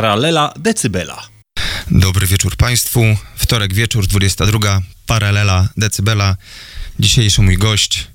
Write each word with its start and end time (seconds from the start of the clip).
Paralela 0.00 0.52
decybela. 0.56 1.22
Dobry 1.90 2.26
wieczór 2.26 2.56
Państwu. 2.56 3.00
Wtorek 3.36 3.74
wieczór, 3.74 4.06
22. 4.06 4.80
Paralela 5.06 5.68
decybela. 5.76 6.36
Dzisiejszy 7.00 7.42
mój 7.42 7.58
gość 7.58 8.06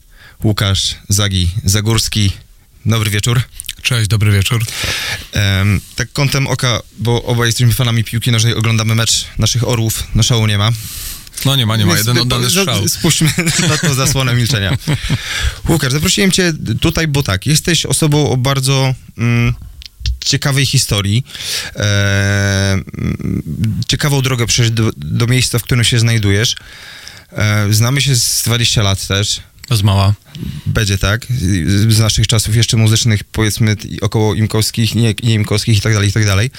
Łukasz 0.43 0.95
Zagi 1.09 1.49
Zagórski. 1.63 2.31
Dobry 2.85 3.09
wieczór. 3.09 3.41
Cześć, 3.81 4.07
dobry 4.07 4.31
wieczór. 4.31 4.65
Em, 5.33 5.81
tak 5.95 6.13
kątem 6.13 6.47
oka, 6.47 6.81
bo 6.99 7.23
obaj 7.23 7.47
jesteśmy 7.47 7.73
fanami 7.73 8.03
piłki 8.03 8.31
nożnej, 8.31 8.53
oglądamy 8.55 8.95
mecz 8.95 9.25
naszych 9.37 9.67
orłów. 9.67 10.03
No 10.15 10.23
szału 10.23 10.47
nie 10.47 10.57
ma. 10.57 10.69
No 11.45 11.55
nie 11.55 11.65
ma, 11.65 11.77
nie 11.77 11.85
ma, 11.85 11.97
jeden 11.97 12.17
oddany 12.17 12.49
za- 12.49 12.61
strzał. 12.61 12.89
Spuśćmy 12.89 13.29
na 13.69 13.77
to 13.77 13.93
zasłonę 13.93 14.33
milczenia. 14.33 14.77
Łukasz, 15.69 15.91
zaprosiłem 15.91 16.31
cię 16.31 16.53
tutaj, 16.81 17.07
bo 17.07 17.23
tak, 17.23 17.45
jesteś 17.45 17.85
osobą 17.85 18.29
o 18.31 18.37
bardzo 18.37 18.93
mm, 19.17 19.55
ciekawej 20.25 20.65
historii. 20.65 21.25
E, 21.75 22.81
ciekawą 23.87 24.21
drogę 24.21 24.45
przejść 24.45 24.71
do, 24.71 24.91
do 24.97 25.27
miejsca, 25.27 25.59
w 25.59 25.63
którym 25.63 25.83
się 25.83 25.99
znajdujesz. 25.99 26.55
E, 27.31 27.73
znamy 27.73 28.01
się 28.01 28.15
z 28.15 28.43
20 28.43 28.83
lat 28.83 29.07
też. 29.07 29.41
Bez 29.69 29.83
mała. 29.83 30.13
Będzie 30.65 30.97
tak, 30.97 31.25
z 31.29 31.93
z 31.93 31.99
naszych 31.99 32.27
czasów 32.27 32.55
jeszcze 32.55 32.77
muzycznych, 32.77 33.23
powiedzmy 33.23 33.75
około 34.01 34.35
imkowskich, 34.35 34.95
nie, 34.95 35.13
nie 35.23 35.33
imkowskich 35.33 35.77
i 35.77 35.81
tak 35.81 35.93
dalej, 35.93 36.09
i 36.09 36.13
tak 36.13 36.25
dalej. 36.25 36.51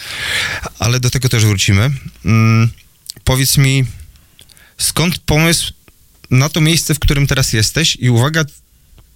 Ale 0.79 1.01
do 1.01 1.11
tego 1.11 1.29
też 1.29 1.45
wrócimy. 1.45 1.91
Mm, 2.25 2.71
powiedz 3.25 3.59
mi, 3.59 3.85
skąd 4.79 5.19
pomysł 5.19 5.73
na 6.31 6.49
to 6.49 6.61
miejsce, 6.61 6.95
w 6.95 6.99
którym 6.99 7.27
teraz 7.27 7.53
jesteś? 7.53 7.97
I 8.01 8.11
uwaga, 8.11 8.45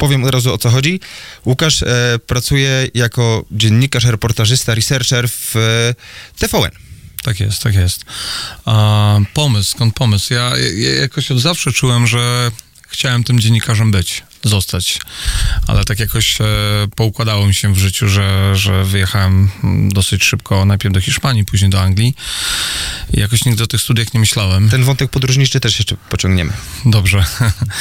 powiem 0.01 0.25
od 0.25 0.31
razu 0.31 0.55
o 0.55 0.59
co 0.59 0.71
chodzi. 0.71 1.01
Łukasz 1.47 1.83
e, 1.83 2.19
pracuje 2.27 2.89
jako 2.95 3.45
dziennikarz, 3.51 4.05
reportażysta, 4.05 4.75
researcher 4.75 5.29
w 5.29 5.57
e, 5.57 5.95
TVN. 6.39 6.71
Tak 7.23 7.41
jest, 7.41 7.63
tak 7.63 7.75
jest. 7.75 8.05
A, 8.65 9.19
pomysł, 9.35 9.71
skąd 9.71 9.95
pomysł? 9.95 10.35
Ja, 10.35 10.53
ja 10.77 11.01
jakoś 11.01 11.31
od 11.31 11.41
zawsze 11.41 11.73
czułem, 11.73 12.07
że 12.07 12.51
chciałem 12.89 13.25
tym 13.25 13.41
dziennikarzem 13.41 13.91
być, 13.91 14.23
zostać. 14.43 15.01
Ale 15.67 15.85
tak 15.85 16.01
jakoś 16.01 16.41
e, 16.41 16.45
poukładało 16.97 17.47
mi 17.47 17.55
się 17.55 17.75
w 17.75 17.79
życiu, 17.79 18.09
że, 18.09 18.57
że 18.57 18.85
wyjechałem 18.85 19.51
mm, 19.65 19.93
dosyć 19.93 20.25
szybko, 20.25 20.65
najpierw 20.65 20.95
do 20.95 21.01
Hiszpanii, 21.01 21.45
później 21.45 21.71
do 21.71 21.83
Anglii. 21.83 22.15
I 23.15 23.21
jakoś 23.21 23.45
nigdy 23.45 23.65
o 23.65 23.67
tych 23.67 23.81
studiach 23.81 24.15
nie 24.15 24.21
myślałem. 24.21 24.71
Ten 24.71 24.85
wątek 24.85 25.11
podróżniczy 25.11 25.61
też 25.61 25.79
jeszcze 25.79 25.97
pociągniemy. 25.97 26.53
Dobrze. 26.85 27.25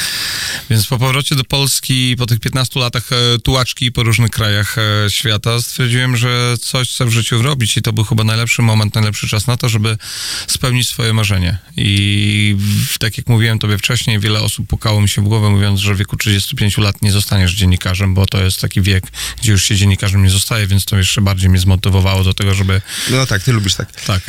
Więc 0.70 0.86
po 0.86 0.98
powrocie 0.98 1.34
do 1.34 1.44
Polski, 1.44 2.16
po 2.18 2.26
tych 2.26 2.40
15 2.40 2.80
latach 2.80 3.10
e, 3.12 3.38
tułaczki 3.38 3.92
po 3.92 4.02
różnych 4.02 4.30
krajach 4.30 4.76
e, 4.78 5.10
świata, 5.10 5.60
stwierdziłem, 5.60 6.16
że 6.16 6.56
coś 6.60 6.90
chcę 6.90 7.06
w 7.06 7.10
życiu 7.10 7.42
robić 7.42 7.76
i 7.76 7.82
to 7.82 7.92
był 7.92 8.04
chyba 8.04 8.24
najlepszy 8.24 8.62
moment, 8.62 8.94
najlepszy 8.94 9.28
czas 9.28 9.46
na 9.46 9.56
to, 9.56 9.68
żeby 9.68 9.98
spełnić 10.46 10.88
swoje 10.88 11.12
marzenie. 11.12 11.58
I 11.76 12.56
tak 13.00 13.18
jak 13.18 13.26
mówiłem 13.26 13.58
tobie 13.58 13.78
wcześniej, 13.78 14.20
wiele 14.20 14.40
osób 14.40 14.66
pukało 14.66 15.00
mi 15.00 15.08
się 15.08 15.22
w 15.22 15.24
głowę, 15.24 15.50
mówiąc, 15.50 15.80
że 15.80 15.94
w 15.94 15.98
wieku 15.98 16.16
35 16.50 16.78
lat 16.78 17.02
nie 17.02 17.12
zostaniesz 17.12 17.52
dziennikarzem, 17.52 18.14
bo 18.14 18.26
to 18.26 18.44
jest 18.44 18.60
taki 18.60 18.82
wiek, 18.82 19.04
gdzie 19.42 19.52
już 19.52 19.64
się 19.64 19.76
dziennikarzem 19.76 20.22
nie 20.22 20.30
zostaje, 20.30 20.66
więc 20.66 20.84
to 20.84 20.96
jeszcze 20.96 21.20
bardziej 21.20 21.50
mnie 21.50 21.58
zmotywowało 21.58 22.24
do 22.24 22.34
tego, 22.34 22.54
żeby... 22.54 22.80
No 23.10 23.26
tak, 23.26 23.42
ty 23.42 23.52
lubisz 23.52 23.74
tak. 23.74 23.92
Tak. 23.92 24.22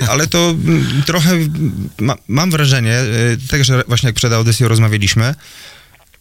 E, 0.00 0.10
ale 0.10 0.26
to 0.26 0.50
mm, 0.50 1.02
trochę 1.06 1.38
ma, 1.98 2.16
mam 2.28 2.50
wrażenie, 2.50 2.96
tak, 3.50 3.64
że 3.64 3.84
właśnie 3.88 4.06
jak 4.06 4.16
przed 4.16 4.32
audycją 4.32 4.68
rozmawialiśmy, 4.68 5.34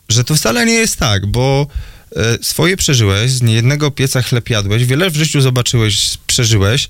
że 0.10 0.24
to 0.24 0.36
wcale 0.36 0.66
nie 0.66 0.74
jest 0.74 0.98
tak, 0.98 1.26
bo 1.26 1.68
e, 2.16 2.38
swoje 2.42 2.78
przeżyłeś, 2.78 3.32
z 3.32 3.42
niejednego 3.42 3.92
pieca 3.92 4.22
chleb 4.22 4.50
jadłeś, 4.50 4.86
wiele 4.86 5.10
w 5.10 5.16
życiu 5.16 5.42
zobaczyłeś, 5.42 6.18
przeżyłeś 6.28 6.88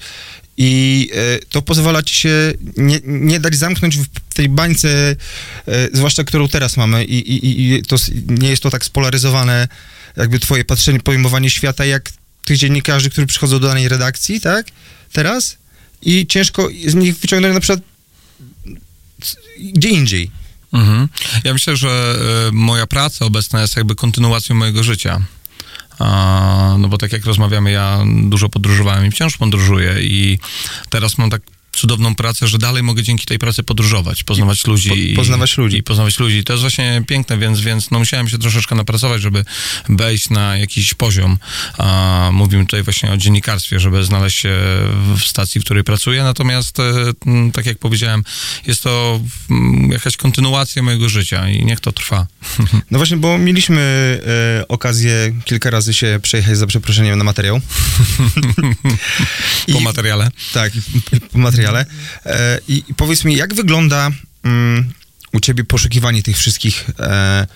i 0.63 1.09
e, 1.13 1.39
to 1.49 1.61
pozwala 1.61 2.03
ci 2.03 2.15
się 2.15 2.53
nie, 2.77 2.99
nie 3.05 3.39
dać 3.39 3.55
zamknąć 3.55 3.97
w 3.97 4.33
tej 4.33 4.49
bańce, 4.49 5.15
e, 5.67 5.89
zwłaszcza 5.93 6.23
którą 6.23 6.47
teraz 6.47 6.77
mamy 6.77 7.05
i, 7.05 7.17
i, 7.33 7.73
i 7.73 7.83
to 7.83 7.95
nie 8.27 8.49
jest 8.49 8.63
to 8.63 8.69
tak 8.69 8.85
spolaryzowane 8.85 9.67
jakby 10.17 10.39
twoje 10.39 10.65
patrzenie, 10.65 10.99
pojmowanie 10.99 11.49
świata, 11.49 11.85
jak 11.85 12.11
tych 12.45 12.57
dziennikarzy, 12.57 13.09
którzy 13.09 13.27
przychodzą 13.27 13.59
do 13.59 13.67
danej 13.67 13.89
redakcji, 13.89 14.41
tak? 14.41 14.65
Teraz? 15.13 15.57
I 16.01 16.27
ciężko 16.27 16.69
z 16.87 16.95
nich 16.95 17.17
wyciągnąć 17.17 17.53
na 17.53 17.59
przykład 17.59 17.81
gdzie 19.59 19.89
indziej. 19.89 20.31
Mhm. 20.73 21.07
Ja 21.43 21.53
myślę, 21.53 21.75
że 21.75 22.15
e, 22.47 22.51
moja 22.51 22.87
praca 22.87 23.25
obecna 23.25 23.61
jest 23.61 23.77
jakby 23.77 23.95
kontynuacją 23.95 24.55
mojego 24.55 24.83
życia. 24.83 25.21
No 26.77 26.87
bo 26.87 26.97
tak 26.97 27.11
jak 27.11 27.25
rozmawiamy, 27.25 27.71
ja 27.71 28.03
dużo 28.23 28.49
podróżowałem 28.49 29.05
i 29.05 29.11
wciąż 29.11 29.37
podróżuję 29.37 29.95
i 30.01 30.39
teraz 30.89 31.17
mam 31.17 31.29
tak 31.29 31.41
cudowną 31.75 32.15
pracę, 32.15 32.47
że 32.47 32.57
dalej 32.57 32.83
mogę 32.83 33.03
dzięki 33.03 33.25
tej 33.25 33.39
pracy 33.39 33.63
podróżować, 33.63 34.23
poznawać 34.23 34.67
ludzi. 34.67 34.89
po- 34.89 34.95
i- 34.95 35.13
poznawać 35.13 35.57
ludzi. 35.57 35.77
I 35.77 35.83
poznawać 35.83 36.19
ludzi. 36.19 36.43
To 36.43 36.53
jest 36.53 36.61
właśnie 36.61 37.03
piękne, 37.07 37.37
więc, 37.37 37.59
więc 37.59 37.91
no 37.91 37.99
musiałem 37.99 38.29
się 38.29 38.37
troszeczkę 38.37 38.75
napracować, 38.75 39.21
żeby 39.21 39.45
wejść 39.89 40.29
na 40.29 40.57
jakiś 40.57 40.93
poziom. 40.93 41.37
A, 41.77 42.29
mówimy 42.33 42.65
tutaj 42.65 42.83
właśnie 42.83 43.11
o 43.11 43.17
dziennikarstwie, 43.17 43.79
żeby 43.79 44.03
znaleźć 44.03 44.39
się 44.39 44.49
w 45.17 45.21
stacji, 45.25 45.61
w 45.61 45.63
której 45.63 45.83
pracuję. 45.83 46.23
Natomiast, 46.23 46.79
e, 46.79 46.93
tak 47.53 47.65
jak 47.65 47.77
powiedziałem, 47.77 48.23
jest 48.67 48.83
to 48.83 49.19
jakaś 49.89 50.17
kontynuacja 50.17 50.83
mojego 50.83 51.09
życia 51.09 51.49
i 51.49 51.65
niech 51.65 51.79
to 51.79 51.91
trwa. 51.91 52.27
No 52.91 52.97
właśnie, 52.99 53.17
bo 53.17 53.37
mieliśmy 53.37 53.81
e, 54.59 54.67
okazję 54.67 55.33
kilka 55.45 55.69
razy 55.69 55.93
się 55.93 56.19
przejechać 56.23 56.57
za 56.57 56.67
przeproszeniem 56.67 57.17
na 57.17 57.23
materiał. 57.23 57.61
Po 59.73 59.79
I- 59.79 59.83
materiale. 59.83 60.31
Tak, 60.53 60.75
i- 60.75 60.79
i 61.15 61.21
po 61.21 61.37
materiale. 61.37 61.60
E, 62.25 62.59
i, 62.67 62.83
I 62.87 62.93
powiedz 62.93 63.25
mi, 63.25 63.35
jak 63.35 63.53
wygląda 63.53 64.09
mm, 64.43 64.93
u 65.33 65.39
ciebie 65.39 65.63
poszukiwanie 65.63 66.23
tych 66.23 66.37
wszystkich 66.37 66.89
e, 66.99 67.47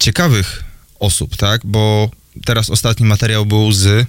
ciekawych 0.00 0.64
osób, 1.00 1.36
tak? 1.36 1.60
Bo 1.64 2.10
teraz 2.44 2.70
ostatni 2.70 3.06
materiał 3.06 3.46
był 3.46 3.72
z... 3.72 4.06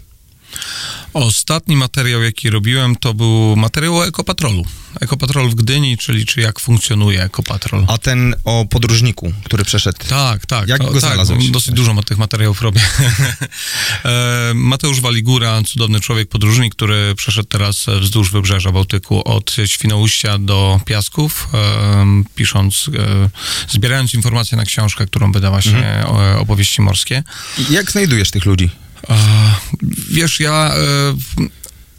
Ostatni 1.14 1.76
materiał, 1.76 2.24
jaki 2.24 2.50
robiłem, 2.50 2.96
to 2.96 3.14
był 3.14 3.56
materiał 3.56 3.98
o 3.98 4.08
Ekopatrolu. 4.08 4.66
Ekopatrol 5.02 5.50
w 5.50 5.56
Gdyni, 5.56 5.98
czyli 5.98 6.26
czy 6.26 6.42
jak 6.42 6.60
funkcjonuje 6.60 7.24
Ekopatrol. 7.24 7.86
A 7.88 7.98
ten 7.98 8.36
o 8.46 8.66
podróżniku, 8.70 9.34
który 9.44 9.64
przeszedł. 9.66 9.98
Tak, 10.10 10.46
tak. 10.46 10.68
Jak 10.68 10.82
to, 10.82 10.88
go 10.88 10.92
tak, 10.92 11.00
znalazłeś? 11.00 11.50
Dosyć 11.50 11.74
dużo 11.74 12.04
tych 12.04 12.18
materiałów 12.18 12.62
robię. 12.62 12.82
E, 14.06 14.52
Mateusz 14.56 15.02
Waligura, 15.02 15.62
cudowny 15.64 16.00
człowiek, 16.00 16.30
podróżnik, 16.30 16.76
który 16.76 17.16
przeszedł 17.16 17.48
teraz 17.48 17.86
wzdłuż 18.02 18.32
wybrzeża 18.32 18.72
Bałtyku 18.72 19.28
od 19.28 19.56
Świnoujścia 19.66 20.38
do 20.38 20.80
Piasków, 20.86 21.48
e, 21.54 22.24
pisząc, 22.36 22.90
e, 23.00 23.30
zbierając 23.70 24.14
informacje 24.14 24.58
na 24.58 24.66
książkę, 24.66 25.06
którą 25.06 25.32
wydała 25.32 25.62
się 25.62 25.78
Mhm. 25.78 26.40
opowieści 26.40 26.82
morskie. 26.82 27.24
Jak 27.70 27.92
znajdujesz 27.92 28.32
tych 28.32 28.46
ludzi? 28.46 28.70
E, 29.04 29.14
Wiesz, 30.10 30.40
ja 30.40 30.74
e, 30.76 31.14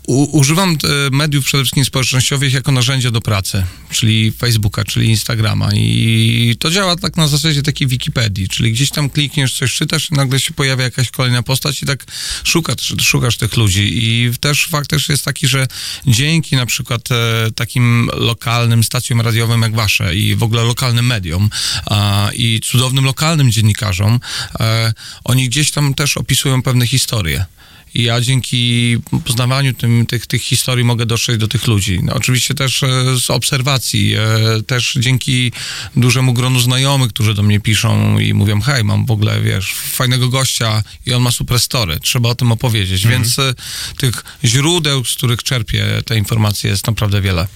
u, 0.08 0.38
używam 0.38 0.70
e, 0.70 0.76
mediów 1.10 1.44
przede 1.44 1.64
wszystkim 1.64 1.84
społecznościowych 1.84 2.52
jako 2.52 2.72
narzędzia 2.72 3.10
do 3.10 3.20
pracy, 3.20 3.64
czyli 3.90 4.32
Facebooka, 4.32 4.84
czyli 4.84 5.08
Instagrama 5.08 5.68
i 5.74 6.56
to 6.58 6.70
działa 6.70 6.96
tak 6.96 7.16
na 7.16 7.28
zasadzie 7.28 7.62
takiej 7.62 7.88
Wikipedii, 7.88 8.48
czyli 8.48 8.72
gdzieś 8.72 8.90
tam 8.90 9.10
klikniesz, 9.10 9.54
coś 9.54 9.74
czytasz 9.74 10.10
i 10.10 10.14
nagle 10.14 10.40
się 10.40 10.54
pojawia 10.54 10.84
jakaś 10.84 11.10
kolejna 11.10 11.42
postać 11.42 11.82
i 11.82 11.86
tak 11.86 12.04
szukasz, 12.44 12.94
szukasz 13.00 13.36
tych 13.36 13.56
ludzi 13.56 13.90
i 13.92 14.30
też 14.40 14.66
fakt 14.66 14.90
też 14.90 15.08
jest 15.08 15.24
taki, 15.24 15.48
że 15.48 15.66
dzięki 16.06 16.56
na 16.56 16.66
przykład 16.66 17.08
e, 17.10 17.50
takim 17.54 18.10
lokalnym 18.14 18.84
stacjom 18.84 19.20
radiowym 19.20 19.62
jak 19.62 19.74
wasze 19.74 20.16
i 20.16 20.34
w 20.34 20.42
ogóle 20.42 20.64
lokalnym 20.64 21.06
mediom 21.06 21.50
a, 21.86 22.30
i 22.34 22.60
cudownym 22.64 23.04
lokalnym 23.04 23.52
dziennikarzom, 23.52 24.20
e, 24.60 24.92
oni 25.24 25.48
gdzieś 25.48 25.70
tam 25.70 25.94
też 25.94 26.16
opisują 26.16 26.62
pewne 26.62 26.86
historie. 26.86 27.57
I 27.94 28.02
ja 28.02 28.20
dzięki 28.20 28.96
poznawaniu 29.24 29.74
tym, 29.74 30.06
tych, 30.06 30.26
tych 30.26 30.42
historii 30.42 30.84
mogę 30.84 31.06
dotrzeć 31.06 31.38
do 31.38 31.48
tych 31.48 31.66
ludzi. 31.66 32.00
No, 32.02 32.14
oczywiście 32.14 32.54
też 32.54 32.82
e, 32.82 32.88
z 33.20 33.30
obserwacji, 33.30 34.14
e, 34.14 34.62
też 34.66 34.98
dzięki 35.00 35.52
dużemu 35.96 36.32
gronu 36.32 36.60
znajomych, 36.60 37.08
którzy 37.08 37.34
do 37.34 37.42
mnie 37.42 37.60
piszą 37.60 38.18
i 38.18 38.34
mówią, 38.34 38.60
hej, 38.60 38.84
mam 38.84 39.06
w 39.06 39.10
ogóle, 39.10 39.42
wiesz, 39.42 39.74
fajnego 39.74 40.28
gościa 40.28 40.82
i 41.06 41.12
on 41.12 41.22
ma 41.22 41.30
super 41.30 41.60
story, 41.60 41.98
trzeba 42.00 42.28
o 42.28 42.34
tym 42.34 42.52
opowiedzieć. 42.52 43.06
Więc 43.06 43.38
e, 43.38 43.54
tych 43.96 44.24
źródeł, 44.44 45.04
z 45.04 45.14
których 45.14 45.42
czerpię 45.42 46.02
te 46.04 46.16
informacje 46.18 46.70
jest 46.70 46.86
naprawdę 46.86 47.20
wiele. 47.20 47.46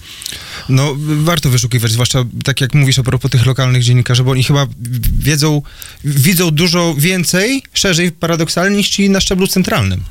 No, 0.69 0.95
warto 0.97 1.49
wyszukiwać, 1.49 1.91
zwłaszcza 1.91 2.25
tak 2.43 2.61
jak 2.61 2.73
mówisz 2.73 2.99
a 2.99 3.03
propos 3.03 3.31
tych 3.31 3.45
lokalnych 3.45 3.83
dziennikarzy, 3.83 4.23
bo 4.23 4.31
oni 4.31 4.43
chyba 4.43 4.67
wiedzą, 5.19 5.61
widzą 6.03 6.51
dużo 6.51 6.95
więcej, 6.97 7.63
szerzej 7.73 8.11
paradoksalnie 8.11 8.77
niż 8.77 8.89
ci 8.89 9.09
na 9.09 9.21
szczeblu 9.21 9.47
centralnym. 9.47 10.03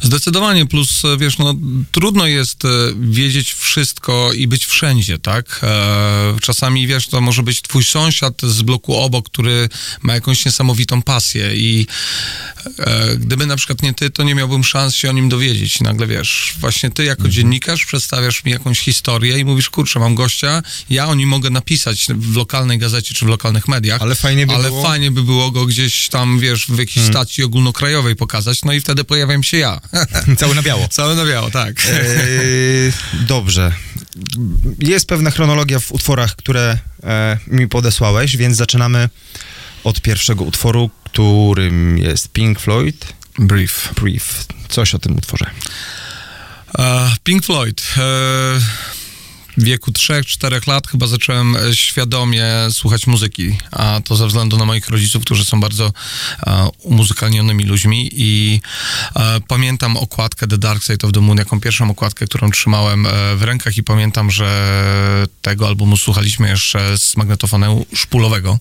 Zdecydowanie, 0.00 0.66
plus 0.66 1.04
e, 1.04 1.16
wiesz, 1.18 1.38
no 1.38 1.54
trudno 1.92 2.26
jest 2.26 2.64
e, 2.64 2.68
wiedzieć 3.00 3.52
wszystko 3.54 4.30
i 4.32 4.46
być 4.48 4.66
wszędzie, 4.66 5.18
tak? 5.18 5.60
E, 5.62 6.36
czasami, 6.42 6.86
wiesz, 6.86 7.06
to 7.08 7.20
może 7.20 7.42
być 7.42 7.62
twój 7.62 7.84
sąsiad 7.84 8.34
z 8.42 8.62
bloku 8.62 8.96
obok, 8.96 9.28
który 9.28 9.68
ma 10.02 10.14
jakąś 10.14 10.44
niesamowitą 10.44 11.02
pasję 11.02 11.56
i 11.56 11.86
gdyby 13.18 13.46
na 13.46 13.56
przykład 13.56 13.82
nie 13.82 13.94
ty, 13.94 14.10
to 14.10 14.22
nie 14.22 14.34
miałbym 14.34 14.64
szans 14.64 14.94
się 14.94 15.10
o 15.10 15.12
nim 15.12 15.28
dowiedzieć. 15.28 15.80
Nagle 15.80 16.06
wiesz, 16.06 16.54
właśnie 16.58 16.90
ty 16.90 17.04
jako 17.04 17.20
Mhm. 17.22 17.32
dziennikarz 17.32 17.86
przedstawiasz 17.86 18.44
mi 18.44 18.52
jakąś 18.52 18.80
historię 18.80 19.38
i 19.38 19.44
mówisz, 19.44 19.70
kurczę, 19.70 19.98
mam 20.00 20.14
gościa, 20.14 20.62
ja 20.90 21.06
o 21.08 21.14
nim 21.14 21.28
mogę 21.28 21.50
napisać 21.50 22.06
w 22.16 22.36
lokalnej 22.36 22.78
gazecie 22.78 23.14
czy 23.14 23.24
w 23.24 23.28
lokalnych 23.28 23.68
mediach. 23.68 24.02
Ale 24.02 24.14
fajnie 24.14 24.46
by 24.46 24.54
ale 24.54 24.68
było- 24.68 24.82
fajnie 24.82 25.10
by 25.10 25.22
było 25.22 25.50
go 25.50 25.66
gdzieś 25.66 26.08
tam, 26.08 26.38
wiesz, 26.38 26.66
w 26.66 26.78
jakiejś 26.78 27.06
stacji 27.06 27.44
ogólnokrajowej 27.44 28.16
pokazać, 28.16 28.62
no 28.64 28.72
i 28.72 28.80
wtedy 28.80 29.04
pojawiam 29.42 29.44
się 29.44 29.56
ja. 29.56 29.80
Cały 30.40 30.54
na 30.54 30.62
biało. 30.62 30.88
Całe 30.88 31.14
na 31.14 31.24
biało, 31.24 31.50
tak. 31.50 31.86
Eee, 31.86 32.92
dobrze. 33.26 33.72
Jest 34.78 35.06
pewna 35.06 35.30
chronologia 35.30 35.80
w 35.80 35.92
utworach, 35.92 36.36
które 36.36 36.78
e, 37.04 37.38
mi 37.46 37.68
podesłałeś, 37.68 38.36
więc 38.36 38.56
zaczynamy 38.56 39.08
od 39.84 40.00
pierwszego 40.00 40.44
utworu, 40.44 40.90
którym 41.04 41.98
jest 41.98 42.28
Pink 42.28 42.60
Floyd, 42.60 43.12
Brief. 43.38 43.90
Brief. 44.00 44.46
Coś 44.68 44.94
o 44.94 44.98
tym 44.98 45.16
utworze. 45.16 45.50
E, 46.78 47.10
Pink 47.24 47.44
Floyd. 47.44 47.82
E, 47.96 48.00
W 48.00 49.01
wieku 49.56 49.90
3-4 49.90 50.68
lat 50.68 50.88
chyba 50.88 51.06
zacząłem 51.06 51.56
e, 51.56 51.76
świadomie 51.76 52.46
słuchać 52.70 53.06
muzyki, 53.06 53.58
a 53.70 54.00
to 54.04 54.16
ze 54.16 54.26
względu 54.26 54.56
na 54.56 54.64
moich 54.64 54.88
rodziców, 54.88 55.24
którzy 55.24 55.44
są 55.44 55.60
bardzo 55.60 55.92
e, 56.46 56.68
umuzykalnionymi 56.78 57.64
ludźmi 57.64 58.10
i 58.12 58.60
e, 59.16 59.40
pamiętam 59.48 59.96
okładkę 59.96 60.46
The 60.46 60.58
Dark 60.58 60.84
Side 60.84 61.06
of 61.06 61.12
the 61.12 61.20
Moon, 61.20 61.38
jaką 61.38 61.60
pierwszą 61.60 61.90
okładkę, 61.90 62.26
którą 62.26 62.50
trzymałem 62.50 63.06
e, 63.06 63.10
w 63.36 63.42
rękach 63.42 63.76
i 63.76 63.82
pamiętam, 63.82 64.30
że 64.30 65.26
tego 65.42 65.66
albumu 65.66 65.96
słuchaliśmy 65.96 66.48
jeszcze 66.48 66.98
z 66.98 67.16
magnetofonu 67.16 67.86
szpulowego. 67.94 68.58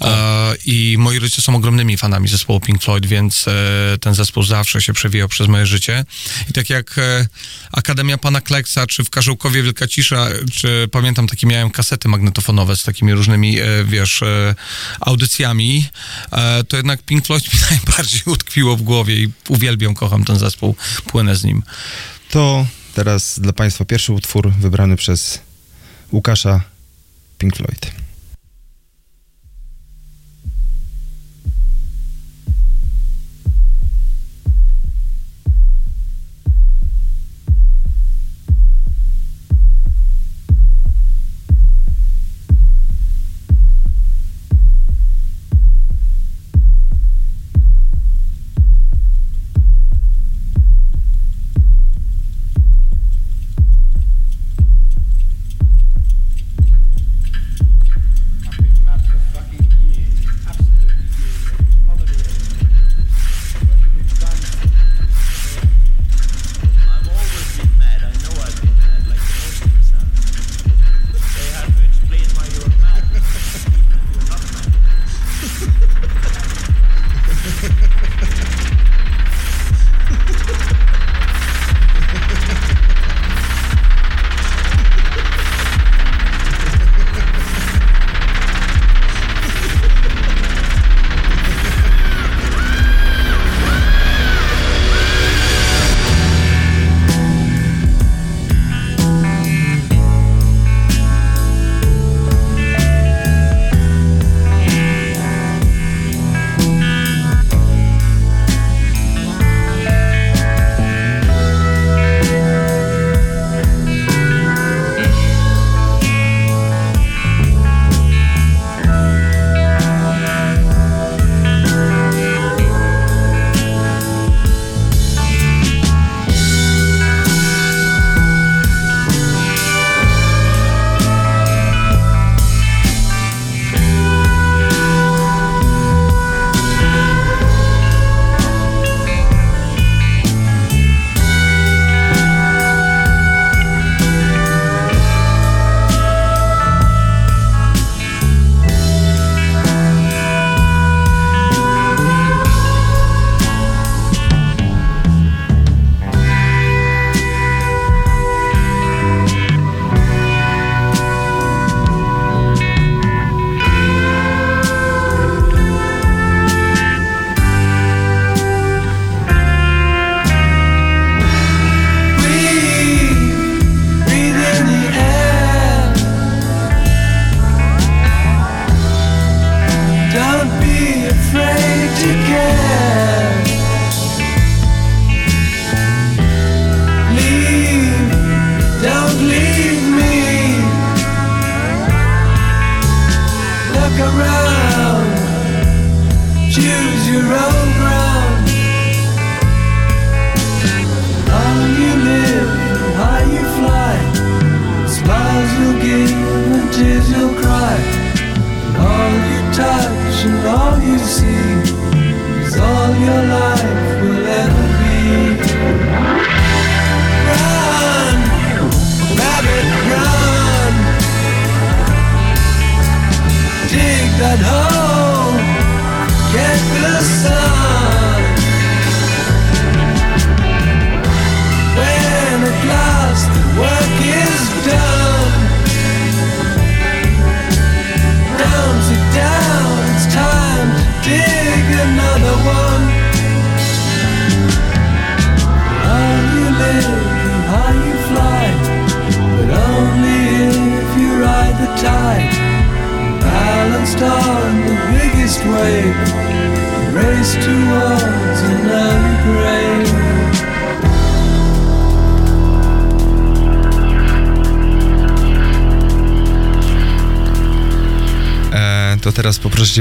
E, 0.00 0.54
i 0.66 0.96
moi 0.98 1.18
rodzice 1.18 1.42
są 1.42 1.56
ogromnymi 1.56 1.96
fanami 1.96 2.28
zespołu 2.28 2.60
Pink 2.60 2.82
Floyd, 2.82 3.06
więc 3.06 3.48
e, 3.48 3.98
ten 4.00 4.14
zespół 4.14 4.42
zawsze 4.42 4.82
się 4.82 4.92
przewijał 4.92 5.28
przez 5.28 5.48
moje 5.48 5.66
życie. 5.66 6.04
I 6.50 6.52
tak 6.52 6.70
jak 6.70 7.00
Akademia 7.72 8.18
Pana 8.18 8.40
Kleksa, 8.40 8.86
czy 8.86 9.04
w 9.04 9.10
Karzełkowie 9.10 9.62
Wielka 9.62 9.86
Cisza, 9.86 10.19
czy 10.52 10.88
pamiętam 10.92 11.26
takie 11.26 11.46
miałem 11.46 11.70
kasety 11.70 12.08
magnetofonowe 12.08 12.76
z 12.76 12.82
takimi 12.82 13.12
różnymi, 13.12 13.60
e, 13.60 13.84
wiesz, 13.84 14.22
e, 14.22 14.54
audycjami, 15.00 15.88
e, 16.32 16.64
to 16.64 16.76
jednak 16.76 17.02
Pink 17.02 17.26
Floyd 17.26 17.54
mi 17.54 17.60
najbardziej 17.70 18.22
utkwiło 18.26 18.76
w 18.76 18.82
głowie 18.82 19.16
i 19.16 19.32
uwielbiam, 19.48 19.94
kocham 19.94 20.24
ten 20.24 20.38
zespół, 20.38 20.76
płynę 21.06 21.36
z 21.36 21.44
nim. 21.44 21.62
To 22.30 22.66
teraz 22.94 23.40
dla 23.40 23.52
Państwa 23.52 23.84
pierwszy 23.84 24.12
utwór 24.12 24.52
wybrany 24.52 24.96
przez 24.96 25.40
Łukasza 26.12 26.60
Pink 27.38 27.56
Floyd. 27.56 28.09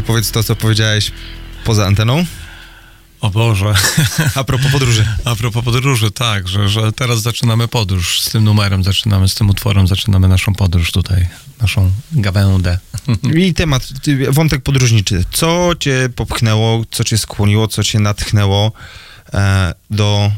Powiedz 0.10 0.32
to, 0.32 0.44
co 0.44 0.56
powiedziałeś 0.56 1.12
poza 1.66 1.86
anteną. 1.86 2.26
O 3.22 3.30
Boże. 3.30 3.74
A 4.36 4.44
propos 4.44 4.72
podróży. 4.72 5.06
A 5.26 5.36
propos 5.36 5.64
podróży, 5.64 6.12
tak, 6.12 6.48
że, 6.48 6.70
że 6.70 6.92
teraz 6.92 7.22
zaczynamy 7.22 7.68
podróż 7.68 8.22
z 8.22 8.30
tym 8.30 8.44
numerem, 8.44 8.84
zaczynamy 8.84 9.30
z 9.30 9.36
tym 9.36 9.50
utworem, 9.50 9.88
zaczynamy 9.88 10.28
naszą 10.28 10.54
podróż 10.54 10.92
tutaj, 10.92 11.28
naszą 11.62 11.92
gawędę. 12.12 12.80
I 13.36 13.54
temat, 13.54 13.90
wątek 14.30 14.62
podróżniczy. 14.62 15.24
Co 15.32 15.72
cię 15.80 16.10
popchnęło, 16.16 16.84
co 16.92 17.04
cię 17.04 17.18
skłoniło, 17.18 17.68
co 17.68 17.84
cię 17.84 18.00
natchnęło 18.00 18.72
e, 19.34 19.74
do 19.90 20.32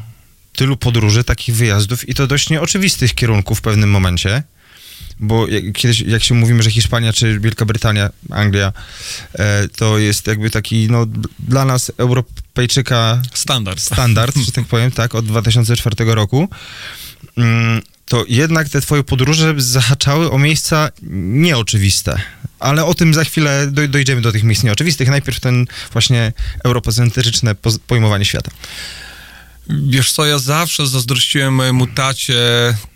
tylu 0.54 0.78
podróży, 0.78 1.24
takich 1.24 1.56
wyjazdów 1.56 2.10
i 2.10 2.14
to 2.14 2.28
dość 2.28 2.50
nieoczywistych 2.50 3.16
kierunków 3.16 3.60
w 3.60 3.62
pewnym 3.62 3.90
momencie? 3.90 4.44
Bo 5.22 5.48
jak, 5.48 5.74
kiedyś, 5.74 6.02
jak 6.02 6.24
się 6.24 6.36
mówimy, 6.36 6.64
że 6.64 6.72
Hiszpania 6.72 7.14
czy 7.14 7.40
Wielka 7.40 7.66
Brytania, 7.66 8.10
Anglia, 8.30 8.74
e, 9.34 9.68
to 9.68 9.98
jest 9.98 10.28
jakby 10.28 10.50
taki, 10.50 10.88
no, 10.90 11.06
dla 11.40 11.66
nas, 11.66 11.92
Europejczyka, 11.98 13.22
Standard. 13.34 13.80
standard, 13.82 14.38
że 14.38 14.52
tak 14.52 14.66
powiem, 14.66 14.92
tak, 14.92 15.16
od 15.16 15.26
2004 15.26 16.16
roku, 16.16 16.50
mm, 17.38 17.82
to 18.06 18.26
jednak 18.30 18.70
te 18.70 18.82
twoje 18.82 19.04
podróże 19.04 19.54
zahaczały 19.58 20.32
o 20.32 20.38
miejsca 20.38 20.90
nieoczywiste. 21.02 22.22
Ale 22.60 22.86
o 22.86 22.94
tym 22.94 23.14
za 23.14 23.24
chwilę 23.24 23.68
doj- 23.68 23.88
dojdziemy 23.88 24.22
do 24.22 24.32
tych 24.32 24.44
miejsc 24.44 24.64
nieoczywistych. 24.64 25.10
Najpierw 25.10 25.40
ten 25.40 25.66
właśnie 25.94 26.34
europocentryczne 26.64 27.56
pojmowanie 27.88 28.26
świata. 28.26 28.52
Wiesz 29.70 30.12
co, 30.12 30.26
ja 30.26 30.40
zawsze 30.40 30.88
zazdrościłem 30.88 31.54
mojemu 31.54 31.88
tacie 31.88 32.36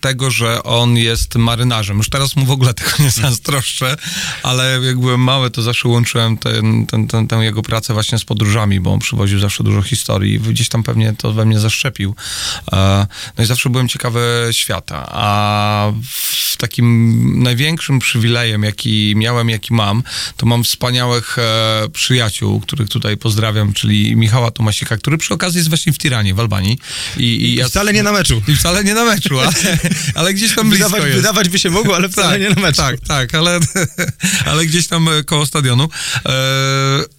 tego, 0.02 0.32
że 0.32 0.64
on 0.64 0.98
jest 0.98 1.36
marynarzem. 1.36 1.98
Już 1.98 2.10
teraz 2.10 2.36
mu 2.36 2.46
w 2.46 2.52
ogóle 2.52 2.74
tego 2.74 2.92
nie 3.00 3.12
zazdroszczę, 3.12 3.98
ale 4.44 4.80
jak 4.84 5.00
byłem 5.00 5.22
mały, 5.22 5.52
to 5.52 5.62
zawsze 5.62 5.90
łączyłem 5.90 6.38
ten, 6.38 6.86
ten, 6.86 7.08
ten, 7.08 7.28
tę 7.28 7.36
jego 7.36 7.62
pracę 7.62 7.94
właśnie 7.94 8.18
z 8.18 8.26
podróżami, 8.26 8.80
bo 8.80 8.94
on 8.94 9.00
przywoził 9.00 9.40
zawsze 9.40 9.64
dużo 9.64 9.82
historii 9.82 10.34
i 10.34 10.40
gdzieś 10.40 10.70
tam 10.70 10.84
pewnie 10.84 11.14
to 11.14 11.34
we 11.34 11.46
mnie 11.46 11.60
zaszczepił. 11.60 12.16
E, 12.74 13.08
No 13.38 13.44
i 13.44 13.48
zawsze 13.48 13.70
byłem 13.70 13.88
ciekawy 13.88 14.48
świata, 14.52 15.06
a 15.12 15.92
takim 16.58 17.44
największym 17.44 18.00
przywilejem, 18.00 18.64
jaki 18.64 19.14
miałem, 19.16 19.50
jaki 19.50 19.74
mam, 19.74 20.04
to 20.38 20.46
mam 20.46 20.64
wspaniałych 20.64 21.40
e, 21.40 21.90
przyjaciół, 21.94 22.60
których 22.60 22.90
tutaj 22.90 23.18
pozdrawiam, 23.18 23.74
czyli 23.74 24.16
Michała 24.16 24.52
Tomasika, 24.52 24.98
który 24.98 25.18
przy 25.18 25.34
okazji 25.34 25.58
jest 25.58 25.70
właśnie 25.70 25.94
w 25.94 25.98
Tiranie, 25.98 26.34
w 26.34 26.40
Albanii. 26.40 26.55
I, 27.18 27.24
i 27.24 27.56
ja 27.56 27.68
Wcale 27.68 27.94
nie 27.94 28.04
na 28.04 28.12
meczu. 28.12 28.42
i 28.48 28.56
wcale 28.56 28.84
nie 28.84 28.94
na 28.94 29.06
meczu, 29.06 29.40
ale, 29.40 29.52
ale 30.16 30.34
gdzieś 30.34 30.56
tam 30.56 30.70
blisko 30.70 30.90
Wydawać, 30.90 31.08
jest. 31.08 31.18
wydawać 31.22 31.50
by 31.50 31.60
się 31.60 31.70
mogło, 31.70 31.96
ale 31.96 32.10
wcale 32.10 32.30
Tak, 32.30 32.42
nie 32.42 32.50
na 32.50 32.62
meczu. 32.62 32.82
Tak, 32.82 33.00
tak, 33.08 33.36
ale, 33.36 33.60
ale 34.52 34.66
gdzieś 34.66 34.88
tam 34.88 35.10
e, 35.10 35.24
koło 35.24 35.46
stadionu. 35.46 35.90
E, 36.26 36.32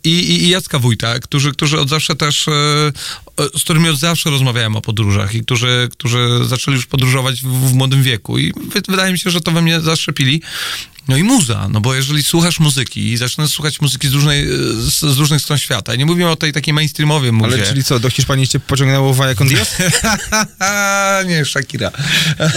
I, 0.05 0.11
i, 0.11 0.45
i 0.45 0.49
Jacka 0.49 0.79
Wójta, 0.79 1.19
którzy, 1.19 1.53
którzy 1.53 1.81
od 1.81 1.89
zawsze 1.89 2.17
też, 2.17 2.49
e, 2.49 2.53
z 3.59 3.63
którymi 3.65 3.89
od 3.89 3.99
zawsze 3.99 4.31
rozmawiałem 4.31 4.77
o 4.77 4.81
podróżach 4.81 5.35
i 5.35 5.41
którzy, 5.41 5.89
którzy 5.93 6.29
zaczęli 6.45 6.77
już 6.77 6.87
podróżować 6.87 7.43
w, 7.43 7.71
w 7.71 7.75
młodym 7.75 8.03
wieku. 8.03 8.39
I 8.39 8.53
wy, 8.53 8.83
wydaje 8.89 9.13
mi 9.13 9.19
się, 9.19 9.31
że 9.31 9.41
to 9.41 9.51
we 9.51 9.63
mnie 9.63 9.81
zaszczepili. 9.81 10.43
No 11.09 11.17
i 11.17 11.23
muza, 11.23 11.69
no 11.69 11.81
bo 11.81 11.95
jeżeli 11.95 12.23
słuchasz 12.23 12.61
muzyki 12.61 13.13
i 13.13 13.17
zaczynasz 13.17 13.51
słuchać 13.51 13.81
muzyki 13.81 14.09
z, 14.09 14.13
różnej, 14.13 14.43
e, 14.43 14.57
z, 14.79 15.01
z 15.01 15.19
różnych 15.19 15.43
stron 15.43 15.59
świata, 15.59 15.95
i 15.95 15.99
nie 15.99 16.07
mówimy 16.07 16.31
o 16.31 16.37
tej 16.37 16.53
takiej 16.53 16.75
mainstreamowej 16.75 17.33
muzie. 17.33 17.55
Ale 17.55 17.67
czyli 17.67 17.85
co, 17.85 18.01
do 18.01 18.11
Hiszpanii 18.11 18.49
cię 18.49 18.61
pociągnęło 18.61 19.15
Vaja 19.15 19.35
con 19.35 19.49
Dios? 19.49 19.69
nie, 21.29 21.45
Shakira. 21.45 21.91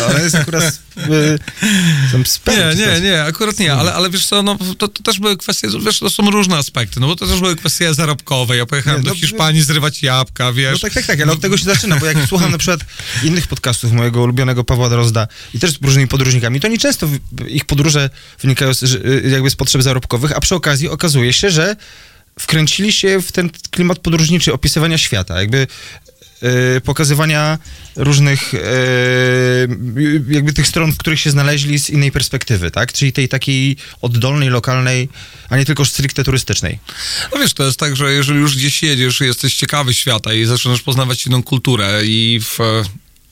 Ale 0.09 0.23
jest 0.23 0.35
akurat 0.35 0.63
y, 0.63 2.25
spęd, 2.25 2.77
Nie, 2.77 2.85
nie, 2.85 3.01
nie, 3.01 3.23
akurat 3.23 3.59
nie, 3.59 3.73
ale, 3.73 3.93
ale 3.93 4.09
wiesz 4.09 4.25
co, 4.25 4.43
no, 4.43 4.57
to, 4.77 4.87
to 4.87 5.03
też 5.03 5.19
były 5.19 5.37
kwestie, 5.37 5.67
wiesz, 5.85 5.99
to 5.99 6.09
są 6.09 6.31
różne 6.31 6.57
aspekty, 6.57 6.99
no 6.99 7.07
bo 7.07 7.15
to 7.15 7.27
też 7.27 7.39
były 7.39 7.55
kwestie 7.55 7.93
zarobkowe, 7.93 8.57
ja 8.57 8.65
pojechałem 8.65 9.01
Nie, 9.01 9.09
no, 9.09 9.13
do 9.13 9.19
Hiszpanii 9.19 9.61
zrywać 9.61 10.03
jabłka, 10.03 10.53
wiesz. 10.53 10.73
No 10.73 10.79
tak, 10.79 10.93
tak, 10.93 11.05
tak, 11.05 11.21
ale 11.21 11.31
od 11.31 11.41
tego 11.41 11.57
się 11.57 11.63
zaczyna, 11.63 11.97
bo 11.97 12.05
jak 12.05 12.17
słucham 12.29 12.51
na 12.51 12.57
przykład 12.57 12.79
innych 13.23 13.47
podcastów 13.47 13.91
mojego 13.91 14.21
ulubionego 14.21 14.63
Pawła 14.63 14.89
Drozda 14.89 15.27
i 15.53 15.59
też 15.59 15.71
z 15.71 15.81
różnymi 15.81 16.07
podróżnikami, 16.07 16.59
to 16.59 16.67
nie 16.67 16.77
często 16.77 17.09
ich 17.47 17.65
podróże 17.65 18.09
wynikają 18.41 18.73
z, 18.73 18.83
y, 18.83 19.29
jakby 19.29 19.49
z 19.49 19.55
potrzeb 19.55 19.81
zarobkowych, 19.81 20.31
a 20.31 20.39
przy 20.39 20.55
okazji 20.55 20.89
okazuje 20.89 21.33
się, 21.33 21.49
że 21.49 21.75
wkręcili 22.39 22.93
się 22.93 23.21
w 23.21 23.31
ten 23.31 23.49
klimat 23.71 23.99
podróżniczy 23.99 24.53
opisywania 24.53 24.97
świata, 24.97 25.39
jakby 25.39 25.67
y, 26.77 26.81
pokazywania 26.81 27.57
różnych 27.95 28.53
y, 28.53 28.59
jakby 30.29 30.53
tych 30.53 30.67
stron, 30.67 30.91
w 30.91 30.97
których 30.97 31.19
się 31.19 31.31
znaleźli 31.31 31.79
z 31.79 31.89
innej 31.89 32.11
perspektywy, 32.11 32.71
tak? 32.71 32.93
Czyli 32.93 33.13
tej 33.13 33.29
takiej 33.29 33.77
oddolnej, 34.01 34.49
lokalnej, 34.49 35.09
a 35.49 35.57
nie 35.57 35.65
tylko 35.65 35.85
stricte 35.85 36.23
turystycznej. 36.23 36.79
No 37.33 37.39
wiesz, 37.39 37.53
to 37.53 37.65
jest 37.65 37.79
tak, 37.79 37.95
że 37.95 38.13
jeżeli 38.13 38.39
już 38.39 38.57
gdzieś 38.57 38.83
jedziesz, 38.83 39.21
jesteś 39.21 39.55
ciekawy 39.55 39.93
świata 39.93 40.33
i 40.33 40.45
zaczynasz 40.45 40.81
poznawać 40.81 41.25
inną 41.25 41.43
kulturę 41.43 42.01
i 42.05 42.39
w 42.43 42.83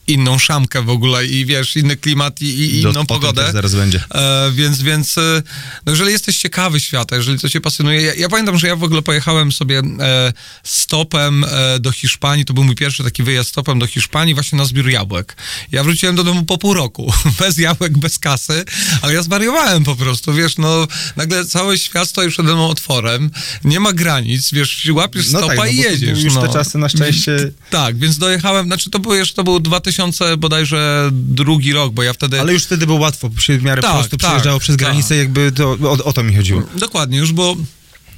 inną 0.07 0.39
szamkę 0.39 0.81
w 0.81 0.89
ogóle 0.89 1.25
i 1.25 1.45
wiesz, 1.45 1.75
inny 1.75 1.97
klimat 1.97 2.41
i, 2.41 2.45
i 2.45 2.81
inną 2.81 3.05
pogodę. 3.05 3.51
zaraz 3.51 3.75
będzie. 3.75 4.03
E, 4.13 4.51
więc, 4.51 4.81
więc 4.81 5.17
e, 5.17 5.43
no 5.85 5.91
jeżeli 5.91 6.11
jesteś 6.11 6.37
ciekawy 6.37 6.79
świata, 6.79 7.15
jeżeli 7.15 7.39
to 7.39 7.49
cię 7.49 7.61
pasjonuje. 7.61 8.01
Ja, 8.01 8.13
ja 8.13 8.29
pamiętam, 8.29 8.57
że 8.57 8.67
ja 8.67 8.75
w 8.75 8.83
ogóle 8.83 9.01
pojechałem 9.01 9.51
sobie 9.51 9.81
e, 9.99 10.33
stopem 10.63 11.43
e, 11.43 11.79
do 11.79 11.91
Hiszpanii. 11.91 12.45
To 12.45 12.53
był 12.53 12.63
mój 12.63 12.75
pierwszy 12.75 13.03
taki 13.03 13.23
wyjazd 13.23 13.49
stopem 13.49 13.79
do 13.79 13.87
Hiszpanii, 13.87 14.33
właśnie 14.33 14.57
na 14.57 14.65
zbiór 14.65 14.89
jabłek. 14.89 15.35
Ja 15.71 15.83
wróciłem 15.83 16.15
do 16.15 16.23
domu 16.23 16.45
po 16.45 16.57
pół 16.57 16.73
roku. 16.73 17.13
Bez 17.39 17.57
jabłek, 17.57 17.97
bez 17.97 18.19
kasy, 18.19 18.65
ale 19.01 19.13
ja 19.13 19.23
zwariowałem 19.23 19.83
po 19.83 19.95
prostu. 19.95 20.33
Wiesz, 20.33 20.57
no 20.57 20.87
nagle 21.15 21.45
cały 21.45 21.77
świat 21.77 22.09
stoi 22.09 22.29
przede 22.29 22.53
mną 22.53 22.69
otworem. 22.69 23.31
Nie 23.63 23.79
ma 23.79 23.93
granic, 23.93 24.51
wiesz, 24.51 24.87
łapiesz 24.91 25.27
stopa 25.27 25.55
no 25.55 25.65
i 25.65 25.75
jedziesz. 25.75 26.23
już 26.23 26.35
no. 26.35 26.47
te 26.47 26.53
czasy 26.53 26.77
na 26.77 26.89
szczęście... 26.89 27.37
Tak, 27.69 27.97
więc 27.97 28.17
dojechałem, 28.17 28.65
znaczy 28.65 28.89
to 28.89 28.99
był 28.99 29.13
jeszcze, 29.13 29.35
to 29.35 29.43
był 29.43 29.59
2000 29.59 29.96
bodajże 30.37 31.09
drugi 31.11 31.73
rok, 31.73 31.93
bo 31.93 32.03
ja 32.03 32.13
wtedy... 32.13 32.41
Ale 32.41 32.53
już 32.53 32.63
wtedy 32.63 32.85
było 32.85 32.99
łatwo, 32.99 33.29
w 33.29 33.63
miarę 33.63 33.81
Tak, 33.81 33.93
prosto 33.93 34.17
tak, 34.17 34.19
przejeżdżało 34.19 34.59
przez 34.59 34.75
tak. 34.77 34.85
granicę, 34.85 35.15
jakby 35.15 35.51
to, 35.51 35.77
o, 35.83 35.91
o 36.03 36.13
to 36.13 36.23
mi 36.23 36.35
chodziło. 36.35 36.63
Dokładnie, 36.75 37.17
już 37.17 37.31
było, 37.31 37.55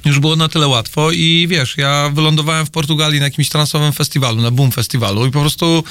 już 0.04 0.18
było 0.18 0.36
na 0.36 0.48
tyle 0.48 0.68
łatwo 0.68 1.10
i 1.10 1.46
wiesz, 1.50 1.76
ja 1.76 2.10
wylądowałem 2.14 2.66
w 2.66 2.70
Portugalii 2.70 3.20
na 3.20 3.24
jakimś 3.24 3.48
transowym 3.48 3.92
festiwalu, 3.92 4.42
na 4.42 4.50
Boom 4.50 4.72
Festiwalu 4.72 5.26
i 5.26 5.30
po 5.30 5.40
prostu 5.40 5.84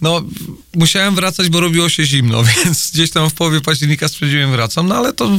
no, 0.00 0.22
musiałem 0.74 1.14
wracać, 1.14 1.48
bo 1.48 1.60
robiło 1.60 1.88
się 1.88 2.04
zimno, 2.04 2.44
więc 2.56 2.90
gdzieś 2.90 3.10
tam 3.10 3.30
w 3.30 3.34
połowie 3.34 3.60
października 3.60 4.08
stwierdziłem 4.08 4.50
wracam, 4.50 4.88
no 4.88 4.94
ale 4.94 5.12
to 5.12 5.30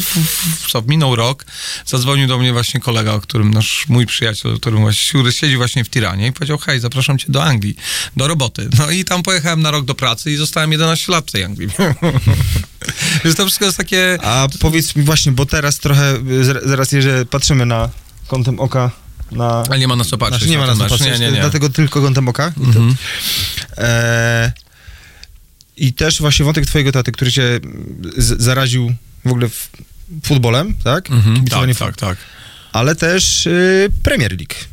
co, 0.71 0.81
minął 0.81 1.15
rok, 1.15 1.45
zadzwonił 1.85 2.27
do 2.27 2.37
mnie 2.37 2.53
właśnie 2.53 2.79
kolega, 2.79 3.13
o 3.13 3.21
którym 3.21 3.53
nasz, 3.53 3.85
mój 3.87 4.05
przyjaciel, 4.05 4.59
którym 4.59 4.81
właśnie, 4.81 5.09
który 5.09 5.31
siedzi 5.31 5.57
właśnie 5.57 5.83
w 5.83 5.89
Tiranie 5.89 6.27
i 6.27 6.31
powiedział, 6.31 6.57
hej, 6.57 6.79
zapraszam 6.79 7.17
cię 7.17 7.25
do 7.29 7.43
Anglii, 7.43 7.75
do 8.17 8.27
roboty. 8.27 8.69
No 8.79 8.91
i 8.91 9.05
tam 9.05 9.23
pojechałem 9.23 9.61
na 9.61 9.71
rok 9.71 9.85
do 9.85 9.95
pracy 9.95 10.31
i 10.31 10.35
zostałem 10.35 10.71
11 10.71 11.11
lat 11.11 11.27
w 11.27 11.31
tej 11.31 11.43
Anglii. 11.43 11.69
Więc 13.23 13.35
to 13.35 13.45
wszystko 13.45 13.65
jest 13.65 13.77
takie... 13.77 14.17
A 14.21 14.47
powiedz 14.59 14.95
mi 14.95 15.03
właśnie, 15.03 15.31
bo 15.31 15.45
teraz 15.45 15.79
trochę, 15.79 16.15
y, 16.15 16.69
zaraz 16.69 16.91
jeżeli 16.91 17.25
patrzymy 17.25 17.65
na 17.65 17.89
kątem 18.31 18.59
oka, 18.59 18.91
na... 19.31 19.63
Ale 19.69 19.79
nie 19.79 19.87
ma 19.87 19.95
na 19.95 20.03
co 20.03 20.17
patrzeć. 20.17 20.39
Znaczy 20.39 20.51
nie 20.51 20.57
ma 20.57 20.67
na 20.67 20.75
co 20.75 20.89
patrzeć, 20.89 21.19
Nie, 21.19 21.19
nie, 21.19 21.31
nie. 21.31 21.39
dlatego 21.39 21.69
tylko 21.69 22.01
kątem 22.01 22.29
oka. 22.29 22.53
Mhm. 22.57 22.95
e, 23.77 24.51
I 25.77 25.93
też 25.93 26.21
właśnie 26.21 26.45
wątek 26.45 26.65
twojego 26.65 26.91
taty, 26.91 27.11
który 27.11 27.31
cię 27.31 27.59
z, 28.17 28.41
zaraził 28.41 28.95
w 29.25 29.27
ogóle 29.27 29.49
w, 29.49 29.69
futbolem, 30.23 30.73
tak? 30.83 31.11
Mhm, 31.11 31.45
tak, 31.45 31.75
tak, 31.77 31.97
tak. 31.97 32.17
Ale 32.71 32.95
też 32.95 33.47
y, 33.47 33.89
Premier 34.03 34.31
League. 34.31 34.70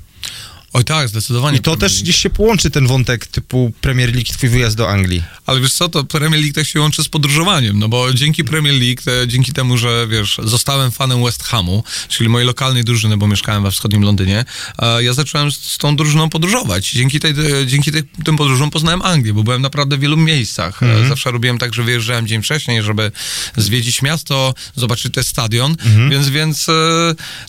Oj 0.72 0.84
tak, 0.84 1.08
zdecydowanie. 1.08 1.58
I 1.58 1.60
to 1.60 1.76
też 1.76 2.02
gdzieś 2.02 2.16
się 2.16 2.30
połączy 2.30 2.70
ten 2.70 2.87
wątek 2.87 3.26
typu 3.26 3.72
Premier 3.80 4.14
League, 4.14 4.32
twój 4.32 4.48
wyjazd 4.48 4.76
do 4.76 4.88
Anglii. 4.90 5.22
Ale 5.46 5.60
wiesz 5.60 5.72
co, 5.72 5.88
to 5.88 6.04
Premier 6.04 6.40
League 6.40 6.54
tak 6.54 6.66
się 6.66 6.80
łączy 6.80 7.04
z 7.04 7.08
podróżowaniem, 7.08 7.78
no 7.78 7.88
bo 7.88 8.14
dzięki 8.14 8.44
Premier 8.44 8.75
League, 8.75 9.02
te, 9.04 9.28
dzięki 9.28 9.52
temu, 9.52 9.78
że 9.78 10.06
wiesz, 10.10 10.40
zostałem 10.44 10.90
fanem 10.90 11.25
West 11.25 11.42
Hamu, 11.42 11.84
czyli 12.08 12.30
mojej 12.30 12.46
lokalnej 12.46 12.84
drużyny, 12.84 13.16
bo 13.16 13.26
mieszkałem 13.26 13.62
we 13.62 13.70
wschodnim 13.70 14.02
Londynie, 14.02 14.44
e, 14.78 15.02
ja 15.02 15.12
zacząłem 15.12 15.52
z, 15.52 15.56
z 15.56 15.78
tą 15.78 15.96
drużyną 15.96 16.28
podróżować. 16.30 16.90
Dzięki, 16.90 17.20
tej, 17.20 17.30
e, 17.30 17.66
dzięki 17.66 17.92
tej, 17.92 18.02
tym 18.25 18.37
podróżom 18.37 18.70
poznałem 18.70 19.02
Anglię, 19.02 19.34
bo 19.34 19.42
byłem 19.42 19.62
naprawdę 19.62 19.96
w 19.96 20.00
wielu 20.00 20.16
miejscach. 20.16 20.82
E, 20.82 21.08
Zawsze 21.08 21.30
robiłem 21.30 21.58
tak, 21.58 21.75
że 21.75 21.82
wyjeżdżałem 21.82 22.26
dzień 22.26 22.42
wcześniej, 22.42 22.82
żeby 22.82 23.12
zwiedzić 23.56 24.02
miasto, 24.02 24.54
zobaczyć 24.76 25.14
ten 25.14 25.25
stadion, 25.25 25.76
więc, 26.10 26.28
więc 26.28 26.68
e, 26.68 26.72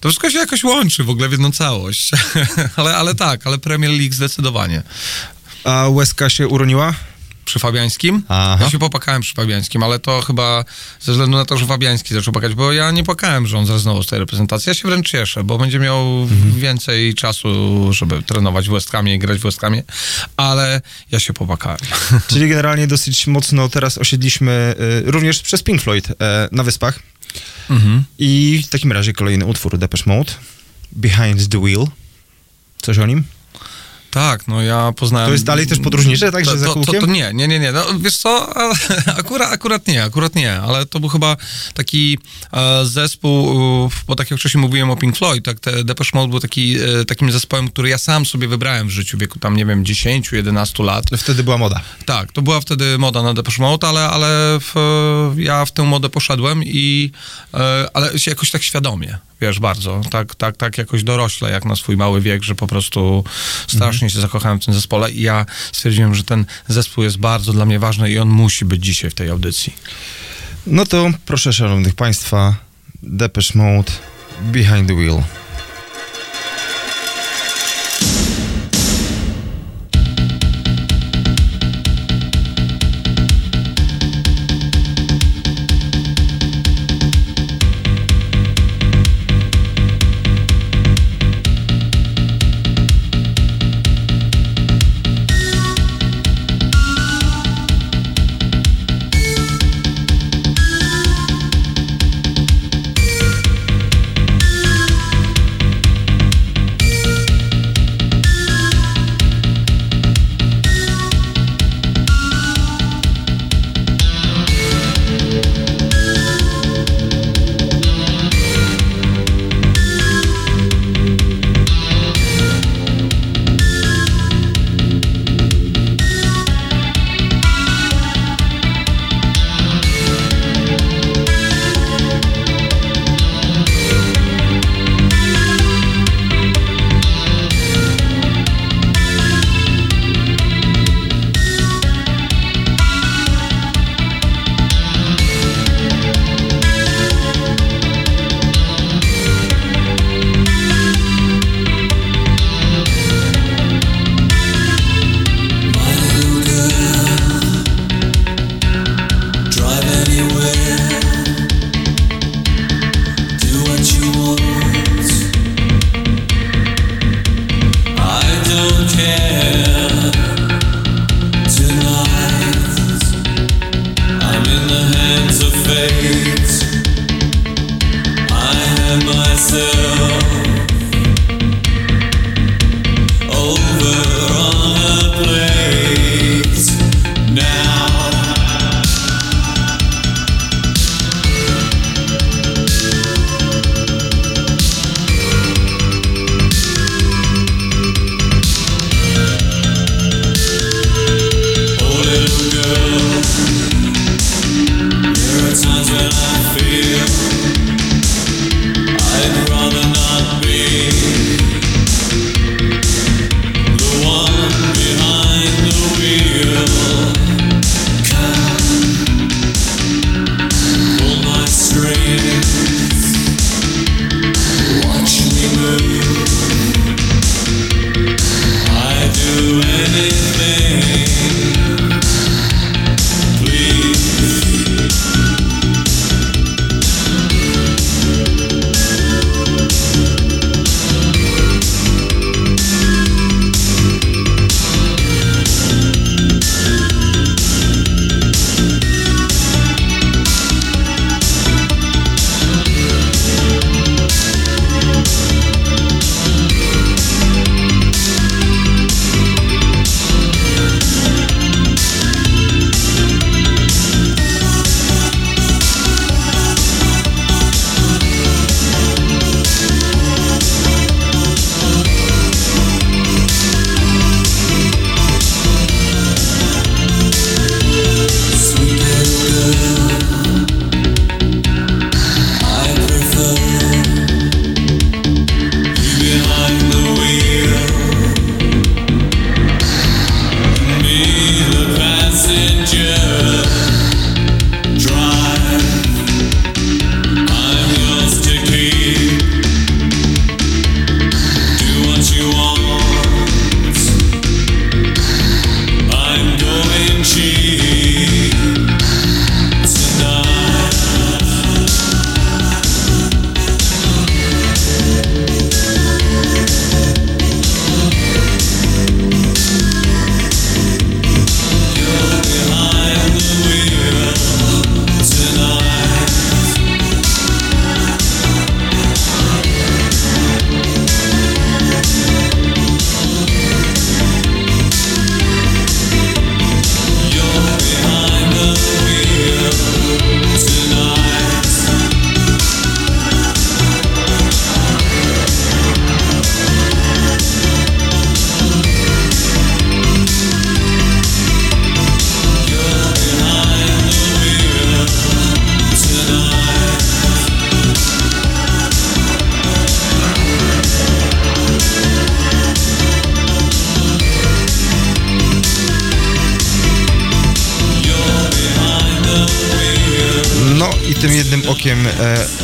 to 0.01 0.09
wszystko 0.09 0.29
się 0.29 0.37
jakoś 0.37 0.63
łączy 0.63 1.03
w 1.03 1.09
ogóle 1.09 1.29
w 1.29 1.31
jedną 1.31 1.51
całość. 1.51 2.11
ale, 2.75 2.95
ale 2.97 3.08
tak, 3.15 3.47
ale 3.47 3.57
Premier 3.57 3.91
League 3.91 4.13
zdecydowanie. 4.13 4.83
A 5.63 5.89
łezka 5.89 6.29
się 6.29 6.47
uroniła? 6.47 6.93
Przy 7.49 7.59
Fabiańskim? 7.59 8.23
Aha. 8.27 8.57
Ja 8.63 8.69
się 8.69 8.79
popakałem 8.79 9.21
przy 9.21 9.33
Fabiańskim, 9.33 9.83
ale 9.83 9.99
to 9.99 10.21
chyba 10.21 10.65
ze 11.01 11.11
względu 11.11 11.37
na 11.37 11.45
to, 11.45 11.57
że 11.57 11.65
Fabiański 11.65 12.13
zaczął 12.13 12.31
płakać, 12.31 12.53
bo 12.53 12.73
ja 12.73 12.91
nie 12.91 13.03
płakałem, 13.03 13.47
że 13.47 13.57
on 13.57 13.65
zrezygnował 13.65 14.03
z 14.03 14.07
tej 14.07 14.19
reprezentacji. 14.19 14.69
Ja 14.69 14.73
się 14.73 14.87
wręcz 14.87 15.09
cieszę, 15.09 15.43
bo 15.43 15.57
będzie 15.57 15.79
miał 15.79 16.27
więcej 16.55 17.13
czasu, 17.13 17.49
żeby 17.93 18.23
trenować 18.23 18.69
w 18.69 18.71
West 18.71 18.91
Hamie 18.91 19.15
i 19.15 19.19
grać 19.19 19.39
w 19.39 19.43
West 19.43 19.61
Hamie, 19.61 19.83
ale 20.37 20.81
ja 21.11 21.19
się 21.19 21.33
popłakałem. 21.33 21.79
Czyli 22.29 22.49
generalnie 22.49 22.87
dosyć 22.87 23.27
mocno 23.27 23.69
teraz 23.69 23.97
osiedliśmy 23.97 24.75
y, 25.07 25.11
również 25.11 25.41
przez 25.41 25.63
Pink 25.63 25.81
Floyd 25.81 26.07
e, 26.21 26.49
na 26.51 26.63
Wyspach. 26.63 26.99
Mhm. 27.69 28.03
I 28.19 28.61
w 28.65 28.69
takim 28.69 28.91
razie 28.91 29.13
kolejny 29.13 29.45
utwór 29.45 29.77
Depeche 29.77 30.03
Mode, 30.07 30.31
Behind 30.91 31.49
the 31.49 31.61
Wheel. 31.61 31.85
Coś 32.81 32.99
o 32.99 33.05
nim? 33.05 33.23
Tak, 34.11 34.47
no 34.47 34.61
ja 34.61 34.93
poznałem... 34.95 35.27
To 35.27 35.31
jest 35.31 35.45
dalej 35.45 35.67
też 35.67 35.79
podróżnicze, 35.79 36.31
tak, 36.31 36.45
że 36.45 36.57
za 36.57 36.65
to, 36.67 36.85
to, 36.85 36.93
to 36.93 37.05
nie, 37.05 37.31
nie, 37.33 37.47
nie, 37.47 37.59
nie. 37.59 37.71
No, 37.71 37.85
wiesz 37.99 38.17
co, 38.17 38.55
akurat, 39.19 39.51
akurat 39.51 39.87
nie, 39.87 40.03
akurat 40.03 40.35
nie, 40.35 40.53
ale 40.53 40.85
to 40.85 40.99
był 40.99 41.09
chyba 41.09 41.37
taki 41.73 42.17
e, 42.53 42.85
zespół, 42.85 43.59
bo 44.07 44.15
tak 44.15 44.31
jak 44.31 44.39
wcześniej 44.39 44.61
mówiłem 44.61 44.89
o 44.89 44.97
Pink 44.97 45.17
Floyd, 45.17 45.45
tak, 45.45 45.59
te 45.59 45.83
Depeche 45.83 46.11
Mode 46.13 46.29
był 46.29 46.39
taki, 46.39 46.77
e, 46.79 47.05
takim 47.05 47.31
zespołem, 47.31 47.69
który 47.69 47.89
ja 47.89 47.97
sam 47.97 48.25
sobie 48.25 48.47
wybrałem 48.47 48.87
w 48.87 48.91
życiu, 48.91 49.17
w 49.17 49.19
wieku 49.19 49.39
tam, 49.39 49.57
nie 49.57 49.65
wiem, 49.65 49.83
10-11 49.83 50.83
lat. 50.83 51.05
Wtedy 51.17 51.43
była 51.43 51.57
moda. 51.57 51.81
Tak, 52.05 52.31
to 52.31 52.41
była 52.41 52.61
wtedy 52.61 52.97
moda 52.97 53.23
na 53.23 53.33
Depeche 53.33 53.61
Mode, 53.63 53.87
ale, 53.87 54.09
ale 54.09 54.59
w, 54.59 54.75
ja 55.37 55.65
w 55.65 55.71
tę 55.71 55.83
modę 55.83 56.09
poszedłem 56.09 56.63
i, 56.63 57.11
e, 57.53 57.87
ale 57.93 58.11
jakoś 58.27 58.51
tak 58.51 58.63
świadomie, 58.63 59.17
wiesz, 59.41 59.59
bardzo, 59.59 60.01
tak, 60.11 60.35
tak, 60.35 60.57
tak 60.57 60.77
jakoś 60.77 61.03
dorośle, 61.03 61.51
jak 61.51 61.65
na 61.65 61.75
swój 61.75 61.97
mały 61.97 62.21
wiek, 62.21 62.43
że 62.43 62.55
po 62.55 62.67
prostu 62.67 63.23
strasznie 63.67 64.09
się 64.09 64.21
zakochałem 64.21 64.59
w 64.59 64.65
tym 64.65 64.73
zespole 64.73 65.11
i 65.11 65.21
ja 65.21 65.45
stwierdziłem, 65.71 66.15
że 66.15 66.23
ten 66.23 66.45
zespół 66.67 67.03
jest 67.03 67.17
bardzo 67.17 67.53
dla 67.53 67.65
mnie 67.65 67.79
ważny 67.79 68.11
i 68.11 68.19
on 68.19 68.29
musi 68.29 68.65
być 68.65 68.85
dzisiaj 68.85 69.11
w 69.11 69.13
tej 69.13 69.29
audycji. 69.29 69.73
No 70.67 70.85
to 70.85 71.09
proszę 71.25 71.53
szanownych 71.53 71.95
państwa, 71.95 72.55
Depeche 73.03 73.59
Mode, 73.59 73.91
Behind 74.41 74.87
the 74.87 74.95
Wheel. 74.95 75.23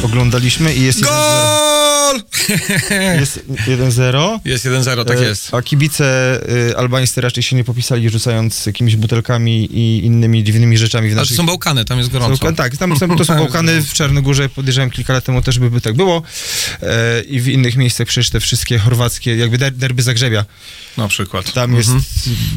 Oglądaliśmy 0.06 0.76
i 0.76 0.82
jest 0.82 1.00
1-0. 1.00 1.06
Gol! 1.06 1.76
Jest 3.20 3.40
1-0. 3.68 4.40
Jest 4.46 4.66
1-0, 4.66 5.06
tak 5.06 5.18
E, 5.18 5.24
jest. 5.24 5.54
A 5.54 5.62
kibice 5.62 6.40
y, 6.70 6.78
albańscy 6.78 7.22
raczej 7.22 7.44
się 7.44 7.56
nie 7.56 7.64
popisali, 7.64 8.10
rzucając 8.10 8.66
jakimiś 8.66 8.96
butelkami 8.96 9.66
i 9.66 10.06
innymi 10.06 10.44
dziwnymi 10.44 10.78
rzeczami 10.78 11.08
w 11.10 11.12
Ale 11.12 11.16
to 11.16 11.22
naszych... 11.22 11.38
są 11.38 11.46
Bałkany, 11.46 11.86
tam 11.86 11.98
jest 11.98 12.10
gorąco. 12.12 12.48
Są- 12.48 12.56
tak, 12.56 12.78
tam 12.78 12.98
są, 12.98 13.18
to 13.18 13.26
są 13.26 13.36
Bałkany 13.44 13.82
w 13.82 13.94
Czarnogórze, 13.94 14.50
podejrzewam 14.50 14.90
kilka 14.90 15.14
lat 15.14 15.24
temu 15.24 15.42
też 15.42 15.60
by, 15.60 15.70
by 15.72 15.82
tak 15.82 15.94
było 15.96 16.22
e, 16.82 17.22
i 17.22 17.40
w 17.42 17.48
innych 17.48 17.76
miejscach 17.78 18.08
przecież 18.08 18.30
te 18.30 18.40
wszystkie 18.40 18.80
chorwackie, 18.80 19.36
jakby 19.36 19.58
der, 19.58 19.74
derby 19.74 20.02
Zagrzebia, 20.04 20.46
Na 20.98 21.08
przykład. 21.08 21.54
tam 21.54 21.76
jest... 21.76 21.90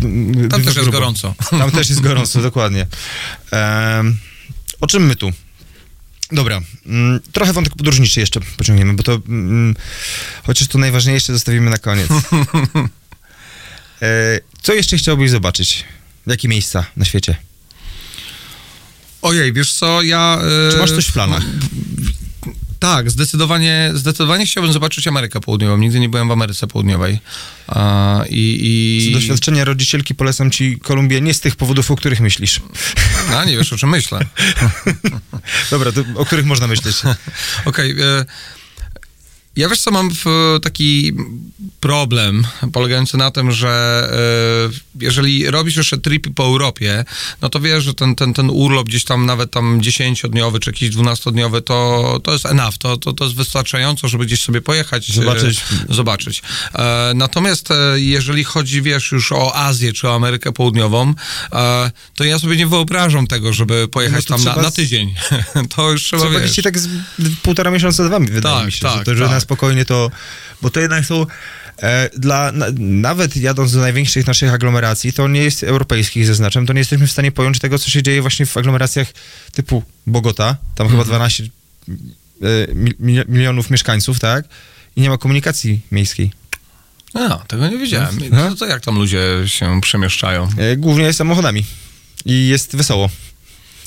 Mhm. 0.02 0.48
Tam 0.48 0.58
też 0.64 0.66
jest 0.66 0.78
grubo. 0.78 0.98
gorąco. 0.98 1.34
Tam 1.50 1.70
też 1.70 1.88
jest 1.88 2.00
gorąco, 2.00 2.42
dokładnie. 2.50 2.86
O 4.80 4.86
czym 4.86 5.06
my 5.06 5.16
tu? 5.16 5.32
Dobra, 6.32 6.60
mm, 6.86 7.20
trochę 7.32 7.52
wątek 7.52 7.76
podróżniczy 7.76 8.20
jeszcze 8.20 8.40
pociągniemy, 8.56 8.92
bo 8.94 9.02
to 9.02 9.20
mm, 9.28 9.76
chociaż 10.42 10.68
to 10.68 10.78
najważniejsze 10.78 11.32
zostawimy 11.32 11.70
na 11.70 11.78
koniec. 11.78 12.08
E, 14.02 14.40
co 14.62 14.74
jeszcze 14.74 14.96
chciałbyś 14.98 15.30
zobaczyć? 15.30 15.84
Jakie 16.26 16.48
miejsca 16.48 16.84
na 16.96 17.04
świecie? 17.04 17.36
Ojej, 19.22 19.52
wiesz 19.52 19.72
co, 19.72 20.02
ja... 20.02 20.38
e, 20.68 20.72
Czy 20.72 20.78
masz 20.78 20.90
coś 20.90 21.06
w 21.06 21.12
planach? 21.12 21.42
Tak, 22.78 23.10
zdecydowanie, 23.10 23.90
zdecydowanie 23.94 24.46
chciałbym 24.46 24.72
zobaczyć 24.72 25.06
Amerykę 25.06 25.40
Południową. 25.40 25.76
Nigdy 25.78 26.00
nie 26.00 26.08
byłem 26.08 26.28
w 26.28 26.30
Ameryce 26.30 26.66
Południowej. 26.66 27.18
A, 27.68 28.24
i, 28.30 29.00
Z 29.02 29.06
i... 29.06 29.12
doświadczenia 29.12 29.64
rodzicielki 29.64 30.14
polecam 30.14 30.50
ci 30.50 30.78
Kolumbię 30.78 31.20
nie 31.20 31.34
z 31.34 31.40
tych 31.40 31.56
powodów, 31.56 31.90
o 31.90 31.96
których 31.96 32.20
myślisz. 32.20 32.60
A, 33.36 33.44
nie 33.44 33.56
wiesz, 33.56 33.72
o 33.72 33.76
czym 33.76 33.90
myślę. 33.90 34.20
Dobra, 35.70 35.92
to 35.92 36.04
o 36.14 36.24
których 36.24 36.46
można 36.46 36.66
myśleć? 36.66 36.96
Okej. 37.64 37.90
e, 37.90 38.24
ja 39.58 39.68
wiesz 39.68 39.80
co, 39.80 39.90
mam 39.90 40.10
w, 40.14 40.24
taki 40.62 41.12
problem 41.80 42.46
polegający 42.72 43.16
na 43.16 43.30
tym, 43.30 43.52
że 43.52 43.68
e, 44.72 45.04
jeżeli 45.04 45.50
robisz 45.50 45.76
jeszcze 45.76 45.98
tripy 45.98 46.30
po 46.30 46.44
Europie, 46.44 47.04
no 47.42 47.48
to 47.48 47.60
wiesz, 47.60 47.84
że 47.84 47.94
ten, 47.94 48.14
ten, 48.14 48.34
ten 48.34 48.50
urlop 48.50 48.86
gdzieś 48.86 49.04
tam 49.04 49.26
nawet 49.26 49.50
tam 49.50 49.80
10-dniowy 49.80 50.58
czy 50.60 50.70
jakiś 50.70 50.90
12-dniowy, 50.90 51.62
to, 51.62 52.20
to 52.24 52.32
jest 52.32 52.46
enough, 52.46 52.78
to, 52.78 52.96
to, 52.96 53.12
to 53.12 53.24
jest 53.24 53.36
wystarczająco, 53.36 54.08
żeby 54.08 54.26
gdzieś 54.26 54.42
sobie 54.42 54.60
pojechać. 54.60 55.10
e, 55.10 55.12
Zobaczyć. 55.12 55.60
zobaczyć. 55.88 56.42
E, 56.74 57.12
natomiast 57.14 57.68
jeżeli 57.94 58.44
chodzi, 58.44 58.82
wiesz, 58.82 59.12
już 59.12 59.32
o 59.32 59.56
Azję 59.56 59.92
czy 59.92 60.08
o 60.08 60.14
Amerykę 60.14 60.52
Południową, 60.52 61.14
to 62.14 62.24
ja 62.24 62.38
sobie 62.38 62.56
nie 62.56 62.66
wyobrażam 62.66 63.26
tego, 63.26 63.52
żeby 63.52 63.88
pojechać 63.88 64.28
No 64.28 64.36
tam 64.36 64.44
na, 64.44 64.62
na 64.62 64.70
tydzień. 64.70 65.14
to 65.76 65.90
już 65.90 66.02
trzeba, 66.04 66.22
Trzeba 66.22 66.40
wiesz. 66.40 66.56
tak 66.62 66.78
z 66.78 66.88
półtora 67.42 67.70
miesiąca 67.70 68.04
z 68.06 68.10
wami, 68.10 68.26
wydaje 68.26 68.56
Tak, 68.56 68.66
mi 68.66 68.72
się, 68.72 68.80
tak, 68.80 68.98
że, 68.98 69.04
to, 69.04 69.16
że 69.16 69.24
tak. 69.24 69.47
Spokojnie 69.48 69.84
to... 69.84 70.10
Bo 70.62 70.70
to 70.70 70.80
jednak 70.80 71.04
są... 71.04 71.26
E, 71.82 72.10
dla, 72.16 72.52
na, 72.52 72.66
nawet 72.78 73.36
jadąc 73.36 73.72
do 73.72 73.80
największych 73.80 74.26
naszych 74.26 74.52
aglomeracji, 74.52 75.12
to 75.12 75.28
nie 75.28 75.42
jest 75.42 75.62
europejskich, 75.62 76.26
zaznaczam, 76.26 76.66
to 76.66 76.72
nie 76.72 76.78
jesteśmy 76.78 77.06
w 77.06 77.12
stanie 77.12 77.32
pojąć 77.32 77.58
tego, 77.58 77.78
co 77.78 77.90
się 77.90 78.02
dzieje 78.02 78.20
właśnie 78.22 78.46
w 78.46 78.56
aglomeracjach 78.56 79.08
typu 79.52 79.82
Bogota, 80.06 80.56
tam 80.74 80.86
Mhm. 80.86 80.90
chyba 80.90 81.04
12 81.04 81.44
e, 81.44 81.48
mil, 82.98 83.24
milionów 83.28 83.70
mieszkańców, 83.70 84.18
tak? 84.20 84.44
I 84.96 85.00
nie 85.00 85.08
ma 85.10 85.18
komunikacji 85.18 85.80
miejskiej. 85.92 86.32
A, 87.14 87.38
tego 87.38 87.68
nie 87.68 87.78
wiedziałem. 87.78 88.18
No. 88.30 88.50
To, 88.50 88.56
to 88.56 88.66
jak 88.66 88.82
tam 88.84 88.94
ludzie 88.98 89.22
się 89.46 89.80
przemieszczają? 89.80 90.48
E, 90.58 90.76
głównie 90.76 91.12
samochodami. 91.12 91.64
I 92.24 92.48
jest 92.48 92.76
wesoło. 92.76 93.10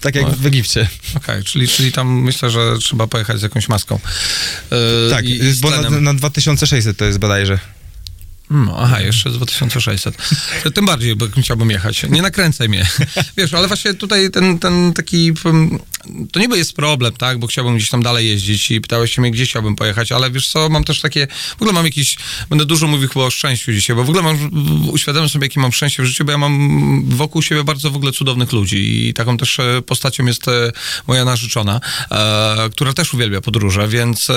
Tak 0.02 0.16
jak 0.16 0.26
No. 0.26 0.32
w 0.38 0.46
Egipcie. 0.46 0.88
Okej, 1.16 1.44
czyli, 1.44 1.68
czyli 1.68 1.92
tam 1.92 2.22
myślę, 2.22 2.50
że 2.50 2.78
trzeba 2.80 3.08
pojechać 3.08 3.40
z 3.40 3.44
jakąś 3.44 3.70
maską. 3.70 4.00
E, 4.72 5.10
Tak, 5.10 5.26
bo 5.62 5.70
na, 5.70 5.90
na 5.90 6.14
2600 6.14 6.98
to 6.98 7.06
jest 7.06 7.20
bodajże. 7.20 7.60
Mm, 8.52 8.70
aha, 8.78 9.02
jeszcze 9.02 9.30
2600. 9.30 10.18
To 10.64 10.72
tym 10.72 10.86
bardziej 10.86 11.16
chciałbym 11.42 11.70
jechać. 11.70 12.04
Nie 12.10 12.22
nakręcaj 12.22 12.70
mnie. 12.70 12.90
Wiesz, 13.38 13.54
ale 13.54 13.68
właśnie 13.68 13.94
tutaj 13.94 14.32
ten, 14.32 14.60
ten 14.60 14.94
taki... 14.94 15.32
mm, 15.46 15.80
To 16.32 16.40
niby 16.40 16.58
jest 16.58 16.74
problem, 16.74 17.14
tak? 17.14 17.40
Bo 17.40 17.48
chciałbym 17.48 17.76
gdzieś 17.76 17.90
tam 17.90 18.04
dalej 18.04 18.28
jeździć 18.28 18.72
i 18.72 18.82
pytałeś 18.82 19.16
się 19.16 19.22
mnie, 19.22 19.32
gdzie 19.32 19.46
chciałbym 19.46 19.76
pojechać, 19.76 20.12
ale 20.12 20.32
wiesz 20.32 20.50
co, 20.50 20.70
mam 20.70 20.84
też 20.84 21.00
takie... 21.02 21.28
W 21.28 21.62
ogóle 21.62 21.74
mam 21.74 21.86
jakiś... 21.86 22.18
Będę 22.50 22.66
dużo 22.66 22.88
mówił 22.88 23.10
chyba 23.10 23.26
o 23.26 23.32
szczęściu 23.32 23.74
dzisiaj, 23.74 23.96
bo 23.96 24.04
w 24.04 24.10
ogóle 24.10 24.24
mam... 24.24 24.38
Sobie, 25.30 25.46
jakie 25.46 25.60
mam 25.60 25.72
szczęście 25.72 26.04
w 26.04 26.06
życiu, 26.06 26.26
bo 26.26 26.32
ja 26.32 26.38
mam 26.38 27.04
wokół 27.10 27.42
siebie 27.42 27.64
bardzo 27.64 27.92
w 27.92 27.96
ogóle 27.96 28.12
cudownych 28.12 28.52
ludzi 28.52 29.08
i 29.08 29.14
taką 29.14 29.38
też 29.38 29.60
e, 29.60 29.82
postacią 29.82 30.26
jest 30.26 30.48
e, 30.48 30.72
moja 31.08 31.26
narzeczona, 31.26 31.80
e, 32.12 32.70
która 32.72 32.94
też 32.94 33.14
uwielbia 33.14 33.42
podróże, 33.42 33.88
więc 33.88 34.30
e, 34.30 34.34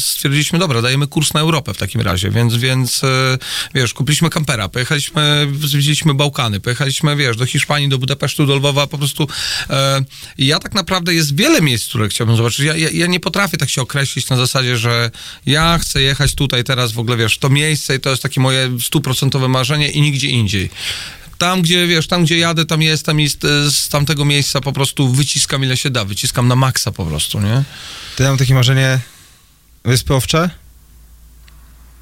stwierdziliśmy, 0.00 0.58
dobra, 0.58 0.82
dajemy 0.82 1.06
kurs 1.06 1.34
na 1.34 1.40
Europę 1.40 1.74
w 1.74 1.78
takim 1.78 2.00
razie, 2.00 2.30
więc, 2.30 2.56
więc 2.56 3.02
wiesz, 3.74 3.94
kupiliśmy 3.94 4.30
kampera, 4.30 4.68
pojechaliśmy, 4.68 5.48
zwiedziliśmy 5.64 6.14
Bałkany, 6.14 6.60
pojechaliśmy, 6.60 7.16
wiesz, 7.16 7.36
do 7.36 7.46
Hiszpanii, 7.46 7.88
do 7.88 7.98
Budapesztu, 7.98 8.46
do 8.46 8.56
Lwowa, 8.56 8.86
po 8.86 8.98
prostu 8.98 9.28
e, 9.70 10.04
ja 10.38 10.58
tak 10.58 10.74
naprawdę 10.74 11.14
jest 11.14 11.36
wiele 11.36 11.60
miejsc, 11.60 11.88
które 11.88 12.08
chciałbym 12.08 12.36
zobaczyć. 12.36 12.58
Ja, 12.58 12.76
ja, 12.76 12.88
ja 12.92 13.06
nie 13.06 13.20
potrafię 13.20 13.56
tak 13.56 13.70
się 13.70 13.82
określić 13.82 14.28
na 14.28 14.36
zasadzie, 14.36 14.76
że 14.76 15.10
ja 15.46 15.78
chcę 15.78 16.02
jechać 16.02 16.34
tutaj 16.34 16.64
teraz 16.64 16.92
w 16.92 16.98
ogóle, 16.98 17.16
wiesz, 17.16 17.38
to 17.38 17.50
miejsce 17.50 17.96
i 17.96 18.00
to 18.00 18.10
jest 18.10 18.22
takie 18.22 18.40
moje 18.40 18.70
stuprocentowe 18.82 19.48
marzenie 19.48 19.90
i 19.90 20.00
nigdzie 20.00 20.28
indziej. 20.28 20.70
Tam, 21.38 21.62
gdzie, 21.62 21.86
wiesz, 21.86 22.06
tam, 22.06 22.24
gdzie 22.24 22.38
jadę, 22.38 22.64
tam 22.64 22.82
jestem 22.82 23.20
i 23.20 23.28
z, 23.28 23.38
z 23.74 23.88
tamtego 23.88 24.24
miejsca 24.24 24.60
po 24.60 24.72
prostu 24.72 25.08
wyciskam 25.08 25.64
ile 25.64 25.76
się 25.76 25.90
da, 25.90 26.04
wyciskam 26.04 26.48
na 26.48 26.56
maksa 26.56 26.92
po 26.92 27.04
prostu, 27.04 27.40
nie? 27.40 27.64
To 28.16 28.22
ja 28.22 28.28
mam 28.28 28.38
takie 28.38 28.54
marzenie 28.54 29.00
Wyspy 29.84 30.14
Owcze. 30.14 30.50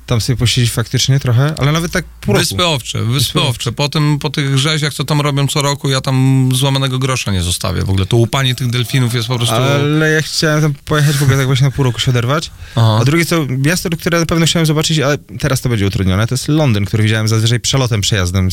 Tam 0.06 0.20
sobie 0.20 0.36
posiedzieć 0.36 0.72
faktycznie 0.72 1.20
trochę, 1.20 1.54
ale 1.58 1.72
nawet 1.72 1.92
tak 1.92 2.04
pół 2.04 2.34
roku. 2.34 2.46
Wyspy 2.46 2.66
Owcze, 2.66 2.98
Wyspy 2.98 3.12
Wyspy 3.12 3.40
Owcze. 3.40 3.72
Po, 3.72 3.88
tym, 3.88 4.18
po 4.18 4.30
tych 4.30 4.58
rzeziach, 4.58 4.94
co 4.94 5.04
tam 5.04 5.20
robią 5.20 5.46
co 5.46 5.62
roku, 5.62 5.88
ja 5.88 6.00
tam 6.00 6.48
złamanego 6.54 6.98
grosza 6.98 7.32
nie 7.32 7.42
zostawię. 7.42 7.82
W 7.82 7.90
ogóle 7.90 8.06
to 8.06 8.16
łupanie 8.16 8.54
tych 8.54 8.70
delfinów 8.70 9.14
jest 9.14 9.28
po 9.28 9.36
prostu... 9.36 9.54
Ale 9.54 10.10
ja 10.10 10.22
chciałem 10.22 10.60
tam 10.60 10.74
pojechać 10.84 11.16
w 11.16 11.22
ogóle 11.22 11.38
tak 11.38 11.46
właśnie 11.46 11.64
na 11.64 11.70
pół 11.70 11.84
roku 11.84 12.00
się 12.00 12.10
oderwać. 12.10 12.50
Aha. 12.74 12.98
A 13.00 13.04
drugie 13.04 13.24
co, 13.24 13.46
miasto, 13.46 13.90
które 13.90 14.20
na 14.20 14.26
pewno 14.26 14.46
chciałem 14.46 14.66
zobaczyć, 14.66 14.98
ale 14.98 15.18
teraz 15.18 15.60
to 15.60 15.68
będzie 15.68 15.86
utrudnione, 15.86 16.26
to 16.26 16.34
jest 16.34 16.48
Londyn, 16.48 16.84
który 16.84 17.02
widziałem 17.02 17.28
zazwyczaj 17.28 17.60
przelotem, 17.60 18.00
przejazdem 18.00 18.48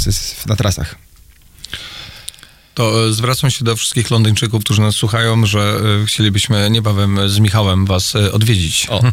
na 0.45 0.55
trasach. 0.55 0.95
To 2.73 3.07
e, 3.07 3.13
zwracam 3.13 3.51
się 3.51 3.65
do 3.65 3.75
wszystkich 3.75 4.11
Londyńczyków, 4.11 4.63
którzy 4.63 4.81
nas 4.81 4.95
słuchają, 4.95 5.45
że 5.45 5.79
e, 6.01 6.05
chcielibyśmy 6.05 6.69
niebawem 6.69 7.29
z 7.29 7.39
Michałem 7.39 7.85
was 7.85 8.15
e, 8.15 8.31
odwiedzić. 8.31 8.87
O. 8.89 9.01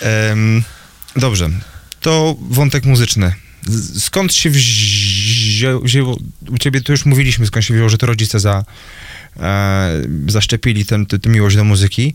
Em, 0.00 0.64
dobrze, 1.18 1.50
to 2.00 2.36
wątek 2.50 2.84
muzyczny. 2.84 3.32
Skąd 3.98 4.34
się 4.34 4.50
wzięło, 4.50 5.80
wzięło, 5.80 6.18
u 6.50 6.58
ciebie 6.58 6.80
to 6.80 6.92
już 6.92 7.06
mówiliśmy, 7.06 7.46
skąd 7.46 7.64
się 7.66 7.74
wzięło, 7.74 7.88
że 7.88 7.98
to 7.98 8.06
rodzice 8.06 8.40
za, 8.40 8.64
e, 9.40 10.02
zaszczepili 10.28 10.84
tę 10.86 11.04
miłość 11.26 11.56
do 11.56 11.64
muzyki. 11.64 12.14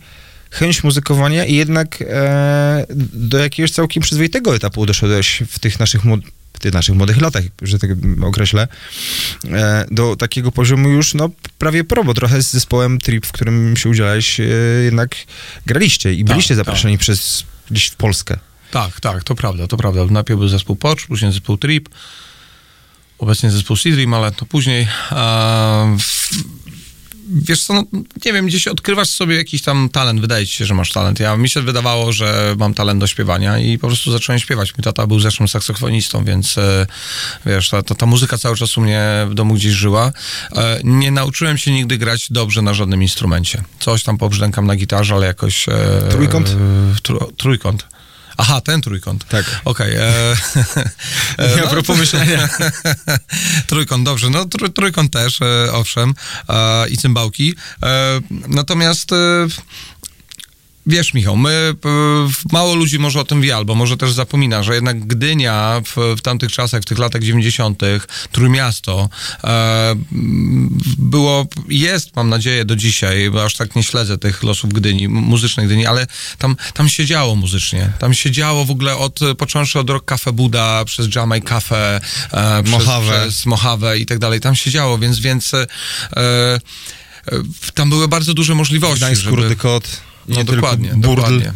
Chęć 0.51 0.83
muzykowania 0.83 1.45
i 1.45 1.55
jednak 1.55 2.01
e, 2.01 2.85
do 3.13 3.37
jakiegoś 3.37 3.71
całkiem 3.71 4.03
przyzwoitego 4.03 4.55
etapu 4.55 4.85
doszedłeś 4.85 5.43
w 5.49 5.59
tych 5.59 5.79
naszych, 5.79 6.03
młod- 6.05 6.21
w 6.53 6.59
tych 6.59 6.73
naszych 6.73 6.95
młodych 6.95 7.21
latach, 7.21 7.43
że 7.61 7.79
tak 7.79 7.89
określę, 8.21 8.67
e, 9.51 9.85
do 9.91 10.15
takiego 10.15 10.51
poziomu 10.51 10.89
już 10.89 11.13
no, 11.13 11.29
prawie 11.57 11.83
pro, 11.83 12.03
bo 12.03 12.13
trochę 12.13 12.41
z 12.41 12.51
zespołem 12.51 12.99
Trip, 12.99 13.25
w 13.25 13.31
którym 13.31 13.77
się 13.77 13.89
udzielałeś, 13.89 14.39
e, 14.39 14.43
jednak 14.83 15.15
graliście 15.65 16.13
i 16.13 16.17
Tak, 16.17 16.27
byliście 16.27 16.55
tak. 16.55 16.65
zaproszeni 16.65 16.97
przez 16.97 17.43
gdzieś 17.71 17.87
w 17.87 17.95
Polskę. 17.95 18.37
Tak, 18.73 18.99
tak, 19.01 19.23
to 19.23 19.35
prawda, 19.35 19.67
to 19.67 19.77
prawda. 19.77 20.05
Najpierw 20.09 20.39
był 20.39 20.47
zespół 20.49 20.75
Porsche, 20.75 21.07
później 21.07 21.31
zespół 21.31 21.57
Trip, 21.57 21.89
obecnie 23.19 23.51
zespół 23.51 23.75
Seedream, 23.75 24.13
ale 24.13 24.31
to 24.31 24.45
później. 24.45 24.87
W- 25.99 26.29
wiesz 27.29 27.63
co, 27.63 27.73
no, 27.73 27.83
nie 28.25 28.33
wiem, 28.33 28.45
gdzieś 28.45 28.67
odkrywasz 28.67 29.07
sobie 29.09 29.35
jakiś 29.35 29.61
tam 29.61 29.89
talent, 29.89 30.21
wydaje 30.21 30.47
ci 30.47 30.53
się, 30.53 30.65
że 30.65 30.73
masz 30.73 30.91
talent. 30.91 31.19
Ja, 31.19 31.37
mi 31.37 31.49
się 31.49 31.61
wydawało, 31.61 32.11
że 32.13 32.55
mam 32.59 32.73
talent 32.73 32.99
do 32.99 33.07
śpiewania 33.07 33.59
i 33.59 33.77
po 33.77 33.87
prostu 33.87 34.11
zacząłem 34.11 34.39
śpiewać. 34.39 34.73
Mój 34.77 34.83
tata 34.83 35.07
był 35.07 35.19
zresztą 35.19 35.47
saksofonistą, 35.47 36.23
więc 36.25 36.57
e, 36.57 36.87
wiesz, 37.45 37.69
ta, 37.69 37.83
ta, 37.83 37.95
ta 37.95 38.05
muzyka 38.05 38.37
cały 38.37 38.55
czas 38.57 38.77
u 38.77 38.81
mnie 38.81 39.27
w 39.29 39.33
domu 39.33 39.53
gdzieś 39.53 39.73
żyła. 39.73 40.11
E, 40.55 40.79
nie 40.83 41.11
nauczyłem 41.11 41.57
się 41.57 41.71
nigdy 41.71 41.97
grać 41.97 42.27
dobrze 42.29 42.61
na 42.61 42.73
żadnym 42.73 43.01
instrumencie. 43.01 43.63
Coś 43.79 44.03
tam 44.03 44.17
pobrzdękam 44.17 44.65
na 44.67 44.75
gitarze, 44.75 45.13
ale 45.15 45.27
jakoś... 45.27 45.69
E, 45.69 46.07
Trójkąt? 46.11 46.49
E, 46.49 47.01
tru, 47.01 47.31
trójkąt. 47.37 47.92
Aha, 48.37 48.61
ten 48.61 48.81
trójkąt. 48.81 49.25
Tak. 49.27 49.61
Okej. 49.65 49.95
e, 49.95 50.01
e, 51.37 51.55
Nie, 51.55 51.63
a 51.63 51.67
propos 51.67 51.97
myślenia. 51.97 52.49
trójkąt, 53.67 54.05
dobrze. 54.05 54.29
No 54.29 54.45
trój, 54.45 54.73
trójkąt 54.73 55.11
też, 55.13 55.41
e, 55.41 55.71
owszem. 55.73 56.13
E, 56.49 56.89
I 56.89 56.97
cymbałki. 56.97 57.55
E, 57.83 58.19
natomiast 58.47 59.11
e, 59.11 59.15
Wiesz, 60.85 61.13
Michał, 61.13 61.37
my, 61.37 61.73
mało 62.51 62.75
ludzi 62.75 62.99
może 62.99 63.19
o 63.19 63.23
tym 63.23 63.41
wie, 63.41 63.55
albo 63.55 63.75
może 63.75 63.97
też 63.97 64.13
zapomina, 64.13 64.63
że 64.63 64.75
jednak 64.75 65.07
Gdynia 65.07 65.81
w, 65.85 66.15
w 66.17 66.21
tamtych 66.21 66.51
czasach, 66.51 66.81
w 66.81 66.85
tych 66.85 66.97
latach 66.97 67.23
90., 67.23 67.81
Trójmiasto, 68.31 69.09
e, 69.43 69.95
było, 70.97 71.47
jest, 71.69 72.15
mam 72.15 72.29
nadzieję, 72.29 72.65
do 72.65 72.75
dzisiaj, 72.75 73.29
bo 73.29 73.43
aż 73.43 73.55
tak 73.55 73.75
nie 73.75 73.83
śledzę 73.83 74.17
tych 74.17 74.43
losów 74.43 74.73
Gdyni, 74.73 75.07
muzycznej 75.07 75.65
Gdyni, 75.65 75.85
ale 75.85 76.07
tam, 76.37 76.55
tam 76.73 76.89
się 76.89 77.05
działo 77.05 77.35
muzycznie. 77.35 77.91
Tam 77.99 78.13
się 78.13 78.31
działo 78.31 78.65
w 78.65 78.71
ogóle 78.71 78.97
od, 78.97 79.19
począwszy 79.37 79.79
od 79.79 79.89
Rock 79.89 80.05
Cafe 80.05 80.31
Buda, 80.31 80.85
przez 80.85 81.15
Jamaj 81.15 81.41
Cafe, 81.41 82.01
e, 82.31 82.63
Mojave. 82.63 83.07
przez, 83.07 83.21
przez 83.21 83.45
Mojave 83.45 83.97
i 83.99 84.05
tak 84.05 84.19
dalej. 84.19 84.39
Tam 84.39 84.55
się 84.55 84.71
działo, 84.71 84.97
więc, 84.97 85.19
więc 85.19 85.53
e, 85.53 85.67
e, 86.17 86.59
tam 87.73 87.89
były 87.89 88.07
bardzo 88.07 88.33
duże 88.33 88.55
możliwości, 88.55 88.97
Gdańsk, 88.97 89.21
żeby... 89.21 89.55
Kot. 89.55 90.12
No 90.27 90.35
nie 90.35 90.45
tylko 90.45 90.61
dokładnie, 90.61 90.89
burdel. 90.89 91.15
dokładnie. 91.15 91.53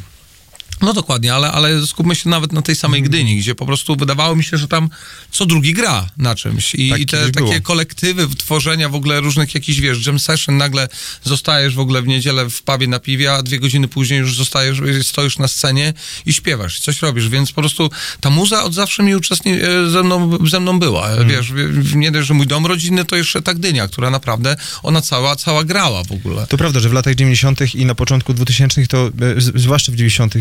No 0.82 0.94
dokładnie, 0.94 1.34
ale, 1.34 1.52
ale 1.52 1.88
skupmy 1.88 2.16
się 2.16 2.30
nawet 2.30 2.54
na 2.54 2.62
tej 2.62 2.76
samej 2.76 3.00
Mhm. 3.00 3.10
Gdyni, 3.12 3.38
gdzie 3.40 3.56
po 3.56 3.66
prostu 3.66 3.96
wydawało 3.96 4.36
mi 4.36 4.44
się, 4.44 4.58
że 4.58 4.68
tam 4.68 4.90
co 5.32 5.46
drugi 5.46 5.74
gra 5.74 6.10
na 6.18 6.36
czymś. 6.36 6.76
I, 6.76 6.90
Tak 6.90 7.00
i 7.00 7.06
te 7.06 7.18
takie 7.26 7.32
było. 7.32 7.54
kolektywy 7.64 8.28
tworzenia 8.38 8.90
w 8.90 8.96
ogóle 8.96 9.20
różnych 9.20 9.56
jakichś, 9.56 9.80
wiesz, 9.80 10.06
jam 10.08 10.20
session, 10.20 10.58
nagle 10.58 10.88
zostajesz 11.24 11.76
w 11.76 11.80
ogóle 11.80 12.02
w 12.02 12.08
niedzielę 12.08 12.50
w 12.50 12.62
pubie 12.62 12.88
na 12.88 13.00
piwie, 13.00 13.34
a 13.34 13.44
dwie 13.44 13.60
godziny 13.60 13.88
później 13.88 14.20
już 14.20 14.36
zostajesz, 14.36 14.78
stoisz 15.02 15.38
na 15.38 15.48
scenie 15.48 15.94
i 16.26 16.34
śpiewasz, 16.34 16.78
i 16.80 16.82
coś 16.82 17.02
robisz, 17.02 17.30
więc 17.30 17.52
po 17.52 17.62
prostu 17.62 17.90
ta 18.22 18.30
muza 18.30 18.64
od 18.64 18.74
zawsze 18.74 19.04
mi 19.04 19.16
uczestni- 19.16 19.60
e, 19.86 19.90
ze, 19.90 20.04
mną, 20.04 20.38
ze 20.48 20.60
mną 20.60 20.80
była. 20.80 21.10
Mhm. 21.10 21.28
Wiesz, 21.30 21.52
wie- 21.54 21.96
nie 22.00 22.12
dość, 22.12 22.28
że 22.28 22.34
mój 22.34 22.48
dom 22.48 22.66
rodzinny, 22.66 23.06
to 23.06 23.16
jeszcze 23.16 23.42
ta 23.42 23.54
Gdynia, 23.54 23.88
która 23.88 24.10
naprawdę, 24.10 24.56
ona 24.84 25.02
cała, 25.02 25.36
cała 25.36 25.64
grała 25.64 26.04
w 26.04 26.12
ogóle. 26.12 26.48
To 26.48 26.58
prawda, 26.58 26.80
że 26.80 26.90
w 26.90 26.94
latach 26.94 27.16
90. 27.16 27.76
i 27.76 27.86
na 27.86 27.96
początku 27.96 28.34
2000 28.34 28.88
to, 28.88 29.08
e, 29.08 29.12
zwłaszcza 29.38 29.92
w 29.92 29.96
90. 29.96 30.34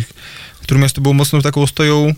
Trójmiasto 0.67 1.01
było 1.01 1.15
mocno 1.15 1.43
taką 1.43 1.63
ostoją 1.63 2.15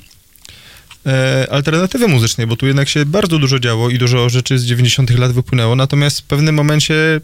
e, 1.07 1.47
alternatywy 1.51 2.09
muzycznej, 2.09 2.47
bo 2.47 2.57
tu 2.57 2.67
jednak 2.67 2.89
się 2.89 3.07
bardzo 3.07 3.39
dużo 3.39 3.59
działo 3.59 3.91
i 3.91 3.99
dużo 3.99 4.29
rzeczy 4.29 4.59
z 4.59 4.65
90. 4.65 5.11
lat 5.11 5.33
wypłynęło, 5.33 5.77
natomiast 5.77 6.21
w 6.21 6.25
pewnym 6.25 6.55
momencie 6.55 7.21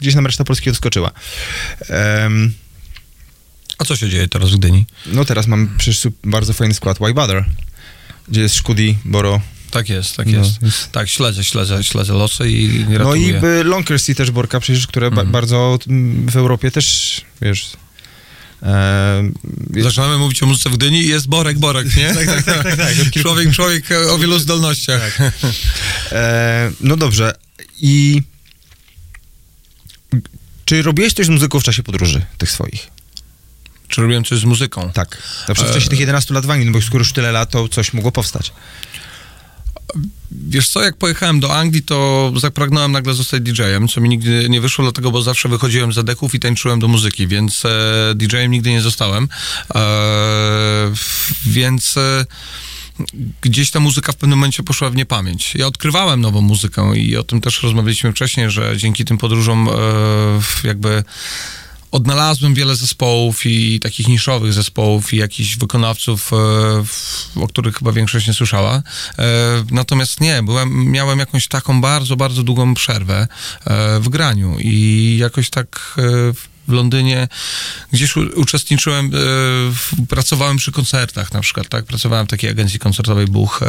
gdzieś 0.00 0.14
nam 0.14 0.26
reszta 0.26 0.44
Polski 0.44 0.70
odskoczyła. 0.70 1.10
A 3.78 3.84
co 3.84 3.96
się 3.96 4.08
dzieje 4.08 4.28
teraz 4.28 4.50
w 4.50 4.56
Gdyni? 4.56 4.84
no 5.06 5.24
teraz 5.24 5.46
mam 5.46 5.68
przecież 5.78 6.08
bardzo 6.24 6.52
fajny 6.52 6.74
skład 6.74 6.98
Why 6.98 7.14
Bother, 7.14 7.44
gdzie 8.28 8.40
jest 8.40 8.54
Szkudi, 8.54 8.98
Boro. 9.04 9.40
Tak 9.70 9.88
jest, 9.88 10.16
tak 10.16 10.26
No, 10.26 10.38
jest. 10.38 10.62
jest- 10.62 10.92
Tak, 10.92 11.08
śledzę, 11.08 11.44
śledzę, 11.44 11.84
śledzę 11.84 12.12
losy 12.12 12.50
i 12.50 12.68
No 12.68 12.80
i 12.80 12.84
gratuluję. 12.84 13.40
by 13.40 13.64
Lonkersy 13.64 14.14
też 14.14 14.30
Borka 14.30 14.60
przecież, 14.60 14.86
które 14.86 15.10
ba- 15.10 15.14
Mhm. 15.22 15.32
bardzo 15.32 15.78
mm, 15.88 16.26
w 16.30 16.36
Europie 16.36 16.70
też, 16.70 17.20
wiesz... 17.42 17.70
em, 18.62 19.34
Zaczynamy 19.82 20.18
mówić 20.18 20.42
o 20.42 20.46
muzyce 20.46 20.70
w 20.70 20.76
Gdyni 20.76 21.00
i 21.00 21.08
jest 21.08 21.28
Borek, 21.28 21.58
Borek, 21.58 21.96
nie? 21.96 22.14
tak, 22.14 22.26
tak, 22.26 22.44
tak, 22.44 22.62
tak, 22.62 22.76
tak. 22.76 23.22
Człowiek, 23.22 23.52
człowiek 23.52 23.92
e, 23.92 24.12
o 24.12 24.18
wielu 24.18 24.38
zdolnościach. 24.38 25.18
E, 26.12 26.70
no 26.80 26.96
dobrze. 26.96 27.32
I 27.80 28.22
czy 30.64 30.82
robiłeś 30.82 31.12
coś 31.12 31.26
z 31.26 31.28
muzyką 31.28 31.60
w 31.60 31.64
czasie 31.64 31.82
podróży 31.82 32.26
tych 32.38 32.50
swoich? 32.50 32.86
Czy 33.88 34.00
robiłem 34.00 34.24
coś 34.24 34.38
z 34.38 34.44
muzyką? 34.44 34.90
Tak. 34.92 35.22
Na 35.48 35.54
przykład 35.54 35.72
w 35.72 35.74
czasie 35.74 35.86
E, 35.86 35.90
tych 35.90 36.00
11 36.00 36.34
lat 36.34 36.46
w 36.46 36.50
Anglii, 36.50 36.70
no 36.70 36.78
bo 36.78 36.84
skoro 36.84 36.98
już 36.98 37.12
tyle 37.12 37.32
lat, 37.32 37.50
to 37.50 37.68
coś 37.68 37.92
mogło 37.92 38.12
powstać. 38.12 38.52
Wiesz 40.30 40.68
co, 40.68 40.82
jak 40.82 40.96
pojechałem 40.96 41.40
do 41.40 41.56
Anglii, 41.56 41.82
to 41.82 42.32
zapragnąłem 42.36 42.92
nagle 42.92 43.14
zostać 43.14 43.42
DJ-em, 43.42 43.88
co 43.88 44.00
mi 44.00 44.08
nigdy 44.08 44.46
nie 44.48 44.60
wyszło, 44.60 44.84
dlatego, 44.84 45.10
bo 45.10 45.22
zawsze 45.22 45.48
wychodziłem 45.48 45.92
z 45.92 46.04
deków 46.04 46.34
i 46.34 46.40
tańczyłem 46.40 46.80
do 46.80 46.88
muzyki, 46.88 47.26
więc 47.26 47.64
e, 47.64 48.14
DJ-em 48.14 48.50
nigdy 48.50 48.70
nie 48.70 48.82
zostałem. 48.82 49.28
E, 49.74 50.92
więc... 51.46 51.96
E, 51.96 52.26
gdzieś 53.40 53.70
ta 53.70 53.80
muzyka 53.80 54.12
w 54.12 54.16
pewnym 54.16 54.38
momencie 54.38 54.62
poszła 54.62 54.90
w 54.90 54.96
niepamięć. 54.96 55.54
Ja 55.54 55.66
odkrywałem 55.66 56.20
nową 56.20 56.40
muzykę 56.40 56.96
i 56.96 57.16
o 57.16 57.22
tym 57.22 57.40
też 57.40 57.62
rozmawialiśmy 57.62 58.12
wcześniej, 58.12 58.50
że 58.50 58.76
dzięki 58.76 59.04
tym 59.04 59.18
podróżom 59.18 59.68
e, 59.68 60.68
jakby 60.68 61.04
odnalazłem 61.96 62.54
wiele 62.54 62.76
zespołów 62.76 63.46
i 63.46 63.80
takich 63.80 64.08
niszowych 64.08 64.52
zespołów 64.52 65.12
i 65.12 65.16
jakichś 65.16 65.56
wykonawców, 65.56 66.30
e, 66.32 66.36
o 67.42 67.48
których 67.48 67.76
chyba 67.76 67.92
większość 67.92 68.26
nie 68.26 68.34
słyszała. 68.34 68.82
E, 69.18 69.22
Natomiast 69.70 70.20
nie, 70.20 70.42
byłem, 70.42 70.90
miałem 70.90 71.18
jakąś 71.18 71.48
taką 71.48 71.80
bardzo, 71.80 72.16
bardzo 72.16 72.42
długą 72.42 72.74
przerwę 72.74 73.28
e, 73.64 74.00
w 74.00 74.08
graniu 74.08 74.56
i 74.58 75.16
jakoś 75.20 75.50
tak 75.50 75.96
w 76.68 76.72
Londynie 76.72 77.28
gdzieś 77.92 78.16
uczestniczyłem, 78.16 79.10
e, 80.00 80.06
pracowałem 80.06 80.56
przy 80.56 80.72
koncertach 80.72 81.32
na 81.32 81.40
przykład, 81.40 81.68
tak? 81.68 81.84
Pracowałem 81.84 82.26
w 82.26 82.30
takiej 82.30 82.50
agencji 82.50 82.78
koncertowej 82.78 83.26
Buch 83.26 83.62
e, 83.62 83.66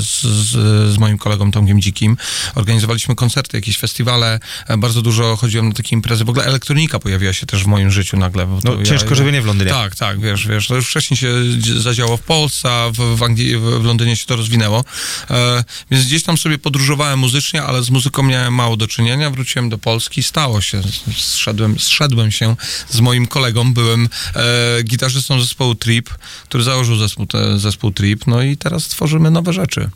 z, 0.00 0.22
z, 0.22 0.50
z 0.92 0.98
moim 0.98 1.18
kolegą 1.18 1.50
Tomkiem 1.50 1.80
Dzikim. 1.80 2.16
Organizowaliśmy 2.54 3.14
koncerty, 3.14 3.56
jakieś 3.56 3.78
festiwale, 3.78 4.40
e, 4.68 4.76
bardzo 4.76 5.02
dużo 5.02 5.36
chodziłem 5.36 5.68
na 5.68 5.74
takie 5.74 5.96
imprezy. 5.96 6.24
W 6.24 6.28
ogóle 6.30 6.44
elektronika 6.44 6.98
pojawiła 6.98 7.32
się 7.32 7.46
też 7.46 7.64
w 7.64 7.66
moim 7.66 7.90
życiu 7.90 8.16
nagle. 8.16 8.46
No 8.46 8.60
to 8.60 8.82
ciężko, 8.82 9.14
żeby 9.14 9.32
nie 9.32 9.42
w 9.42 9.46
Londynie. 9.46 9.70
Tak, 9.70 9.96
tak, 9.96 10.20
wiesz, 10.20 10.46
wiesz, 10.46 10.66
to 10.66 10.74
już 10.74 10.88
wcześniej 10.88 11.18
się 11.18 11.34
dzi- 11.58 11.80
zadziało 11.80 12.16
w 12.16 12.22
Polsce, 12.22 12.70
a 12.70 12.90
w, 12.90 13.16
w 13.16 13.22
Anglii, 13.22 13.56
w, 13.56 13.62
w 13.62 13.84
Londynie 13.84 14.16
się 14.16 14.26
to 14.26 14.36
rozwinęło. 14.36 14.84
E, 15.30 15.64
więc 15.90 16.04
gdzieś 16.04 16.22
tam 16.22 16.38
sobie 16.38 16.58
podróżowałem 16.58 17.18
muzycznie, 17.18 17.62
ale 17.62 17.82
z 17.82 17.90
muzyką 17.90 18.22
miałem 18.22 18.54
mało 18.54 18.76
do 18.76 18.86
czynienia. 18.86 19.30
Wróciłem 19.30 19.68
do 19.68 19.78
Polski, 19.78 20.22
stało 20.22 20.60
się. 20.60 20.82
Zszedłem, 21.16 21.78
zszedłem 21.78 22.25
się 22.32 22.56
z 22.88 23.00
moim 23.00 23.26
kolegą, 23.26 23.72
byłem 23.72 24.08
e, 24.34 24.82
gitarzystą 24.82 25.40
zespołu 25.40 25.74
Trip, 25.74 26.10
który 26.44 26.64
założył 26.64 26.96
zespół, 26.96 27.26
te, 27.26 27.58
zespół 27.58 27.90
Trip, 27.90 28.26
no 28.26 28.42
i 28.42 28.56
teraz 28.56 28.88
tworzymy 28.88 29.30
nowe 29.30 29.52
rzeczy. 29.52 29.90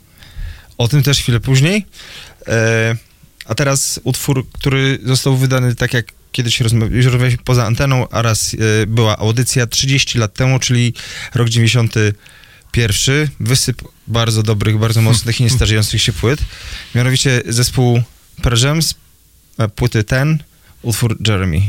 O 0.77 0.87
tym 0.87 1.03
też 1.03 1.19
chwilę 1.19 1.39
później. 1.39 1.85
E, 2.47 2.95
a 3.45 3.55
teraz 3.55 3.99
utwór, 4.03 4.47
który 4.51 4.99
został 5.03 5.37
wydany 5.37 5.75
tak 5.75 5.93
jak 5.93 6.05
kiedyś 6.31 6.61
rozmawialiśmy 6.61 7.43
poza 7.43 7.65
anteną, 7.65 8.09
a 8.09 8.21
raz 8.21 8.53
e, 8.53 8.87
była 8.87 9.17
audycja 9.17 9.67
30 9.67 10.17
lat 10.17 10.33
temu, 10.33 10.59
czyli 10.59 10.93
rok 11.33 11.49
91. 11.49 13.27
Wysyp 13.39 13.81
bardzo 14.07 14.43
dobrych, 14.43 14.77
bardzo 14.77 15.01
mocnych 15.01 15.39
i 15.39 15.43
niestarzejących 15.43 16.01
się 16.01 16.13
płyt. 16.13 16.39
Mianowicie 16.95 17.41
zespół 17.45 18.01
Pearl 18.41 18.79
e, 19.57 19.67
płyty 19.67 20.03
Ten, 20.03 20.43
utwór 20.81 21.17
Jeremy. 21.27 21.61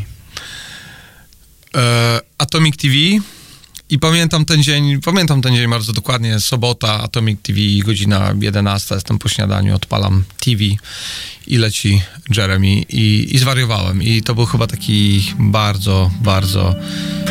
E, 1.77 2.21
Atomic 2.39 2.77
TV 2.77 2.95
i 3.93 3.99
pamiętam 3.99 4.45
ten 4.45 4.63
dzień, 4.63 5.01
pamiętam 5.01 5.43
ten 5.43 5.57
dzień 5.57 5.71
bardzo 5.71 5.93
dokładnie, 5.93 6.41
sobota, 6.41 7.01
Atomic 7.03 7.43
TV, 7.43 7.59
godzina 7.85 8.35
11, 8.41 8.95
jestem 8.95 9.19
po 9.19 9.29
śniadaniu, 9.29 9.75
odpalam 9.75 10.25
TV 10.45 10.65
i 11.47 11.57
leci 11.57 12.03
Jeremy 12.37 12.69
i, 12.69 13.29
i 13.35 13.39
zwariowałem 13.39 14.03
i 14.03 14.23
to 14.23 14.35
był 14.35 14.47
chyba 14.47 14.67
taki 14.67 15.23
bardzo, 15.39 16.11
bardzo 16.21 16.75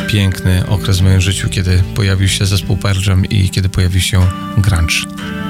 piękny 0.07 0.67
okres 0.67 0.99
w 0.99 1.01
moim 1.01 1.21
życiu, 1.21 1.49
kiedy 1.49 1.83
pojawił 1.95 2.27
się 2.27 2.45
zespół 2.45 2.77
Pearl 2.77 3.09
Jam 3.09 3.25
i 3.25 3.49
kiedy 3.49 3.69
pojawił 3.69 4.01
się 4.01 4.27
grunge. 4.57 5.40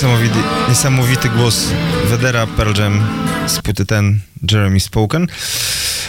Niesamowity, 0.00 0.38
niesamowity 0.68 1.28
głos 1.28 1.68
Wedera 2.04 2.46
Pearl 2.46 2.80
Jam 2.80 3.06
z 3.46 3.58
płyty 3.60 3.86
ten 3.86 4.20
Jeremy 4.50 4.80
Spoken. 4.80 5.26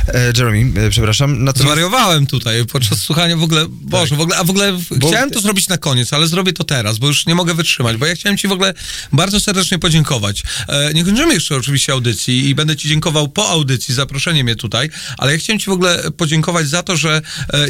E, 0.08 0.34
Jeremy, 0.38 0.82
e, 0.82 0.90
przepraszam. 0.90 1.44
Natomiast, 1.44 1.62
Zwariowałem 1.72 2.28
tutaj 2.28 2.66
podczas 2.66 3.00
słuchania 3.00 3.38
w 3.38 3.44
ogóle, 3.44 3.66
Boże, 3.70 4.10
Tak. 4.10 4.18
w 4.20 4.22
ogóle, 4.22 4.38
a 4.38 4.44
w 4.44 4.50
ogóle 4.50 4.78
Bo- 4.98 5.08
chciałem 5.08 5.32
to 5.32 5.42
zrobić 5.42 5.68
na 5.68 5.78
koniec, 5.78 6.14
ale 6.14 6.28
zrobię 6.28 6.54
to 6.54 6.64
teraz, 6.64 6.98
bo 6.98 7.08
już 7.08 7.26
nie 7.26 7.36
mogę 7.36 7.54
wytrzymać, 7.54 7.98
bo 7.98 8.06
ja 8.06 8.16
chciałem 8.16 8.38
ci 8.38 8.48
w 8.48 8.52
ogóle 8.52 8.74
bardzo 9.14 9.40
serdecznie 9.40 9.80
podziękować. 9.80 10.44
E, 10.68 10.94
nie 10.94 11.06
kończymy 11.06 11.34
jeszcze 11.34 11.56
oczywiście 11.56 11.94
audycji 11.94 12.50
i 12.50 12.56
będę 12.56 12.76
ci 12.76 12.90
dziękował 12.90 13.28
po 13.30 13.50
audycji, 13.50 13.94
zaproszenie 13.96 14.44
mnie 14.44 14.56
tutaj, 14.56 14.90
ale 15.18 15.32
ja 15.32 15.38
chciałem 15.38 15.60
ci 15.60 15.66
w 15.66 15.74
ogóle 15.74 16.12
podziękować 16.18 16.70
za 16.70 16.84
to, 16.84 16.98
że 16.98 17.22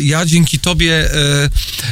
ja 0.01 0.25
dzięki 0.25 0.59
tobie, 0.59 1.09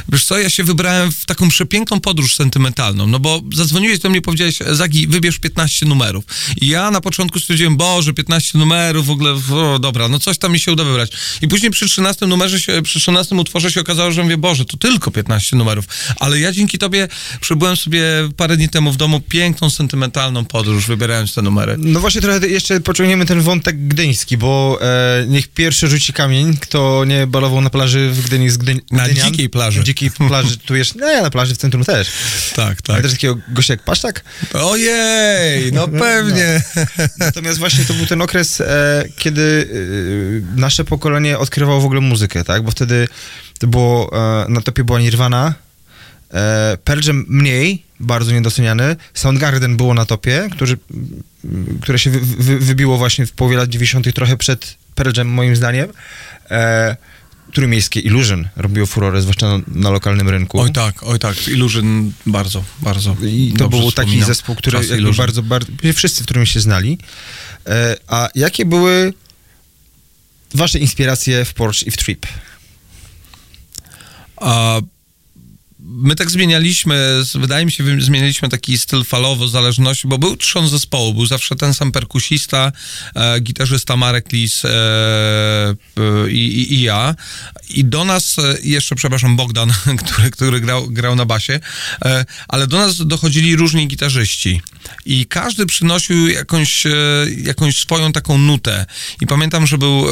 wiesz 0.10 0.26
co, 0.26 0.40
ja 0.40 0.50
się 0.50 0.64
wybrałem 0.64 1.12
w 1.12 1.26
taką 1.26 1.50
przepiękną 1.50 2.00
podróż 2.00 2.36
sentymentalną, 2.36 3.08
no 3.08 3.20
bo 3.20 3.42
zadzwoniłeś 3.56 4.00
do 4.00 4.10
mnie 4.10 4.22
powiedziałeś, 4.22 4.60
Zagi, 4.72 5.08
wybierz 5.08 5.40
15 5.40 5.86
numerów. 5.86 6.26
I 6.62 6.68
ja 6.68 6.92
na 6.92 7.02
początku 7.02 7.40
stwierdziłem, 7.40 7.78
Boże, 7.78 8.14
15 8.14 8.58
numerów, 8.58 9.06
w 9.06 9.10
ogóle, 9.10 9.32
o, 9.52 9.80
dobra, 9.80 10.08
no 10.08 10.20
coś 10.30 10.38
tam 10.38 10.52
mi 10.52 10.60
się 10.60 10.72
uda 10.72 10.84
wybrać. 10.84 11.12
I 11.42 11.48
później 11.48 11.72
przy 11.72 11.86
13 11.86 12.28
numerze, 12.28 12.60
się, 12.60 12.82
przy 12.82 13.00
13 13.00 13.36
utworze 13.36 13.72
się 13.72 13.82
okazało, 13.82 14.12
że 14.12 14.24
mówię, 14.24 14.38
Boże, 14.38 14.66
to 14.66 14.78
tylko 14.78 15.12
15 15.12 15.56
numerów. 15.56 15.86
Ale 16.20 16.40
ja 16.40 16.52
dzięki 16.52 16.78
tobie 16.78 17.08
przebyłem 17.42 17.78
sobie 17.78 18.04
parę 18.38 18.58
dni 18.58 18.70
temu 18.70 18.92
w 18.92 18.98
domu 18.98 19.22
piękną, 19.22 19.70
sentymentalną 19.70 20.46
podróż, 20.46 20.88
wybierając 20.88 21.34
te 21.34 21.42
numery. 21.42 21.76
No 21.78 22.00
właśnie 22.00 22.22
trochę 22.22 22.48
jeszcze 22.48 22.80
pociągniemy 22.82 23.26
ten 23.26 23.42
wątek 23.42 23.88
gdyński, 23.88 24.38
bo 24.38 24.80
e, 24.82 25.26
niech 25.28 25.48
pierwszy 25.48 25.88
rzuci 25.88 26.14
kamień, 26.14 26.58
kto 26.58 27.06
nie 27.06 27.28
balował 27.28 27.62
na 27.62 27.70
plaży 27.70 28.10
w 28.12 28.26
Gdyni 28.26 28.50
z 28.50 28.58
Gdyń, 28.58 28.82
Na 28.92 29.06
Gdynian. 29.06 29.32
dzikiej 29.32 29.50
plaży. 29.50 29.84
Dzikiej 29.84 30.12
plaży, 30.12 30.58
tu 30.58 30.76
jeszcze, 30.76 31.00
nie, 31.00 31.22
na 31.22 31.30
plaży 31.30 31.56
w 31.56 31.58
centrum 31.58 31.84
też. 31.84 32.08
Tak, 32.56 32.78
Ale 32.88 33.02
też 33.02 33.12
takiego 33.12 33.38
gościa 33.48 33.74
jak 33.74 33.84
Paszczak. 33.84 34.24
Ojej, 34.54 35.74
no 35.74 35.88
pewnie. 35.88 36.64
Natomiast 37.18 37.60
właśnie 37.60 37.86
to 37.86 37.94
był 37.94 38.06
ten 38.06 38.22
okres, 38.22 38.62
e, 38.62 39.04
kiedy 39.18 39.68
e, 39.72 40.19
nasze 40.56 40.84
pokolenie 40.86 41.38
odkrywało 41.38 41.82
w 41.82 41.86
ogóle 41.86 42.02
muzykę, 42.02 42.44
tak? 42.44 42.64
Bo 42.64 42.72
wtedy 42.72 43.08
to 43.60 43.68
było, 43.68 44.12
e, 44.46 44.50
na 44.50 44.62
topie 44.62 44.84
była 44.84 45.00
Nirvana, 45.00 45.54
e, 46.34 46.78
Pearl 46.84 47.08
Jam 47.08 47.26
mniej, 47.28 47.84
bardzo 48.00 48.32
niedoceniany, 48.32 48.96
Soundgarden 49.14 49.78
było 49.78 49.94
na 49.94 50.06
topie, 50.06 50.50
który, 50.52 50.78
m, 51.44 51.80
które 51.82 52.00
się 52.00 52.10
wy, 52.10 52.20
wy, 52.20 52.60
wybiło 52.60 52.98
właśnie 52.98 53.26
w 53.26 53.32
połowie 53.32 53.58
lat 53.58 53.70
90. 53.70 54.14
trochę 54.14 54.38
przed 54.38 54.78
Pearl 54.96 55.12
Jam 55.18 55.28
moim 55.28 55.56
zdaniem. 55.56 55.88
E, 56.52 56.98
Trójmiejskie 57.54 58.00
Illusion 58.00 58.50
robiło 58.56 58.86
furorę, 58.86 59.22
zwłaszcza 59.22 59.48
na, 59.48 59.64
na 59.68 59.90
lokalnym 59.90 60.30
rynku. 60.30 60.60
Oj 60.60 60.72
tak, 60.72 61.04
oj 61.04 61.20
tak, 61.20 61.48
Illusion 61.48 62.12
bardzo, 62.26 62.64
bardzo 62.82 63.16
I 63.24 63.54
to 63.58 63.70
był 63.70 63.92
taki 63.92 64.24
zespół, 64.24 64.56
który 64.56 64.80
bardzo, 65.18 65.44
bardzo, 65.44 65.72
wszyscy, 65.94 66.24
w 66.24 66.26
którym 66.26 66.46
się 66.46 66.60
znali. 66.60 66.98
E, 67.68 67.96
a 68.08 68.30
jakie 68.36 68.66
były 68.66 69.14
wasze 70.54 70.80
inspiracje 70.80 71.46
w 71.46 71.54
Porsche 71.54 71.86
i 71.86 71.92
w 71.92 71.98
Trip? 71.98 72.28
A 74.36 74.82
my 75.92 76.16
tak 76.16 76.30
zmienialiśmy, 76.30 77.22
wydaje 77.36 77.66
mi 77.66 77.72
się, 77.72 78.02
zmienialiśmy 78.02 78.50
taki 78.50 78.80
styl 78.80 79.04
falowo 79.04 79.48
zależności, 79.48 80.08
bo 80.08 80.18
był 80.18 80.38
trzon 80.38 80.70
zespołu, 80.70 81.14
był 81.14 81.26
zawsze 81.26 81.56
ten 81.56 81.74
sam 81.74 81.92
perkusista, 81.92 82.72
e, 83.16 83.40
gitarzysta 83.40 83.98
Marek 83.98 84.32
Lis 84.32 84.66
e, 84.66 84.70
e, 84.70 86.32
i, 86.32 86.74
i, 86.74 86.82
ja. 86.82 87.16
I 87.70 87.86
do 87.86 88.06
nas 88.06 88.40
e, 88.40 88.58
jeszcze, 88.64 88.96
przepraszam, 88.96 89.36
Bogdan, 89.36 89.74
który, 90.06 90.32
który 90.32 90.60
grał, 90.60 90.88
grał 90.88 91.16
na 91.16 91.26
basie, 91.26 91.60
e, 92.06 92.26
ale 92.48 92.68
do 92.68 92.78
nas 92.78 93.08
dochodzili 93.08 93.56
różni 93.56 93.88
gitarzyści 93.88 94.62
i 95.06 95.26
każdy 95.26 95.66
przynosił 95.66 96.28
jakąś, 96.28 96.86
e, 96.86 96.92
jakąś 97.38 97.80
swoją 97.80 98.12
taką 98.12 98.38
nutę. 98.38 98.86
I 99.22 99.28
pamiętam, 99.28 99.68
że 99.68 99.78
był 99.78 100.06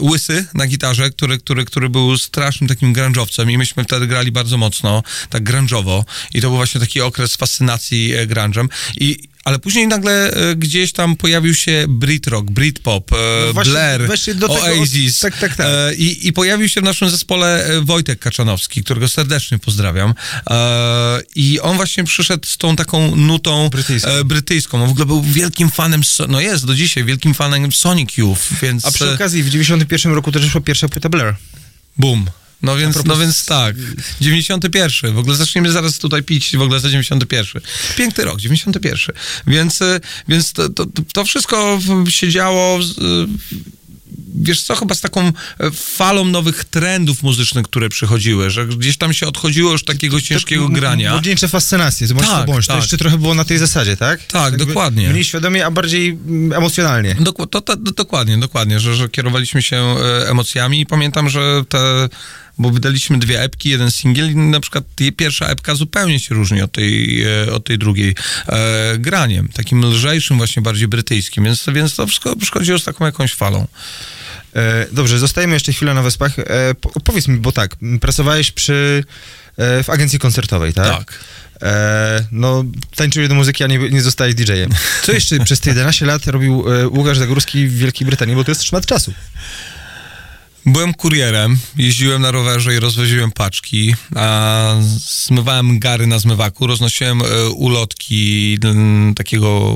Łysy 0.00 0.46
na 0.54 0.66
gitarze, 0.66 1.10
który, 1.10 1.38
który, 1.38 1.64
który 1.64 1.88
był 1.88 2.18
strasznym 2.18 2.68
takim 2.68 2.94
grunge'owcem 2.94 3.50
i 3.50 3.58
myśmy 3.58 3.84
wtedy 3.84 4.06
grali 4.06 4.32
bardzo 4.40 4.56
mocno, 4.56 5.02
tak 5.30 5.42
grunge'owo 5.44 6.04
i 6.34 6.40
to 6.40 6.48
był 6.48 6.56
właśnie 6.56 6.80
taki 6.80 7.00
okres 7.00 7.36
fascynacji 7.36 8.12
e, 8.14 8.26
grunge'em. 8.26 8.68
I 9.00 9.18
ale 9.44 9.58
później 9.58 9.86
nagle 9.88 10.30
e, 10.32 10.56
gdzieś 10.56 10.92
tam 10.92 11.16
pojawił 11.16 11.54
się 11.54 11.84
Brit 11.88 12.26
Rock, 12.26 12.50
Britpop, 12.50 13.12
e, 13.12 13.16
No 13.46 13.52
właśnie- 13.52 13.72
Blair, 13.72 14.06
właśnie 14.06 14.34
do 14.34 14.48
tego- 14.48 14.80
Oasis. 14.80 15.18
tak, 15.18 15.38
tak, 15.38 15.56
tak. 15.56 15.66
I, 15.98 16.28
I 16.28 16.32
pojawił 16.32 16.68
się 16.68 16.80
w 16.80 16.84
naszym 16.84 17.10
zespole 17.10 17.68
Wojtek 17.82 18.18
Kaczanowski, 18.18 18.84
którego 18.84 19.08
serdecznie 19.08 19.58
pozdrawiam. 19.58 20.14
I 21.34 21.60
on 21.60 21.76
właśnie 21.76 22.04
przyszedł 22.04 22.46
z 22.46 22.56
tą 22.56 22.76
taką 22.76 23.16
nutą 23.16 23.68
Brytyjską. 23.68 24.10
brytyjską. 24.24 24.82
On 24.82 24.88
w 24.88 24.90
ogóle 24.90 25.06
był 25.06 25.22
wielkim 25.22 25.70
fanem, 25.70 26.02
no 26.28 26.40
jest 26.40 26.66
do 26.66 26.74
dzisiaj, 26.74 27.04
wielkim 27.04 27.34
fanem 27.34 27.72
Sonic 27.72 28.16
Youth, 28.16 28.42
więc... 28.62 28.84
A 28.86 28.90
przy 28.90 29.14
okazji 29.14 29.42
w 29.42 29.50
91 29.50 30.12
roku 30.12 30.32
też 30.32 30.42
wyszła 30.42 30.60
pierwsza 30.60 30.88
płyta 30.88 31.08
Blair. 31.08 31.36
Boom. 31.98 32.26
No 32.62 32.76
więc, 32.76 32.94
propos 32.94 33.08
no 33.08 33.16
więc 33.16 33.44
tak, 33.44 33.76
91. 34.20 35.14
W 35.14 35.18
ogóle 35.18 35.36
zaczniemy 35.36 35.72
zaraz 35.72 35.98
tutaj 35.98 36.22
pić 36.22 36.56
w 36.56 36.62
ogóle 36.62 36.80
za 36.80 36.88
91. 36.90 37.62
Piękny 37.96 38.24
rok, 38.24 38.40
91. 38.40 39.16
Więc, 39.46 39.80
y, 39.80 40.00
więc 40.28 40.52
to, 40.52 40.68
to, 40.68 40.86
to 41.12 41.24
wszystko 41.24 41.80
się 42.08 42.28
działo, 42.28 42.82
z- 42.82 42.98
y, 42.98 43.26
wiesz 44.34 44.62
co, 44.62 44.76
chyba 44.76 44.94
z 44.94 45.00
taką 45.00 45.26
e, 45.28 45.32
falą 45.70 46.24
nowych 46.24 46.64
trendów 46.64 47.22
muzycznych, 47.22 47.64
które 47.66 47.88
przychodziły, 47.88 48.50
że 48.50 48.66
gdzieś 48.66 48.96
tam 48.96 49.12
się 49.12 49.26
odchodziło 49.26 49.72
już 49.72 49.84
takiego 49.84 50.20
ciężkiego 50.20 50.64
m- 50.64 50.72
grania. 50.72 51.12
Młodzieńcze 51.12 51.48
fascynacje, 51.48 52.06
zobacz 52.06 52.26
Tak, 52.26 52.46
to 52.46 52.52
bądź. 52.52 52.66
To 52.66 52.72
tak. 52.72 52.82
jeszcze 52.82 52.98
trochę 52.98 53.18
było 53.18 53.34
na 53.34 53.44
tej 53.44 53.58
zasadzie, 53.58 53.96
tak? 53.96 54.22
Tak, 54.26 54.52
Jakby 54.52 54.66
dokładnie. 54.66 55.08
Mniej 55.10 55.24
świadomie, 55.24 55.66
a 55.66 55.70
bardziej 55.70 56.08
mm, 56.10 56.52
emocjonalnie. 56.52 57.14
Dok- 57.14 57.48
to, 57.50 57.60
to, 57.60 57.76
to, 57.76 57.76
dokładnie, 57.76 58.38
dokładnie, 58.38 58.80
że, 58.80 58.94
że 58.96 59.08
kierowaliśmy 59.08 59.62
się 59.62 59.76
e, 59.76 60.28
emocjami 60.30 60.80
i 60.80 60.86
pamiętam, 60.86 61.28
że 61.30 61.64
te, 61.68 62.08
bo 62.58 62.70
wydaliśmy 62.70 63.18
dwie 63.18 63.42
epki, 63.42 63.68
jeden 63.68 63.90
singiel 63.90 64.32
i 64.32 64.36
na 64.36 64.60
przykład 64.60 64.84
pierwsza 65.16 65.46
epka 65.46 65.74
zupełnie 65.74 66.20
się 66.20 66.34
różni 66.34 66.62
od 66.62 66.72
tej, 66.72 67.22
e, 67.22 67.52
od 67.52 67.64
tej 67.64 67.78
drugiej 67.78 68.14
e, 68.48 68.98
graniem, 68.98 69.48
takim 69.48 69.84
lżejszym, 69.84 70.36
właśnie 70.36 70.62
bardziej 70.62 70.88
brytyjskim, 70.88 71.44
więc, 71.44 71.66
więc 71.74 71.94
to 71.94 72.06
wszystko 72.06 72.36
przychodziło 72.36 72.78
z 72.78 72.84
taką 72.84 73.06
jakąś 73.06 73.34
falą. 73.34 73.66
E, 74.56 74.86
dobrze, 74.92 75.18
zostajemy 75.18 75.54
jeszcze 75.54 75.72
chwilę 75.72 75.94
na 75.94 76.02
Wyspach. 76.02 76.38
E, 76.38 76.74
po, 76.74 77.00
powiedz 77.00 77.28
mi, 77.28 77.38
bo 77.38 77.52
tak, 77.52 77.76
pracowałeś 78.00 78.52
przy, 78.52 79.04
e, 79.56 79.82
w 79.82 79.90
agencji 79.90 80.18
koncertowej, 80.18 80.72
tak? 80.72 80.98
Tak. 80.98 81.18
E, 81.62 82.24
no, 82.32 82.64
tańczyłeś 82.96 83.28
do 83.28 83.34
muzyki, 83.34 83.64
a 83.64 83.66
nie, 83.66 83.78
nie 83.78 84.02
zostałeś 84.02 84.34
DJ-em. 84.34 84.70
Co 85.02 85.12
jeszcze 85.12 85.40
przez 85.40 85.60
te 85.60 85.70
11 85.70 86.06
lat 86.06 86.26
robił 86.26 86.64
e, 86.72 86.88
Łukasz 86.88 87.18
Zagórski 87.18 87.66
w 87.66 87.78
Wielkiej 87.78 88.06
Brytanii, 88.06 88.36
bo 88.36 88.44
to 88.44 88.50
jest 88.50 88.62
szmat 88.62 88.86
czasu. 88.86 89.12
Byłem 90.66 90.94
kurierem, 90.94 91.58
jeździłem 91.76 92.22
na 92.22 92.30
rowerze 92.30 92.74
i 92.74 92.80
rozwoziłem 92.80 93.32
paczki, 93.32 93.94
a 94.16 94.74
zmywałem 95.26 95.78
gary 95.78 96.06
na 96.06 96.18
zmywaku, 96.18 96.66
roznosiłem 96.66 97.22
e, 97.22 97.48
ulotki 97.48 98.58
mm, 98.64 99.14
takiego 99.14 99.74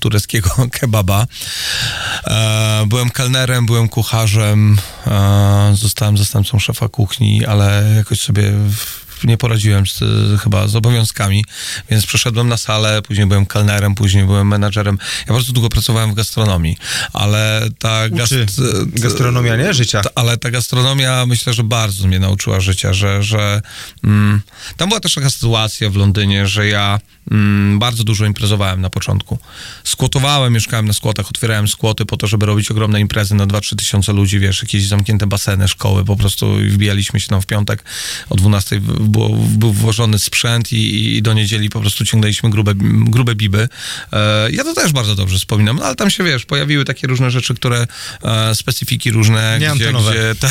tureckiego 0.00 0.50
kebaba. 0.80 1.26
E, 2.26 2.84
byłem 2.86 3.10
kelnerem, 3.10 3.66
byłem 3.66 3.88
kucharzem, 3.88 4.78
e, 5.06 5.72
zostałem 5.74 6.18
zastępcą 6.18 6.58
szefa 6.58 6.88
kuchni, 6.88 7.44
ale 7.44 7.92
jakoś 7.96 8.20
sobie 8.20 8.52
nie 9.24 9.36
poradziłem 9.36 9.86
z, 9.86 10.00
chyba 10.42 10.68
z 10.68 10.76
obowiązkami, 10.76 11.44
więc 11.90 12.06
przeszedłem 12.06 12.48
na 12.48 12.56
salę, 12.56 13.02
później 13.02 13.26
byłem 13.26 13.46
kelnerem, 13.46 13.94
później 13.94 14.24
byłem 14.24 14.48
menadżerem. 14.48 14.98
Ja 15.26 15.32
bardzo 15.34 15.52
długo 15.52 15.68
pracowałem 15.68 16.10
w 16.10 16.14
gastronomii, 16.14 16.76
ale 17.12 17.68
ta 17.78 18.08
gast- 18.08 18.90
gastronomia, 19.00 19.56
nie? 19.56 19.74
Życia. 19.74 20.00
ta- 20.02 20.10
ale 20.14 20.36
ta 20.36 20.50
gastronomia 20.50 21.26
myślę, 21.26 21.52
że 21.52 21.64
bardzo 21.64 22.08
mnie 22.08 22.18
nauczyła 22.18 22.60
życia, 22.60 22.92
że, 22.92 23.22
że 23.22 23.62
mm, 24.04 24.40
tam 24.76 24.88
była 24.88 25.00
też 25.00 25.14
taka 25.14 25.30
sytuacja 25.30 25.90
w 25.90 25.96
Londynie, 25.96 26.46
że 26.46 26.68
ja 26.68 27.00
mm, 27.30 27.78
bardzo 27.78 28.04
dużo 28.04 28.26
imprezowałem 28.26 28.80
na 28.80 28.90
początku. 28.90 29.38
Skłotowałem, 29.84 30.52
mieszkałem 30.52 30.86
na 30.86 30.92
skłotach, 30.92 31.28
otwierałem 31.30 31.68
skłoty 31.68 32.06
po 32.06 32.16
to, 32.16 32.26
żeby 32.26 32.46
robić 32.46 32.70
ogromne 32.70 33.00
imprezy 33.00 33.34
na 33.34 33.46
2-3 33.46 33.76
tysiące 33.76 34.12
ludzi, 34.12 34.38
wiesz, 34.38 34.62
jakieś 34.62 34.86
zamknięte 34.86 35.26
baseny, 35.26 35.68
szkoły, 35.68 36.04
po 36.04 36.16
prostu 36.16 36.54
wbijaliśmy 36.56 37.20
się 37.20 37.28
tam 37.28 37.42
w 37.42 37.46
piątek, 37.46 37.84
o 38.30 38.36
12 38.36 38.80
w- 38.80 39.08
było, 39.08 39.28
był 39.28 39.72
włożony 39.72 40.18
sprzęt 40.18 40.72
i, 40.72 41.16
i 41.16 41.22
do 41.22 41.32
niedzieli 41.32 41.70
po 41.70 41.80
prostu 41.80 42.04
ciągnęliśmy 42.04 42.50
grube, 42.50 42.72
grube 43.04 43.34
biby. 43.34 43.68
E, 44.12 44.50
ja 44.50 44.64
to 44.64 44.74
też 44.74 44.92
bardzo 44.92 45.14
dobrze 45.14 45.38
wspominam, 45.38 45.76
no, 45.76 45.84
ale 45.84 45.94
tam 45.94 46.10
się, 46.10 46.24
wiesz, 46.24 46.44
pojawiły 46.46 46.84
takie 46.84 47.06
różne 47.06 47.30
rzeczy, 47.30 47.54
które, 47.54 47.86
e, 48.22 48.54
specyfiki 48.54 49.10
różne, 49.10 49.58
Nie 49.60 49.70
gdzie, 49.74 49.92
gdzie 49.92 50.34
ta, 50.40 50.48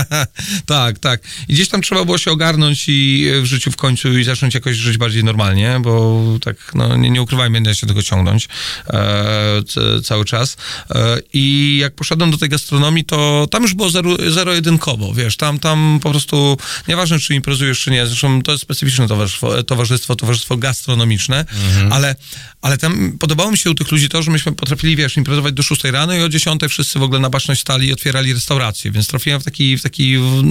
tak, 0.66 0.98
tak. 0.98 1.20
I 1.48 1.54
gdzieś 1.54 1.68
tam 1.68 1.82
trzeba 1.82 2.04
było 2.04 2.18
się 2.18 2.30
ogarnąć 2.30 2.84
i 2.88 3.30
w 3.42 3.44
życiu 3.44 3.70
w 3.70 3.76
końcu 3.76 4.18
i 4.18 4.24
zacząć 4.24 4.54
jakoś 4.54 4.76
żyć 4.76 4.98
bardziej 4.98 5.24
normalnie, 5.24 5.80
bo 5.82 5.99
tak, 6.42 6.56
no 6.74 6.96
nie, 6.96 7.10
nie 7.10 7.22
ukrywajmy, 7.22 7.54
będę 7.54 7.74
się 7.74 7.86
tego 7.86 8.02
ciągnąć 8.02 8.48
e, 8.86 9.62
cały 10.04 10.24
czas. 10.24 10.56
E, 10.90 11.18
I 11.32 11.76
jak 11.80 11.94
poszedłem 11.94 12.30
do 12.30 12.38
tej 12.38 12.48
gastronomii, 12.48 13.04
to 13.04 13.46
tam 13.50 13.62
już 13.62 13.74
było 13.74 13.90
zero, 13.90 14.16
zero-jedynkowo, 14.28 15.14
wiesz, 15.14 15.36
tam, 15.36 15.58
tam 15.58 16.00
po 16.02 16.10
prostu, 16.10 16.56
nieważne 16.88 17.18
czy 17.18 17.34
imprezujesz 17.34 17.80
Bydgoszczynie, 17.80 18.06
zresztą 18.06 18.42
to 18.42 18.52
jest 18.52 18.62
specyficzne 18.62 19.08
towarzystwo, 19.08 19.62
towarzystwo, 19.62 20.16
towarzystwo 20.16 20.56
gastronomiczne, 20.56 21.44
ale, 21.90 22.16
ale 22.62 22.78
tam 22.78 23.12
podobało 23.18 23.50
mi 23.50 23.58
się 23.58 23.70
u 23.70 23.74
tych 23.74 23.90
ludzi 23.92 24.08
to, 24.08 24.22
że 24.22 24.30
myśmy 24.30 24.52
potrafili, 24.52 24.96
wiesz, 24.96 25.16
imprezować 25.16 25.54
do 25.54 25.62
6 25.62 25.84
rano 25.84 26.14
i 26.14 26.22
o 26.22 26.28
10 26.28 26.60
wszyscy 26.68 26.98
w 26.98 27.02
ogóle 27.02 27.20
na 27.20 27.30
baczność 27.30 27.60
stali 27.60 27.88
i 27.88 27.92
otwierali 27.92 28.32
restauracje, 28.32 28.90
więc 28.90 29.06
trafiłem 29.06 29.40
w 29.40 29.44
taki, 29.44 29.76
w 29.76 29.82
taki 29.82 30.18
w, 30.18 30.42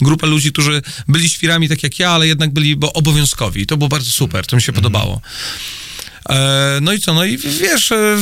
grupę 0.00 0.26
ludzi, 0.26 0.52
którzy 0.52 0.82
byli 1.08 1.28
świrami 1.28 1.68
tak 1.68 1.82
jak 1.82 1.98
ja, 1.98 2.10
ale 2.10 2.26
jednak 2.26 2.52
byli 2.52 2.76
bo 2.76 2.92
obowiązkowi 2.92 3.62
i 3.62 3.66
to 3.66 3.76
było 3.76 3.88
bardzo 3.88 4.10
super, 4.10 4.46
to 4.46 4.56
mi 4.56 4.62
się 4.62 4.72
podobało. 4.72 4.85
E, 6.28 6.78
No 6.82 6.92
i 6.92 7.00
co, 7.00 7.14
no 7.14 7.24
i 7.24 7.38
wiesz, 7.38 7.92
e, 7.92 8.16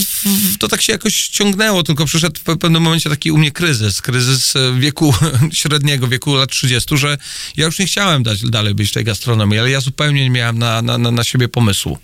to 0.58 0.68
tak 0.68 0.82
się 0.82 0.92
jakoś 0.92 1.28
ciągnęło, 1.28 1.82
tylko 1.82 2.06
przyszedł 2.06 2.40
w 2.40 2.58
pewnym 2.58 2.82
momencie 2.82 3.10
taki 3.10 3.30
u 3.30 3.38
mnie 3.38 3.50
kryzys, 3.52 4.02
kryzys 4.02 4.56
e, 4.56 4.80
wieku 4.80 5.14
średniego, 5.52 6.08
wieku 6.08 6.34
lat 6.34 6.50
30, 6.50 6.96
że 6.98 7.18
ja 7.56 7.66
już 7.66 7.78
nie 7.78 7.86
chciałem 7.86 8.22
dać, 8.22 8.42
dalej 8.42 8.74
być 8.74 8.90
w 8.90 8.92
tej 8.92 9.04
gastronomii, 9.04 9.58
ale 9.58 9.70
ja 9.70 9.80
zupełnie 9.80 10.22
nie 10.24 10.30
miałem 10.30 10.58
na, 10.58 10.82
na, 10.82 10.98
na, 10.98 11.10
na 11.10 11.24
siebie 11.24 11.48
pomysłu. 11.48 11.98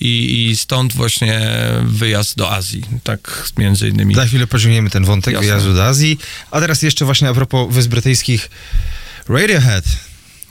I, 0.00 0.46
I 0.50 0.56
stąd 0.56 0.92
właśnie 0.92 1.50
wyjazd 1.84 2.36
do 2.36 2.52
Azji, 2.52 2.82
tak 3.04 3.50
między 3.56 3.88
innymi. 3.88 4.14
Za 4.14 4.26
chwilę 4.26 4.46
pociągniemy 4.46 4.90
ten 4.90 5.04
wątek 5.04 5.34
Jasne. 5.34 5.46
wyjazdu 5.46 5.74
do 5.74 5.84
Azji. 5.84 6.18
A 6.50 6.60
teraz 6.60 6.82
jeszcze 6.82 7.04
właśnie 7.04 7.28
a 7.28 7.34
propos 7.34 7.74
Wysp 7.74 7.90
Brytyjskich. 7.90 8.50
Radiohead. 9.28 9.84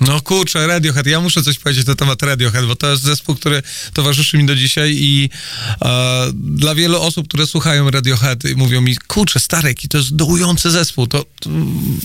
No 0.02 0.22
kurczę, 0.22 0.68
Radiohead. 0.68 1.08
Ja 1.08 1.22
muszę 1.22 1.44
coś 1.44 1.60
powiedzieć 1.60 1.88
na 1.88 1.96
temat 1.96 2.24
Radiohead, 2.24 2.66
bo 2.66 2.76
to 2.76 2.92
jest 2.92 3.04
zespół, 3.04 3.36
który 3.36 3.64
towarzyszy 3.94 4.38
mi 4.38 4.46
do 4.46 4.56
dzisiaj 4.56 4.96
i 5.00 5.30
e, 5.82 6.32
dla 6.34 6.76
wielu 6.76 7.02
osób, 7.02 7.28
które 7.28 7.48
słuchają 7.48 7.92
Radiohead 7.92 8.46
i 8.46 8.56
mówią 8.56 8.82
mi, 8.82 8.98
kurczę, 8.98 9.40
stary, 9.40 9.68
jaki 9.70 9.90
to 9.90 9.98
jest 9.98 10.16
dołujący 10.16 10.72
zespół, 10.72 11.08
to, 11.08 11.26
to, 11.40 11.50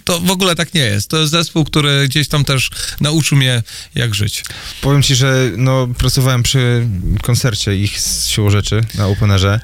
to 0.05 0.21
w 0.21 0.31
ogóle 0.31 0.55
tak 0.57 0.75
nie 0.75 0.81
jest. 0.81 1.09
To 1.09 1.19
jest 1.21 1.33
zespół, 1.33 1.65
który 1.65 2.09
gdzieś 2.09 2.29
tam 2.29 2.45
też 2.45 2.71
nauczył 3.01 3.39
mnie, 3.39 3.63
jak 3.95 4.15
żyć. 4.15 4.45
Powiem 4.81 5.03
ci, 5.03 5.15
że 5.15 5.51
no, 5.57 5.89
pracowałem 5.99 6.43
przy 6.43 6.87
koncercie 7.23 7.77
ich 7.77 7.99
siłą 8.27 8.51
rzeczy 8.51 8.85
na 8.95 9.07
Openerze. 9.07 9.61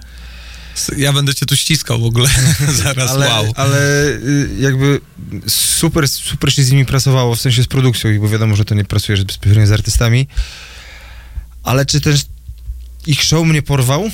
Ja 0.96 1.12
będę 1.12 1.34
cię 1.34 1.46
tu 1.46 1.56
ściskał 1.56 2.00
w 2.00 2.04
ogóle 2.04 2.28
zaraz, 2.84 3.10
ale, 3.10 3.28
wow. 3.28 3.52
ale 3.56 4.06
y, 4.08 4.48
jakby 4.58 5.00
super, 5.46 6.08
super 6.08 6.52
się 6.54 6.64
z 6.64 6.70
nimi 6.70 6.84
pracowało, 6.84 7.34
w 7.34 7.40
sensie 7.40 7.62
z 7.62 7.66
produkcją 7.66 8.10
ich, 8.10 8.20
bo 8.20 8.28
wiadomo, 8.28 8.56
że 8.56 8.64
to 8.64 8.74
nie 8.74 8.84
pracujesz 8.84 9.24
bezpośrednio 9.24 9.66
z 9.66 9.72
artystami. 9.72 10.28
Ale 11.62 11.86
czy 11.86 12.00
też 12.00 12.20
ich 13.06 13.22
show 13.22 13.46
mnie 13.46 13.62
porwał? 13.62 14.10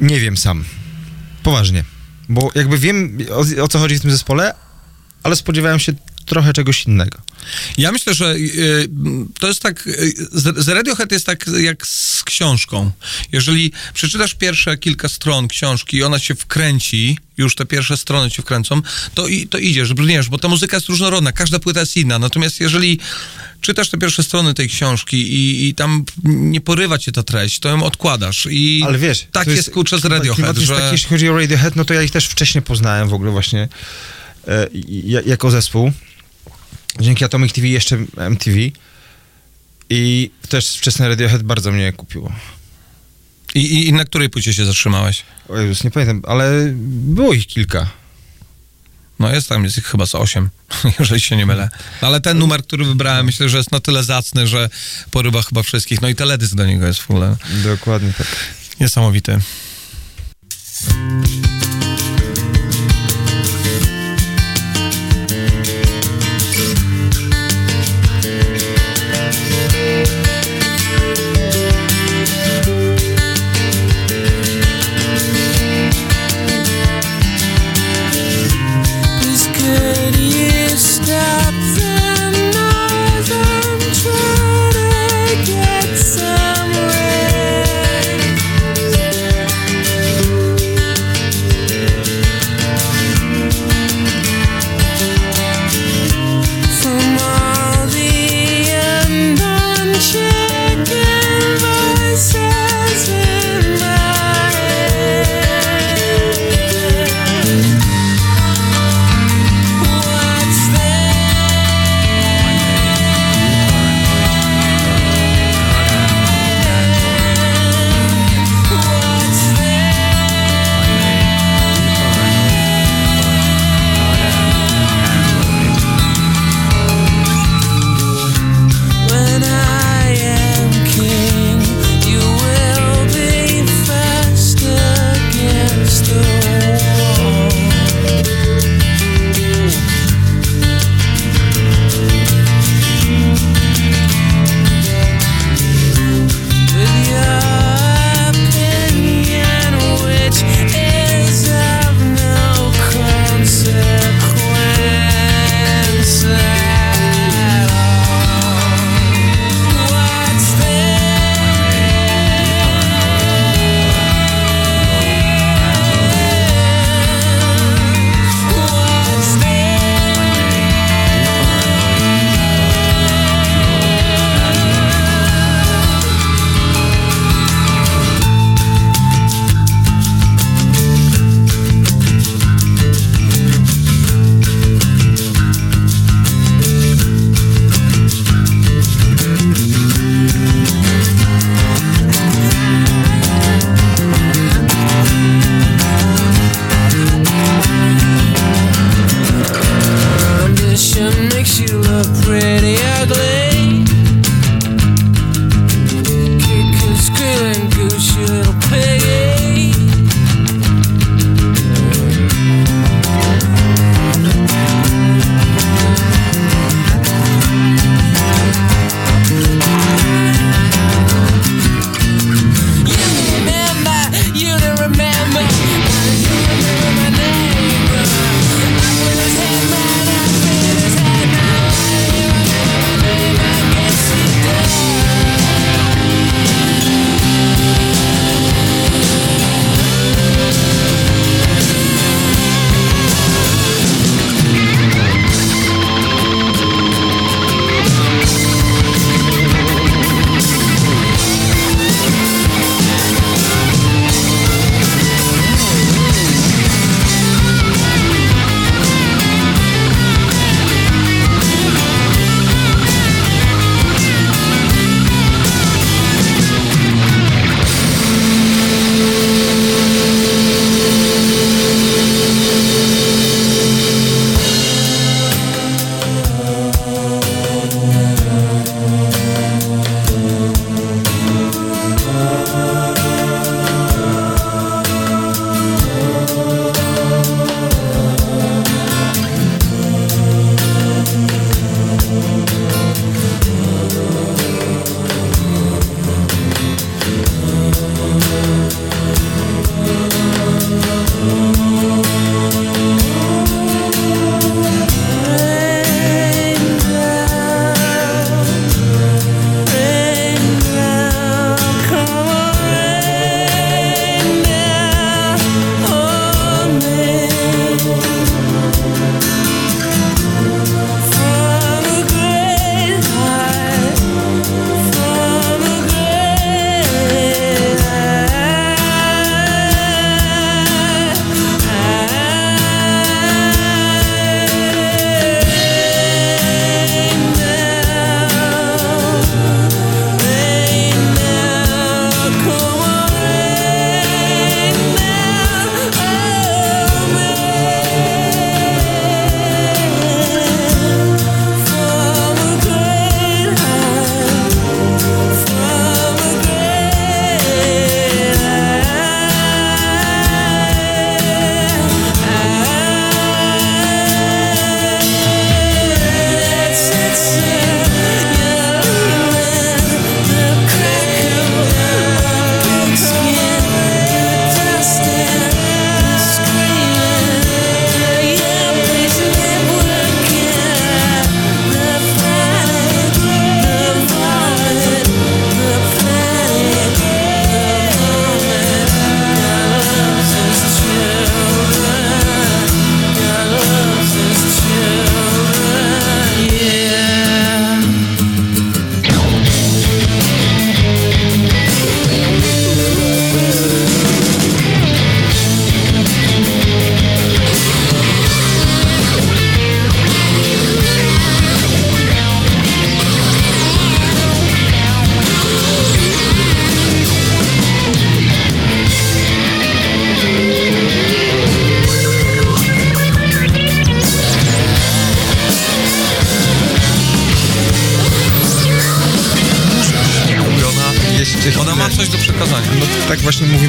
Nie 0.00 0.20
wiem 0.20 0.36
sam. 0.36 0.64
Poważnie. 1.42 1.84
Bo 2.28 2.50
jakby 2.54 2.78
wiem, 2.78 3.18
o, 3.30 3.62
o 3.62 3.68
co 3.68 3.78
chodzi 3.78 3.98
w 3.98 4.00
tym 4.00 4.10
zespole, 4.10 4.54
ale 5.22 5.36
spodziewałem 5.36 5.78
się 5.78 5.92
trochę 6.28 6.52
czegoś 6.52 6.86
innego. 6.86 7.18
Ja 7.78 7.92
myślę, 7.92 8.14
że 8.14 8.34
y, 8.34 8.88
to 9.40 9.48
jest 9.48 9.62
tak, 9.62 9.86
y, 9.86 10.12
z, 10.32 10.68
Radiohead 10.68 11.12
jest 11.12 11.26
tak 11.26 11.46
jak 11.60 11.86
z 11.86 12.22
książką. 12.22 12.90
Jeżeli 13.32 13.72
przeczytasz 13.94 14.34
pierwsze 14.34 14.78
kilka 14.78 15.08
stron 15.08 15.48
książki 15.48 15.96
i 15.96 16.02
ona 16.02 16.18
się 16.18 16.34
wkręci, 16.34 17.18
już 17.38 17.54
te 17.54 17.66
pierwsze 17.66 17.96
strony 17.96 18.30
cię 18.30 18.42
wkręcą, 18.42 18.82
to, 19.14 19.26
i, 19.26 19.46
to 19.46 19.58
idziesz, 19.58 19.94
brniesz, 19.94 20.28
bo 20.28 20.38
ta 20.38 20.48
muzyka 20.48 20.76
jest 20.76 20.88
różnorodna, 20.88 21.32
każda 21.32 21.58
płyta 21.58 21.80
jest 21.80 21.96
inna. 21.96 22.18
Natomiast 22.18 22.60
jeżeli 22.60 23.00
czytasz 23.60 23.88
te 23.88 23.98
pierwsze 23.98 24.22
strony 24.22 24.54
tej 24.54 24.68
książki 24.68 25.16
i, 25.16 25.68
i 25.68 25.74
tam 25.74 26.04
nie 26.24 26.60
porywa 26.60 26.98
cię 26.98 27.12
ta 27.12 27.22
treść, 27.22 27.58
to 27.58 27.68
ją 27.68 27.82
odkładasz. 27.82 28.48
I 28.50 28.82
Ale 28.86 28.98
wiesz, 28.98 29.26
tak 29.32 29.44
to 29.44 29.50
jest, 29.50 29.70
kurczę 29.70 29.98
z 29.98 30.04
Radiohead, 30.04 30.56
jest 30.56 30.68
że... 30.68 30.76
taki, 30.76 30.92
jeśli 30.92 31.08
chodzi 31.08 31.28
o 31.28 31.36
Radiohead, 31.36 31.76
no 31.76 31.84
to 31.84 31.94
ja 31.94 32.02
ich 32.02 32.10
też 32.10 32.26
wcześniej 32.26 32.62
poznałem 32.62 33.08
w 33.08 33.14
ogóle 33.14 33.30
właśnie 33.30 33.68
e, 34.48 34.68
jako 35.26 35.50
zespół. 35.50 35.92
Dzięki 37.00 37.24
Atomic 37.24 37.52
TV 37.52 37.68
jeszcze 37.68 37.98
MTV. 38.16 38.56
I 39.90 40.30
też 40.48 40.76
wczesne 40.76 41.08
Radiohead 41.08 41.42
bardzo 41.42 41.72
mnie 41.72 41.92
kupiło. 41.92 42.32
I, 43.54 43.60
i, 43.60 43.88
I 43.88 43.92
na 43.92 44.04
której 44.04 44.30
płycie 44.30 44.54
się 44.54 44.64
zatrzymałeś? 44.64 45.22
O 45.48 45.56
Jezus, 45.56 45.84
nie 45.84 45.90
pamiętam, 45.90 46.22
ale 46.26 46.72
było 46.88 47.32
ich 47.32 47.46
kilka. 47.46 47.90
No 49.18 49.34
jest 49.34 49.48
tam, 49.48 49.64
jest 49.64 49.78
ich 49.78 49.84
chyba 49.84 50.06
z 50.06 50.14
8, 50.14 50.48
jeżeli 50.98 51.20
się 51.20 51.36
nie 51.36 51.46
mylę. 51.46 51.68
No, 52.02 52.08
ale 52.08 52.20
ten 52.20 52.38
numer, 52.38 52.62
który 52.62 52.84
wybrałem, 52.84 53.26
myślę, 53.26 53.48
że 53.48 53.56
jest 53.56 53.72
na 53.72 53.80
tyle 53.80 54.04
zacny, 54.04 54.46
że 54.46 54.70
porywa 55.10 55.42
chyba 55.42 55.62
wszystkich. 55.62 56.02
No 56.02 56.08
i 56.08 56.14
teledysk 56.14 56.54
do 56.54 56.66
niego 56.66 56.86
jest 56.86 57.00
w 57.00 57.10
ogóle 57.10 57.36
Dokładnie 57.64 58.12
tak. 58.18 58.26
niesamowity. 58.80 59.38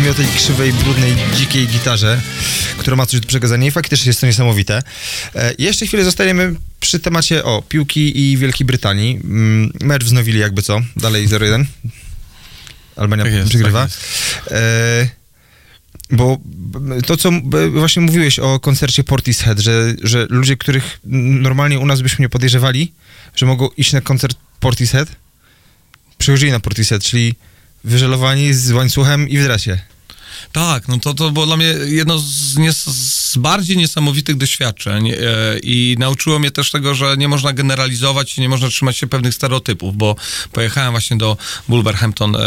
O 0.09 0.13
tej 0.13 0.25
krzywej, 0.27 0.73
brudnej, 0.73 1.15
dzikiej 1.35 1.67
gitarze, 1.67 2.21
która 2.77 2.95
ma 2.95 3.05
coś 3.05 3.19
do 3.19 3.27
przekazania 3.27 3.67
i 3.67 3.71
faktycznie 3.71 4.09
jest 4.09 4.21
to 4.21 4.27
niesamowite. 4.27 4.81
E, 5.35 5.53
jeszcze 5.59 5.85
chwilę 5.87 6.03
zostajemy 6.03 6.55
przy 6.79 6.99
temacie, 6.99 7.43
o, 7.43 7.61
piłki 7.69 8.31
i 8.31 8.37
Wielkiej 8.37 8.67
Brytanii. 8.67 9.19
Mm, 9.23 9.71
Mecz 9.81 10.03
wznowili 10.03 10.39
jakby 10.39 10.61
co, 10.61 10.81
dalej 10.95 11.27
0-1. 11.27 11.65
Albania 12.95 13.23
Tak 13.23 13.33
jest, 13.33 13.49
przegrywa. 13.49 13.87
tak 13.87 14.51
E, 14.51 15.09
bo 16.11 16.37
to, 17.05 17.17
co 17.17 17.31
b- 17.31 17.69
właśnie 17.69 18.01
mówiłeś 18.01 18.39
o 18.39 18.59
koncercie 18.59 19.03
Portishead, 19.03 19.59
że, 19.59 19.93
że 20.03 20.27
ludzie, 20.29 20.57
których 20.57 20.99
normalnie 21.41 21.79
u 21.79 21.85
nas 21.85 22.01
byśmy 22.01 22.23
nie 22.23 22.29
podejrzewali, 22.29 22.91
że 23.35 23.45
mogą 23.45 23.69
iść 23.77 23.93
na 23.93 24.01
koncert 24.01 24.37
Portishead, 24.59 25.09
przychodzili 26.17 26.51
na 26.51 26.59
Portishead, 26.59 27.03
czyli 27.03 27.35
wyżelowani 27.83 28.53
z 28.53 28.71
łańcuchem 28.71 29.29
i 29.29 29.37
w 29.37 29.43
dresie. 29.43 29.79
Tak, 30.51 30.87
no 30.87 30.99
to, 30.99 31.13
to 31.13 31.31
było 31.31 31.45
dla 31.45 31.57
mnie 31.57 31.65
jedno 31.85 32.19
z, 32.19 32.57
nie, 32.57 32.73
z 32.73 33.37
bardziej 33.37 33.77
niesamowitych 33.77 34.37
doświadczeń 34.37 35.09
e, 35.09 35.15
i 35.63 35.95
nauczyło 35.99 36.39
mnie 36.39 36.51
też 36.51 36.71
tego, 36.71 36.95
że 36.95 37.17
nie 37.17 37.27
można 37.27 37.53
generalizować 37.53 38.37
i 38.37 38.41
nie 38.41 38.49
można 38.49 38.69
trzymać 38.69 38.97
się 38.97 39.07
pewnych 39.07 39.33
stereotypów, 39.33 39.97
bo 39.97 40.15
pojechałem 40.51 40.91
właśnie 40.91 41.17
do 41.17 41.37
Wolverhampton 41.67 42.35
e, 42.35 42.39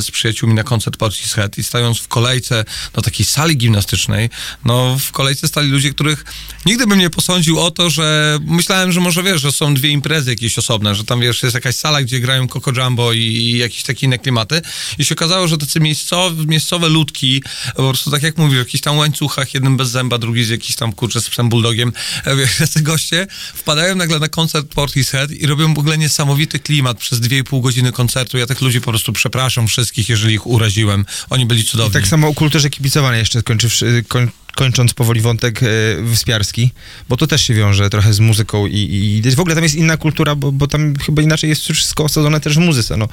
z 0.00 0.10
przyjaciółmi 0.10 0.54
na 0.54 0.64
koncert 0.64 0.96
Portishead 0.96 1.58
i 1.58 1.64
stając 1.64 1.98
w 1.98 2.08
kolejce 2.08 2.64
do 2.92 3.02
takiej 3.02 3.26
sali 3.26 3.56
gimnastycznej, 3.56 4.30
no 4.64 4.98
w 4.98 5.12
kolejce 5.12 5.48
stali 5.48 5.70
ludzie, 5.70 5.90
których 5.90 6.24
nigdy 6.66 6.86
bym 6.86 6.98
nie 6.98 7.10
posądził 7.10 7.60
o 7.60 7.70
to, 7.70 7.90
że 7.90 8.38
myślałem, 8.46 8.92
że 8.92 9.00
może 9.00 9.22
wiesz, 9.22 9.40
że 9.40 9.52
są 9.52 9.74
dwie 9.74 9.88
imprezy 9.88 10.30
jakieś 10.30 10.58
osobne, 10.58 10.94
że 10.94 11.04
tam 11.04 11.20
wiesz, 11.20 11.42
jest 11.42 11.54
jakaś 11.54 11.76
sala, 11.76 12.02
gdzie 12.02 12.20
grają 12.20 12.48
Coco 12.48 12.70
Jumbo 12.70 13.12
i, 13.12 13.18
i 13.18 13.58
jakieś 13.58 13.82
takie 13.82 14.06
inne 14.06 14.18
klimaty 14.18 14.62
i 14.98 15.04
się 15.04 15.14
okazało, 15.14 15.48
że 15.48 15.58
tacy 15.58 15.80
miejscowe, 15.80 16.44
miejscowe 16.44 16.88
ludki, 16.88 17.42
po 17.76 17.82
prostu 17.88 18.10
tak 18.10 18.22
jak 18.22 18.38
mówisz, 18.38 18.54
w 18.54 18.58
jakichś 18.58 18.82
tam 18.82 18.96
łańcuchach, 18.96 19.54
jeden 19.54 19.76
bez 19.76 19.90
zęba, 19.90 20.18
drugi 20.18 20.44
z 20.44 20.48
jakiś 20.48 20.76
tam 20.76 20.92
kurczę 20.92 21.20
z 21.20 21.30
psem 21.30 21.48
bulldogiem, 21.48 21.92
e, 22.24 22.36
wiesz, 22.36 22.50
te 22.74 22.82
goście 22.82 23.26
wpadają 23.54 23.96
nagle 23.96 24.18
na 24.18 24.28
koncert 24.28 24.74
Portishead 24.74 25.30
i 25.30 25.46
robią 25.46 25.74
w 25.74 25.78
ogóle 25.78 25.98
niesamowity 25.98 26.58
klimat 26.58 26.98
przez 26.98 27.20
dwie 27.20 27.38
i 27.38 27.44
pół 27.44 27.60
godziny 27.60 27.92
koncertu. 27.92 28.38
Ja 28.38 28.46
tych 28.46 28.60
ludzi 28.60 28.80
po 28.80 28.90
prostu 28.90 29.12
przepraszam 29.12 29.66
wszystkich, 29.66 30.08
jeżeli 30.08 30.34
ich 30.34 30.46
uraziłem. 30.46 31.06
Oni 31.30 31.46
byli 31.46 31.60
I 31.60 31.64
cudowni. 31.64 31.92
tak 31.92 32.08
samo 32.08 32.28
o 32.28 32.34
kulturze 32.34 32.70
kibicowania 32.70 33.18
jeszcze 33.18 33.40
skończywszy, 33.40 34.04
koń, 34.08 34.30
kończąc 34.56 34.94
powoli 34.94 35.20
wątek 35.20 35.62
e, 35.62 35.66
wyspiarski, 36.02 36.70
bo 37.08 37.16
to 37.16 37.26
też 37.26 37.42
się 37.42 37.54
wiąże 37.54 37.90
trochę 37.90 38.12
z 38.12 38.20
muzyką 38.20 38.66
i, 38.66 39.22
i 39.24 39.30
w 39.36 39.40
ogóle 39.40 39.54
tam 39.54 39.64
jest 39.64 39.74
inna 39.74 39.96
kultura, 39.96 40.34
bo, 40.34 40.52
bo 40.52 40.66
tam 40.66 40.94
chyba 40.96 41.22
inaczej 41.22 41.50
jest 41.50 41.62
wszystko 41.62 42.04
osadzone 42.04 42.40
też 42.40 42.54
w 42.54 42.58
muzyce, 42.58 42.96
no. 42.96 43.08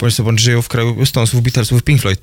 Bądź 0.00 0.14
sobie, 0.14 0.28
oni 0.28 0.38
żyją 0.38 0.62
w 0.62 0.68
kraju 0.68 1.06
Stonesów, 1.06 1.42
Beatlesów, 1.42 1.82
Pink 1.82 2.00
Floyd. 2.00 2.20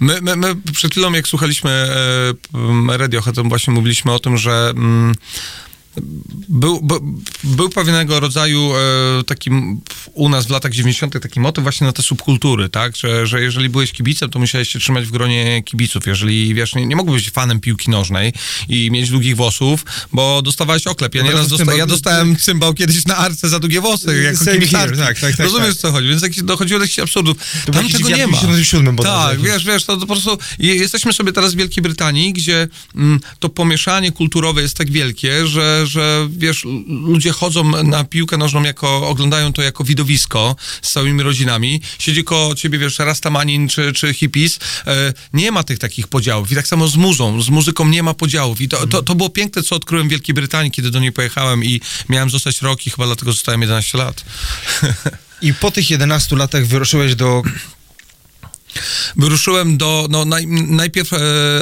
My, 0.00 0.20
my, 0.20 0.36
my 0.36 0.54
przed 0.72 0.92
chwilą, 0.92 1.12
jak 1.12 1.28
słuchaliśmy 1.28 1.70
e, 1.70 2.96
Radiohead, 2.96 3.34
to 3.34 3.44
właśnie 3.44 3.74
mówiliśmy 3.74 4.12
o 4.12 4.18
tym, 4.18 4.38
że 4.38 4.72
mm, 4.76 5.14
był, 6.48 6.80
był, 6.82 7.00
był 7.44 7.68
pewnego 7.70 8.20
rodzaju 8.20 8.72
e, 9.20 9.24
taki 9.24 9.50
m, 9.50 9.80
u 10.12 10.28
nas 10.28 10.46
w 10.46 10.50
latach 10.50 10.72
90. 10.72 11.22
taki 11.22 11.40
motyw 11.40 11.62
właśnie 11.62 11.86
na 11.86 11.92
te 11.92 12.02
subkultury, 12.02 12.68
tak? 12.68 12.96
Że, 12.96 13.26
że 13.26 13.42
jeżeli 13.42 13.68
byłeś 13.68 13.92
kibicem, 13.92 14.30
to 14.30 14.38
musiałeś 14.38 14.68
się 14.68 14.78
trzymać 14.78 15.06
w 15.06 15.10
gronie 15.10 15.62
kibiców. 15.62 16.06
Jeżeli, 16.06 16.54
wiesz, 16.54 16.74
nie, 16.74 16.86
nie 16.86 16.96
mógłbyś 16.96 17.24
być 17.24 17.30
fanem 17.34 17.60
piłki 17.60 17.90
nożnej 17.90 18.32
i 18.68 18.90
mieć 18.90 19.10
długich 19.10 19.36
włosów, 19.36 19.84
bo 20.12 20.42
dostawałeś 20.42 20.86
oklep. 20.86 21.14
Ja, 21.14 21.22
No 21.22 21.28
nieraz 21.28 21.48
dosta- 21.48 21.74
ja 21.74 21.86
dostałem 21.86 22.36
cymbał 22.46 22.74
kiedyś 22.74 23.06
na 23.06 23.16
arce 23.16 23.48
za 23.48 23.58
długie 23.60 23.80
włosy, 23.80 24.22
jako 24.22 24.44
kibic 24.52 24.70
tak, 24.72 24.96
tak, 24.96 25.20
tak, 25.20 25.38
Rozumiesz, 25.38 25.68
tak. 25.68 25.76
co 25.76 25.92
chodzi? 25.92 26.08
Więc 26.08 26.22
jakieś, 26.22 26.42
dochodziło 26.42 26.78
do 26.80 26.84
jakichś 26.84 26.98
absurdów. 26.98 27.36
To 27.66 27.72
Tam 27.72 27.88
tego 27.88 28.08
nie 28.08 28.26
ma. 28.26 28.38
77 28.38 28.96
bodajże 28.96 29.28
Tak, 29.28 29.40
wiesz, 29.40 29.64
wiesz, 29.64 29.84
to, 29.84 29.94
to 29.96 30.00
po 30.06 30.06
prostu 30.14 30.38
je- 30.58 30.74
jesteśmy 30.76 31.12
sobie 31.12 31.32
teraz 31.32 31.54
w 31.54 31.56
Wielkiej 31.56 31.82
Brytanii, 31.82 32.32
gdzie 32.32 32.68
mm, 32.96 33.20
to 33.38 33.48
pomieszanie 33.48 34.12
kulturowe 34.12 34.62
jest 34.62 34.76
tak 34.76 34.90
wielkie, 34.90 35.46
że, 35.46 35.83
że 35.86 36.28
wiesz, 36.30 36.64
ludzie 36.86 37.32
chodzą 37.32 37.82
na 37.82 38.04
piłkę 38.04 38.36
nożną 38.36 38.62
jako, 38.62 39.08
oglądają 39.08 39.52
to 39.52 39.62
jako 39.62 39.84
widowisko 39.84 40.56
z 40.82 40.90
całymi 40.90 41.22
rodzinami. 41.22 41.80
Siedzi 41.98 42.24
koło 42.24 42.54
ciebie, 42.54 42.78
wiesz, 42.78 42.98
Rastamanin 42.98 43.68
czy, 43.68 43.92
czy 43.92 44.14
hippies. 44.14 44.58
E, 44.86 45.12
nie 45.32 45.52
ma 45.52 45.64
tych 45.64 45.78
takich 45.78 46.08
podziałów. 46.08 46.52
I 46.52 46.54
tak 46.54 46.66
samo 46.66 46.88
z 46.88 46.96
muzą, 46.96 47.42
z 47.42 47.48
muzyką 47.48 47.88
nie 47.88 48.02
ma 48.02 48.14
podziałów. 48.14 48.60
I 48.60 48.68
to, 48.68 48.86
to, 48.86 49.02
to 49.02 49.14
było 49.14 49.30
piękne, 49.30 49.62
co 49.62 49.76
odkryłem 49.76 50.08
w 50.08 50.10
Wielkiej 50.10 50.34
Brytanii, 50.34 50.70
kiedy 50.70 50.90
do 50.90 51.00
niej 51.00 51.12
pojechałem 51.12 51.64
i 51.64 51.80
miałem 52.08 52.30
zostać 52.30 52.62
rok 52.62 52.86
i 52.86 52.90
chyba 52.90 53.06
dlatego 53.06 53.32
zostałem 53.32 53.60
11 53.60 53.98
lat. 53.98 54.24
I 55.42 55.54
po 55.54 55.70
tych 55.70 55.90
11 55.90 56.36
latach 56.36 56.66
wyruszyłeś 56.66 57.14
do 57.14 57.42
Wyruszyłem 59.16 59.76
do, 59.76 60.06
no 60.10 60.24
naj, 60.24 60.46
najpierw 60.46 61.12
e, 61.12 61.16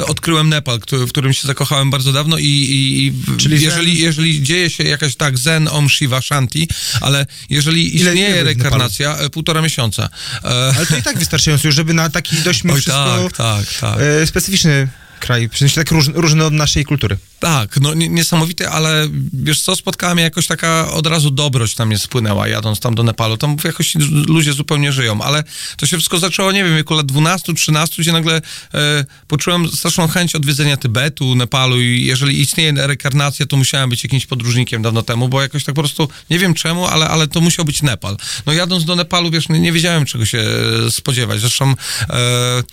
odkryłem 0.05 0.49
Nepal, 0.49 0.79
który, 0.79 1.05
w 1.05 1.09
którym 1.09 1.33
się 1.33 1.47
zakochałem 1.47 1.91
bardzo 1.91 2.11
dawno 2.11 2.37
i, 2.37 2.43
i, 2.45 3.05
i 3.07 3.37
Czyli 3.37 3.61
jeżeli, 3.61 3.99
jeżeli 3.99 4.43
dzieje 4.43 4.69
się 4.69 4.83
jakaś 4.83 5.15
tak 5.15 5.37
Zen, 5.37 5.67
Om 5.67 5.89
Shiva, 5.89 6.21
Shanti, 6.21 6.67
ale 7.01 7.25
jeżeli 7.49 7.99
Ile- 7.99 8.11
istnieje 8.11 8.43
rekarnacja, 8.43 9.17
e, 9.17 9.29
półtora 9.29 9.61
miesiąca. 9.61 10.09
E, 10.43 10.47
Ale 10.47 10.85
to 10.85 10.97
i 10.97 11.01
tak 11.03 11.19
wystarczająco 11.19 11.67
już, 11.67 11.75
żeby 11.75 11.93
na 11.93 12.09
taki 12.09 12.35
dość 12.35 12.63
mimo 12.63 12.75
wszystko 12.77 13.29
tak, 13.37 13.37
tak, 13.37 13.79
tak. 13.79 13.99
e, 14.01 14.27
specyficzny 14.27 14.87
kraj, 15.19 15.49
w 15.49 15.57
sensie 15.57 15.75
tak 15.75 15.91
róż, 15.91 16.05
różny 16.13 16.45
od 16.45 16.53
naszej 16.53 16.85
kultury. 16.85 17.17
Tak, 17.43 17.79
no 17.81 17.93
nie- 17.93 18.09
niesamowite, 18.09 18.69
ale 18.69 19.07
wiesz 19.33 19.61
co, 19.61 19.75
spotkała 19.75 20.13
mnie 20.15 20.23
jakoś 20.23 20.47
taka 20.47 20.91
od 20.91 21.07
razu 21.07 21.31
dobroć 21.31 21.77
na 21.77 21.85
mnie 21.85 21.97
spłynęła, 21.97 22.47
jadąc 22.47 22.79
tam 22.79 22.95
do 22.95 23.03
Nepalu. 23.03 23.37
Tam 23.37 23.57
jakoś 23.63 23.95
ludzie 24.27 24.53
zupełnie 24.53 24.91
żyją, 24.91 25.21
ale 25.21 25.43
to 25.77 25.85
się 25.85 25.97
wszystko 25.97 26.19
zaczęło, 26.19 26.51
nie 26.51 26.63
wiem, 26.63 26.75
wieku 26.75 26.93
lat 26.93 27.05
12, 27.05 27.53
13, 27.53 28.01
gdzie 28.01 28.11
nagle 28.11 28.41
e, 28.73 29.05
poczułem 29.27 29.67
straszną 29.67 30.07
chęć 30.07 30.35
odwiedzenia 30.35 30.77
Tybetu, 30.77 31.35
Nepalu 31.35 31.81
i 31.81 32.05
jeżeli 32.05 32.41
istnieje 32.41 32.73
rekarnacja, 32.75 33.45
to 33.45 33.57
musiałem 33.57 33.89
być 33.89 34.03
jakimś 34.03 34.25
podróżnikiem 34.25 34.81
dawno 34.81 35.01
temu, 35.01 35.29
bo 35.29 35.41
jakoś 35.41 35.63
tak 35.63 35.75
po 35.75 35.81
prostu, 35.81 36.09
nie 36.29 36.39
wiem 36.39 36.53
czemu, 36.53 36.87
ale, 36.87 37.07
ale 37.07 37.27
to 37.27 37.41
musiał 37.41 37.65
być 37.65 37.81
Nepal. 37.81 38.17
No 38.45 38.53
jadąc 38.53 38.85
do 38.85 38.95
Nepalu, 38.95 39.31
wiesz, 39.31 39.49
nie, 39.49 39.59
nie 39.59 39.71
wiedziałem 39.71 40.05
czego 40.05 40.25
się 40.25 40.43
e, 40.87 40.91
spodziewać. 40.91 41.39
Zresztą 41.39 41.73
e, 42.09 42.13
e, 42.13 42.63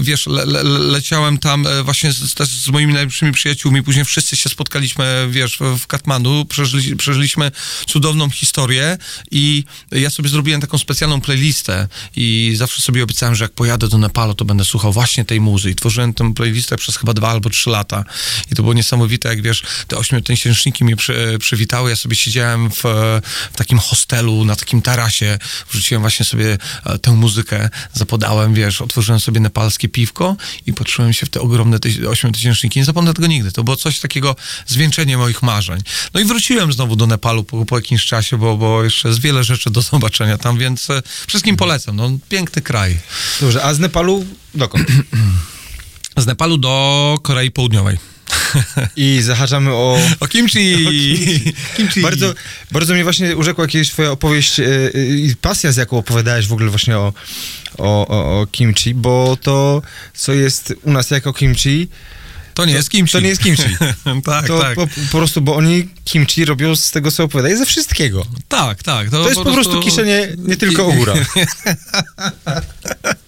wiesz, 0.00 0.26
le, 0.26 0.44
le, 0.46 0.62
leciałem 0.62 1.38
tam 1.38 1.66
e, 1.66 1.82
właśnie 1.82 2.12
z, 2.12 2.34
też 2.34 2.48
z 2.48 2.68
moimi 2.68 2.92
najlepszymi 3.16 3.32
przyjaciółmi, 3.32 3.82
później 3.82 4.04
wszyscy 4.04 4.36
się 4.36 4.48
spotkaliśmy, 4.48 5.28
wiesz, 5.30 5.58
w, 5.78 5.86
Katmandu, 5.86 6.44
przeżyli, 6.44 6.96
przeżyliśmy 6.96 7.50
cudowną 7.86 8.30
historię 8.30 8.98
i 9.30 9.64
ja 9.92 10.10
sobie 10.10 10.28
zrobiłem 10.28 10.60
taką 10.60 10.78
specjalną 10.78 11.20
playlistę 11.20 11.88
i 12.16 12.54
zawsze 12.56 12.82
sobie 12.82 13.02
obiecałem, 13.02 13.34
że 13.34 13.44
jak 13.44 13.52
pojadę 13.52 13.88
do 13.88 13.98
Nepalu, 13.98 14.34
to 14.34 14.44
będę 14.44 14.64
słuchał 14.64 14.92
właśnie 14.92 15.24
tej 15.24 15.40
muzy 15.40 15.70
i 15.70 15.74
tworzyłem 15.74 16.14
tę 16.14 16.34
playlistę 16.34 16.76
przez 16.76 16.96
chyba 16.96 17.14
dwa 17.14 17.28
albo 17.30 17.50
trzy 17.50 17.70
lata 17.70 18.04
i 18.52 18.54
to 18.54 18.62
było 18.62 18.74
niesamowite, 18.74 19.28
jak 19.28 19.42
wiesz, 19.42 19.62
te 19.88 19.96
ośmiotysięczniki 19.96 20.84
mnie 20.84 20.96
przy, 20.96 21.36
przywitały, 21.40 21.90
ja 21.90 21.96
sobie 21.96 22.16
siedziałem 22.16 22.70
w, 22.70 22.82
w 23.52 23.56
takim 23.56 23.78
hostelu, 23.78 24.44
na 24.44 24.56
takim 24.56 24.82
tarasie, 24.82 25.38
wrzuciłem 25.70 26.02
właśnie 26.02 26.26
sobie 26.26 26.58
e, 26.84 26.98
tę 26.98 27.10
muzykę, 27.12 27.70
zapodałem, 27.92 28.54
wiesz, 28.54 28.82
otworzyłem 28.82 29.20
sobie 29.20 29.40
nepalskie 29.40 29.88
piwko 29.88 30.36
i 30.66 30.72
patrzyłem 30.72 31.12
się 31.12 31.26
w 31.26 31.28
te 31.28 31.40
ogromne 31.40 31.78
ośmiotysięczniki. 32.08 32.78
Nie 32.78 32.84
zapomnę 32.84 33.05
tego 33.14 33.26
nigdy. 33.26 33.52
To 33.52 33.64
było 33.64 33.76
coś 33.76 34.00
takiego, 34.00 34.36
zwieńczenie 34.66 35.18
moich 35.18 35.42
marzeń. 35.42 35.80
No 36.14 36.20
i 36.20 36.24
wróciłem 36.24 36.72
znowu 36.72 36.96
do 36.96 37.06
Nepalu 37.06 37.44
po, 37.44 37.64
po 37.64 37.76
jakimś 37.76 38.04
czasie, 38.04 38.38
bo, 38.38 38.56
bo 38.56 38.84
jeszcze 38.84 39.08
jest 39.08 39.20
wiele 39.20 39.44
rzeczy 39.44 39.70
do 39.70 39.82
zobaczenia 39.90 40.38
tam, 40.38 40.58
więc 40.58 40.90
e, 40.90 41.02
wszystkim 41.26 41.56
polecam. 41.56 41.96
No, 41.96 42.10
piękny 42.28 42.62
kraj. 42.62 42.98
Dobrze, 43.40 43.64
a 43.64 43.74
z 43.74 43.78
Nepalu 43.78 44.26
dokąd? 44.54 44.88
Z 46.16 46.26
Nepalu 46.26 46.58
do 46.58 47.18
Korei 47.22 47.50
Południowej. 47.50 47.98
I 48.96 49.22
zahaczamy 49.22 49.70
o... 49.72 49.98
O 50.20 50.26
kimchi! 50.26 50.74
kimchi. 51.76 52.00
Bardzo, 52.00 52.34
bardzo 52.70 52.94
mnie 52.94 53.04
właśnie 53.04 53.36
urzekła 53.36 53.64
jakieś 53.64 53.90
twoja 53.90 54.10
opowieść 54.10 54.60
e, 54.60 54.64
e, 54.94 55.06
i 55.06 55.36
pasja, 55.40 55.72
z 55.72 55.76
jaką 55.76 55.98
opowiadałeś 55.98 56.46
w 56.46 56.52
ogóle 56.52 56.70
właśnie 56.70 56.98
o, 56.98 57.12
o, 57.78 58.08
o, 58.08 58.40
o 58.40 58.46
kimchi, 58.46 58.94
bo 58.94 59.36
to, 59.42 59.82
co 60.14 60.32
jest 60.32 60.74
u 60.82 60.92
nas 60.92 61.10
jako 61.10 61.32
kimchi, 61.32 61.88
To 62.56 62.64
nie 62.64 62.72
jest 62.72 62.90
kimchi. 62.90 63.12
to 63.12 63.20
nie 63.20 63.28
jest 63.28 63.42
kimchi. 63.42 63.76
tak, 64.24 64.46
To 64.46 64.60
tak. 64.60 64.74
po, 64.74 64.86
po 64.86 65.18
prostu, 65.18 65.40
bo 65.40 65.56
oni 65.56 65.88
kimchi 66.04 66.44
robią 66.44 66.76
z 66.76 66.90
tego, 66.90 67.10
co 67.12 67.24
opowiadaj, 67.24 67.56
ze 67.56 67.66
wszystkiego. 67.66 68.26
Tak, 68.48 68.82
tak. 68.82 69.10
To 69.10 69.28
jest 69.28 69.40
po 69.40 69.52
prostu 69.52 69.80
kiszenie 69.80 70.28
nie 70.38 70.56
tylko 70.56 70.86
ogóra. 70.86 71.14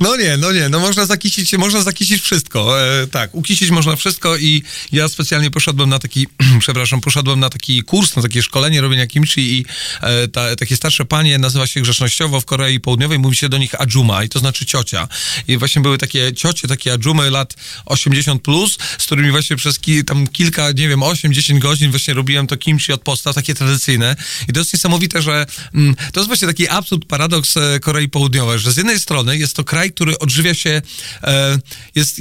No 0.00 0.16
nie, 0.16 0.36
no 0.36 0.52
nie, 0.52 0.68
no 0.68 0.80
można 0.80 1.06
zakisić, 1.06 1.52
można 1.52 1.82
zakisić 1.82 2.22
wszystko. 2.22 2.82
E, 2.82 3.06
tak, 3.06 3.34
ukisić 3.34 3.70
można 3.70 3.96
wszystko 3.96 4.36
i 4.36 4.62
ja 4.92 5.08
specjalnie 5.08 5.50
poszedłem 5.50 5.90
na 5.90 5.98
taki, 5.98 6.26
przepraszam, 6.60 7.00
poszedłem 7.00 7.40
na 7.40 7.50
taki 7.50 7.82
kurs, 7.82 8.16
na 8.16 8.22
takie 8.22 8.42
szkolenie 8.42 8.80
robienia 8.80 9.06
kimchi 9.06 9.58
i 9.58 9.66
e, 10.00 10.28
ta, 10.28 10.56
takie 10.56 10.76
starsze 10.76 11.04
panie, 11.04 11.38
nazywa 11.38 11.66
się 11.66 11.80
grzecznościowo 11.80 12.40
w 12.40 12.44
Korei 12.44 12.80
Południowej, 12.80 13.18
mówi 13.18 13.36
się 13.36 13.48
do 13.48 13.58
nich 13.58 13.80
ajuma 13.80 14.24
i 14.24 14.28
to 14.28 14.38
znaczy 14.38 14.66
ciocia. 14.66 15.08
I 15.48 15.56
właśnie 15.56 15.82
były 15.82 15.98
takie 15.98 16.32
ciocie, 16.32 16.68
takie 16.68 16.92
ajumy 16.92 17.30
lat 17.30 17.54
80 17.86 18.42
plus, 18.42 18.78
z 18.98 19.04
którymi 19.04 19.30
właśnie 19.30 19.56
przez 19.56 19.78
ki, 19.78 20.04
tam 20.04 20.26
kilka, 20.26 20.70
nie 20.70 20.88
wiem, 20.88 21.00
8-10 21.00 21.58
godzin 21.58 21.90
właśnie 21.90 22.14
robiłem 22.14 22.46
to 22.46 22.56
kimchi 22.56 22.92
od 22.92 23.02
podstaw, 23.02 23.34
takie 23.34 23.54
tradycyjne. 23.54 24.16
I 24.48 24.52
to 24.52 24.60
jest 24.60 24.72
niesamowite, 24.72 25.22
że 25.22 25.46
mm, 25.74 25.96
to 26.12 26.20
jest 26.20 26.28
właśnie 26.28 26.48
taki 26.48 26.68
absurd, 26.68 27.04
paradoks 27.04 27.56
e, 27.56 27.80
Korei 27.80 28.08
Południowej, 28.08 28.58
że 28.58 28.72
z 28.72 28.76
jednej 28.76 29.00
strony 29.00 29.23
jest 29.32 29.56
to 29.56 29.64
kraj, 29.64 29.92
który 29.92 30.18
odżywia 30.18 30.54
się, 30.54 30.82
e, 31.22 31.58
jest 31.94 32.20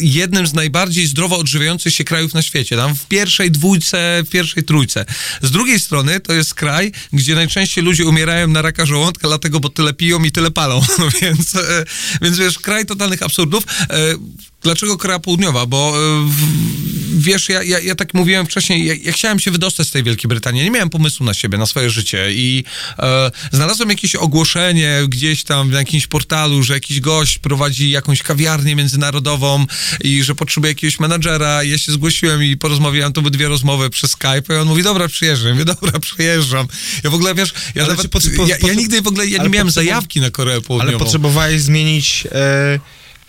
jednym 0.00 0.46
z 0.46 0.54
najbardziej 0.54 1.06
zdrowo 1.06 1.38
odżywiających 1.38 1.94
się 1.94 2.04
krajów 2.04 2.34
na 2.34 2.42
świecie. 2.42 2.76
Tam 2.76 2.94
w 2.94 3.06
pierwszej 3.06 3.50
dwójce, 3.50 4.22
w 4.26 4.30
pierwszej 4.30 4.62
trójce. 4.62 5.04
Z 5.42 5.50
drugiej 5.50 5.80
strony 5.80 6.20
to 6.20 6.32
jest 6.32 6.54
kraj, 6.54 6.92
gdzie 7.12 7.34
najczęściej 7.34 7.84
ludzie 7.84 8.06
umierają 8.06 8.48
na 8.48 8.62
raka 8.62 8.86
żołądka, 8.86 9.28
dlatego, 9.28 9.60
bo 9.60 9.68
tyle 9.68 9.94
piją 9.94 10.22
i 10.22 10.32
tyle 10.32 10.50
palą. 10.50 10.80
więc, 11.22 11.54
e, 11.54 11.84
więc 12.22 12.38
wiesz, 12.38 12.58
kraj 12.58 12.86
totalnych 12.86 13.22
absurdów. 13.22 13.64
Dlaczego 14.64 14.96
Korea 14.96 15.18
Południowa? 15.18 15.66
Bo 15.66 15.94
e, 15.96 16.28
w- 16.30 17.18
wiesz, 17.22 17.48
ja, 17.48 17.62
ja, 17.62 17.80
ja 17.80 17.94
tak 17.94 18.14
mówiłem 18.14 18.46
wcześniej, 18.46 18.86
ja, 18.86 18.94
ja 19.02 19.12
chciałem 19.12 19.40
się 19.40 19.50
wydostać 19.50 19.88
z 19.88 19.90
tej 19.90 20.02
Wielkiej 20.02 20.28
Brytanii. 20.28 20.62
Nie 20.64 20.70
miałem 20.70 20.90
pomysłu 20.90 21.26
na 21.26 21.34
siebie, 21.34 21.58
na 21.58 21.66
swoje 21.66 21.90
życie 21.90 22.32
i 22.32 22.64
e, 22.98 23.30
znalazłem 23.52 23.88
jakieś 23.88 24.14
ogłoszenie 24.14 24.98
gdzieś 25.08 25.44
tam 25.44 25.70
na 25.70 25.78
jakimś 25.78 26.06
portalu, 26.06 26.62
że 26.62 26.74
jakiś 26.74 27.00
gość 27.00 27.38
prowadzi 27.38 27.90
jakąś 27.90 28.22
kawiarnię 28.22 28.76
międzynarodową 28.76 29.66
i 30.00 30.22
że 30.22 30.34
potrzebuje 30.34 30.70
jakiegoś 30.70 31.00
menadżera. 31.00 31.62
Ja 31.62 31.78
się 31.78 31.92
zgłosiłem 31.92 32.44
i 32.44 32.56
porozmawiałem, 32.56 33.12
to 33.12 33.20
były 33.22 33.30
dwie 33.30 33.48
rozmowy 33.48 33.90
przez 33.90 34.10
Skype 34.10 34.54
i 34.54 34.56
on 34.56 34.68
mówi, 34.68 34.82
dobra, 34.82 35.08
przyjeżdżam. 35.08 35.48
Ja 35.48 35.54
mówię, 35.54 35.64
dobra, 35.64 36.00
przyjeżdżam. 36.00 36.66
Ja 37.04 37.10
w 37.10 37.14
ogóle, 37.14 37.34
wiesz, 37.34 37.54
ja 37.74 37.82
nawet, 37.82 38.02
czy 38.02 38.08
pot- 38.08 38.22
po- 38.36 38.46
ja, 38.46 38.56
ja 38.62 38.74
nigdy 38.74 39.02
w 39.02 39.06
ogóle, 39.06 39.26
ja 39.26 39.42
nie 39.42 39.48
miałem 39.48 39.70
zajawki 39.70 40.20
na 40.20 40.30
Koreę 40.30 40.60
Południową. 40.60 40.90
Ale 40.96 40.98
potrzebowałeś 40.98 41.60
zmienić, 41.62 42.24
e, 42.32 42.80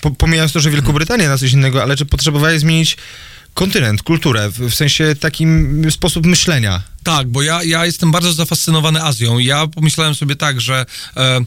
po, 0.06 0.12
pomijając 0.12 0.52
to, 0.52 0.60
że 0.60 0.72
Wielką 0.72 0.94
Brytanię 0.94 1.28
na 1.28 1.38
coś 1.38 1.52
innego, 1.52 1.84
ale 1.84 1.96
czy 1.96 2.06
potrzebowałeś 2.06 2.60
zmienić 2.60 2.98
kontynent, 3.54 4.04
kulturę, 4.04 4.50
w, 4.50 4.60
w 4.60 4.76
sensie 4.76 5.16
takim 5.20 5.92
sposób 5.92 6.26
myślenia? 6.26 6.82
Tak, 7.04 7.28
bo 7.28 7.42
ja, 7.42 7.64
ja 7.64 7.86
jestem 7.86 8.12
bardzo 8.12 8.34
zafascynowany 8.34 9.04
Azją. 9.04 9.40
Ja 9.40 9.68
pomyślałem 9.68 10.16
sobie 10.16 10.36
tak, 10.36 10.62
że 10.62 10.86
e, 11.18 11.40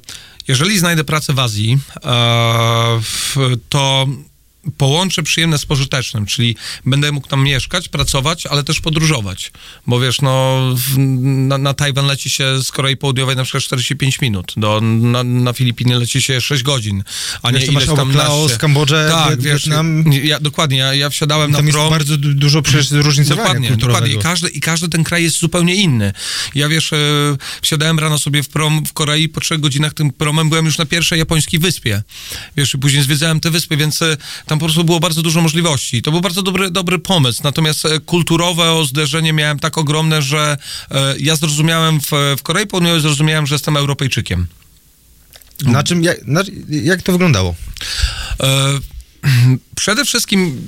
jeżeli 0.48 0.78
znajdę 0.78 1.04
pracę 1.04 1.32
w 1.32 1.38
Azji, 1.38 1.78
e, 1.96 2.00
w, 3.02 3.36
to 3.68 4.06
połączę 4.76 5.22
przyjemne 5.22 5.58
z 5.58 5.66
pożytecznym, 5.66 6.26
czyli 6.26 6.56
będę 6.86 7.12
mógł 7.12 7.28
tam 7.28 7.42
mieszkać, 7.44 7.88
pracować, 7.88 8.46
ale 8.46 8.64
też 8.64 8.80
podróżować. 8.80 9.52
Bo 9.86 10.00
wiesz, 10.00 10.20
no 10.20 10.62
na, 11.18 11.58
na 11.58 11.74
Tajwan 11.74 12.06
leci 12.06 12.30
się 12.30 12.62
z 12.62 12.70
Korei 12.70 12.96
Południowej 12.96 13.36
na 13.36 13.44
przykład 13.44 13.62
45 13.64 14.20
minut, 14.20 14.52
do, 14.56 14.80
na, 14.80 15.24
na 15.24 15.52
Filipiny 15.52 15.98
leci 15.98 16.22
się 16.22 16.40
6 16.40 16.62
godzin, 16.62 17.04
a 17.42 17.50
nie 17.50 17.58
Jeszcze 17.58 17.72
ileś 17.72 17.86
tam 17.86 18.12
Laos. 18.14 18.58
Kambodżę, 18.58 19.08
tak, 19.10 19.40
wiesz, 19.40 19.64
Wietnam. 19.64 20.04
ja, 20.22 20.40
dokładnie, 20.40 20.78
ja, 20.78 20.94
ja 20.94 21.10
wsiadałem 21.10 21.50
na 21.50 21.58
Tam 21.58 21.66
jest 21.66 21.78
prom. 21.78 21.90
bardzo 21.90 22.16
du- 22.16 22.34
dużo 22.34 22.62
przecież 22.62 22.88
zróżnicowania 22.88 23.44
Dokładnie, 23.44 23.76
dokładnie. 23.76 24.12
I 24.14 24.18
każdy, 24.18 24.48
I 24.48 24.60
każdy 24.60 24.88
ten 24.88 25.04
kraj 25.04 25.22
jest 25.22 25.38
zupełnie 25.38 25.74
inny. 25.74 26.12
Ja 26.54 26.68
wiesz, 26.68 26.92
e, 26.92 26.96
wsiadałem 27.62 27.98
rano 27.98 28.18
sobie 28.18 28.42
w 28.42 28.48
prom 28.48 28.86
w 28.86 28.92
Korei, 28.92 29.28
po 29.28 29.40
trzech 29.40 29.60
godzinach 29.60 29.94
tym 29.94 30.10
promem 30.12 30.48
byłem 30.48 30.64
już 30.64 30.78
na 30.78 30.86
pierwszej 30.86 31.18
japońskiej 31.18 31.60
wyspie. 31.60 32.02
Wiesz, 32.56 32.74
i 32.74 32.78
później 32.78 33.02
zwiedzałem 33.02 33.40
te 33.40 33.50
wyspy, 33.50 33.76
więc 33.76 34.02
e, 34.02 34.16
tam 34.58 34.60
po 34.60 34.66
prostu 34.66 34.84
było 34.84 35.00
bardzo 35.00 35.22
dużo 35.22 35.40
możliwości. 35.40 36.02
To 36.02 36.10
był 36.10 36.20
bardzo 36.20 36.42
dobry, 36.42 36.70
dobry 36.70 36.98
pomysł. 36.98 37.40
Natomiast 37.44 37.84
e, 37.84 38.00
kulturowe 38.00 38.86
zderzenie 38.86 39.32
miałem 39.32 39.58
tak 39.58 39.78
ogromne, 39.78 40.22
że 40.22 40.56
e, 40.90 41.14
ja 41.18 41.36
zrozumiałem 41.36 42.00
w, 42.00 42.10
w 42.38 42.42
Korei 42.42 42.66
Południowej, 42.66 43.00
zrozumiałem, 43.00 43.46
że 43.46 43.54
jestem 43.54 43.76
Europejczykiem. 43.76 44.46
Na 45.62 45.82
czym, 45.82 46.02
jak, 46.02 46.26
na, 46.26 46.42
jak 46.68 47.02
to 47.02 47.12
wyglądało? 47.12 47.54
E, 48.40 48.78
Przede 49.76 50.04
wszystkim, 50.04 50.62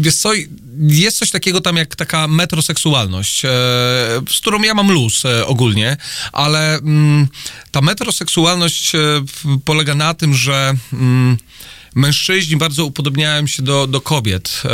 wiesz 0.00 0.16
co, 0.16 0.30
jest 0.78 1.18
coś 1.18 1.30
takiego 1.30 1.60
tam 1.60 1.76
jak 1.76 1.96
taka 1.96 2.28
metroseksualność, 2.28 3.42
z 4.30 4.40
którą 4.40 4.62
ja 4.62 4.74
mam 4.74 4.92
luz 4.92 5.22
ogólnie, 5.46 5.96
ale 6.32 6.74
mm, 6.74 7.28
ta 7.70 7.80
metroseksualność 7.80 8.92
polega 9.64 9.94
na 9.94 10.14
tym, 10.14 10.34
że 10.34 10.74
mm, 10.92 11.36
mężczyźni 11.96 12.56
bardzo 12.56 12.84
upodobniają 12.84 13.46
się 13.46 13.62
do, 13.62 13.86
do 13.86 14.00
kobiet 14.00 14.62
e, 14.64 14.68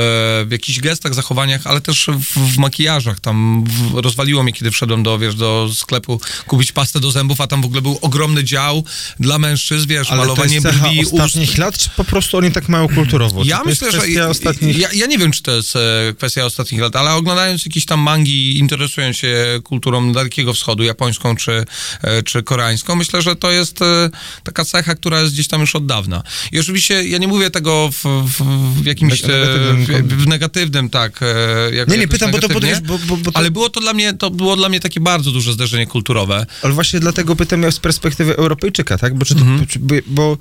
w 0.45 0.49
jakichś 0.51 0.81
gestach, 0.81 1.15
zachowaniach, 1.15 1.67
ale 1.67 1.81
też 1.81 2.07
w, 2.07 2.55
w 2.55 2.59
makijażach. 2.59 3.21
Tam 3.21 3.65
w, 3.65 3.95
rozwaliło 3.95 4.43
mnie, 4.43 4.53
kiedy 4.53 4.71
wszedłem 4.71 5.03
do, 5.03 5.19
wiesz, 5.19 5.35
do 5.35 5.71
sklepu 5.75 6.21
kupić 6.47 6.73
pastę 6.73 7.01
do 7.01 7.11
zębów, 7.11 7.41
a 7.41 7.47
tam 7.47 7.63
w 7.63 7.65
ogóle 7.65 7.83
był 7.83 7.99
ogromny 8.01 8.45
dział 8.45 8.85
dla 9.21 9.39
mężczyzn, 9.39 9.89
wiesz, 9.89 10.11
Ale 10.11 10.21
to 10.21 10.27
malowanie 10.27 10.55
jest 10.55 10.67
cecha 10.67 10.89
brwi, 10.89 11.01
ust. 11.01 11.13
ostatnich 11.13 11.59
lat, 11.59 11.79
czy 11.79 11.91
po 11.97 12.05
prostu 12.05 12.37
oni 12.37 12.53
tak 12.53 12.69
mają 12.69 12.89
kulturowo? 12.89 13.43
Ja 13.45 13.59
to 13.59 13.65
myślę, 13.65 13.93
że. 13.93 14.29
ostatnich... 14.29 14.79
Ja, 14.79 14.89
ja 14.93 15.07
nie 15.07 15.19
wiem, 15.19 15.33
czy 15.33 15.43
to 15.43 15.53
jest 15.53 15.77
e, 15.77 15.81
kwestia 16.17 16.45
ostatnich 16.45 16.81
lat, 16.81 16.97
ale 16.97 17.13
oglądając 17.13 17.67
jakieś 17.67 17.87
tam 17.87 18.01
mangi, 18.01 18.59
interesując 18.59 19.17
się 19.17 19.61
kulturą 19.65 20.13
Dalekiego 20.13 20.55
Wschodu, 20.55 20.83
japońską 20.83 21.37
czy, 21.37 21.65
e, 22.03 22.23
czy 22.23 22.43
koreańską, 22.43 22.97
myślę, 22.97 23.23
że 23.23 23.37
to 23.37 23.51
jest 23.51 23.83
e, 23.83 24.11
taka 24.45 24.65
cecha, 24.65 24.95
która 24.95 25.21
jest 25.21 25.33
gdzieś 25.33 25.49
tam 25.49 25.61
już 25.61 25.77
od 25.77 25.87
dawna. 25.87 26.23
I 26.53 26.61
oczywiście 26.61 27.12
ja 27.13 27.19
nie 27.19 27.29
mówię 27.29 27.51
tego 27.51 27.91
w, 27.93 28.03
w, 28.29 28.43
w 28.83 28.87
jakimś. 28.87 29.23
Neg- 29.23 29.29
negatywnym 29.29 29.97
e, 29.97 30.03
w, 30.03 30.23
w 30.23 30.27
negatywnym, 30.27 30.91
tak. 30.91 31.21
e, 31.23 31.75
Jak, 31.75 31.89
Nie, 31.89 31.99
nie, 31.99 32.09
pytam, 32.09 32.31
bo 32.31 32.39
to, 32.39 32.49
bo, 32.49 32.61
bo, 32.99 33.17
bo, 33.17 33.31
to, 33.33 33.39
Ale 33.39 33.51
było 33.51 33.69
to 33.71 33.81
dla 33.81 33.93
mnie, 33.95 34.15
to 34.15 34.31
było 34.31 34.57
dla 34.57 34.69
mnie 34.69 34.81
takie 34.81 35.01
bardzo 35.01 35.31
duże 35.33 35.53
zderzenie 35.53 35.87
kulturowe. 35.87 36.47
Ale 36.63 36.73
właśnie 36.73 37.01
dlatego 37.01 37.37
pytam 37.37 37.63
ja 37.63 37.71
z 37.71 37.79
perspektywy 37.79 38.37
Europejczyka, 38.37 38.99
tak? 38.99 39.15
Bo, 39.15 39.25
czy 39.25 39.35
to, 39.35 39.41
Mhm. 39.41 39.67
bo 40.07 40.39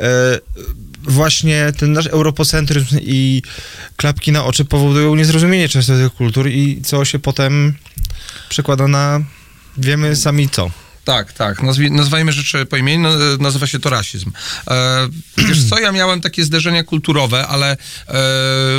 e, 0.00 0.38
właśnie 1.02 1.72
ten 1.78 1.92
nasz 1.92 2.06
europocentryzm 2.06 2.98
i 3.00 3.42
klapki 3.96 4.32
na 4.32 4.44
oczy 4.44 4.64
powodują 4.64 5.14
niezrozumienie 5.14 5.68
często 5.68 5.96
tych 5.96 6.12
kultur 6.14 6.48
i 6.48 6.80
co 6.84 7.04
się 7.04 7.18
potem 7.18 7.74
przekłada 8.48 8.88
na 8.88 9.20
wiemy 9.78 10.16
sami 10.16 10.48
co. 10.48 10.70
Tak, 11.04 11.32
tak. 11.32 11.62
Nazwi, 11.62 11.90
nazwajmy 11.90 12.32
rzeczy 12.32 12.66
po 12.66 12.76
imieniu, 12.76 13.08
no, 13.08 13.10
nazywa 13.38 13.66
się 13.66 13.78
to 13.78 13.90
rasizm. 13.90 14.32
E, 14.70 15.08
wiesz 15.38 15.64
co, 15.64 15.78
ja 15.78 15.92
miałem 15.92 16.20
takie 16.20 16.44
zderzenia 16.44 16.84
kulturowe, 16.84 17.46
ale 17.46 17.72
e, 17.72 17.76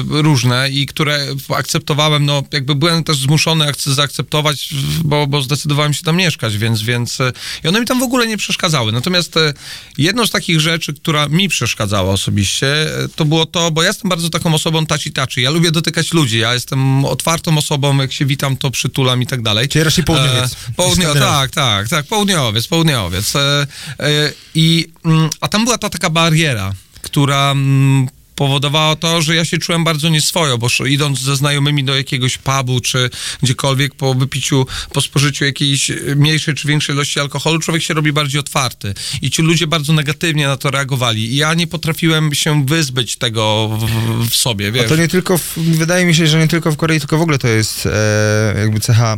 różne 0.10 0.70
i 0.70 0.86
które 0.86 1.28
akceptowałem, 1.56 2.26
no 2.26 2.44
jakby 2.52 2.76
byłem 2.76 3.04
też 3.04 3.18
zmuszony 3.18 3.66
akce- 3.66 3.94
zaakceptować, 3.94 4.70
bo, 5.04 5.28
bo 5.28 5.42
zdecydowałem 5.42 5.94
się 5.94 6.04
tam 6.04 6.16
mieszkać, 6.18 6.58
więc, 6.58 6.82
więc 6.82 7.22
e, 7.22 7.32
i 7.64 7.68
one 7.68 7.80
mi 7.80 7.86
tam 7.86 8.00
w 8.00 8.04
ogóle 8.04 8.28
nie 8.28 8.38
przeszkadzały. 8.38 8.92
Natomiast 8.92 9.38
e, 9.38 9.54
jedną 9.98 10.28
z 10.28 10.32
takich 10.32 10.60
rzeczy, 10.60 10.94
która 10.94 11.28
mi 11.28 11.50
przeszkadzała 11.50 12.12
osobiście, 12.14 12.68
e, 13.04 13.08
to 13.16 13.26
było 13.26 13.46
to, 13.46 13.72
bo 13.72 13.82
ja 13.84 13.88
jestem 13.88 14.10
bardzo 14.10 14.30
taką 14.30 14.54
osobą 14.54 14.86
taci-taci. 14.86 15.42
Ja 15.42 15.50
lubię 15.50 15.72
dotykać 15.72 16.14
ludzi, 16.14 16.40
ja 16.40 16.54
jestem 16.54 17.06
otwartą 17.06 17.58
osobą, 17.58 17.98
jak 17.98 18.14
się 18.14 18.26
witam, 18.26 18.58
to 18.58 18.72
przytulam 18.72 19.22
i 19.22 19.28
tak 19.28 19.42
dalej. 19.42 19.68
Czyli 19.68 19.84
raczej 19.84 20.04
południowiec. 20.04 20.54
E, 20.54 20.74
południo, 20.76 21.04
Skandynawia. 21.04 21.32
tak, 21.32 21.52
tak, 21.52 21.90
tak, 21.90 22.06
południowiec, 22.14 22.68
południowiec. 22.68 23.36
E, 23.36 23.68
e, 24.00 24.34
i, 24.56 24.88
mm, 25.06 25.30
a 25.42 25.48
tam 25.48 25.66
była 25.66 25.78
ta 25.78 25.90
taka 25.90 26.10
bariera, 26.10 26.74
która 27.02 27.52
mm, 27.52 28.08
powodowała 28.36 28.96
to, 28.96 29.22
że 29.22 29.36
ja 29.36 29.46
się 29.46 29.58
czułem 29.58 29.84
bardzo 29.84 30.10
nieswojo, 30.10 30.58
bo 30.58 30.68
idąc 30.86 31.20
ze 31.20 31.36
znajomymi 31.36 31.84
do 31.84 31.96
jakiegoś 31.96 32.38
pubu, 32.38 32.80
czy 32.80 33.10
gdziekolwiek 33.44 33.96
po 33.96 34.14
wypiciu, 34.14 34.66
po 34.94 35.02
spożyciu 35.02 35.46
jakiejś 35.46 35.92
mniejszej 36.16 36.54
czy 36.54 36.68
większej 36.68 36.96
ilości 36.96 37.20
alkoholu, 37.20 37.60
człowiek 37.60 37.84
się 37.84 37.94
robi 37.94 38.14
bardziej 38.14 38.40
otwarty. 38.40 38.94
I 39.22 39.32
ci 39.32 39.42
ludzie 39.42 39.68
bardzo 39.68 39.94
negatywnie 39.94 40.48
na 40.48 40.58
to 40.58 40.72
reagowali. 40.72 41.34
I 41.34 41.36
ja 41.36 41.54
nie 41.54 41.68
potrafiłem 41.68 42.34
się 42.34 42.66
wyzbyć 42.66 43.16
tego 43.16 43.70
w, 43.82 44.30
w 44.30 44.36
sobie, 44.36 44.68
A 44.68 44.72
wiesz. 44.72 44.90
to 44.90 44.96
nie 44.96 45.08
tylko, 45.08 45.38
w, 45.38 45.54
wydaje 45.58 46.06
mi 46.06 46.16
się, 46.16 46.28
że 46.28 46.40
nie 46.40 46.48
tylko 46.48 46.72
w 46.72 46.78
Korei, 46.78 47.00
tylko 47.00 47.18
w 47.18 47.22
ogóle 47.22 47.38
to 47.38 47.48
jest 47.48 47.86
e, 47.86 48.60
jakby 48.60 48.80
cecha 48.80 49.18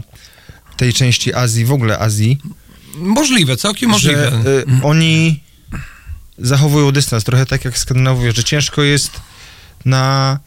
tej 0.78 0.94
części 0.94 1.34
Azji, 1.34 1.66
w 1.66 1.72
ogóle 1.72 2.00
Azji, 2.00 2.38
Możliwe, 2.96 3.58
całkiem 3.58 3.90
możliwe. 3.90 4.32
że 4.32 4.64
e, 4.80 4.84
oni 4.84 5.44
zachowują 6.38 6.92
dystans, 6.92 7.24
trochę 7.24 7.46
tak 7.46 7.66
jak 7.66 7.78
Skandynawowie, 7.78 8.32
że 8.32 8.44
ciężko 8.44 8.84
jest 8.84 9.22
na 9.86 10.40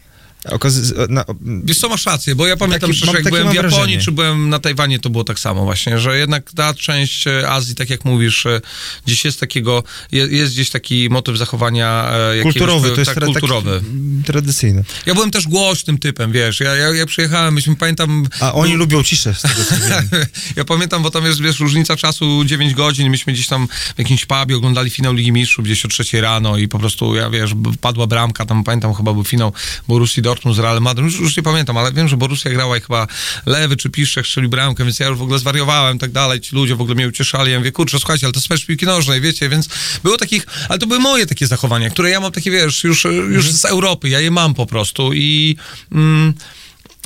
Okaz- 0.50 1.08
na, 1.08 1.24
Wiesz 1.64 1.78
co, 1.78 1.88
masz 1.88 2.06
rację, 2.06 2.34
bo 2.34 2.46
ja 2.46 2.56
pamiętam, 2.56 2.90
Taki- 2.90 3.06
że 3.06 3.12
jak 3.12 3.24
byłem 3.24 3.50
w 3.50 3.54
Japonii, 3.54 3.70
wrażenie. 3.70 3.98
czy 3.98 4.12
byłem 4.12 4.48
na 4.50 4.58
Tajwanie, 4.58 4.98
to 4.98 5.10
było 5.10 5.24
tak 5.24 5.38
samo 5.38 5.64
właśnie, 5.64 5.98
że 5.98 6.18
jednak 6.18 6.52
ta 6.52 6.74
część 6.74 7.26
e, 7.26 7.50
Azji, 7.50 7.74
tak 7.74 7.90
jak 7.90 8.04
mówisz, 8.04 8.46
e, 8.46 8.60
gdzieś 9.06 9.24
jest 9.24 9.40
takiego, 9.40 9.82
je- 10.12 10.26
jest 10.26 10.52
gdzieś 10.52 10.70
taki 10.70 11.08
motyw 11.10 11.36
zachowania 11.38 12.10
e, 12.12 12.36
jakiegoś, 12.36 12.52
kulturowy, 12.52 12.90
to 12.90 13.00
jest 13.00 13.14
tak, 13.14 13.18
tra- 13.18 13.26
kulturowy. 13.26 13.82
Tradycyjny. 14.26 14.84
Ja 15.06 15.14
byłem 15.14 15.30
też 15.30 15.48
głośnym 15.48 15.98
typem, 15.98 16.32
wiesz, 16.32 16.60
ja, 16.60 16.74
ja, 16.74 16.88
ja 16.94 17.06
przyjechałem, 17.06 17.54
myśmy, 17.54 17.76
pamiętam... 17.76 18.26
A 18.40 18.52
oni 18.54 18.74
lubią 18.74 19.02
ciszę 19.02 19.34
z 19.34 19.42
tego. 19.42 19.54
Ja 20.56 20.64
pamiętam, 20.64 21.02
bo 21.02 21.10
tam 21.10 21.24
jest, 21.24 21.40
wiesz, 21.42 21.60
różnica 21.60 21.96
czasu 21.96 22.44
9 22.44 22.74
godzin, 22.74 23.10
myśmy 23.10 23.32
gdzieś 23.32 23.46
tam 23.46 23.68
w 23.96 23.98
jakimś 23.98 24.26
pubie 24.26 24.56
oglądali 24.56 24.90
finał 24.90 25.14
Ligi 25.14 25.32
Mistrzów 25.32 25.64
gdzieś 25.64 25.84
o 25.84 25.88
trzeciej 25.88 26.20
rano 26.20 26.56
i 26.56 26.68
po 26.68 26.78
prostu, 26.78 27.14
ja 27.14 27.30
wiesz, 27.30 27.50
padła 27.80 28.06
bramka, 28.06 28.46
tam 28.46 28.64
pamiętam 28.64 28.94
chyba 28.94 29.12
był 29.14 29.24
finał 29.24 29.52
Borussii 29.88 30.22
Dortmund 30.22 30.37
z 30.52 30.58
Real 30.58 30.80
już, 30.98 31.20
już 31.20 31.36
nie 31.36 31.42
pamiętam, 31.42 31.76
ale 31.76 31.92
wiem, 31.92 32.08
że 32.08 32.16
Borussia 32.16 32.50
grała 32.50 32.76
i 32.76 32.80
chyba 32.80 33.06
Lewy 33.46 33.76
czy 33.76 33.90
Piszczek 33.90 34.26
strzelił 34.26 34.50
bramkę, 34.50 34.84
więc 34.84 35.00
ja 35.00 35.06
już 35.06 35.18
w 35.18 35.22
ogóle 35.22 35.38
zwariowałem 35.38 35.98
tak 35.98 36.12
dalej, 36.12 36.40
ci 36.40 36.56
ludzie 36.56 36.76
w 36.76 36.80
ogóle 36.80 36.94
mnie 36.94 37.08
ucieszali, 37.08 37.52
ja 37.52 37.58
mówię, 37.58 37.72
kurczę, 37.72 37.98
słuchajcie, 37.98 38.26
ale 38.26 38.32
to 38.32 38.38
jest 38.38 38.50
mecz 38.50 38.66
piłki 38.66 38.86
nożnej, 38.86 39.20
wiecie, 39.20 39.48
więc 39.48 39.68
było 40.04 40.16
takich, 40.16 40.46
ale 40.68 40.78
to 40.78 40.86
były 40.86 41.00
moje 41.00 41.26
takie 41.26 41.46
zachowania, 41.46 41.90
które 41.90 42.10
ja 42.10 42.20
mam 42.20 42.32
takie, 42.32 42.50
wiesz, 42.50 42.84
już, 42.84 43.04
już 43.04 43.52
z 43.52 43.64
Europy, 43.64 44.08
ja 44.08 44.20
je 44.20 44.30
mam 44.30 44.54
po 44.54 44.66
prostu 44.66 45.12
i... 45.12 45.56
Mm, 45.92 46.34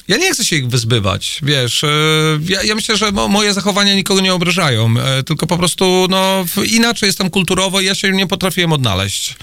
ja 0.08 0.16
nie 0.16 0.32
chcę 0.32 0.44
się 0.44 0.56
ich 0.56 0.68
wyzbywać, 0.68 1.40
wiesz. 1.42 1.84
e, 1.84 1.88
Ja, 2.48 2.62
ja 2.62 2.74
myślę, 2.74 2.96
że 2.96 3.12
mo, 3.12 3.28
moje 3.28 3.54
zachowania 3.54 3.94
nikogo 3.94 4.20
nie 4.20 4.34
obrażają, 4.34 4.94
e, 4.98 5.22
tylko 5.22 5.46
po 5.46 5.58
prostu, 5.58 6.06
no, 6.10 6.44
inaczej 6.70 7.06
jestem 7.06 7.30
kulturowo 7.30 7.80
i 7.80 7.86
ja 7.86 7.94
się 7.94 8.12
nie 8.12 8.26
potrafiłem 8.26 8.72
odnaleźć. 8.72 9.34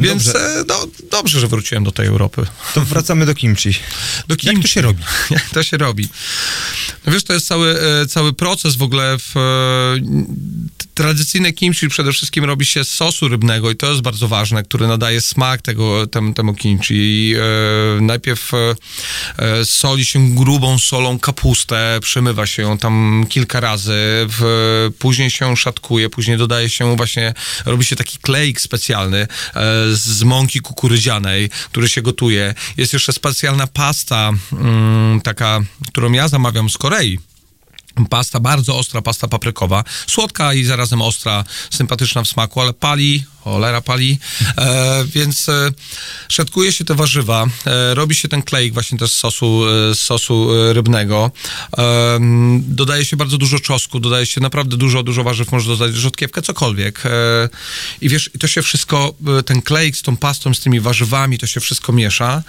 Więc 0.00 0.24
Dobrze. 0.24 0.60
e, 0.60 0.64
no, 0.68 0.86
dobrze, 1.10 1.40
że 1.40 1.48
wróciłem 1.48 1.84
do 1.84 1.92
tej 1.92 2.06
Europy. 2.06 2.46
To 2.74 2.80
wracamy 2.80 3.26
do 3.26 3.34
kimchi. 3.34 3.70
Do 4.28 4.36
Jak 4.42 4.62
to 4.62 4.68
się 4.68 4.80
robi? 4.82 5.02
Jak 5.30 5.50
to 5.50 5.62
się 5.62 5.76
robi? 5.76 6.08
No 7.06 7.12
wiesz, 7.12 7.24
to 7.24 7.32
jest 7.32 7.46
cały, 7.46 7.80
e, 7.80 8.06
cały 8.06 8.32
proces 8.32 8.76
w 8.76 8.82
ogóle 8.82 9.16
w 9.18 9.36
e, 9.36 9.40
tradycyjne 11.00 11.52
kimchi 11.52 11.88
przede 11.88 12.12
wszystkim 12.12 12.44
robi 12.44 12.66
się 12.66 12.84
z 12.84 12.88
sosu 12.88 13.28
rybnego 13.28 13.70
i 13.70 13.76
to 13.76 13.90
jest 13.90 14.00
bardzo 14.00 14.28
ważne, 14.28 14.62
który 14.62 14.86
nadaje 14.86 15.20
smak 15.20 15.62
tego, 15.62 16.06
tem, 16.06 16.34
temu 16.34 16.54
kimchi. 16.54 16.94
I, 16.96 17.34
e, 17.36 18.00
najpierw 18.00 18.54
e, 18.54 18.56
e, 19.38 19.64
soli 19.64 20.04
się 20.04 20.34
grubą 20.34 20.78
solą 20.78 21.18
kapustę, 21.18 21.98
przemywa 22.02 22.46
się 22.46 22.62
ją 22.62 22.78
tam 22.78 23.24
kilka 23.28 23.60
razy, 23.60 23.92
w, 24.28 24.90
później 24.98 25.30
się 25.30 25.56
szatkuje, 25.56 26.10
później 26.10 26.38
dodaje 26.38 26.70
się 26.70 26.96
właśnie, 26.96 27.34
robi 27.66 27.84
się 27.84 27.96
taki 27.96 28.18
klejk 28.18 28.60
specjalny 28.60 29.18
e, 29.18 29.26
z 29.92 30.22
mąki 30.22 30.60
kukurydzianej, 30.60 31.50
który 31.70 31.88
się 31.88 32.02
gotuje. 32.02 32.54
Jest 32.76 32.92
jeszcze 32.92 33.12
specjalna 33.12 33.66
pasta, 33.66 34.32
mm, 34.52 35.20
taka, 35.20 35.60
którą 35.88 36.12
ja 36.12 36.28
zamawiam 36.28 36.70
z 36.70 36.78
Korei. 36.78 37.29
Pasta 38.10 38.40
bardzo 38.40 38.78
ostra, 38.78 39.02
pasta 39.02 39.28
paprykowa, 39.28 39.84
słodka 40.06 40.54
i 40.54 40.64
zarazem 40.64 41.02
ostra, 41.02 41.44
sympatyczna 41.70 42.22
w 42.22 42.28
smaku, 42.28 42.60
ale 42.60 42.72
pali, 42.72 43.24
cholera 43.40 43.80
pali, 43.80 44.18
e, 44.58 45.04
więc 45.04 45.48
e, 45.48 45.70
szatkuje 46.28 46.72
się 46.72 46.84
te 46.84 46.94
warzywa, 46.94 47.46
e, 47.66 47.94
robi 47.94 48.14
się 48.14 48.28
ten 48.28 48.42
klejk 48.42 48.74
właśnie 48.74 48.98
też 48.98 49.12
z 49.12 49.16
sosu, 49.16 49.62
e, 49.90 49.94
sosu 49.94 50.48
e, 50.54 50.72
rybnego, 50.72 51.30
e, 51.78 52.18
dodaje 52.58 53.04
się 53.04 53.16
bardzo 53.16 53.38
dużo 53.38 53.58
czosnku, 53.58 54.00
dodaje 54.00 54.26
się 54.26 54.40
naprawdę 54.40 54.76
dużo, 54.76 55.02
dużo 55.02 55.24
warzyw, 55.24 55.52
można 55.52 55.76
dodać 55.76 55.94
rzodkiewkę, 55.94 56.42
cokolwiek. 56.42 57.02
I 58.00 58.08
wiesz, 58.08 58.30
to 58.40 58.48
się 58.48 58.62
wszystko, 58.62 59.14
ten 59.46 59.62
klejk 59.62 59.96
z 59.96 60.02
tą 60.02 60.16
pastą, 60.16 60.54
z 60.54 60.60
tymi 60.60 60.80
warzywami, 60.80 61.38
to 61.38 61.46
się 61.46 61.60
wszystko 61.60 61.92
miesza 61.92 62.42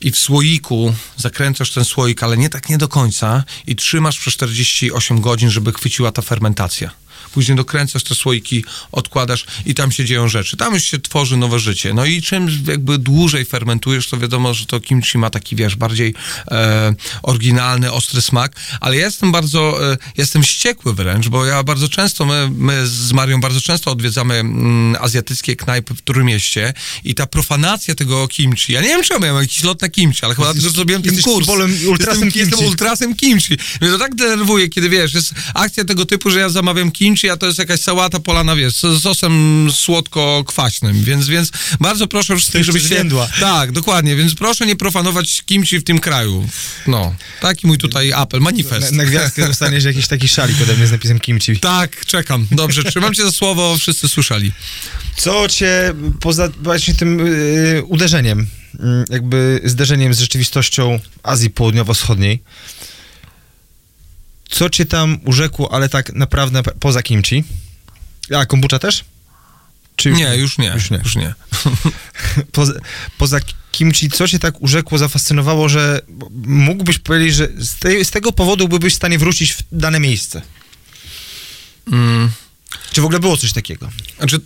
i 0.00 0.10
w 0.10 0.18
słoiku 0.18 0.94
zakręcasz 1.16 1.70
ten 1.70 1.84
słoik, 1.84 2.22
ale 2.22 2.36
nie 2.36 2.48
tak 2.48 2.68
nie 2.68 2.78
do 2.78 2.88
końca 2.88 3.44
i 3.66 3.76
trzymasz 3.76 4.18
przez 4.18 4.34
48 4.34 5.20
godzin, 5.20 5.50
żeby 5.50 5.72
chwyciła 5.72 6.12
ta 6.12 6.22
fermentacja. 6.22 6.90
Później 7.32 7.56
dokręcasz 7.56 8.02
te 8.02 8.14
słoiki, 8.14 8.64
odkładasz 8.92 9.44
i 9.66 9.74
tam 9.74 9.92
się 9.92 10.04
dzieją 10.04 10.28
rzeczy. 10.28 10.56
Tam 10.56 10.74
już 10.74 10.84
się 10.84 10.98
tworzy 10.98 11.36
nowe 11.36 11.58
życie. 11.58 11.94
No 11.94 12.04
i 12.04 12.22
czym 12.22 12.64
jakby 12.66 12.98
dłużej 12.98 13.44
fermentujesz, 13.44 14.06
to 14.08 14.16
wiadomo, 14.16 14.54
że 14.54 14.66
to 14.66 14.80
kimchi 14.80 15.18
ma 15.18 15.30
taki, 15.30 15.56
wiesz, 15.56 15.76
bardziej 15.76 16.14
e, 16.50 16.94
oryginalny, 17.22 17.92
ostry 17.92 18.22
smak, 18.22 18.52
ale 18.80 18.96
ja 18.96 19.04
jestem 19.06 19.32
bardzo, 19.32 19.92
e, 19.92 19.96
jestem 20.16 20.42
wściekły 20.42 20.94
wręcz, 20.94 21.28
bo 21.28 21.46
ja 21.46 21.62
bardzo 21.62 21.88
często, 21.88 22.24
my, 22.24 22.50
my 22.56 22.86
z 22.86 23.12
Marią 23.12 23.40
bardzo 23.40 23.60
często 23.60 23.90
odwiedzamy 23.90 24.34
mm, 24.34 24.96
azjatyckie 25.00 25.56
knajpy 25.56 25.94
w 25.94 26.02
Trójmieście 26.02 26.74
i 27.04 27.14
ta 27.14 27.26
profanacja 27.26 27.94
tego 27.94 28.28
kimchi, 28.28 28.72
ja 28.72 28.80
nie 28.80 28.88
wiem, 28.88 29.02
czy 29.02 29.12
ja 29.12 29.18
miałem 29.18 29.42
jakiś 29.42 29.64
lot 29.64 29.82
na 29.82 29.88
kimchi, 29.88 30.24
ale 30.24 30.34
chyba 30.34 30.48
Jesteś- 30.48 30.62
dlatego, 30.62 30.70
że 30.70 30.76
zrobiłem 30.76 31.02
ten 31.02 31.22
kurs. 31.22 31.46
bolem 31.46 31.76
ultrasem 31.88 32.24
jestem, 32.24 32.40
jestem 32.40 32.58
kimchi. 32.58 32.70
ultrasem 32.70 33.16
kimchi. 33.16 33.56
Mnie 33.80 33.90
to 33.90 33.98
tak 33.98 34.14
denerwuje, 34.14 34.68
kiedy 34.68 34.88
wiesz, 34.88 35.14
jest 35.14 35.34
akcja 35.54 35.84
tego 35.84 36.06
typu, 36.06 36.30
że 36.30 36.38
ja 36.38 36.48
zamawiam 36.48 36.90
kimchi, 36.92 37.19
a 37.28 37.36
to 37.36 37.46
jest 37.46 37.58
jakaś 37.58 37.80
sałata 37.80 38.20
polana, 38.20 38.56
wiesz, 38.56 38.74
z 38.74 39.02
sosem 39.02 39.66
słodko-kwaśnym, 39.72 41.04
więc, 41.04 41.28
więc 41.28 41.50
bardzo 41.80 42.06
proszę 42.06 42.36
wszystkich, 42.36 42.64
żebyście... 42.64 42.88
zwiędła. 42.88 43.28
Tak, 43.40 43.72
dokładnie, 43.72 44.16
więc 44.16 44.34
proszę 44.34 44.66
nie 44.66 44.76
profanować 44.76 45.42
kimchi 45.42 45.78
w 45.78 45.84
tym 45.84 45.98
kraju. 45.98 46.48
No, 46.86 47.14
taki 47.40 47.66
mój 47.66 47.78
tutaj 47.78 48.12
apel, 48.12 48.40
manifest. 48.40 48.92
Na, 48.92 48.96
na 48.96 49.10
gwiazdkę 49.10 49.46
dostaniesz 49.46 49.84
jakiś 49.84 50.08
taki 50.08 50.28
szalik 50.28 50.62
ode 50.62 50.76
mnie 50.76 50.86
z 50.86 50.92
napisem 50.92 51.20
kimchi. 51.20 51.60
Tak, 51.60 52.06
czekam. 52.06 52.46
Dobrze, 52.50 52.84
trzymam 52.84 53.14
cię 53.14 53.22
za 53.22 53.32
słowo, 53.32 53.76
wszyscy 53.78 54.08
słyszeli. 54.08 54.52
Co 55.16 55.48
cię 55.48 55.94
poza 56.20 56.48
właśnie 56.62 56.94
tym 56.94 57.26
y, 57.26 57.82
uderzeniem, 57.86 58.46
y, 58.74 58.78
jakby 59.10 59.60
zderzeniem 59.64 60.14
z 60.14 60.20
rzeczywistością 60.20 61.00
Azji 61.22 61.50
Południowo-Wschodniej, 61.50 62.42
co 64.50 64.70
cię 64.70 64.86
tam 64.86 65.18
urzekło, 65.24 65.72
ale 65.72 65.88
tak 65.88 66.14
naprawdę 66.14 66.62
poza 66.62 67.02
kimchi? 67.02 67.44
A, 68.36 68.46
kombucha 68.46 68.78
też? 68.78 69.04
Czy 69.96 70.10
Nie, 70.10 70.36
już 70.36 70.58
nie, 70.58 70.72
Już 70.74 70.90
nie. 70.90 71.00
Już 71.04 71.16
nie. 71.16 71.34
Poza, 72.52 72.72
poza 73.18 73.40
kimchi, 73.72 74.10
co 74.10 74.28
cię 74.28 74.38
tak 74.38 74.62
urzekło, 74.62 74.98
zafascynowało, 74.98 75.68
że 75.68 76.00
mógłbyś 76.46 76.98
powiedzieć, 76.98 77.34
że 77.34 77.48
z, 77.58 77.74
tej, 77.74 78.04
z 78.04 78.10
tego 78.10 78.32
powodu 78.32 78.68
byłbyś 78.68 78.92
w 78.92 78.96
stanie 78.96 79.18
wrócić 79.18 79.52
w 79.52 79.62
dane 79.72 80.00
miejsce? 80.00 80.42
Mm. 81.92 82.30
Czy 82.92 83.00
w 83.00 83.04
ogóle 83.04 83.20
było 83.20 83.36
coś 83.36 83.52
takiego? 83.52 83.90
Znaczy, 84.18 84.40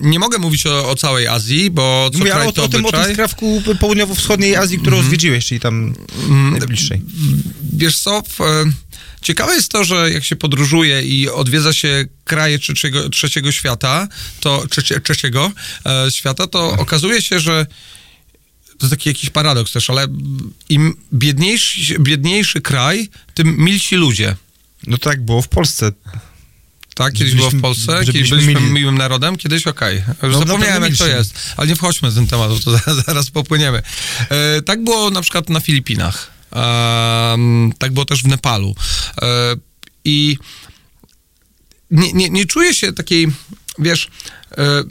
nie 0.00 0.18
mogę 0.18 0.38
mówić 0.38 0.66
o, 0.66 0.90
o 0.90 0.96
całej 0.96 1.26
Azji, 1.26 1.70
bo 1.70 2.10
co 2.12 2.18
Mówię 2.18 2.30
kraj 2.30 2.46
o, 2.46 2.52
to 2.52 2.64
o, 2.64 2.68
tym, 2.68 2.86
o 2.86 2.92
tym 2.92 3.12
skrawku 3.12 3.62
południowo-wschodniej 3.80 4.56
Azji, 4.56 4.78
którą 4.78 5.02
zwiedziłeś, 5.02 5.46
czyli 5.46 5.60
tam 5.60 5.94
najbliższej. 6.58 7.02
Wiesz 7.72 7.98
co, 7.98 8.22
w, 8.28 8.40
e, 8.40 8.64
ciekawe 9.24 9.54
jest 9.54 9.70
to, 9.72 9.84
że 9.84 10.10
jak 10.10 10.24
się 10.24 10.36
podróżuje 10.36 11.02
i 11.02 11.28
odwiedza 11.28 11.72
się 11.72 12.04
kraje 12.24 12.58
trzeciego, 12.58 13.08
trzeciego 13.08 13.52
świata, 13.52 14.08
to 14.40 14.66
trzecie, 14.70 15.00
trzeciego 15.00 15.52
e, 15.86 16.10
świata, 16.10 16.46
to 16.46 16.70
okazuje 16.70 17.22
się, 17.22 17.40
że 17.40 17.66
to 18.78 18.88
taki 18.88 19.08
jakiś 19.08 19.30
paradoks 19.30 19.72
też, 19.72 19.90
ale 19.90 20.06
im 20.68 20.96
biedniejszy, 21.12 21.98
biedniejszy 21.98 22.60
kraj, 22.60 23.08
tym 23.34 23.56
milsi 23.58 23.96
ludzie. 23.96 24.36
No 24.86 24.98
tak 24.98 25.24
było 25.24 25.42
w 25.42 25.48
Polsce. 25.48 25.92
Tak, 26.94 27.12
kiedyś 27.12 27.28
Żebyśmy- 27.32 27.60
było 27.60 27.74
w 27.74 27.76
Polsce, 27.86 28.04
kiedyś 28.12 28.30
byliśmy 28.30 28.54
mili. 28.54 28.72
miłym 28.72 28.98
narodem, 28.98 29.36
kiedyś 29.36 29.66
okej. 29.66 29.96
Już 29.96 30.06
No, 30.22 30.38
Zapomniałem, 30.38 30.58
naprawdę 30.60 30.88
jak 30.88 30.98
to 30.98 31.06
jest, 31.08 31.34
ale 31.56 31.68
nie 31.68 31.76
wchodźmy 31.76 32.10
w 32.10 32.14
ten 32.14 32.26
temat, 32.26 32.48
bo 32.50 32.58
to 32.58 32.70
zaraz, 32.70 33.04
zaraz 33.06 33.30
popłyniemy. 33.30 33.82
E, 34.30 34.62
tak 34.62 34.84
było 34.84 35.10
na 35.10 35.22
przykład 35.22 35.48
na 35.48 35.60
Filipinach. 35.60 36.33
Tak 37.78 37.92
było 37.92 38.04
też 38.04 38.22
w 38.22 38.26
Nepalu. 38.26 38.74
E, 39.22 39.26
I 40.04 40.36
nie, 41.90 42.12
nie, 42.12 42.30
nie 42.30 42.46
czuję 42.46 42.74
się 42.74 42.92
takiej, 42.92 43.28
wiesz... 43.78 44.08
E, 44.58 44.84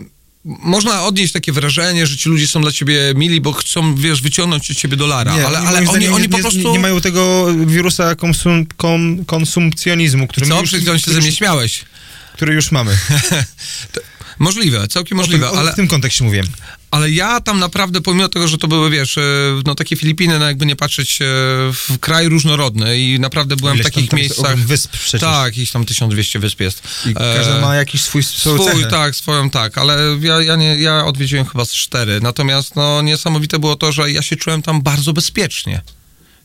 można 0.45 1.03
odnieść 1.05 1.33
takie 1.33 1.51
wrażenie, 1.51 2.07
że 2.07 2.17
ci 2.17 2.29
ludzie 2.29 2.47
są 2.47 2.61
dla 2.61 2.71
ciebie 2.71 2.99
mili, 3.15 3.41
bo 3.41 3.53
chcą, 3.53 3.95
wiesz, 3.95 4.21
wyciągnąć 4.21 4.71
od 4.71 4.77
ciebie 4.77 4.97
dolara, 4.97 5.31
ale, 5.31 5.43
moim 5.43 5.67
ale 5.67 5.77
oni, 5.77 5.87
zdaniem 5.87 6.13
oni 6.13 6.21
nie, 6.23 6.29
po 6.29 6.37
nie- 6.37 6.43
prostu... 6.43 6.71
Nie 6.73 6.79
mają 6.79 7.01
tego 7.01 7.47
wirusa 7.65 8.15
konsum, 8.15 8.65
kon, 8.77 9.25
konsumpcjonizmu, 9.25 10.27
który, 10.27 10.47
Co? 10.47 10.59
już, 10.59 10.69
Przed 10.69 10.81
chwilą 10.81 10.97
się 10.97 11.11
ze 11.11 11.21
mnie 11.21 11.31
śmiałeś. 11.31 11.85
który 12.33 12.53
już 12.53 12.71
mamy. 12.71 12.97
Możliwe, 14.39 14.87
całkiem 14.87 15.17
O 15.19 15.21
możliwe, 15.21 15.47
tym, 15.47 15.55
o, 15.57 15.59
ale... 15.59 15.71
W 15.73 15.75
tym 15.75 15.87
kontekście 15.87 16.23
mówiłem. 16.23 16.47
Ale 16.93 17.11
ja 17.11 17.41
tam 17.41 17.59
naprawdę, 17.59 18.01
pomimo 18.01 18.27
tego, 18.29 18.47
że 18.47 18.57
to 18.57 18.67
były, 18.67 18.89
wiesz, 18.89 19.17
e, 19.17 19.21
no 19.65 19.75
takie 19.75 19.95
Filipiny, 19.95 20.39
no 20.39 20.45
jakby 20.45 20.65
nie 20.65 20.75
patrzeć, 20.75 21.21
e, 21.21 21.25
w 21.73 21.99
kraj 21.99 22.29
różnorodny 22.29 22.99
i 22.99 23.19
naprawdę 23.19 23.55
byłem 23.55 23.75
Ileś 23.75 23.87
w 23.87 23.89
takich 23.89 24.09
tam, 24.09 24.09
tam 24.09 24.19
miejscach... 24.19 24.59
wysp 24.59 24.91
przecież. 24.91 25.21
Tak, 25.21 25.45
jakieś 25.45 25.71
tam 25.71 25.85
1200 25.85 26.39
wysp 26.39 26.59
jest. 26.59 26.83
I 27.05 27.13
każdy 27.13 27.53
E, 27.53 27.61
ma 27.61 27.75
jakiś 27.75 28.01
swój, 28.01 28.23
Swój, 28.23 28.59
cechę. 28.59 28.87
tak, 28.89 29.15
swoją 29.15 29.49
tak, 29.49 29.77
ale 29.77 30.17
ja, 30.21 30.41
ja, 30.41 30.55
nie, 30.55 30.75
ja 30.75 31.05
odwiedziłem 31.05 31.45
chyba 31.45 31.65
z 31.65 31.71
cztery. 31.71 32.19
Natomiast 32.21 32.75
no, 32.75 33.01
niesamowite 33.01 33.59
było 33.59 33.75
to, 33.75 33.91
że 33.91 34.11
ja 34.11 34.21
się 34.21 34.35
czułem 34.35 34.61
tam 34.61 34.81
bardzo 34.81 35.13
bezpiecznie. 35.13 35.81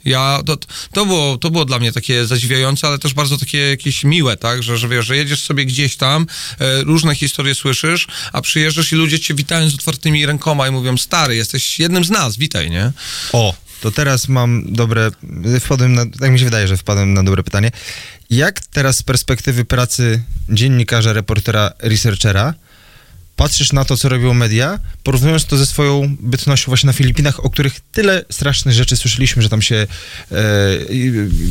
Ja, 0.09 0.41
to, 0.47 0.57
to, 0.93 1.07
było, 1.07 1.39
to 1.39 1.51
było 1.51 1.65
dla 1.65 1.79
mnie 1.79 1.93
takie 1.93 2.27
zadziwiające, 2.27 2.87
ale 2.87 2.99
też 2.99 3.15
bardzo 3.15 3.39
takie 3.39 3.59
jakieś 3.59 4.05
miłe, 4.05 4.37
tak, 4.37 4.63
że, 4.63 4.79
że 4.79 4.89
wiesz, 4.89 5.07
że 5.07 5.17
jedziesz 5.17 5.43
sobie 5.43 5.65
gdzieś 5.65 5.97
tam, 5.97 6.27
e, 6.61 6.83
różne 6.83 7.15
historie 7.15 7.55
słyszysz, 7.55 8.07
a 8.33 8.41
przyjeżdżasz 8.41 8.93
i 8.93 8.97
ludzie 8.97 9.21
cię 9.21 9.35
witają 9.35 9.71
z 9.71 9.75
otwartymi 9.75 10.27
rękoma 10.27 10.69
i 10.69 10.71
mówią, 10.71 10.97
stary, 10.97 11.37
jesteś 11.37 11.79
jednym 11.79 12.05
z 12.05 12.11
nas, 12.11 12.37
witaj, 12.37 12.71
nie? 12.71 12.93
O, 13.33 13.55
to 13.81 13.91
teraz 13.91 14.29
mam 14.29 14.73
dobre, 14.73 15.11
wpadłem 15.61 15.95
na, 15.95 16.07
tak 16.07 16.31
mi 16.31 16.39
się 16.39 16.45
wydaje, 16.45 16.69
że 16.69 16.77
wpadłem 16.77 17.15
na 17.15 17.23
dobre 17.23 17.43
pytanie. 17.43 17.71
Jak 18.31 18.61
teraz 18.61 18.97
z 18.97 19.03
perspektywy 19.03 19.65
pracy 19.65 20.23
dziennikarza, 20.49 21.13
reportera, 21.13 21.73
researchera 21.79 22.55
patrzysz 23.39 23.73
na 23.73 23.85
to, 23.85 23.97
co 23.97 24.09
robią 24.09 24.35
media, 24.35 24.79
porównując 25.03 25.45
to 25.45 25.57
ze 25.57 25.67
swoją 25.67 26.17
bytnością 26.21 26.71
właśnie 26.71 26.87
na 26.87 26.93
Filipinach, 26.93 27.45
o 27.45 27.51
których 27.51 27.81
tyle 27.93 28.25
strasznych 28.31 28.75
rzeczy 28.75 28.97
słyszeliśmy, 28.97 29.43
że 29.43 29.49
tam 29.49 29.63
się 29.63 29.77
e, 29.77 30.37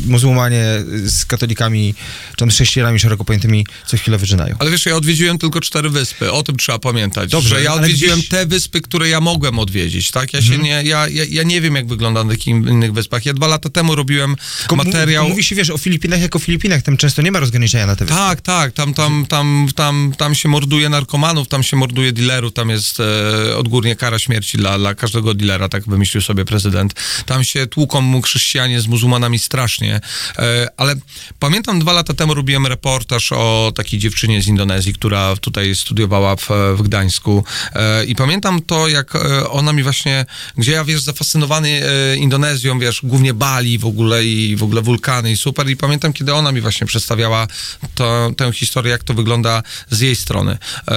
muzułmanie 0.06 0.64
z 1.04 1.24
katolikami, 1.24 1.94
czy 2.30 2.36
tam 2.36 2.50
z 2.50 2.54
chrześcijanami 2.54 2.98
szeroko 2.98 3.24
pojętymi 3.24 3.66
co 3.86 3.96
chwilę 3.96 4.18
wyżynają. 4.18 4.56
Ale 4.58 4.70
wiesz, 4.70 4.86
ja 4.86 4.96
odwiedziłem 4.96 5.38
tylko 5.38 5.60
cztery 5.60 5.90
wyspy, 5.90 6.32
o 6.32 6.42
tym 6.42 6.56
trzeba 6.56 6.78
pamiętać. 6.78 7.30
Dobrze, 7.30 7.48
że 7.48 7.62
ja 7.62 7.74
odwiedziłem 7.74 8.18
gdzieś- 8.18 8.28
te 8.28 8.46
wyspy, 8.46 8.80
które 8.80 9.08
ja 9.08 9.20
mogłem 9.20 9.58
odwiedzić, 9.58 10.10
tak? 10.10 10.32
Ja 10.32 10.42
się 10.42 10.58
nie, 10.58 10.82
ja, 10.84 11.08
ja, 11.08 11.24
ja 11.30 11.42
nie 11.42 11.60
wiem, 11.60 11.74
jak 11.74 11.86
wygląda 11.86 12.24
na 12.24 12.30
takich 12.30 12.46
innych 12.46 12.92
wyspach. 12.92 13.26
Ja 13.26 13.32
dwa 13.32 13.46
lata 13.46 13.70
temu 13.70 13.94
robiłem 13.94 14.36
Tylko 14.58 14.76
materiał... 14.76 15.28
Mówi 15.28 15.44
się, 15.44 15.56
wiesz, 15.56 15.70
o 15.70 15.78
Filipinach 15.78 16.20
jako 16.20 16.38
Filipinach, 16.38 16.82
tam 16.82 16.96
często 16.96 17.22
nie 17.22 17.32
ma 17.32 17.40
rozgraniczenia 17.40 17.86
na 17.86 17.96
te 17.96 18.04
wyspy. 18.04 18.20
Tak, 18.20 18.40
tak, 18.40 18.72
tam, 18.72 18.94
tam, 18.94 19.26
tam, 19.28 19.68
tam, 19.74 20.12
tam 20.18 20.34
się 20.34 20.48
morduje 20.48 20.88
narkomanów, 20.88 21.48
tam 21.48 21.62
się 21.62 21.77
morduje 21.78 22.12
dealerów, 22.12 22.52
tam 22.52 22.70
jest 22.70 23.00
e, 23.00 23.56
odgórnie 23.56 23.96
kara 23.96 24.18
śmierci 24.18 24.58
dla, 24.58 24.78
dla 24.78 24.94
każdego 24.94 25.34
dealera, 25.34 25.68
tak 25.68 25.84
wymyślił 25.84 26.22
sobie 26.22 26.44
prezydent. 26.44 26.94
Tam 27.26 27.44
się 27.44 27.66
tłuką 27.66 28.00
mu 28.00 28.22
chrześcijanie 28.22 28.80
z 28.80 28.86
muzułmanami 28.86 29.38
strasznie, 29.38 30.00
e, 30.38 30.66
ale 30.76 30.94
pamiętam 31.38 31.78
dwa 31.78 31.92
lata 31.92 32.14
temu 32.14 32.34
robiłem 32.34 32.66
reportaż 32.66 33.32
o 33.32 33.72
takiej 33.74 33.98
dziewczynie 33.98 34.42
z 34.42 34.46
Indonezji, 34.46 34.92
która 34.92 35.36
tutaj 35.36 35.74
studiowała 35.74 36.36
w, 36.36 36.48
w 36.76 36.82
Gdańsku. 36.82 37.44
E, 37.74 38.04
i 38.04 38.14
pamiętam 38.14 38.62
to, 38.62 38.88
jak 38.88 39.16
e, 39.16 39.50
ona 39.50 39.72
mi 39.72 39.82
właśnie, 39.82 40.26
gdzie 40.56 40.72
ja, 40.72 40.84
wiesz, 40.84 41.02
zafascynowany 41.02 41.82
e, 41.84 42.16
Indonezją, 42.16 42.78
wiesz, 42.78 43.00
głównie 43.02 43.34
Bali 43.34 43.78
w 43.78 43.86
ogóle 43.86 44.24
i 44.24 44.56
w 44.56 44.62
ogóle 44.62 44.82
wulkany 44.82 45.32
i 45.32 45.36
super. 45.36 45.70
I 45.70 45.76
pamiętam, 45.76 46.12
kiedy 46.12 46.34
ona 46.34 46.52
mi 46.52 46.60
właśnie 46.60 46.86
przedstawiała 46.86 47.46
to, 47.94 48.30
tę 48.36 48.52
historię, 48.52 48.90
jak 48.90 49.04
to 49.04 49.14
wygląda 49.14 49.62
z 49.90 50.00
jej 50.00 50.16
strony, 50.16 50.52
e, 50.52 50.94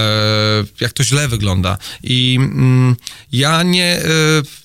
jak 0.80 0.94
to 0.94 1.04
źle 1.04 1.28
wygląda 1.28 1.78
i 2.04 2.38
mm, 2.42 2.96
ja 3.32 3.64
nie, 3.64 3.98
e, 3.98 4.08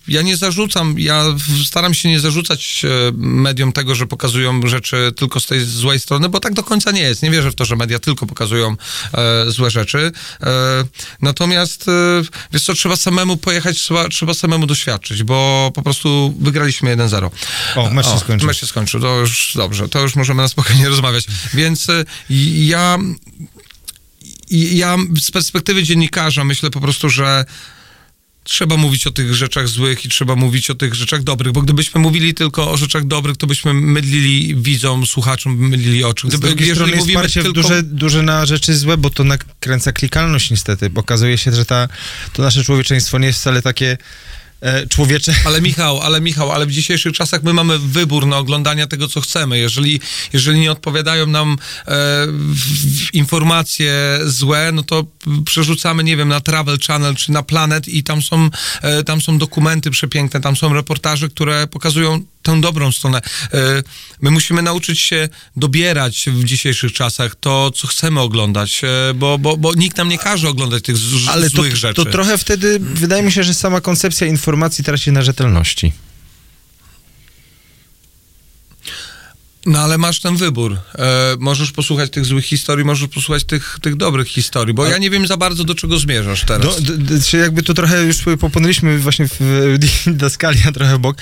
ja 0.08 0.22
nie 0.22 0.36
zarzucam, 0.36 0.94
ja 0.98 1.24
staram 1.66 1.94
się 1.94 2.08
nie 2.08 2.20
zarzucać 2.20 2.82
e, 2.84 3.12
mediom 3.16 3.72
tego, 3.72 3.94
że 3.94 4.06
pokazują 4.06 4.66
rzeczy 4.66 5.12
tylko 5.16 5.40
z 5.40 5.46
tej 5.46 5.64
złej 5.64 6.00
strony, 6.00 6.28
bo 6.28 6.40
tak 6.40 6.54
do 6.54 6.62
końca 6.62 6.90
nie 6.90 7.00
jest. 7.00 7.22
Nie 7.22 7.30
wierzę 7.30 7.50
w 7.50 7.54
to, 7.54 7.64
że 7.64 7.76
media 7.76 7.98
tylko 7.98 8.26
pokazują 8.26 8.76
e, 9.14 9.50
złe 9.50 9.70
rzeczy. 9.70 10.12
E, 10.42 10.84
natomiast, 11.22 11.88
e, 11.88 11.92
wiesz 12.52 12.64
co, 12.64 12.74
trzeba 12.74 12.96
samemu 12.96 13.36
pojechać, 13.36 13.78
trzeba, 13.78 14.08
trzeba 14.08 14.34
samemu 14.34 14.66
doświadczyć, 14.66 15.22
bo 15.22 15.70
po 15.74 15.82
prostu 15.82 16.34
wygraliśmy 16.40 16.96
1-0. 16.96 17.30
O, 17.76 17.90
mecz 17.90 18.06
się 18.06 18.18
skończył. 18.18 18.46
Mecz 18.46 18.60
się 18.60 18.66
skończył, 18.66 19.00
to 19.00 19.20
już 19.20 19.52
dobrze, 19.54 19.88
to 19.88 20.00
już 20.00 20.16
możemy 20.16 20.42
na 20.42 20.48
spokojnie 20.48 20.88
rozmawiać. 20.94 21.24
Więc 21.54 21.86
ja, 22.30 22.98
i- 24.50 24.76
ja 24.76 24.96
z 25.20 25.30
perspektywy 25.30 25.82
dziennikarza 25.82 26.44
myślę 26.44 26.70
po 26.70 26.80
prostu, 26.80 27.08
że 27.10 27.44
trzeba 28.44 28.76
mówić 28.76 29.06
o 29.06 29.10
tych 29.10 29.34
rzeczach 29.34 29.68
złych 29.68 30.04
i 30.04 30.08
trzeba 30.08 30.36
mówić 30.36 30.70
o 30.70 30.74
tych 30.74 30.94
rzeczach 30.94 31.22
dobrych, 31.22 31.52
bo 31.52 31.62
gdybyśmy 31.62 32.00
mówili 32.00 32.34
tylko 32.34 32.70
o 32.70 32.76
rzeczach 32.76 33.06
dobrych, 33.06 33.36
to 33.36 33.46
byśmy 33.46 33.74
mydlili 33.74 34.54
widzom, 34.54 35.06
słuchaczom, 35.06 35.56
mydlili 35.68 36.04
oczy. 36.04 36.26
Z 36.26 36.30
Gdyby, 36.30 36.46
drugiej 36.48 36.70
strony 36.74 36.92
jest 36.92 37.06
mówimy 37.06 37.28
tylko... 37.28 37.52
duże, 37.52 37.82
duże 37.82 38.22
na 38.22 38.46
rzeczy 38.46 38.76
złe, 38.76 38.96
bo 38.96 39.10
to 39.10 39.24
nakręca 39.24 39.92
klikalność 39.92 40.50
niestety. 40.50 40.90
Bo 40.90 41.00
Okazuje 41.00 41.38
się, 41.38 41.52
że 41.52 41.64
ta, 41.64 41.88
to 42.32 42.42
nasze 42.42 42.64
człowieczeństwo 42.64 43.18
nie 43.18 43.26
jest 43.26 43.38
wcale 43.38 43.62
takie 43.62 43.98
człowiecze. 44.88 45.34
Ale 45.44 45.60
Michał, 45.60 46.00
ale 46.00 46.20
Michał, 46.20 46.52
ale 46.52 46.66
w 46.66 46.70
dzisiejszych 46.70 47.12
czasach 47.12 47.42
my 47.42 47.52
mamy 47.52 47.78
wybór 47.78 48.26
na 48.26 48.38
oglądanie 48.38 48.86
tego, 48.86 49.08
co 49.08 49.20
chcemy. 49.20 49.58
Jeżeli, 49.58 50.00
jeżeli 50.32 50.60
nie 50.60 50.72
odpowiadają 50.72 51.26
nam 51.26 51.56
e, 51.88 52.26
informacje 53.12 54.18
złe, 54.24 54.70
no 54.72 54.82
to 54.82 55.04
przerzucamy, 55.44 56.04
nie 56.04 56.16
wiem, 56.16 56.28
na 56.28 56.40
Travel 56.40 56.78
Channel 56.86 57.14
czy 57.14 57.32
na 57.32 57.42
Planet 57.42 57.88
i 57.88 58.02
tam 58.02 58.22
są, 58.22 58.50
e, 58.82 59.04
tam 59.04 59.20
są 59.20 59.38
dokumenty 59.38 59.90
przepiękne, 59.90 60.40
tam 60.40 60.56
są 60.56 60.74
reportaże, 60.74 61.28
które 61.28 61.66
pokazują 61.66 62.22
tę 62.42 62.60
dobrą 62.60 62.92
stronę. 62.92 63.20
E, 63.52 63.82
my 64.22 64.30
musimy 64.30 64.62
nauczyć 64.62 65.00
się 65.00 65.28
dobierać 65.56 66.24
w 66.32 66.44
dzisiejszych 66.44 66.92
czasach 66.92 67.34
to, 67.40 67.70
co 67.70 67.86
chcemy 67.86 68.20
oglądać, 68.20 68.80
e, 68.84 69.14
bo, 69.14 69.38
bo, 69.38 69.56
bo 69.56 69.74
nikt 69.74 69.96
nam 69.96 70.08
nie 70.08 70.18
każe 70.18 70.48
oglądać 70.48 70.84
tych 70.84 70.96
z, 70.96 71.28
Ale 71.28 71.50
to, 71.50 71.56
złych 71.56 71.76
rzeczy. 71.76 72.04
to 72.04 72.10
trochę 72.10 72.38
wtedy, 72.38 72.78
wydaje 72.80 73.22
mi 73.22 73.32
się, 73.32 73.44
że 73.44 73.54
sama 73.54 73.80
koncepcja 73.80 74.26
informacji 74.26 74.45
traci 74.82 75.12
na 75.12 75.22
rzetelności. 75.22 75.92
No 79.66 79.78
ale 79.78 79.98
masz 79.98 80.20
ten 80.20 80.36
wybór. 80.36 80.72
E, 80.72 81.36
możesz 81.38 81.72
posłuchać 81.72 82.10
tych 82.10 82.24
złych 82.24 82.44
historii, 82.44 82.84
możesz 82.84 83.08
posłuchać 83.08 83.44
tych, 83.44 83.78
tych 83.82 83.96
dobrych 83.96 84.28
historii, 84.28 84.74
bo 84.74 84.86
ja 84.86 84.98
nie 84.98 85.10
wiem 85.10 85.26
za 85.26 85.36
bardzo, 85.36 85.64
do 85.64 85.74
czego 85.74 85.98
zmierzasz 85.98 86.44
teraz. 86.44 86.82
Do, 86.82 86.92
d, 86.92 86.98
d, 86.98 87.20
czy 87.20 87.36
jakby 87.36 87.62
to 87.62 87.74
trochę 87.74 88.02
już 88.02 88.16
popłynęliśmy 88.40 88.98
właśnie 88.98 89.28
w 89.28 89.76
Daskalia 90.06 90.72
trochę 90.72 90.96
w 90.96 90.98
bok, 90.98 91.16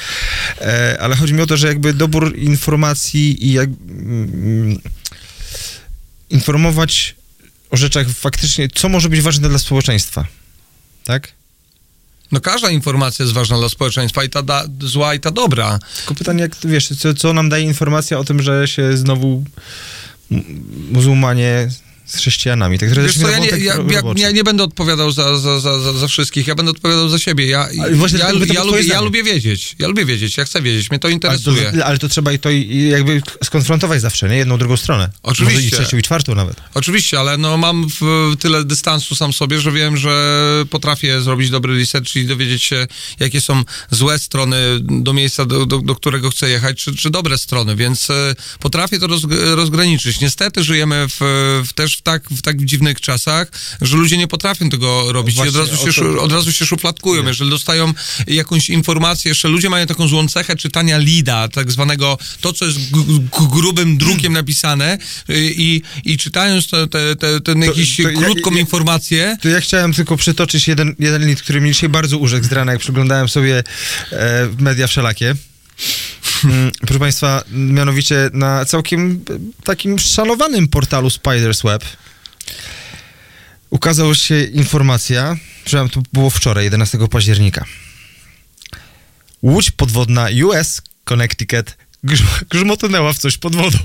e, 0.60 0.98
ale 1.00 1.16
chodzi 1.16 1.34
mi 1.34 1.40
o 1.40 1.46
to, 1.46 1.56
że 1.56 1.66
jakby 1.68 1.92
dobór 1.94 2.36
informacji 2.36 3.46
i 3.46 3.52
jak 3.52 3.68
mm, 3.68 4.78
informować 6.30 7.14
o 7.70 7.76
rzeczach 7.76 8.08
faktycznie, 8.10 8.68
co 8.68 8.88
może 8.88 9.08
być 9.08 9.20
ważne 9.20 9.48
dla 9.48 9.58
społeczeństwa, 9.58 10.26
tak? 11.04 11.32
No 12.32 12.40
każda 12.40 12.70
informacja 12.70 13.22
jest 13.22 13.34
ważna 13.34 13.58
dla 13.58 13.68
społeczeństwa 13.68 14.24
i 14.24 14.28
ta 14.28 14.42
da, 14.42 14.64
zła 14.80 15.14
i 15.14 15.20
ta 15.20 15.30
dobra. 15.30 15.78
Tylko 15.96 16.14
pytanie, 16.14 16.42
jak 16.42 16.56
wiesz, 16.64 16.88
co, 16.88 17.14
co 17.14 17.32
nam 17.32 17.48
daje 17.48 17.64
informacja 17.64 18.18
o 18.18 18.24
tym, 18.24 18.42
że 18.42 18.68
się 18.68 18.96
znowu 18.96 19.44
muzułmanie 20.92 21.68
z 22.06 22.16
chrześcijanami. 22.16 22.78
Tak, 22.78 22.94
Wiesz 22.94 23.18
co, 23.18 23.30
ja 23.30 23.38
nie, 23.38 23.48
ja, 23.48 23.74
ja, 23.90 24.02
ja 24.16 24.30
nie 24.30 24.44
będę 24.44 24.64
odpowiadał 24.64 25.12
za, 25.12 25.38
za, 25.38 25.60
za, 25.60 25.92
za, 25.92 26.08
wszystkich, 26.08 26.46
ja 26.46 26.54
będę 26.54 26.70
odpowiadał 26.70 27.08
za 27.08 27.18
siebie. 27.18 27.46
Ja, 27.46 27.68
Ale 27.80 27.94
właśnie 27.94 28.18
ja, 28.18 28.26
ja, 28.26 28.32
lubię, 28.32 28.54
ja 28.84 29.00
lubię 29.00 29.22
wiedzieć, 29.22 29.76
ja 29.78 29.88
lubię 29.88 30.04
wiedzieć, 30.04 30.36
ja 30.36 30.44
chcę 30.44 30.62
wiedzieć, 30.62 30.90
mnie 30.90 30.98
to 30.98 31.08
ale, 31.08 31.14
interesuje. 31.14 31.72
to, 31.72 31.86
ale 31.86 31.98
to 31.98 32.08
trzeba 32.08 32.32
i 32.32 32.38
to 32.38 32.50
jakby 32.90 33.22
skonfrontować 33.44 34.00
zawsze, 34.00 34.28
nie? 34.28 34.36
Jedną, 34.36 34.58
drugą 34.58 34.76
stronę. 34.76 35.10
Oczywiście. 35.22 35.54
Może 35.54 35.68
i 35.68 35.70
trzecią, 35.70 35.96
i 35.96 36.02
czwartą 36.02 36.34
nawet. 36.34 36.56
Oczywiście, 36.74 37.20
ale 37.20 37.36
no 37.36 37.56
mam 37.56 37.86
w, 38.00 38.32
tyle 38.40 38.64
dystansu 38.64 39.14
sam 39.14 39.32
sobie, 39.32 39.60
że 39.60 39.72
wiem, 39.72 39.96
że 39.96 40.64
potrafię 40.70 41.20
zrobić 41.20 41.50
dobry 41.50 41.78
research 41.78 42.16
i 42.16 42.26
dowiedzieć 42.26 42.64
się, 42.64 42.86
jakie 43.20 43.40
są 43.40 43.62
złe 43.90 44.18
strony 44.18 44.56
do 44.80 45.12
miejsca, 45.12 45.44
do, 45.44 45.66
do, 45.66 45.78
do 45.78 45.94
którego 45.94 46.30
chcę 46.30 46.48
jechać, 46.48 46.78
czy, 46.84 46.96
czy 46.96 47.10
dobre 47.10 47.38
strony, 47.38 47.76
więc 47.76 48.10
e, 48.10 48.34
potrafię 48.60 48.98
to 48.98 49.06
roz, 49.06 49.22
rozgraniczyć. 49.54 50.20
Niestety 50.20 50.64
żyjemy 50.64 51.06
w, 51.08 51.16
w, 51.68 51.72
też 51.72 51.93
w 51.96 52.02
tak, 52.02 52.28
w 52.30 52.42
tak 52.42 52.64
dziwnych 52.64 53.00
czasach, 53.00 53.48
że 53.80 53.96
ludzie 53.96 54.16
nie 54.18 54.28
potrafią 54.28 54.70
tego 54.70 55.12
robić 55.12 55.36
i 55.36 55.40
od 55.40 55.48
właśnie, 55.50 55.60
razu, 55.76 55.92
się, 55.92 56.02
to- 56.02 56.22
od 56.22 56.32
razu 56.32 56.52
się 56.52 56.66
szufladkują. 56.66 57.26
Jeżeli 57.26 57.50
dostają 57.50 57.92
jakąś 58.26 58.70
informację, 58.70 59.28
jeszcze 59.28 59.48
ludzie 59.48 59.70
mają 59.70 59.86
taką 59.86 60.08
złą 60.08 60.28
cechę 60.28 60.56
czytania 60.56 60.98
lida, 60.98 61.48
tak 61.48 61.72
zwanego, 61.72 62.18
to 62.40 62.52
co 62.52 62.64
jest 62.64 62.78
grubym 63.50 63.96
drukiem 63.98 64.32
napisane 64.32 64.98
y, 65.30 65.52
i, 65.56 65.82
i 66.04 66.18
czytając 66.18 66.66
te, 66.68 66.86
te, 66.88 67.16
te, 67.16 67.40
ten 67.40 67.62
jakiś 67.62 67.96
to 67.96 68.02
ja- 68.10 68.18
krótką 68.22 68.50
ja- 68.52 68.60
informację, 68.60 69.36
To 69.42 69.48
ja 69.48 69.60
chciałem 69.60 69.92
tylko 69.92 70.16
przytoczyć 70.16 70.68
jeden, 70.68 70.94
jeden 70.98 71.26
lit, 71.28 71.42
który 71.42 71.60
mi 71.60 71.70
dzisiaj 71.70 71.88
bardzo 71.88 72.18
urzekł 72.18 72.46
z 72.46 72.52
rana, 72.52 72.72
jak 72.72 72.80
przeglądałem 72.80 73.28
sobie 73.28 73.62
e, 74.12 74.48
media 74.58 74.86
wszelakie. 74.86 75.34
Mm, 76.44 76.72
Proszę 76.80 76.98
Państwa, 76.98 77.44
mianowicie 77.50 78.30
na 78.32 78.64
całkiem 78.64 79.24
takim 79.64 79.98
szanowanym 79.98 80.68
portalu 80.68 81.08
Spider's 81.08 81.64
Web 81.64 81.84
ukazała 83.70 84.14
się 84.14 84.44
informacja, 84.44 85.36
że 85.66 85.88
to 85.92 86.02
było 86.12 86.30
wczoraj, 86.30 86.64
11 86.64 86.98
października. 87.08 87.64
Łódź 89.42 89.70
podwodna 89.70 90.28
US 90.44 90.82
Connecticut 91.04 91.76
grz- 92.04 92.44
grzmotonęła 92.50 93.12
w 93.12 93.18
coś 93.18 93.36
pod 93.38 93.56
wodą. 93.56 93.78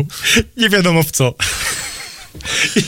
Nie 0.58 0.70
wiadomo 0.70 1.04
w 1.04 1.12
co. 1.12 1.36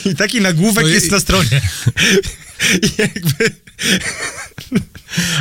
I 0.04 0.14
taki 0.16 0.40
nagłówek 0.40 0.84
No 0.84 0.90
i- 0.90 0.92
jest 0.92 1.10
na 1.10 1.20
stronie. 1.20 1.60
I 2.82 2.90
jakby... 2.98 3.50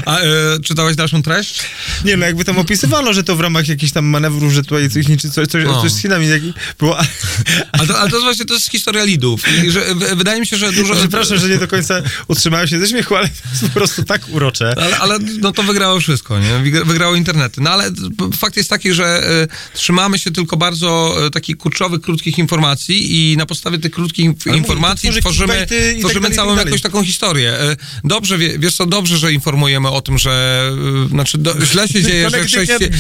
A 0.06 0.20
e, 0.20 0.26
czytałeś 0.64 0.96
dalszą 0.96 1.24
treść? 1.24 1.62
Nie 2.06 2.18
no, 2.18 2.26
jakby 2.26 2.46
tam 2.46 2.58
opisywano, 2.60 3.14
że 3.14 3.24
to 3.24 3.36
w 3.36 3.40
ramach 3.40 3.68
jakichś 3.68 3.92
tam 3.92 4.06
manewrów, 4.06 4.54
że 4.54 4.64
tutaj 4.64 4.90
coś, 4.90 5.06
czy 5.22 5.30
coś, 5.30 5.48
coś, 5.48 5.64
No. 5.66 5.82
coś 5.82 5.92
z 5.92 6.02
Chinami 6.02 6.28
jaki 6.28 6.54
było... 6.80 6.98
Ale 7.72 7.88
to, 7.88 8.00
ale 8.00 8.10
to 8.10 8.16
jest 8.16 8.24
właśnie 8.26 8.46
to 8.46 8.54
jest 8.54 8.72
historia 8.72 9.04
lidów. 9.04 9.42
I 9.66 9.72
że, 9.72 9.96
w- 9.96 10.16
wydaje 10.16 10.40
mi 10.40 10.48
się, 10.48 10.58
że 10.58 10.72
dużo... 10.72 10.96
Przepraszam, 10.96 11.38
że 11.38 11.50
nie 11.50 11.58
do 11.58 11.68
końca 11.68 12.02
utrzymałem 12.28 12.68
się 12.68 12.80
ze 12.80 12.88
śmiechu, 12.88 13.16
ale 13.16 13.28
to 13.28 13.34
jest 13.52 13.64
po 13.64 13.70
prostu 13.70 14.04
tak 14.04 14.22
urocze. 14.30 14.74
Ale, 14.78 14.98
ale 15.00 15.20
no 15.40 15.52
to 15.52 15.64
wygrało 15.64 16.00
wszystko, 16.00 16.40
nie? 16.40 16.50
Wygra- 16.72 16.86
Wygrało 16.86 17.16
internety. 17.16 17.62
No 17.62 17.70
ale 17.70 17.92
fakt 18.38 18.58
jest 18.58 18.70
taki, 18.70 18.94
że 18.94 19.06
e, 19.44 19.48
trzymamy 19.74 20.20
się 20.20 20.32
tylko 20.32 20.58
bardzo 20.58 21.16
e, 21.26 21.30
takich 21.30 21.58
kurczowych, 21.58 22.02
krótkich 22.02 22.38
informacji 22.38 23.32
i 23.34 23.38
na 23.38 23.46
podstawie 23.46 23.78
tych 23.78 23.92
krótkich 23.92 24.30
Ale 24.48 24.58
informacji 24.58 25.10
tworzymy, 25.20 25.54
tak 25.54 25.70
tworzymy 26.00 26.22
dalej, 26.22 26.36
całą 26.36 26.50
tak 26.50 26.58
dalej. 26.58 26.66
jakąś 26.72 26.82
taką 26.82 27.04
historię. 27.04 27.60
E, 27.60 27.76
Dobrze, 28.04 28.38
wie, 28.38 28.60
wiesz 28.60 28.76
co, 28.76 28.86
dobrze, 28.86 29.18
że 29.18 29.34
informujemy 29.62 29.90
o 29.90 30.02
tym, 30.02 30.18
że 30.18 30.72
e, 31.06 31.10
znaczy 31.10 31.38
do, 31.38 31.66
źle 31.66 31.88
się 31.88 32.04
dzieje, 32.04 32.30
że 32.30 32.38
chrześcijanie... 32.48 32.98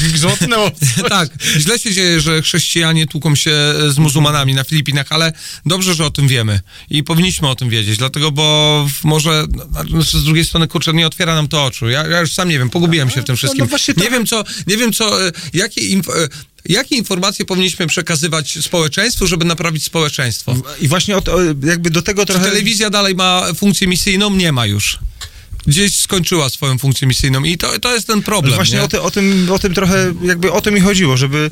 Tak, 1.09 1.29
źle 1.57 1.79
się 1.79 1.93
dzieje, 1.93 2.21
że 2.21 2.41
chrześcijanie 2.41 3.07
tłuką 3.07 3.35
się 3.35 3.51
z 3.89 3.97
muzułmanami 3.97 4.53
na 4.53 4.63
Filipinach, 4.63 5.07
ale 5.09 5.33
dobrze, 5.65 5.93
że 5.95 6.05
o 6.05 6.09
tym 6.11 6.27
wiemy 6.27 6.59
i 6.89 7.03
powinniśmy 7.03 7.49
o 7.49 7.55
tym 7.55 7.69
wiedzieć, 7.69 7.97
dlatego, 7.97 8.31
bo 8.31 8.87
może, 9.03 9.45
znaczy 9.71 10.19
z 10.19 10.23
drugiej 10.23 10.45
strony, 10.45 10.67
kurczę, 10.67 10.93
nie 10.93 11.07
otwiera 11.07 11.35
nam 11.35 11.47
to 11.47 11.65
oczu. 11.65 11.89
Ja, 11.89 12.07
ja 12.07 12.19
już 12.19 12.33
sam 12.33 12.49
nie 12.49 12.59
wiem, 12.59 12.69
pogubiłem 12.69 13.09
się 13.09 13.21
w 13.21 13.25
tym 13.25 13.33
no 13.33 13.37
wszystkim. 13.37 13.65
nie 13.97 14.03
to- 14.03 14.11
wiem, 14.11 14.25
co, 14.25 14.43
nie 14.67 14.77
wiem, 14.77 14.93
co, 14.93 15.27
e, 15.27 15.31
jakie, 15.53 15.81
inf- 15.81 16.27
jakie 16.65 16.95
informacje 16.95 17.45
powinniśmy 17.45 17.87
przekazywać 17.87 18.57
społeczeństwu, 18.61 19.27
żeby 19.27 19.45
naprawić 19.45 19.83
społeczeństwo. 19.83 20.55
I 20.81 20.87
właśnie 20.87 21.17
o 21.17 21.21
to, 21.21 21.37
jakby 21.63 21.89
do 21.89 22.01
tego 22.01 22.25
Czy 22.25 22.33
trochę... 22.33 22.49
telewizja 22.49 22.89
dalej 22.89 23.15
ma 23.15 23.45
funkcję 23.55 23.87
misyjną? 23.87 24.35
Nie 24.35 24.51
ma 24.51 24.65
już. 24.65 24.99
Gdzieś 25.67 25.97
skończyła 25.97 26.49
swoją 26.49 26.77
funkcję 26.77 27.07
misyjną 27.07 27.43
i 27.43 27.57
to, 27.57 27.79
to 27.79 27.93
jest 27.93 28.07
ten 28.07 28.21
problem. 28.21 28.55
Właśnie 28.55 28.77
nie? 28.77 28.83
o, 28.83 28.87
ty, 28.87 29.01
o, 29.01 29.11
tym, 29.11 29.47
o 29.51 29.59
tym 29.59 29.73
trochę, 29.73 30.13
jakby 30.23 30.51
o 30.51 30.61
to 30.61 30.71
mi 30.71 30.79
chodziło, 30.79 31.17
żeby 31.17 31.51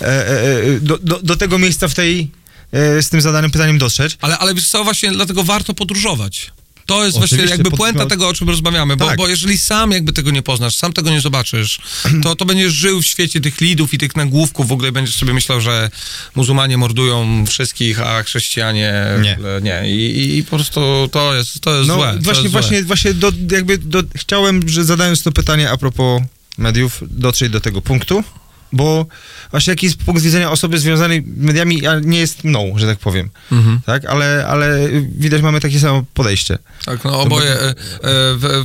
e, 0.00 0.06
e, 0.06 0.42
e, 0.76 0.80
do, 0.80 0.98
do, 0.98 1.22
do 1.22 1.36
tego 1.36 1.58
miejsca 1.58 1.88
w 1.88 1.94
tej, 1.94 2.30
e, 2.72 3.02
z 3.02 3.08
tym 3.08 3.20
zadanym 3.20 3.50
pytaniem 3.50 3.78
dotrzeć. 3.78 4.18
Ale, 4.20 4.38
ale 4.38 4.54
wiesz 4.54 4.68
co, 4.68 4.84
właśnie 4.84 5.12
dlatego 5.12 5.44
warto 5.44 5.74
podróżować. 5.74 6.52
To 6.86 7.04
jest 7.04 7.18
właśnie 7.18 7.34
Oczywiście, 7.36 7.54
jakby 7.54 7.70
pod- 7.70 7.78
puenta 7.78 8.06
tego, 8.06 8.28
o 8.28 8.34
czym 8.34 8.48
rozmawiamy, 8.48 8.96
bo, 8.96 9.06
Tak. 9.06 9.16
bo 9.16 9.28
jeżeli 9.28 9.58
sam 9.58 9.90
jakby 9.90 10.12
tego 10.12 10.30
nie 10.30 10.42
poznasz, 10.42 10.76
sam 10.76 10.92
tego 10.92 11.10
nie 11.10 11.20
zobaczysz, 11.20 11.78
to, 12.22 12.36
to 12.36 12.44
będziesz 12.44 12.72
żył 12.72 13.02
w 13.02 13.06
świecie 13.06 13.40
tych 13.40 13.60
lidów 13.60 13.94
i 13.94 13.98
tych 13.98 14.16
nagłówków, 14.16 14.68
w 14.68 14.72
ogóle 14.72 14.92
będziesz 14.92 15.14
sobie 15.14 15.34
myślał, 15.34 15.60
że 15.60 15.90
muzułmanie 16.34 16.76
mordują 16.78 17.44
wszystkich, 17.46 18.00
a 18.00 18.22
chrześcijanie 18.22 18.94
Nie. 19.22 19.38
nie. 19.62 19.90
I, 19.96 20.38
i, 20.38 20.44
po 20.44 20.56
prostu 20.56 21.08
to 21.12 21.34
jest, 21.34 21.60
to 21.60 21.74
jest 21.76 21.88
No 21.88 21.94
złe. 21.94 22.18
właśnie, 22.20 22.42
jest 22.42 22.52
złe. 22.52 22.60
właśnie, 22.60 22.82
właśnie 22.84 23.14
do, 23.14 23.32
jakby 23.50 23.78
do, 23.78 24.02
chciałem, 24.14 24.68
że 24.68 24.84
zadając 24.84 25.22
to 25.22 25.32
pytanie 25.32 25.70
a 25.70 25.76
propos 25.76 26.22
mediów, 26.58 27.00
dotrzeć 27.10 27.50
do 27.52 27.60
tego 27.60 27.82
punktu, 27.82 28.24
bo 28.72 29.06
właśnie 29.50 29.70
jaki 29.70 29.86
jest 29.86 29.98
punkt 29.98 30.22
widzenia 30.22 30.50
osoby 30.50 30.78
związanej 30.78 31.22
z 31.36 31.42
mediami, 31.44 31.82
nie 32.02 32.18
jest 32.18 32.44
mną, 32.44 32.72
że 32.76 32.86
tak 32.86 32.98
powiem, 32.98 33.30
Mhm. 33.52 33.80
tak? 33.86 34.04
Ale, 34.04 34.46
ale 34.48 34.88
widać 35.18 35.42
mamy 35.42 35.60
takie 35.60 35.80
samo 35.80 36.04
podejście. 36.14 36.58
Tak, 36.84 37.04
no 37.04 37.20
oboje. 37.20 37.50
E, 37.50 37.68
e, 37.68 37.74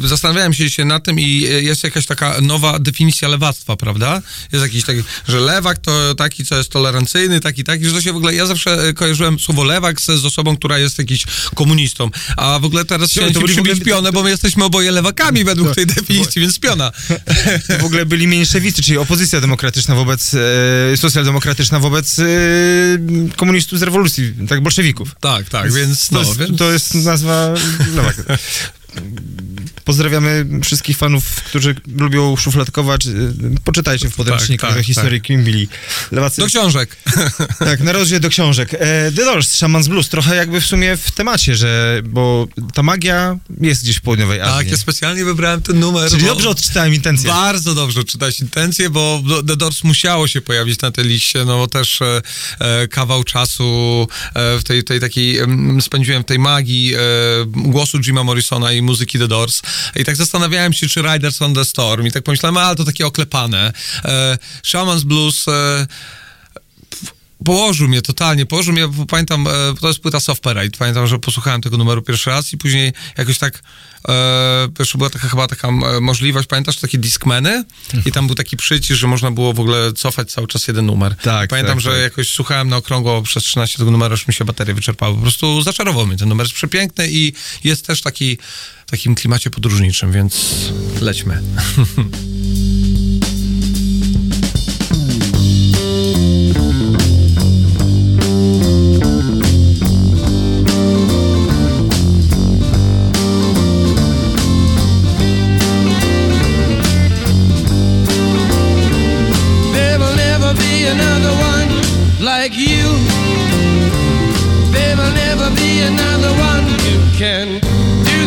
zastanawiałem 0.08 0.54
się 0.54 0.64
dzisiaj 0.64 0.86
nad 0.86 1.04
tym 1.04 1.20
i 1.20 1.42
jest 1.62 1.84
jakaś 1.84 2.06
taka 2.06 2.42
nowa 2.42 2.80
definicja 2.80 3.28
lewactwa, 3.28 3.76
prawda? 3.76 4.22
Jest 4.52 4.66
jakiś 4.66 4.84
taki, 4.86 5.04
że 5.28 5.40
lewak 5.40 5.78
to 5.78 6.16
taki, 6.16 6.46
co 6.46 6.58
jest 6.58 6.70
tolerancyjny, 6.70 7.40
taki, 7.40 7.64
taki, 7.64 7.86
że 7.86 7.92
to 7.92 8.02
się 8.02 8.14
w 8.14 8.16
ogóle, 8.18 8.36
ja 8.36 8.46
zawsze 8.46 8.88
e, 8.88 8.94
kojarzyłem 8.94 9.40
słowo 9.40 9.64
lewak 9.64 10.02
z, 10.02 10.06
z 10.06 10.26
osobą, 10.26 10.58
która 10.58 10.78
jest 10.80 10.98
jakiś 11.00 11.24
komunistą, 11.56 12.10
a 12.38 12.60
w 12.60 12.66
ogóle 12.66 12.86
teraz 12.86 13.12
chciałem 13.12 13.34
to 13.34 13.40
ci 13.40 13.46
byli 13.46 13.54
w 13.54 13.56
przybić 13.56 13.72
ogóle- 13.72 13.86
pionę, 13.86 14.12
bo 14.12 14.24
my 14.24 14.30
jesteśmy 14.30 14.64
oboje 14.64 14.92
lewakami 14.92 15.44
według 15.44 15.76
tej 15.76 15.86
definicji, 15.86 16.42
więc 16.42 16.60
piona. 16.60 16.92
W 17.82 17.86
ogóle 17.86 18.06
byli 18.06 18.28
mniejszewicy, 18.28 18.82
czyli 18.82 18.98
opozycja 18.98 19.42
demokratyczna 19.42 19.96
wobec, 19.98 20.34
e, 20.94 20.98
socjaldemokratyczna 20.98 21.80
wobec 21.80 22.19
e, 22.19 22.26
komunistów 23.36 23.80
z 23.80 23.84
rewolucji, 23.84 24.34
tak, 24.49 24.61
bolszewików. 24.61 25.15
Tak, 25.19 25.49
tak, 25.49 25.74
więc 25.74 26.07
to, 26.07 26.14
no, 26.15 26.19
jest, 26.19 26.38
więc... 26.38 26.57
to 26.57 26.72
jest 26.72 26.95
nazwa. 26.95 27.53
No 27.95 28.03
tak. 28.03 28.15
Pozdrawiamy 29.86 30.45
wszystkich 30.64 30.98
fanów, 30.98 31.44
którzy 31.44 31.76
lubią 31.98 32.36
szufladkować. 32.36 33.08
Poczytajcie 33.64 34.10
w 34.10 34.16
podręcznikach 34.16 34.70
tak, 34.70 34.80
do 34.80 34.84
historii, 34.84 35.22
kim 35.22 35.44
byli 35.44 35.68
lewacy. 36.12 36.41
Do 36.41 36.48
książek. 36.48 36.98
Tak, 37.60 37.80
na 37.80 37.91
rozdział 37.91 38.20
do 38.20 38.30
książek. 38.30 38.74
E, 38.74 38.78
The 39.12 39.26
Doors, 39.26 39.62
Shaman's 39.62 39.88
Blues, 39.88 40.10
trochę 40.10 40.36
jakby 40.36 40.62
w 40.62 40.66
sumie 40.66 40.98
w 40.98 41.12
temacie, 41.12 41.56
że, 41.56 42.02
bo 42.06 42.48
ta 42.74 42.84
magia 42.84 43.38
jest 43.62 43.84
gdzieś 43.84 43.98
w 43.98 44.02
południowej 44.02 44.41
Azji. 44.41 44.54
tak, 44.54 44.72
ja 44.72 44.78
specjalnie 44.78 45.26
wybrałem 45.26 45.62
ten 45.62 45.80
numer. 45.80 46.12
Czyli 46.12 46.26
dobrze 46.26 46.49
odczytałem 46.49 46.94
intencję. 46.94 47.30
Bardzo 47.30 47.76
dobrze 47.76 48.04
czytać 48.04 48.40
intencje, 48.40 48.90
bo 48.90 49.24
The 49.48 49.56
Doors 49.56 49.84
musiało 49.84 50.28
się 50.28 50.41
pojawić 50.41 50.82
na 50.82 50.91
tej 50.91 51.06
liście, 51.06 51.45
no 51.45 51.58
bo 51.58 51.68
też 51.68 52.02
e, 52.02 52.22
e, 52.60 52.88
kawał 52.88 53.24
czasu 53.24 54.08
e, 54.34 54.60
w 54.60 54.64
tej, 54.64 54.84
tej 54.84 54.99
takiej, 54.99 55.38
em, 55.40 55.82
spędziłem 55.82 56.24
w 56.24 56.26
tej 56.26 56.40
magii 56.40 56.94
e, 56.95 56.99
głosu 57.45 57.99
Jima 57.99 58.24
Morrisona 58.24 58.72
i 58.72 58.82
muzyki 58.82 59.20
The 59.20 59.28
Doors 59.28 59.62
i 59.95 60.06
tak 60.06 60.15
zastanawiałem 60.15 60.73
się, 60.73 60.88
czy 60.88 61.02
Riders 61.02 61.41
on 61.41 61.53
the 61.53 61.65
Storm 61.65 62.07
i 62.07 62.11
tak 62.11 62.23
pomyślałem, 62.23 62.57
ale 62.57 62.76
to 62.76 62.84
takie 62.84 63.07
oklepane. 63.07 63.73
E, 64.06 64.38
Shaman's 64.64 65.03
Blues... 65.03 65.48
E, 65.48 65.88
Położył 67.45 67.88
mnie 67.88 68.02
totalnie, 68.02 68.45
położył 68.45 68.73
mnie, 68.73 68.88
bo 68.88 69.06
pamiętam, 69.06 69.48
e, 69.48 69.52
to 69.81 69.88
jest 69.88 69.99
płyta 69.99 70.19
Soft 70.19 70.44
Parade, 70.44 70.77
pamiętam, 70.80 71.07
że 71.07 71.19
posłuchałem 71.19 71.61
tego 71.61 71.77
numeru 71.77 72.02
pierwszy 72.02 72.30
raz 72.30 72.53
i 72.53 72.57
później 72.57 72.94
jakoś 73.18 73.38
tak, 73.38 73.64
e, 74.10 74.68
wiesz, 74.80 74.94
była 74.98 75.10
taka 75.10 75.27
chyba 75.27 75.48
taka 75.48 75.68
e, 75.68 76.02
możliwość, 76.02 76.48
pamiętasz, 76.48 76.77
takie 76.77 76.98
Discmany 76.98 77.64
i 78.06 78.11
tam 78.11 78.27
był 78.27 78.35
taki 78.35 78.57
przycisk, 78.57 78.99
że 78.99 79.07
można 79.07 79.31
było 79.31 79.53
w 79.53 79.60
ogóle 79.60 79.94
cofać 79.94 80.31
cały 80.31 80.48
czas 80.48 80.68
jeden 80.68 80.85
numer. 80.85 81.15
Tak, 81.15 81.49
Pamiętam, 81.49 81.76
tak, 81.76 81.81
że 81.81 81.91
tak. 81.91 81.99
jakoś 81.99 82.30
słuchałem 82.30 82.69
na 82.69 82.77
okrągło 82.77 83.22
przez 83.22 83.44
13 83.44 83.77
tego 83.77 83.91
numeru, 83.91 84.14
aż 84.14 84.27
mi 84.27 84.34
się 84.34 84.45
baterie 84.45 84.73
wyczerpały. 84.73 85.15
Po 85.15 85.22
prostu 85.22 85.61
zaczarował 85.61 86.07
mnie 86.07 86.18
ten 86.18 86.30
numer, 86.30 86.45
jest 86.45 86.56
przepiękny 86.56 87.07
i 87.10 87.34
jest 87.64 87.88
też 87.88 88.02
taki, 88.02 88.38
takim 88.91 89.15
klimacie 89.15 89.49
podróżniczym, 89.49 90.11
więc 90.11 90.65
lećmy. 91.01 91.41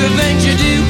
The 0.01 0.09
things 0.17 0.47
you 0.47 0.57
do. 0.57 0.90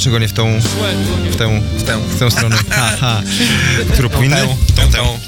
Dlaczego 0.00 0.18
nie 0.18 0.28
w 0.28 0.32
tą, 0.32 0.60
w 1.30 1.36
tę, 1.36 1.60
w 1.78 1.82
tę, 1.82 1.98
w 1.98 2.18
tę 2.18 2.30
stronę, 2.30 2.56
Haha. 2.70 3.22
w 3.84 3.92
którą 3.92 4.08
powinny. 4.08 4.36
tą, 4.76 4.92
tą. 4.92 5.18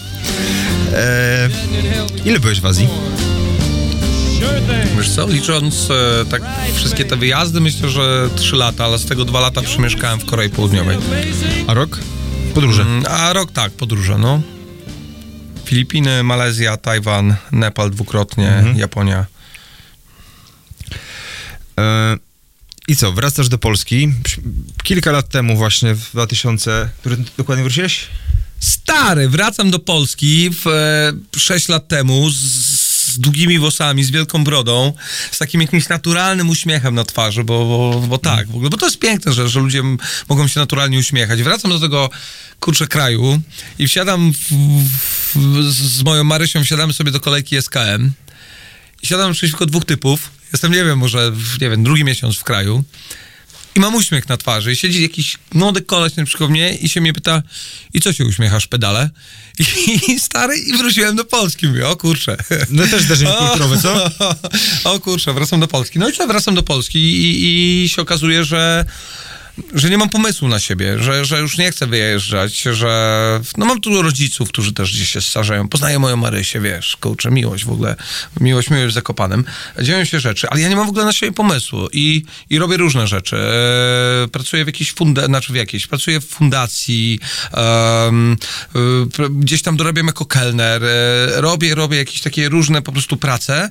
E, 0.93 1.49
ile 2.25 2.41
byłeś 2.41 2.61
w 2.61 2.67
Azji? 2.67 2.89
Wiesz 4.97 5.11
co, 5.11 5.29
licząc 5.29 5.89
e, 5.91 6.25
tak 6.31 6.43
wszystkie 6.75 7.05
te 7.05 7.17
wyjazdy, 7.17 7.61
myślę, 7.61 7.89
że 7.89 8.31
trzy 8.37 8.57
lata, 8.57 8.85
ale 8.85 8.99
z 8.99 9.07
tego 9.07 9.25
dwa 9.25 9.41
lata 9.41 9.63
przemieszkałem 9.63 10.21
w 10.21 10.25
Korei 10.25 10.51
Południowej. 10.51 10.99
A 11.67 11.75
rok? 11.75 11.99
Podróże. 12.55 12.83
Mm, 12.83 13.05
A 13.11 13.33
rok 13.33 13.53
tak, 13.53 13.73
podróże, 13.73 14.19
no. 14.19 14.41
Filipiny, 15.65 16.23
Malezja, 16.23 16.77
Tajwan, 16.77 17.37
Nepal 17.53 17.91
dwukrotnie, 17.91 18.65
Japonia. 18.77 19.27
E, 21.81 22.17
I 22.89 22.97
co, 22.97 23.13
wracasz 23.13 23.49
do 23.49 23.59
Polski. 23.59 24.13
Kilka 24.83 25.13
lat 25.13 25.29
temu 25.29 25.57
właśnie, 25.57 25.95
w 25.95 26.11
2000... 26.13 26.89
Który 27.01 27.17
dokładnie 27.37 27.65
wróciłeś? 27.65 28.07
Stary, 28.61 29.29
wracam 29.29 29.71
do 29.71 29.79
Polski 29.79 30.51
w, 30.51 30.67
e, 31.37 31.39
6 31.39 31.69
lat 31.69 31.89
temu 31.89 32.31
z, 32.31 32.39
z 33.07 33.19
długimi 33.19 33.59
włosami, 33.59 34.05
z 34.05 34.11
wielką 34.11 34.45
brodą, 34.45 34.93
z 35.33 35.39
takim 35.39 35.61
jakimś 35.61 35.89
naturalnym 35.89 36.51
uśmiechem 36.51 36.95
na 36.95 37.05
twarzy, 37.05 37.45
bo, 37.45 37.65
bo, 37.65 38.07
bo 38.07 38.19
tak, 38.19 38.47
w 38.47 38.55
ogóle, 38.55 38.71
bo 38.71 38.77
to 38.77 38.87
jest 38.87 38.99
piękne, 38.99 39.33
że, 39.33 39.49
że 39.49 39.61
ludzie 39.61 39.83
mogą 40.29 40.49
się 40.49 40.61
naturalnie 40.61 40.99
uśmiechać. 40.99 41.43
Wracam 41.43 41.71
do 41.71 41.81
tego, 41.81 42.11
kurczę, 42.61 42.87
kraju 42.87 43.41
i 43.79 43.89
wsiadam 43.89 44.33
w, 44.33 44.53
w, 45.35 45.73
z 45.73 46.03
moją 46.03 46.25
Marysią, 46.25 46.65
wsiadamy 46.65 46.93
sobie 46.93 47.11
do 47.11 47.21
kolejki 47.21 47.57
SKM 47.57 48.13
i 49.03 49.07
siadam 49.07 49.33
przeciwko 49.33 49.67
dwóch 49.67 49.85
typów, 49.85 50.31
jestem, 50.53 50.73
nie 50.73 50.85
wiem, 50.85 50.99
może, 50.99 51.33
nie 51.61 51.71
wiem, 51.71 51.85
drugi 51.85 52.05
miesiąc 52.05 52.37
w 52.37 52.45
kraju 52.45 52.85
i 53.75 53.81
mam 53.81 53.95
uśmiech 53.95 54.29
na 54.29 54.37
twarzy. 54.37 54.73
I 54.73 54.77
siedzi 54.77 55.03
jakiś 55.03 55.39
młody 55.55 55.81
koleś 55.81 56.17
naprzeciwko 56.17 56.49
mnie 56.49 56.75
i 56.75 56.89
się 56.89 57.01
mnie 57.01 57.13
pyta, 57.13 57.43
i 57.95 58.01
co 58.01 58.13
się 58.13 58.25
uśmiechasz, 58.25 58.67
pedale? 58.67 59.11
I, 60.09 60.21
stary, 60.21 60.59
i 60.59 60.77
wróciłem 60.77 61.17
do 61.17 61.25
Polski. 61.25 61.69
Mówię, 61.69 61.89
o 61.89 61.97
kurczę. 61.97 62.37
No 62.71 62.87
też 62.87 63.03
zdarzenie 63.03 63.33
kulturowe, 63.39 63.79
co? 63.83 64.11
o 64.85 65.01
kurczę, 65.01 65.35
wracam 65.35 65.61
do 65.61 65.69
Polski. 65.69 65.99
No 65.99 66.09
i 66.09 66.13
co, 66.13 66.27
wracam 66.27 66.55
do 66.55 66.63
Polski 66.63 66.99
i, 66.99 67.85
i 67.85 67.89
się 67.89 68.03
okazuje, 68.03 68.45
że 68.45 68.85
że 69.75 69.91
nie 69.91 69.99
mam 69.99 70.09
pomysłu 70.09 70.49
na 70.49 70.61
siebie, 70.61 70.99
że, 70.99 71.25
że 71.25 71.41
już 71.41 71.59
nie 71.59 71.71
chcę 71.71 71.87
wyjeżdżać, 71.87 72.63
że 72.63 73.41
no 73.57 73.67
mam 73.67 73.81
tu 73.81 74.03
rodziców, 74.03 74.49
którzy 74.49 74.73
też 74.73 74.93
gdzieś 74.93 75.11
się 75.11 75.21
starzeją. 75.21 75.69
Poznaję 75.69 75.99
moją 75.99 76.17
Marysię, 76.17 76.61
wiesz, 76.61 76.97
kurczę, 76.97 77.31
miłość 77.31 77.65
w 77.65 77.71
ogóle, 77.71 77.97
miłość, 78.41 78.71
miłość 78.71 78.95
Zakopanem. 78.95 79.45
Dzieją 79.83 80.05
się 80.05 80.21
rzeczy, 80.21 80.49
ale 80.51 80.61
ja 80.61 80.69
nie 80.69 80.77
mam 80.77 80.87
w 80.87 80.89
ogóle 80.89 81.05
na 81.05 81.13
siebie 81.13 81.33
pomysłu 81.33 81.89
i, 81.93 82.25
i 82.51 82.59
robię 82.59 82.77
różne 82.77 83.07
rzeczy. 83.07 83.37
E, 83.37 84.29
pracuję 84.29 84.65
w 84.65 84.67
jakiejś 84.67 84.93
fundacji, 84.93 85.29
znaczy 85.29 85.53
w 85.53 85.57
jakiejś, 85.57 85.87
pracuję 85.87 86.21
w 86.21 86.27
fundacji, 86.27 87.19
e, 87.55 87.57
pr- 89.13 89.39
gdzieś 89.39 89.63
tam 89.63 89.77
dorabiam 89.77 90.07
jako 90.07 90.25
kelner, 90.25 90.85
e, 90.85 91.41
robię, 91.41 91.75
robię 91.75 91.97
jakieś 91.97 92.21
takie 92.21 92.49
różne 92.49 92.83
po 92.83 92.93
prostu 92.93 93.17
prace. 93.17 93.71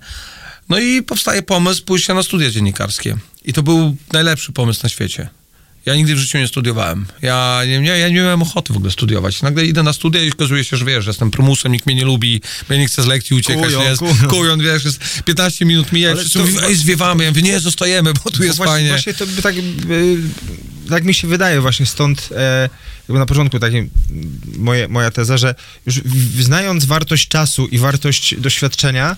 No 0.69 0.79
i 0.79 1.03
powstaje 1.03 1.43
pomysł 1.43 1.83
pójścia 1.85 2.13
na 2.13 2.23
studia 2.23 2.51
dziennikarskie. 2.51 3.17
I 3.45 3.53
to 3.53 3.63
był 3.63 3.95
najlepszy 4.13 4.51
pomysł 4.51 4.79
na 4.83 4.89
świecie. 4.89 5.40
Ja 5.85 5.95
nigdy 5.95 6.15
w 6.15 6.17
życiu 6.17 6.37
nie 6.37 6.47
studiowałem. 6.47 7.05
Ja 7.21 7.61
nie, 7.65 7.99
ja 7.99 8.09
nie 8.09 8.15
miałem 8.15 8.41
ochoty 8.41 8.73
w 8.73 8.77
ogóle 8.77 8.91
studiować. 8.91 9.41
Nagle 9.41 9.65
idę 9.65 9.83
na 9.83 9.93
studia 9.93 10.23
i 10.23 10.31
okazuje 10.31 10.63
się, 10.63 10.77
że 10.77 10.85
wiesz, 10.85 11.05
że 11.05 11.09
jestem 11.09 11.31
prymusem, 11.31 11.71
nikt 11.71 11.85
mnie 11.85 11.95
nie 11.95 12.05
lubi, 12.05 12.41
ja 12.69 12.77
nie 12.77 12.87
chcę 12.87 13.03
z 13.03 13.07
lekcji 13.07 13.35
uciekać. 13.35 13.65
Kujon, 13.65 13.83
jest, 13.83 13.99
kujon. 13.99 14.27
kujon, 14.29 14.59
wiesz, 14.61 14.85
jest 14.85 14.99
15 15.25 15.65
minut 15.65 15.91
mija, 15.91 16.15
wszyscy 16.15 16.39
to- 16.39 16.45
mówią, 16.45 16.59
ej, 16.59 16.75
zwiewamy. 16.75 17.23
Ja 17.23 17.29
mówię, 17.29 17.41
nie, 17.41 17.59
zostajemy, 17.59 18.13
bo 18.23 18.31
tu 18.31 18.43
jest 18.43 18.57
właśnie, 18.57 18.73
fajnie. 18.73 18.89
Właśnie 18.89 19.13
to 19.13 19.27
by 19.27 19.41
tak, 19.41 19.55
y, 19.57 20.17
tak 20.89 21.03
mi 21.03 21.13
się 21.13 21.27
wydaje 21.27 21.61
właśnie 21.61 21.85
stąd 21.85 22.29
e, 22.35 22.69
jakby 23.07 23.19
na 23.19 23.25
początku 23.25 23.59
takie 23.59 23.87
moje, 24.57 24.87
moja 24.87 25.11
teza, 25.11 25.37
że 25.37 25.55
już 25.85 26.01
znając 26.39 26.85
wartość 26.85 27.27
czasu 27.27 27.67
i 27.67 27.77
wartość 27.77 28.35
doświadczenia, 28.35 29.15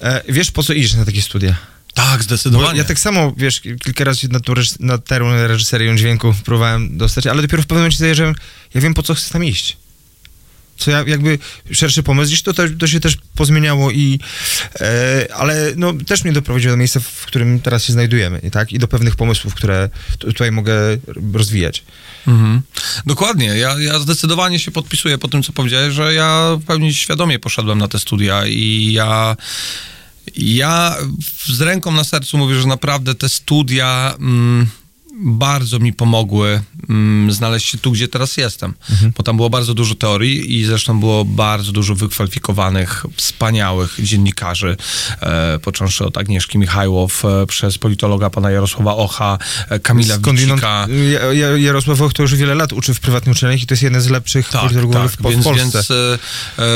e, 0.00 0.22
wiesz 0.28 0.50
po 0.50 0.62
co 0.62 0.72
idziesz 0.72 0.94
na 0.94 1.04
takie 1.04 1.22
studia. 1.22 1.71
Tak, 1.94 2.18
Bo 2.18 2.22
zdecydowanie. 2.24 2.78
ja 2.78 2.84
tak 2.84 2.98
samo, 2.98 3.32
wiesz, 3.36 3.60
kilka 3.60 4.04
razy 4.04 4.28
na, 4.28 4.40
tą 4.40 4.52
na 4.80 4.98
tę 4.98 5.18
reżyserię 5.46 5.96
dźwięku 5.96 6.34
próbowałem 6.44 6.98
dostać, 6.98 7.26
ale 7.26 7.42
dopiero 7.42 7.62
w 7.62 7.66
pewnym 7.66 7.82
momencie 7.82 8.14
że 8.14 8.32
ja 8.74 8.80
wiem 8.80 8.94
po 8.94 9.02
co 9.02 9.14
chcę 9.14 9.30
tam 9.32 9.44
iść. 9.44 9.76
co 10.78 10.90
ja 10.90 11.04
jakby 11.06 11.38
szerszy 11.72 12.02
pomysł, 12.02 12.28
gdzieś 12.28 12.42
to, 12.42 12.52
to, 12.54 12.86
się 12.86 13.00
też 13.00 13.16
pozmieniało 13.34 13.90
i 13.90 14.20
e, 14.80 15.26
ale 15.34 15.72
no 15.76 15.92
też 16.06 16.24
mnie 16.24 16.32
doprowadziło 16.32 16.72
do 16.72 16.76
miejsca, 16.76 17.00
w 17.00 17.26
którym 17.26 17.60
teraz 17.60 17.84
się 17.84 17.92
znajdujemy, 17.92 18.38
i 18.38 18.50
tak? 18.50 18.72
I 18.72 18.78
do 18.78 18.88
pewnych 18.88 19.16
pomysłów, 19.16 19.54
które 19.54 19.88
tu- 20.18 20.26
tutaj 20.26 20.52
mogę 20.52 20.74
rozwijać. 21.32 21.84
Mhm. 22.28 22.62
Dokładnie. 23.06 23.46
Ja, 23.46 23.76
ja 23.80 23.98
zdecydowanie 23.98 24.58
się 24.58 24.70
podpisuję 24.70 25.18
po 25.18 25.28
tym, 25.28 25.42
co 25.42 25.52
powiedziałeś, 25.52 25.94
że 25.94 26.14
ja 26.14 26.56
w 26.60 26.64
pełni 26.64 26.94
świadomie 26.94 27.38
poszedłem 27.38 27.78
na 27.78 27.88
te 27.88 27.98
studia 27.98 28.46
i 28.46 28.92
ja. 28.92 29.36
Ja 30.36 30.96
z 31.46 31.60
ręką 31.60 31.92
na 31.92 32.04
sercu 32.04 32.38
mówię, 32.38 32.60
że 32.60 32.66
naprawdę 32.66 33.14
te 33.14 33.28
studia 33.28 34.14
mm, 34.18 34.66
bardzo 35.20 35.78
mi 35.78 35.92
pomogły 35.92 36.60
mm, 36.88 37.32
znaleźć 37.32 37.68
się 37.70 37.78
tu, 37.78 37.92
gdzie 37.92 38.08
teraz 38.08 38.36
jestem. 38.36 38.74
Bo 39.16 39.22
tam 39.22 39.36
było 39.36 39.50
bardzo 39.50 39.74
dużo 39.74 39.94
teorii 39.94 40.60
i 40.60 40.64
zresztą 40.64 41.00
było 41.00 41.24
bardzo 41.24 41.72
dużo 41.72 41.94
wykwalifikowanych, 41.94 43.06
wspaniałych 43.16 43.96
dziennikarzy, 44.02 44.76
e, 45.20 45.58
począwszy 45.58 46.04
od 46.04 46.18
Agnieszki 46.18 46.58
Michajłow, 46.58 47.24
e, 47.24 47.46
przez 47.46 47.78
politologa 47.78 48.30
pana 48.30 48.50
Jarosława 48.50 48.96
Ocha, 48.96 49.38
e, 49.68 49.78
Kamila 49.80 50.14
Skądinąd 50.16 50.60
Wicika. 50.60 50.86
Ja- 51.12 51.32
Ja- 51.32 51.56
Jarosław 51.56 52.00
Och 52.00 52.12
to 52.12 52.22
już 52.22 52.34
wiele 52.34 52.54
lat 52.54 52.72
uczy 52.72 52.94
w 52.94 53.00
prywatnych 53.00 53.36
uczelniach 53.36 53.62
i 53.62 53.66
to 53.66 53.74
jest 53.74 53.82
jeden 53.82 54.00
z 54.00 54.08
lepszych 54.10 54.48
Tak, 54.48 54.60
politologów 54.60 54.94
tak, 54.96 55.10
w, 55.10 55.16
po- 55.16 55.28
w 55.28 55.32
więc, 55.32 55.44
Polsce. 55.44 55.62
więc 55.62 55.90
e, 55.90 55.94
e, 56.58 56.66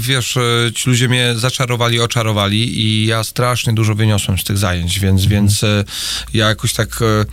wiesz, 0.00 0.36
e, 0.36 0.40
ci 0.74 0.90
ludzie 0.90 1.08
mnie 1.08 1.34
zaczarowali, 1.36 2.00
oczarowali 2.00 2.80
i 2.82 3.06
ja 3.06 3.24
strasznie 3.24 3.72
dużo 3.72 3.94
wyniosłem 3.94 4.38
z 4.38 4.44
tych 4.44 4.58
zajęć, 4.58 4.98
więc, 5.00 5.22
Mhm. 5.22 5.42
więc 5.42 5.64
e, 5.64 5.84
ja 6.34 6.48
jakoś 6.48 6.72
tak 6.72 6.98
e, 7.02 7.24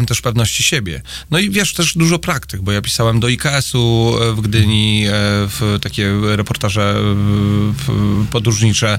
dostałem 0.00 0.06
też 0.06 0.20
pewności 0.20 0.62
siebie. 0.62 1.02
No 1.30 1.38
i 1.38 1.50
wiesz, 1.50 1.74
też 1.74 1.96
dużo 1.96 2.18
praktyk, 2.18 2.60
bo 2.60 2.72
ja 2.72 2.82
pisałem 2.82 3.20
do 3.20 3.28
IKS-u 3.28 4.14
e, 4.20 4.32
w 4.32 4.40
Gdyni 4.40 5.06
e, 5.06 5.10
w 5.48 5.78
takie 5.82 6.12
reportaże 6.36 6.96
e, 6.98 8.26
podróżnicze. 8.30 8.98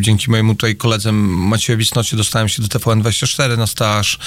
Dzięki 0.00 0.30
mojemu 0.30 0.54
tutaj 0.54 0.76
koledze 0.76 1.12
Maciejowi 1.12 1.86
Cnocie 1.86 2.16
dostałem 2.16 2.48
się 2.48 2.62
do 2.62 2.68
TVN24 2.68 3.58
na 3.58 3.66
staż. 3.66 4.18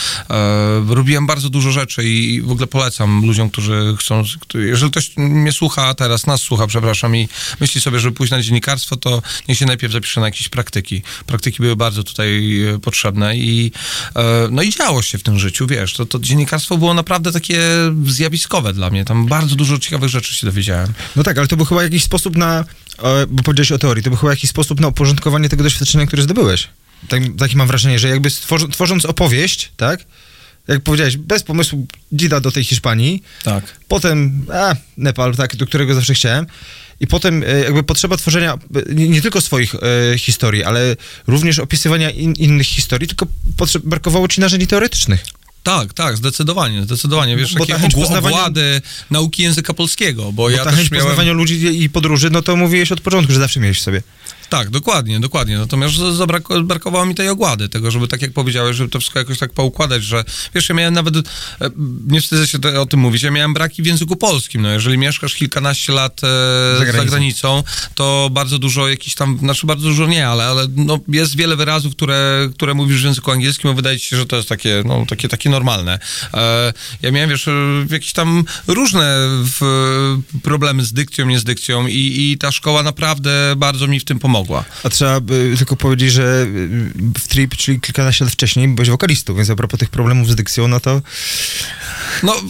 Robiłem 0.87 1.27
bardzo 1.27 1.49
dużo 1.49 1.71
rzeczy 1.71 2.03
i 2.03 2.41
w 2.41 2.51
ogóle 2.51 2.67
polecam 2.67 3.25
ludziom, 3.25 3.49
którzy 3.49 3.95
chcą, 3.99 4.23
jeżeli 4.53 4.91
ktoś 4.91 5.17
mnie 5.17 5.51
słucha 5.51 5.93
teraz, 5.93 6.27
nas 6.27 6.41
słucha, 6.41 6.67
przepraszam, 6.67 7.15
i 7.15 7.29
myśli 7.59 7.81
sobie, 7.81 7.99
żeby 7.99 8.15
pójść 8.15 8.31
na 8.31 8.41
dziennikarstwo, 8.41 8.95
to 8.95 9.21
niech 9.47 9.57
się 9.57 9.65
najpierw 9.65 9.93
zapisze 9.93 10.21
na 10.21 10.27
jakieś 10.27 10.49
praktyki. 10.49 11.01
Praktyki 11.25 11.57
były 11.61 11.75
bardzo 11.75 12.03
tutaj 12.03 12.59
potrzebne 12.83 13.37
i 13.37 13.71
no 14.51 14.61
i 14.61 14.69
działo 14.69 15.01
się 15.01 15.17
w 15.17 15.23
tym 15.23 15.39
życiu, 15.39 15.48
wiesz, 15.67 15.93
to, 15.93 16.05
to 16.05 16.19
dziennikarstwo 16.19 16.77
było 16.77 16.93
naprawdę 16.93 17.31
takie 17.31 17.61
zjawiskowe 18.05 18.73
dla 18.73 18.89
mnie. 18.89 19.05
Tam 19.05 19.25
bardzo 19.25 19.55
dużo 19.55 19.77
ciekawych 19.77 20.09
rzeczy 20.09 20.35
się 20.35 20.47
dowiedziałem. 20.47 20.93
No 21.15 21.23
tak, 21.23 21.37
ale 21.37 21.47
to 21.47 21.57
był 21.57 21.65
chyba 21.65 21.83
jakiś 21.83 22.03
sposób 22.03 22.37
na, 22.37 22.65
e, 23.03 23.27
bo 23.27 23.43
powiedziałeś 23.43 23.71
o 23.71 23.79
teorii, 23.79 24.03
to 24.03 24.09
był 24.09 24.19
chyba 24.19 24.31
jakiś 24.31 24.49
sposób 24.49 24.79
na 24.79 24.87
uporządkowanie 24.87 25.49
tego 25.49 25.63
doświadczenia, 25.63 26.05
które 26.07 26.23
zdobyłeś. 26.23 26.67
Tak, 27.07 27.23
takie 27.37 27.57
mam 27.57 27.67
wrażenie, 27.67 27.99
że 27.99 28.09
jakby 28.09 28.29
stworzy, 28.29 28.67
tworząc 28.67 29.05
opowieść, 29.05 29.71
tak, 29.77 30.05
jak 30.67 30.81
powiedziałeś, 30.81 31.17
bez 31.17 31.43
pomysłu 31.43 31.87
dzida 32.11 32.39
do 32.39 32.51
tej 32.51 32.63
Hiszpanii, 32.63 33.23
Tak. 33.43 33.79
potem, 33.87 34.45
a, 34.53 34.75
Nepal, 34.97 35.35
tak, 35.35 35.55
do 35.55 35.65
którego 35.65 35.95
zawsze 35.95 36.13
chciałem, 36.13 36.45
i 36.99 37.07
potem 37.07 37.43
e, 37.43 37.59
jakby 37.59 37.83
potrzeba 37.83 38.17
tworzenia 38.17 38.57
nie, 38.95 39.09
nie 39.09 39.21
tylko 39.21 39.41
swoich 39.41 39.75
e, 39.75 40.17
historii, 40.17 40.63
ale 40.63 40.95
również 41.27 41.59
opisywania 41.59 42.09
in, 42.09 42.33
innych 42.33 42.67
historii, 42.67 43.07
tylko 43.07 43.27
brakowało 43.83 44.27
ci 44.27 44.41
narzędzi 44.41 44.67
teoretycznych. 44.67 45.25
Tak, 45.63 45.93
tak, 45.93 46.17
zdecydowanie, 46.17 46.83
zdecydowanie. 46.83 47.37
Wiesz, 47.37 47.53
Bo 47.55 47.65
takie 47.65 47.79
ogł- 47.83 47.93
poznawania- 47.95 48.35
ogłady 48.37 48.81
nauki 49.11 49.43
języka 49.43 49.73
polskiego, 49.73 50.23
bo, 50.23 50.31
Bo 50.31 50.49
ja 50.49 50.57
ta 50.57 50.63
też 50.69 50.75
chęć 50.75 50.91
miałem... 50.91 51.05
poznawania 51.07 51.33
ludzi 51.33 51.83
i 51.83 51.89
podróży, 51.89 52.29
no 52.29 52.41
to 52.41 52.55
mówiłeś 52.55 52.91
od 52.91 53.01
początku, 53.01 53.33
że 53.33 53.39
zawsze 53.39 53.59
miałeś 53.59 53.77
w 53.79 53.81
sobie. 53.81 54.01
Tak, 54.49 54.69
dokładnie, 54.69 55.19
dokładnie. 55.19 55.57
Natomiast 55.57 55.95
brakowało 56.63 57.05
mi 57.05 57.15
tej 57.15 57.29
ogłady, 57.29 57.69
tego, 57.69 57.91
żeby 57.91 58.07
tak 58.07 58.21
jak 58.21 58.33
powiedziałeś, 58.33 58.75
żeby 58.75 58.89
to 58.89 58.99
wszystko 58.99 59.19
jakoś 59.19 59.37
tak 59.39 59.53
poukładać, 59.53 60.03
że 60.03 60.23
wiesz, 60.55 60.69
ja 60.69 60.75
miałem 60.75 60.93
nawet, 60.93 61.17
e, 61.17 61.21
nie 62.07 62.21
wstydzę 62.21 62.47
się 62.47 62.57
o 62.79 62.85
tym 62.85 62.99
mówić, 62.99 63.23
ja 63.23 63.31
miałem 63.31 63.53
braki 63.53 63.83
w 63.83 63.85
języku 63.85 64.15
polskim. 64.15 64.61
No, 64.61 64.71
jeżeli 64.71 64.97
mieszkasz 64.97 65.33
kilkanaście 65.35 65.93
lat 65.93 66.21
e, 66.23 66.27
Za 66.73 66.79
za, 66.79 66.85
granicą. 66.85 67.11
granicą. 67.11 67.63
to 67.95 68.29
bardzo 68.31 68.59
dużo 68.59 68.87
jakichś 68.87 69.15
tam, 69.15 69.37
znaczy 69.39 69.67
bardzo 69.67 69.87
dużo 69.87 70.07
nie, 70.07 70.27
ale, 70.27 70.45
ale 70.45 70.67
no, 70.75 70.99
jest 71.07 71.35
wiele 71.35 71.55
wyrazów, 71.55 71.95
które, 71.95 72.49
które 72.55 72.73
mówisz 72.73 73.01
w 73.01 73.05
języku 73.05 73.31
angielskim, 73.31 73.69
a 73.69 73.73
wydaje 73.73 73.99
ci 73.99 74.07
się, 74.07 74.17
że 74.17 74.25
to 74.25 74.35
jest 74.35 74.49
takie, 74.49 74.83
no, 74.85 75.05
takie, 75.05 75.27
takie 75.27 75.49
normalne. 75.49 75.99
E, 76.33 76.73
ja 77.01 77.11
miałem, 77.11 77.29
wiesz, 77.29 77.47
e, 77.47 77.51
jakieś 77.89 78.13
tam 78.13 78.43
różne 78.67 79.15
w, 79.43 80.17
problemy 80.43 80.85
z 80.85 80.93
dykcją, 80.93 81.25
nie 81.25 81.39
z 81.39 81.43
dykcją 81.43 81.87
i, 81.87 82.31
i 82.31 82.37
ta 82.37 82.51
szkoła 82.51 82.83
naprawdę 82.83 83.53
bardzo 83.57 83.87
mi 83.87 83.99
w 83.99 84.05
tym 84.05 84.19
pomogła. 84.19 84.38
A 84.83 84.89
trzeba 84.89 85.19
by 85.19 85.53
tylko 85.57 85.75
powiedzieć, 85.75 86.13
że 86.13 86.23
y, 86.23 86.79
w 87.19 87.27
Trip, 87.27 87.55
czyli 87.55 87.79
kilkanaście 87.81 88.25
lat 88.25 88.33
wcześniej, 88.33 88.67
byłeś 88.67 88.89
wokalistą, 88.89 89.35
więc 89.35 89.49
a 89.49 89.55
propos 89.55 89.79
tych 89.79 89.89
problemów 89.89 90.31
z 90.31 90.35
dykcją, 90.35 90.67
no 90.67 90.79
to... 90.79 91.01
No, 92.23 92.41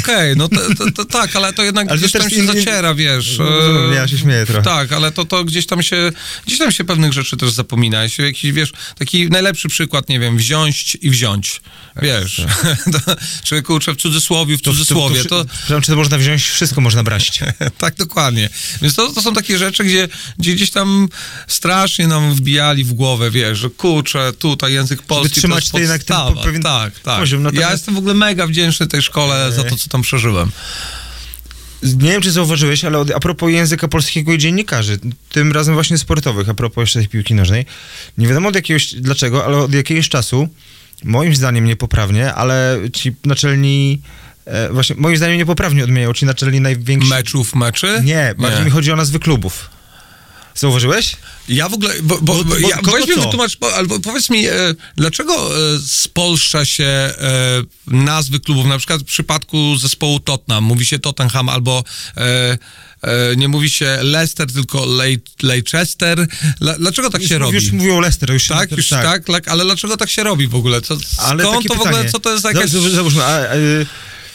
okej, 0.00 0.36
no 0.36 0.48
to, 0.48 0.56
to, 0.78 0.92
to, 0.92 1.04
tak, 1.04 1.36
ale 1.36 1.52
to 1.52 1.64
jednak 1.64 1.88
Ale 1.88 1.98
to 1.98 2.08
gdzieś 2.08 2.12
tam 2.22 2.30
się 2.30 2.36
in- 2.36 2.46
zaciera, 2.46 2.94
wiesz. 2.94 3.38
No, 3.38 3.92
e, 3.92 3.94
ja 3.94 4.08
się 4.08 4.18
śmieję 4.18 4.46
trochę. 4.46 4.62
Tak, 4.62 4.92
ale 4.92 5.12
to, 5.12 5.24
to 5.24 5.44
gdzieś 5.44 5.66
tam 5.66 5.82
się, 5.82 6.12
gdzieś 6.46 6.58
tam 6.58 6.72
się 6.72 6.84
pewnych 6.84 7.12
rzeczy 7.12 7.36
też 7.36 7.50
zapomina. 7.50 8.02
Jeśli 8.02 8.24
Jakiś, 8.24 8.52
wiesz, 8.52 8.72
taki 8.98 9.28
najlepszy 9.28 9.68
przykład, 9.68 10.08
nie 10.08 10.20
wiem, 10.20 10.36
wziąć 10.36 10.98
i 11.00 11.10
wziąć, 11.10 11.60
wiesz. 12.02 12.46
to, 12.92 13.16
czy 13.42 13.62
kurczę, 13.62 13.94
w 13.94 13.96
cudzysłowie, 13.96 14.56
w 14.56 14.60
cudzysłowie, 14.60 15.24
to, 15.24 15.44
Przepraszam, 15.44 15.82
czy 15.82 15.90
to 15.90 15.96
można 15.96 16.18
wziąć? 16.18 16.42
Wszystko 16.42 16.80
można 16.80 17.02
brać. 17.02 17.40
tak, 17.78 17.94
dokładnie. 17.94 18.48
Więc 18.82 18.94
to, 18.94 19.12
to 19.12 19.22
są 19.22 19.34
takie 19.34 19.58
rzeczy, 19.58 19.84
gdzie, 19.84 20.08
gdzie 20.38 20.54
gdzieś 20.54 20.70
tam 20.70 21.08
strasznie 21.46 22.06
nam 22.08 22.34
wbijali 22.34 22.84
w 22.84 22.92
głowę, 22.92 23.30
wiesz, 23.30 23.58
że 23.58 23.70
kurczę, 23.70 24.32
tutaj 24.38 24.72
język 24.72 25.02
polski 25.02 25.34
to 25.34 25.40
trzymać 25.40 25.60
jest 25.60 25.72
to 25.72 25.78
jednak 25.78 26.04
ten 26.04 26.16
podstawa. 26.16 26.42
pewien 26.42 26.62
tak, 26.62 26.98
tak. 26.98 27.18
poziom, 27.20 27.40
Ja 27.40 27.44
natomiast- 27.44 27.72
jestem 27.72 27.94
w 27.94 27.98
ogóle 27.98 28.14
mega 28.14 28.46
wdzięczny 28.46 28.86
tej 28.86 29.02
szkole 29.02 29.52
za 29.52 29.64
to, 29.64 29.76
co 29.76 29.88
tam 29.88 30.02
przeżyłem. 30.02 30.50
Nie 31.82 32.12
wiem, 32.12 32.22
czy 32.22 32.32
zauważyłeś, 32.32 32.84
ale 32.84 33.04
a 33.14 33.20
propos 33.20 33.50
języka 33.50 33.88
polskiego 33.88 34.32
i 34.32 34.38
dziennikarzy, 34.38 34.98
tym 35.28 35.52
razem 35.52 35.74
właśnie 35.74 35.98
sportowych, 35.98 36.48
a 36.48 36.54
propos 36.54 36.82
jeszcze 36.82 36.98
tej 36.98 37.08
piłki 37.08 37.34
nożnej, 37.34 37.66
nie 38.18 38.26
wiadomo 38.28 38.48
od 38.48 38.54
jakiegoś, 38.54 38.94
dlaczego, 38.94 39.44
ale 39.44 39.56
od 39.56 39.74
jakiegoś 39.74 40.08
czasu, 40.08 40.48
moim 41.04 41.36
zdaniem 41.36 41.64
niepoprawnie, 41.64 42.34
ale 42.34 42.78
ci 42.92 43.14
naczelni, 43.24 44.00
e, 44.44 44.72
właśnie, 44.72 44.96
moim 44.98 45.16
zdaniem 45.16 45.38
niepoprawnie 45.38 45.84
odmieniają 45.84 46.12
ci 46.12 46.26
naczelni 46.26 46.60
najwięksi... 46.60 47.10
Meczów, 47.10 47.54
meczy? 47.54 48.00
Nie, 48.04 48.34
bardziej 48.38 48.64
mi 48.64 48.70
chodzi 48.70 48.92
o 48.92 48.96
nazwy 48.96 49.18
klubów. 49.18 49.70
Zauważyłeś? 50.58 51.16
Ja 51.48 51.68
w 51.68 51.74
ogóle, 51.74 51.94
bo, 52.02 52.14
bo, 52.20 52.34
Bo- 52.34 52.44
bo, 52.44 52.50
bo 52.60 52.68
ja, 52.68 52.76
kogo 52.76 52.92
weź 52.92 53.08
mi 53.08 53.14
co? 53.14 53.20
wytłumacz, 53.22 53.56
po- 53.56 53.74
albo 53.74 54.00
powiedz 54.00 54.30
mi, 54.30 54.46
e, 54.46 54.52
dlaczego 54.96 55.34
e, 55.34 55.78
spolszcza 55.86 56.64
się 56.64 56.84
e, 56.84 57.12
nazwy 57.86 58.40
klubów, 58.40 58.66
na 58.66 58.78
przykład 58.78 59.00
w 59.00 59.04
przypadku 59.04 59.76
zespołu 59.76 60.20
Tottenham, 60.20 60.64
mówi 60.64 60.86
się 60.86 60.98
Tottenham, 60.98 61.48
albo 61.48 61.84
e, 62.16 62.58
e, 63.02 63.36
nie 63.36 63.48
mówi 63.48 63.70
się 63.70 63.98
Leicester, 64.02 64.52
tylko 64.52 64.78
Lei- 64.86 65.18
Leicester. 65.42 66.26
Dla- 66.60 66.78
Dlaczego 66.78 67.10
tak 67.10 67.22
się 67.22 67.34
już, 67.34 67.40
robi? 67.42 67.54
Już 67.54 67.72
mówią 67.72 68.00
Leicester, 68.00 68.30
już 68.32 68.42
się 68.42 68.54
tak, 68.54 68.72
już 68.72 68.88
tak. 68.88 69.24
tak, 69.26 69.48
ale 69.48 69.64
dlaczego 69.64 69.96
tak 69.96 70.10
się 70.10 70.22
robi 70.22 70.48
w 70.48 70.54
ogóle? 70.54 70.80
Co, 70.80 70.96
Ale 71.18 71.44
skąd 71.44 71.68
to 71.68 71.74
w 71.74 71.80
ogóle, 71.80 72.10
co 72.10 72.18
to 72.18 72.32
jest 72.32 72.44
jakaś 72.44 72.70
za- 72.70 72.90
Załóżmy, 72.90 73.24
a, 73.24 73.28
a, 73.40 73.54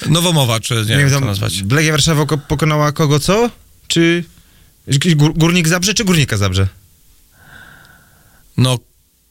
nowomowa, 0.09 0.59
czy 0.59 0.73
nie, 0.75 0.81
nie 0.81 0.97
wiem, 0.97 1.09
tam 1.11 1.25
nazwać? 1.25 1.53
Legia 1.71 1.91
Warszawa 1.91 2.25
ko- 2.25 2.37
pokonała 2.37 2.91
kogo 2.91 3.19
co? 3.19 3.49
Czy 3.87 4.23
Górnik 5.15 5.67
Zabrze, 5.67 5.93
czy 5.93 6.05
Górnika 6.05 6.37
Zabrze? 6.37 6.67
No 8.57 8.77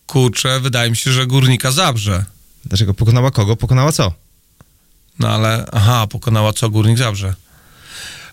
kurczę, 0.06 0.60
wydaje 0.60 0.90
mi 0.90 0.96
się, 0.96 1.12
że 1.12 1.26
Górnika 1.26 1.70
Zabrze. 1.70 2.24
Dlaczego 2.64 2.94
pokonała 2.94 3.30
kogo? 3.30 3.56
Pokonała 3.56 3.92
co? 3.92 4.12
No 5.18 5.28
ale, 5.28 5.66
aha, 5.72 6.06
pokonała 6.06 6.52
co 6.52 6.70
Górnik 6.70 6.98
Zabrze. 6.98 7.34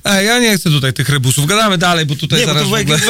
Ej, 0.10 0.26
ja 0.26 0.40
nie 0.40 0.57
chcę 0.57 0.69
tutaj 0.69 0.94
tych 0.94 1.10
rebusów. 1.10 1.45
Gadamy 1.45 1.77
dalej, 1.77 2.06
bo 2.06 2.15
tutaj 2.15 2.40
Nie, 2.40 2.48
bo 2.48 2.53
zaraz 2.53 2.64
to 2.64 2.69
w 2.69 2.81
ogóle... 2.81 2.99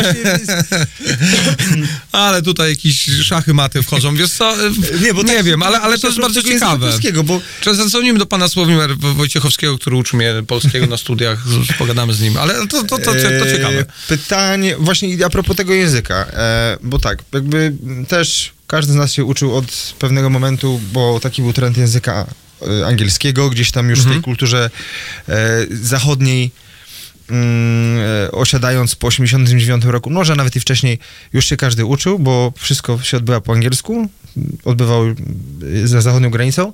Ale 2.11 2.41
tutaj 2.41 2.69
jakieś 2.69 3.09
szachy 3.23 3.53
maty 3.53 3.83
wchodzą, 3.83 4.15
wiesz 4.15 4.31
co? 4.31 4.55
Nie, 5.01 5.13
bo 5.13 5.23
nie 5.23 5.35
tak- 5.35 5.45
wiem, 5.45 5.63
ale, 5.63 5.81
ale 5.81 5.97
to 5.97 6.07
jest 6.07 6.19
bardzo 6.19 6.43
ciekawe. 6.43 6.91
Bo 7.23 7.41
zadzwonimy 7.73 8.19
do 8.19 8.25
pana 8.25 8.47
Sławomira 8.47 8.87
Wojciechowskiego, 8.97 9.77
który 9.77 9.95
uczy 9.95 10.17
mnie 10.17 10.33
polskiego 10.47 10.87
na 10.87 10.97
studiach, 10.97 11.39
pogadamy 11.79 12.13
z 12.13 12.21
nim, 12.21 12.37
ale 12.37 12.53
to, 12.53 12.67
to, 12.67 12.83
to, 12.83 12.97
to, 12.97 13.13
to 13.13 13.45
ciekawe. 13.45 13.79
E, 13.79 13.85
Pytanie, 14.07 14.75
właśnie 14.79 15.25
a 15.25 15.29
propos 15.29 15.55
tego 15.55 15.73
języka, 15.73 16.25
e, 16.33 16.77
bo 16.83 16.99
tak, 16.99 17.23
jakby 17.33 17.73
też 18.07 18.51
każdy 18.67 18.93
z 18.93 18.95
nas 18.95 19.13
się 19.13 19.25
uczył 19.25 19.55
od 19.55 19.93
pewnego 19.99 20.29
momentu, 20.29 20.81
bo 20.93 21.19
taki 21.19 21.41
był 21.41 21.53
trend 21.53 21.77
języka 21.77 22.27
e, 22.81 22.87
angielskiego, 22.87 23.49
gdzieś 23.49 23.71
tam 23.71 23.89
już 23.89 24.01
w 24.01 24.11
tej 24.11 24.21
kulturze 24.21 24.69
e, 25.29 25.65
zachodniej 25.71 26.45
e, 26.45 26.68
osiadając 28.31 28.95
po 28.95 29.07
89 29.07 29.85
roku, 29.85 30.09
może 30.09 30.35
nawet 30.35 30.55
i 30.55 30.59
wcześniej, 30.59 30.99
już 31.33 31.45
się 31.45 31.57
każdy 31.57 31.85
uczył, 31.85 32.19
bo 32.19 32.53
wszystko 32.57 33.01
się 33.01 33.17
odbywa 33.17 33.41
po 33.41 33.53
angielsku, 33.53 34.09
odbywało 34.65 35.05
e, 35.05 35.87
za 35.87 36.01
zachodnią 36.01 36.29
granicą. 36.29 36.73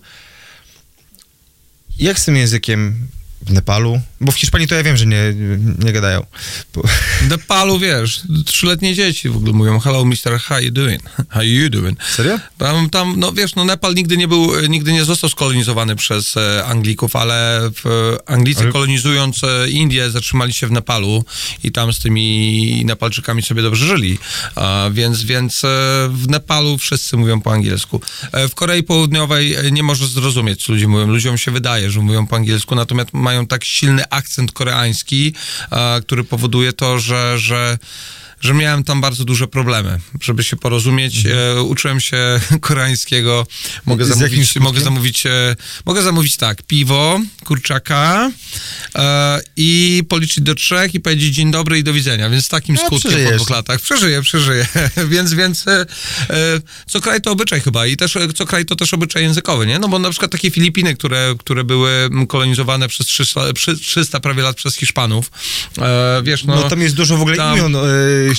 Jak 1.99 2.19
z 2.19 2.25
tym 2.25 2.35
językiem 2.35 3.07
w 3.41 3.53
Nepalu? 3.53 4.01
Bo 4.25 4.31
w 4.31 4.35
Hiszpanii 4.35 4.67
to 4.67 4.75
ja 4.75 4.83
wiem, 4.83 4.97
że 4.97 5.05
nie, 5.05 5.33
nie 5.79 5.93
gadają. 5.93 6.25
Bo, 6.73 6.81
W 7.21 7.29
Nepalu, 7.29 7.79
wiesz, 7.79 8.21
trzyletnie 8.45 8.95
dzieci 8.95 9.29
w 9.29 9.37
ogóle 9.37 9.53
mówią 9.53 9.79
hello 9.79 10.05
mister, 10.05 10.39
how 10.39 10.59
you 10.59 10.71
doing? 10.71 11.01
How 11.29 11.43
you 11.43 11.69
doing? 11.69 12.03
serio? 12.03 12.39
Tam, 12.57 12.89
tam, 12.89 13.13
no 13.17 13.31
wiesz, 13.31 13.55
no 13.55 13.65
Nepal 13.65 13.93
nigdy 13.95 14.17
nie 14.17 14.27
był, 14.27 14.67
nigdy 14.69 14.93
nie 14.93 15.05
został 15.05 15.29
skolonizowany 15.29 15.95
przez 15.95 16.37
e, 16.37 16.65
Anglików, 16.65 17.15
ale 17.15 17.69
w, 17.83 18.15
Anglicy 18.25 18.61
Ale- 18.61 18.71
kolonizując 18.71 19.43
e, 19.43 19.69
Indię 19.69 20.09
zatrzymali 20.09 20.53
się 20.53 20.67
w 20.67 20.71
Nepalu 20.71 21.25
i 21.63 21.71
tam 21.71 21.93
z 21.93 21.99
tymi 21.99 22.85
Nepalczykami 22.85 23.41
sobie 23.43 23.61
dobrze 23.61 23.85
żyli. 23.85 24.17
A, 24.55 24.89
więc, 24.91 25.23
więc 25.23 25.63
e, 25.63 25.67
w 26.11 26.27
Nepalu 26.27 26.77
wszyscy 26.77 27.17
mówią 27.17 27.41
po 27.41 27.53
angielsku. 27.53 28.01
W 28.49 28.55
Korei 28.55 28.83
Południowej 28.83 29.55
nie 29.71 29.83
możesz 29.83 30.07
zrozumieć, 30.09 30.63
co 30.63 30.73
ludzie 30.73 30.87
mówią. 30.87 31.07
Ludziom 31.07 31.37
się 31.37 31.51
wydaje, 31.51 31.91
że 31.91 31.99
mówią 31.99 32.27
po 32.27 32.35
angielsku, 32.35 32.75
natomiast 32.75 33.13
mają 33.13 33.47
tak 33.47 33.63
silny 33.65 34.09
akcent 34.15 34.51
koreański, 34.51 35.33
a, 35.71 35.99
który 36.01 36.23
powoduje 36.23 36.73
to, 36.73 36.99
że, 36.99 37.39
że 37.39 37.77
że 38.45 38.53
miałem 38.53 38.83
tam 38.83 39.01
bardzo 39.01 39.25
duże 39.25 39.47
problemy, 39.47 39.99
żeby 40.21 40.43
się 40.43 40.55
porozumieć. 40.55 41.25
E, 41.25 41.61
uczyłem 41.61 41.99
się 41.99 42.17
koreańskiego. 42.61 43.47
Mogę 43.85 44.05
Z 44.05 44.07
zamówić, 44.07 44.55
mogę 44.55 44.81
zamówić, 44.81 45.25
e, 45.25 45.55
mogę 45.85 46.01
zamówić 46.01 46.37
tak, 46.37 46.63
piwo, 46.63 47.19
kurczaka 47.45 48.31
e, 48.95 49.41
i 49.57 50.03
policzyć 50.09 50.43
do 50.43 50.55
trzech 50.55 50.95
i 50.95 50.99
powiedzieć 50.99 51.35
dzień 51.35 51.51
dobry 51.51 51.79
i 51.79 51.83
do 51.83 51.93
widzenia. 51.93 52.29
Więc 52.29 52.45
z 52.45 52.49
takim 52.49 52.75
No, 52.75 52.81
skutkiem 52.81 53.11
po 53.11 53.17
przeżyjesz. 53.17 53.35
dwóch 53.35 53.49
latach. 53.49 53.81
Przeżyję, 53.81 54.21
przeżyję. 54.21 54.67
więc, 55.13 55.33
więc 55.33 55.67
e, 55.67 55.81
e, 55.81 55.85
co 56.87 57.01
kraj 57.01 57.21
to 57.21 57.31
obyczaj 57.31 57.61
chyba 57.61 57.85
i 57.87 57.97
też 57.97 58.15
e, 58.15 58.33
co 58.33 58.45
kraj 58.45 58.65
to 58.65 58.75
też 58.75 58.93
obyczaj 58.93 59.23
językowy, 59.23 59.67
nie? 59.67 59.79
No 59.79 59.87
bo 59.87 59.99
na 59.99 60.09
przykład 60.09 60.31
takie 60.31 60.51
Filipiny, 60.51 60.95
które, 60.95 61.35
które 61.39 61.63
były 61.63 62.09
kolonizowane 62.29 62.87
przez 62.87 63.07
300, 63.07 63.53
przy- 63.53 63.77
300 63.79 64.19
prawie 64.19 64.43
lat 64.43 64.55
przez 64.55 64.75
Hiszpanów, 64.75 65.31
wiesz, 66.23 66.43
no... 66.43 66.55
No, 66.55 66.69
tam 66.69 66.81
jest 66.81 66.95
dużo 66.95 67.17
w 67.17 67.21
ogóle 67.21 67.37
tam- 67.37 67.57
imion. 67.57 67.75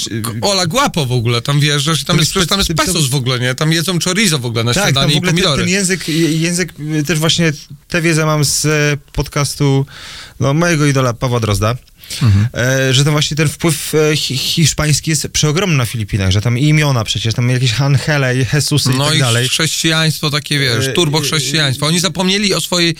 E, 0.06 0.40
Ola 0.40 0.66
Guapo 0.66 1.06
w 1.06 1.12
ogóle, 1.12 1.42
tam 1.42 1.60
wjeżdżasz 1.60 2.02
i 2.02 2.04
tam 2.04 2.16
To 2.16 2.22
jest, 2.22 2.36
jest 2.36 2.48
tam 2.48 2.58
jest 2.58 2.74
pesos 2.74 3.06
w 3.06 3.14
ogóle, 3.14 3.40
nie? 3.40 3.54
Tam 3.54 3.72
jedzą 3.72 3.98
chorizo 4.04 4.38
w 4.38 4.46
ogóle 4.46 4.64
na 4.64 4.74
tak, 4.74 4.82
tam 4.82 4.92
śniadanie 4.92 5.14
i 5.14 5.16
ogóle 5.16 5.32
ten, 5.32 5.42
pomidory. 5.42 5.62
ten 5.62 5.72
język, 5.72 6.08
język, 6.08 6.72
y, 6.80 7.04
też 7.04 7.18
właśnie 7.18 7.52
tę 7.88 8.02
wiedzę 8.02 8.26
mam 8.26 8.44
z 8.44 8.64
e, 8.66 8.96
podcastu 9.12 9.86
no, 10.40 10.54
mojego 10.54 10.86
idola 10.86 11.14
Pawła 11.14 11.40
Drozda, 11.40 11.76
Mhm. 12.22 12.48
że 12.94 13.04
tam 13.04 13.12
właśnie 13.12 13.36
ten 13.36 13.48
wpływ 13.48 13.94
e, 13.94 14.16
hi, 14.16 14.36
hiszpański 14.36 15.10
jest 15.10 15.28
przeogromny 15.28 15.76
na 15.76 15.86
Filipinach, 15.86 16.30
że 16.30 16.40
tam 16.40 16.58
i 16.58 16.68
imiona 16.68 17.04
przecież, 17.04 17.34
tam 17.34 17.50
jakieś 17.50 17.80
Angele, 17.80 18.36
i 18.36 18.46
Jesusy 18.52 18.92
i 18.92 18.96
No 18.96 19.06
tak 19.06 19.16
i 19.16 19.18
dalej. 19.18 19.48
chrześcijaństwo 19.48 20.30
takie, 20.30 20.58
wiesz, 20.58 20.94
turbo 20.94 21.20
chrześcijaństwo. 21.20 21.86
Oni 21.86 22.00
zapomnieli 22.00 22.54
o 22.54 22.60
swojej, 22.60 22.96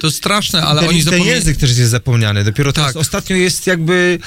to 0.00 0.10
straszne, 0.10 0.62
ale 0.62 0.80
ten, 0.80 0.88
oni 0.88 0.98
ten 0.98 1.04
zapomnieli... 1.04 1.30
język 1.30 1.56
też 1.56 1.78
jest 1.78 1.90
zapomniany. 1.90 2.44
Dopiero 2.44 2.72
Tak. 2.72 2.96
ostatnio 2.96 3.36
jest 3.36 3.66
jakby 3.66 4.18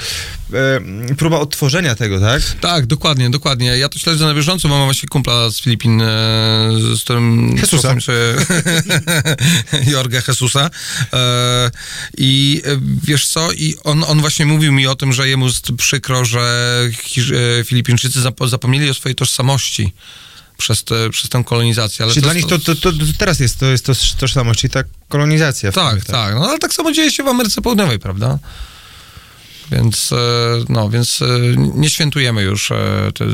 e, 1.10 1.14
próba 1.14 1.38
odtworzenia 1.40 1.94
tego, 1.94 2.20
tak? 2.20 2.42
Tak, 2.60 2.86
dokładnie, 2.86 3.30
dokładnie. 3.30 3.66
Ja 3.78 3.88
to 3.88 3.98
śledzę 3.98 4.24
na 4.24 4.34
bieżąco, 4.34 4.68
mam 4.68 4.84
właśnie 4.84 5.08
kumpla 5.08 5.50
z 5.50 5.60
Filipin, 5.60 6.00
e, 6.02 6.06
z 6.96 7.00
którym... 7.00 7.56
Jesusa. 7.56 8.00
Się, 8.00 8.12
Jorge 9.92 10.22
Jesusa. 10.28 10.70
E, 11.12 11.70
I 12.18 12.62
wiesz 13.02 13.26
co, 13.28 13.52
i 13.52 13.74
on, 13.84 14.04
on 14.12 14.20
właśnie 14.20 14.46
mówił 14.46 14.72
mi 14.72 14.86
o 14.86 14.94
tym, 14.94 15.12
że 15.12 15.28
jemu 15.28 15.46
jest 15.46 15.72
przykro, 15.76 16.24
że 16.24 16.40
e, 17.60 17.64
Filipińczycy 17.64 18.20
zapo- 18.20 18.48
zapomnieli 18.48 18.90
o 18.90 18.94
swojej 18.94 19.16
tożsamości 19.16 19.92
przez, 20.58 20.84
te, 20.84 21.10
przez 21.10 21.28
tę 21.28 21.44
kolonizację. 21.44 22.04
Ale 22.04 22.14
Czyli 22.14 22.24
dla 22.24 22.34
nich 22.34 22.46
to, 22.46 22.58
to, 22.58 22.74
to, 22.74 22.92
teraz 23.18 23.40
jest, 23.40 23.60
to 23.60 23.66
jest 23.66 23.86
to 23.86 23.92
tożsamość, 24.18 24.60
czyli 24.60 24.70
ta 24.70 24.82
kolonizacja. 25.08 25.72
Tak, 25.72 26.04
tym, 26.04 26.14
tak. 26.14 26.34
No 26.34 26.48
ale 26.48 26.58
tak 26.58 26.74
samo 26.74 26.92
dzieje 26.92 27.10
się 27.10 27.22
w 27.22 27.28
Ameryce 27.28 27.62
Południowej, 27.62 27.98
prawda? 27.98 28.38
Więc, 29.70 30.12
e, 30.12 30.16
no, 30.68 30.90
więc 30.90 31.22
e, 31.22 31.26
nie 31.56 31.90
świętujemy 31.90 32.42
już 32.42 32.72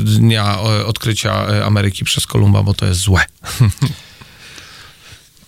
dnia 0.03 0.59
odkrycia 0.85 1.65
Ameryki 1.65 2.05
przez 2.05 2.27
Kolumba, 2.27 2.63
bo 2.63 2.73
to 2.73 2.85
jest 2.85 2.99
złe. 2.99 3.25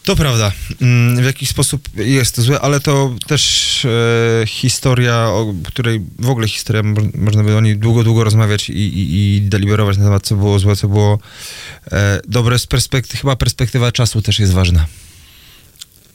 To 0.03 0.15
prawda. 0.15 0.51
Mm, 0.81 1.21
W 1.21 1.25
jakiś 1.25 1.49
sposób 1.49 1.89
jest 1.95 2.35
to 2.35 2.41
złe, 2.41 2.59
ale 2.61 2.79
to 2.79 3.15
też 3.27 3.85
e, 3.85 4.47
historia, 4.47 5.15
o 5.27 5.53
której 5.65 6.01
w 6.19 6.29
ogóle 6.29 6.47
historia, 6.47 6.83
mo- 6.83 7.01
można 7.15 7.43
by 7.43 7.57
o 7.57 7.61
niej 7.61 7.77
długo, 7.77 8.03
długo 8.03 8.23
rozmawiać 8.23 8.69
i, 8.69 8.73
i, 8.73 9.35
i 9.37 9.41
deliberować 9.41 9.97
na 9.97 10.03
temat, 10.03 10.27
co 10.27 10.35
było 10.35 10.59
złe, 10.59 10.75
co 10.75 10.87
było 10.87 11.19
e, 11.91 12.19
dobre. 12.27 12.59
Z 12.59 12.67
perspektywy, 12.67 13.17
chyba 13.21 13.35
perspektywa 13.35 13.91
czasu 13.91 14.21
też 14.21 14.39
jest 14.39 14.53
ważna. 14.53 14.85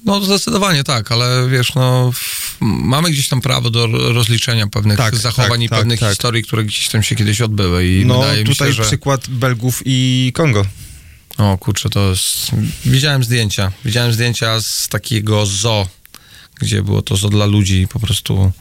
No 0.05 0.21
zdecydowanie 0.21 0.85
tak, 0.85 1.13
ale 1.13 1.49
wiesz, 1.49 1.75
no 1.75 2.11
mamy 2.61 3.11
gdzieś 3.11 3.29
tam 3.29 3.41
prawo 3.41 3.71
do 3.71 3.87
ro- 3.87 4.13
rozliczenia 4.13 4.67
pewnych 4.67 4.99
Tak, 4.99 5.17
zachowań 5.17 5.51
tak, 5.51 5.61
i 5.63 5.69
tak, 5.69 5.79
pewnych 5.79 6.01
tak. 6.01 6.09
historii, 6.11 6.43
które 6.43 6.65
gdzieś 6.65 6.89
tam 6.89 7.03
się 7.03 7.17
kiedyś 7.17 7.41
odbyły 7.41 7.87
i 7.89 8.07
No 8.07 8.21
wydaje 8.21 8.45
mi 8.45 8.49
tutaj 8.51 8.69
się, 8.69 8.75
że... 8.75 8.83
przykład 8.85 9.29
Belgów 9.29 9.83
i 9.85 10.31
Kongo. 10.35 10.67
O 11.39 11.59
kurczę, 11.59 11.91
to 11.91 12.11
jest... 12.11 12.51
Widziałem 12.85 13.25
zdjęcia. 13.25 13.73
Widziałem 13.85 14.13
zdjęcia 14.13 14.61
z 14.61 14.89
takiego 14.89 15.47
zoo, 15.47 15.89
gdzie 16.61 16.83
było 16.83 17.03
to 17.03 17.17
zoo 17.17 17.29
dla 17.29 17.47
ludzi 17.47 17.87
po 17.93 18.01
prostu... 18.01 18.53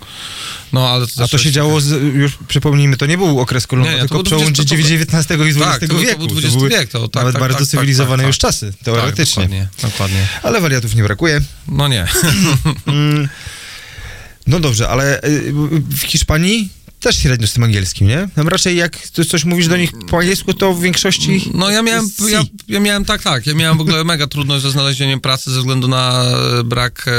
No, 0.74 0.90
ale 0.90 1.08
to 1.08 1.24
A 1.24 1.28
to 1.28 1.38
się 1.38 1.52
działo, 1.52 1.82
z, 1.82 2.16
już 2.16 2.38
przypomnijmy, 2.48 2.98
to 2.98 3.06
nie 3.06 3.18
był 3.18 3.40
okres 3.40 3.68
to 3.68 4.00
tylko 4.00 4.24
przełom 4.24 4.54
20 4.54 4.76
XIX 4.76 5.40
i 5.40 5.44
XX 5.44 5.60
Tak, 5.60 5.80
to 5.82 5.88
to 5.88 6.00
wieku. 6.00 6.28
był 6.28 6.38
XX 6.38 6.64
wiek, 6.70 6.90
to 6.90 7.08
tak, 7.08 7.16
nawet 7.16 7.34
tak, 7.34 7.40
bardzo 7.40 7.58
tak, 7.58 7.68
tak, 7.68 7.72
cywilizowane 7.72 8.24
tak, 8.24 8.28
już 8.28 8.38
tak. 8.38 8.52
czasy, 8.52 8.74
teoretycznie. 8.84 9.44
Tak, 9.44 9.52
dokładnie, 9.52 9.68
dokładnie. 9.82 10.28
Ale 10.44 10.62
wariatów 10.62 10.96
nie 10.96 11.04
brakuje. 11.04 11.42
No 11.68 11.88
nie. 11.88 12.08
Mm, 12.88 13.30
No 14.48 14.60
dobrze, 14.60 14.90
ale 14.90 15.24
y, 15.24 15.54
w 15.90 16.02
Hiszpanii 16.02 16.70
też 17.00 17.18
średnio 17.18 17.48
z 17.48 17.54
tym 17.54 17.64
angielskim, 17.64 18.08
nie? 18.08 18.28
Tam 18.36 18.48
raczej 18.48 18.78
jak 18.78 18.98
ty 18.98 19.26
coś 19.26 19.46
mówisz 19.46 19.68
do 19.68 19.78
nich 19.78 19.92
po 20.10 20.18
angielsku, 20.18 20.54
to 20.54 20.74
w 20.74 20.82
większości... 20.82 21.52
No 21.54 21.70
ja 21.70 21.82
miałem, 21.82 22.10
ja, 22.30 22.42
ja 22.68 22.80
miałem 22.80 23.06
tak, 23.06 23.24
tak, 23.24 23.48
ja 23.48 23.54
miałem 23.54 23.78
w 23.78 23.82
ogóle 23.82 24.04
mega 24.14 24.28
trudność 24.28 24.64
ze 24.64 24.72
znalezieniem 24.72 25.20
pracy 25.20 25.52
ze 25.52 25.60
względu 25.60 25.88
na 25.88 26.24
e, 26.60 26.64
brak, 26.64 27.06
e, 27.08 27.12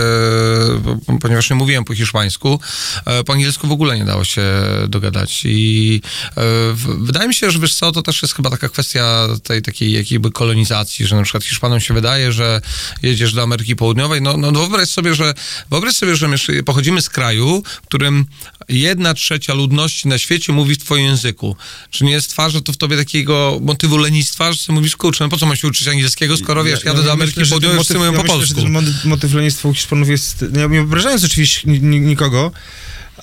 po- 1.07 1.19
ponieważ 1.19 1.51
nie 1.51 1.57
mówiłem 1.57 1.85
po 1.85 1.95
hiszpańsku, 1.95 2.61
e, 3.05 3.25
po 3.25 3.33
angielsku 3.33 3.67
w 3.69 3.73
ogóle 3.73 3.99
nie 3.99 4.05
dało 4.05 4.25
się 4.25 4.43
dogadać. 4.89 5.43
I 5.45 6.01
e, 6.27 6.33
w, 6.73 6.97
wydaje 7.01 7.29
mi 7.29 7.35
się, 7.35 7.51
że 7.51 7.59
wiesz 7.59 7.75
co, 7.75 7.93
to 7.93 8.03
też 8.03 8.23
jest 8.23 8.35
chyba 8.35 8.51
taka 8.51 8.69
kwestia 8.69 9.29
tej 9.43 9.63
takiej 9.63 9.93
jakby 10.11 10.31
kolonizacji, 10.31 11.07
że 11.07 11.17
na 11.17 11.23
przykład 11.23 11.45
Hiszpanom 11.45 11.81
się 11.81 11.95
wydaje, 11.95 12.33
że 12.33 12.61
jedziesz 13.03 13.33
do 13.33 13.43
Ameryki 13.43 13.77
Południowej, 13.77 14.23
no, 14.23 14.37
no 14.37 14.53
wyobraź 14.53 14.89
sobie, 14.89 15.15
że 15.15 15.35
wyobraź 15.71 15.95
sobie, 15.95 16.17
że 16.17 16.29
my 16.29 16.37
pochodzimy 16.65 17.03
z 17.03 17.11
kraju, 17.11 17.63
w 17.83 17.87
którym 17.87 18.27
jedna 18.69 19.15
trzecia 19.15 19.55
ludności 19.55 20.09
na 20.09 20.19
świecie 20.19 20.53
mówi 20.53 20.75
w 20.75 20.79
twoim 20.79 21.05
języku. 21.05 21.57
Czy 21.91 22.05
nie 22.05 22.21
stwarza 22.21 22.61
to 22.61 22.73
w 22.73 22.77
tobie 22.77 22.97
takiego 22.97 23.59
motywu 23.63 23.97
lenistwa, 23.99 24.53
że 24.53 24.73
mówisz, 24.73 24.97
kurczę, 24.97 25.25
no 25.25 25.31
po 25.31 25.37
co 25.37 25.47
mam 25.47 25.57
się 25.57 25.69
uczyć 25.69 25.89
angielskiego, 25.89 26.37
skoro 26.37 26.65
wiesz, 26.65 26.85
jadę 26.85 27.03
do 27.03 27.13
Ameryki 27.13 27.41
myślę, 27.41 27.45
że 27.45 27.51
ten 27.51 27.61
Południowej, 27.61 27.79
wszyscy 27.79 27.95
mówią 27.99 28.13
ja 28.13 28.17
po 28.17 28.23
myślę, 28.23 28.37
polsku. 28.37 28.61
Że 28.61 28.67
ten 28.67 29.11
motyw, 29.11 29.33
lenistwa 29.33 29.69
u 29.69 29.75
Hiszpanów 29.75 30.09
jest, 30.09 30.45
nie, 30.53 30.69
nie 30.69 30.81
obrażając 30.81 31.25
oczywiście 31.25 31.71
ni- 31.71 31.81
ni- 31.81 32.01
nikogo, 32.01 32.53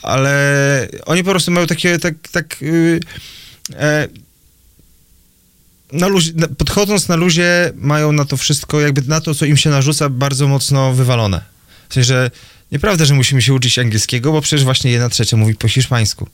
ale 0.02 0.88
oni 1.06 1.24
po 1.24 1.32
prostu 1.32 1.52
mają 1.52 1.68
takie, 1.68 2.00
tak, 2.00 2.14
tak 2.32 2.62
yy, 2.62 3.00
e, 3.76 4.08
na 5.92 6.08
luzie, 6.08 6.34
podchodząc 6.58 7.08
na 7.08 7.16
luzie, 7.16 7.72
mają 7.76 8.12
na 8.12 8.26
to 8.26 8.38
wszystko, 8.38 8.82
jakby 8.82 9.02
na 9.02 9.22
to, 9.22 9.36
co 9.36 9.46
im 9.46 9.58
się 9.58 9.70
narzuca, 9.70 10.10
bardzo 10.10 10.48
mocno 10.48 10.94
wywalone. 10.94 11.42
W 11.90 11.94
sensie, 11.94 12.08
że 12.08 12.32
nieprawda, 12.74 13.06
że 13.06 13.14
musimy 13.14 13.42
się 13.42 13.54
uczyć 13.54 13.80
angielskiego, 13.80 14.32
bo 14.32 14.42
przecież 14.42 14.64
właśnie 14.64 14.92
jedna 14.92 15.10
trzecia 15.10 15.38
mówi 15.38 15.56
po 15.56 15.68
hiszpańsku. 15.68 16.28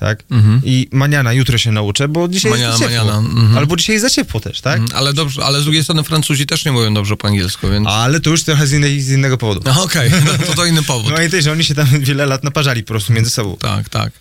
Tak? 0.00 0.22
Mhm. 0.30 0.60
I 0.64 0.88
maniana 0.92 1.32
jutro 1.32 1.58
się 1.58 1.72
nauczę, 1.72 2.08
bo 2.08 2.28
dzisiaj 2.28 2.50
Maniana, 2.50 2.68
jest 2.68 2.82
za 2.82 2.88
ciepło. 2.88 3.04
maniana, 3.04 3.28
mhm. 3.28 3.58
Albo 3.58 3.76
dzisiaj 3.76 3.94
jest 3.94 4.04
za 4.04 4.10
ciepło 4.10 4.40
też, 4.40 4.60
tak? 4.60 4.78
Mm, 4.78 4.90
Ale 4.94 5.12
dobrze, 5.12 5.44
ale 5.44 5.60
z 5.60 5.64
drugiej 5.64 5.82
strony 5.82 6.04
Francuzi 6.04 6.46
też 6.46 6.64
nie 6.64 6.72
mówią 6.72 6.94
dobrze 6.94 7.16
po 7.16 7.28
angielsku, 7.28 7.70
więc... 7.70 7.88
Ale 7.88 8.20
to 8.20 8.30
już 8.30 8.44
trochę 8.44 8.66
z, 8.66 8.72
innej, 8.72 9.00
z 9.00 9.10
innego 9.10 9.38
powodu. 9.38 9.60
No, 9.64 9.82
Okej, 9.82 10.10
no, 10.26 10.46
to 10.46 10.54
to 10.54 10.66
inny 10.66 10.82
powód. 10.82 11.10
No 11.10 11.16
Pamiętaj, 11.16 11.42
że 11.42 11.52
oni 11.52 11.64
się 11.64 11.74
tam 11.74 11.86
wiele 12.00 12.26
lat 12.26 12.44
naparzali 12.44 12.82
po 12.82 12.88
prostu 12.88 13.12
między 13.12 13.30
sobą. 13.30 13.56
Tak, 13.56 13.88
tak. 13.88 14.12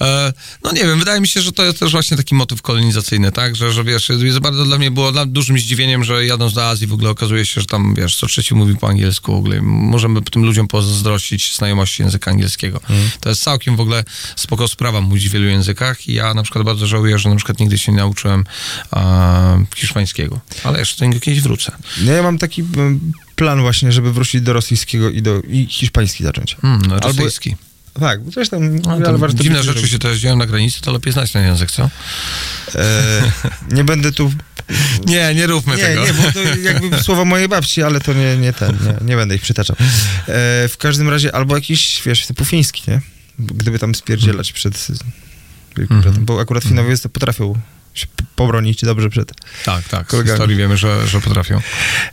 E, 0.00 0.32
no 0.64 0.72
nie 0.72 0.84
wiem, 0.84 0.98
wydaje 0.98 1.20
mi 1.20 1.28
się, 1.28 1.40
że 1.40 1.52
to 1.52 1.64
jest 1.64 1.78
też 1.78 1.92
właśnie 1.92 2.16
taki 2.16 2.34
motyw 2.34 2.62
kolonizacyjny, 2.62 3.32
tak? 3.32 3.56
Że, 3.56 3.72
że 3.72 3.84
wiesz, 3.84 4.08
jest 4.08 4.38
bardzo 4.38 4.64
dla 4.64 4.78
mnie 4.78 4.90
było 4.90 5.12
dużym 5.26 5.58
zdziwieniem, 5.58 6.04
że 6.04 6.26
jadąc 6.26 6.54
do 6.54 6.68
Azji 6.68 6.86
w 6.86 6.92
ogóle 6.92 7.10
okazuje 7.10 7.46
się, 7.46 7.60
że 7.60 7.66
tam, 7.66 7.94
wiesz, 7.94 8.16
co 8.16 8.26
trzeci 8.26 8.54
mówi 8.54 8.76
po 8.76 8.88
angielsku 8.88 9.32
w 9.32 9.38
ogóle. 9.38 9.62
Możemy 9.62 10.22
tym 10.22 10.44
ludziom 10.44 10.68
pozazdrościć 10.68 11.56
znajomości 11.56 12.02
języka 12.02 12.30
angielskiego. 12.30 12.80
To 13.20 13.28
jest 13.28 13.42
całkiem 13.42 13.76
w 13.76 13.80
ogóle 13.80 14.04
spoko 14.36 14.68
sprawa 14.68 15.00
mówić 15.28 15.30
w 15.30 15.32
wielu 15.32 15.46
językach 15.46 16.08
i 16.08 16.14
ja 16.14 16.34
na 16.34 16.42
przykład 16.42 16.64
bardzo 16.64 16.86
żałuję, 16.86 17.18
że 17.18 17.28
na 17.28 17.36
przykład 17.36 17.60
nigdy 17.60 17.78
się 17.78 17.92
nie 17.92 17.98
nauczyłem 17.98 18.44
e, 18.92 19.64
hiszpańskiego. 19.76 20.40
Ale 20.64 20.78
jeszcze 20.78 21.00
do 21.00 21.06
niego 21.06 21.20
kiedyś 21.20 21.40
wrócę. 21.40 21.72
No 22.00 22.12
ja 22.12 22.22
mam 22.22 22.38
taki 22.38 22.64
plan 23.36 23.60
właśnie, 23.60 23.92
żeby 23.92 24.12
wrócić 24.12 24.40
do 24.40 24.52
rosyjskiego 24.52 25.10
i 25.10 25.22
do 25.22 25.40
i 25.48 25.66
hiszpański 25.70 26.24
zacząć. 26.24 26.56
Mm, 26.62 26.80
Albo- 26.82 27.06
rosyjski. 27.06 27.56
Tak, 28.00 28.24
bo 28.24 28.30
coś 28.32 28.48
tam... 28.48 28.76
No, 28.76 28.90
ale 28.92 29.04
to 29.04 29.18
warto 29.18 29.42
dziwne 29.42 29.58
rzeczy 29.58 29.72
zrobić. 29.72 29.90
się 29.90 29.98
teraz 29.98 30.18
dzieją 30.18 30.36
na 30.36 30.46
granicy, 30.46 30.80
to 30.80 30.92
lepiej 30.92 31.12
znać 31.12 31.32
ten 31.32 31.44
język, 31.44 31.70
co? 31.70 31.90
E, 32.74 33.22
nie 33.70 33.84
będę 33.84 34.12
tu 34.12 34.32
Nie, 35.06 35.34
nie 35.34 35.46
róbmy 35.46 35.76
Nie, 35.76 35.82
tego. 35.82 36.04
nie, 36.06 36.12
bo 36.12 36.32
to 36.32 36.40
jakby 36.70 37.02
słowa 37.02 37.24
mojej 37.24 37.48
babci, 37.48 37.82
ale 37.82 38.00
to 38.00 38.12
nie, 38.12 38.36
nie 38.36 38.52
ten, 38.52 38.78
nie, 38.86 39.06
nie 39.06 39.16
będę 39.16 39.34
ich 39.34 39.42
przytaczał. 39.42 39.76
E, 39.80 39.84
w 40.68 40.74
każdym 40.78 41.08
razie, 41.08 41.34
albo 41.34 41.54
jakiś, 41.54 42.02
wiesz, 42.06 42.26
typu 42.26 42.44
fiński, 42.44 42.82
nie? 42.90 43.00
Gdyby 43.38 43.78
tam 43.78 43.94
spierdzielać 43.94 44.52
przed 44.52 44.86
Wielkim 45.76 45.96
Mhm. 45.96 46.00
Bratem, 46.02 46.24
bo 46.24 46.40
akurat 46.40 46.64
Finowie 46.64 46.98
to 46.98 47.08
potrafią 47.08 47.54
się 47.94 48.06
pobronić 48.36 48.80
dobrze 48.82 49.10
przed 49.10 49.32
Tak, 49.64 49.88
tak. 49.88 50.06
Z 50.06 50.10
Kolegami. 50.10 50.36
historii 50.36 50.56
wiemy, 50.56 50.76
że, 50.76 51.06
że 51.08 51.20
potrafią. 51.20 51.60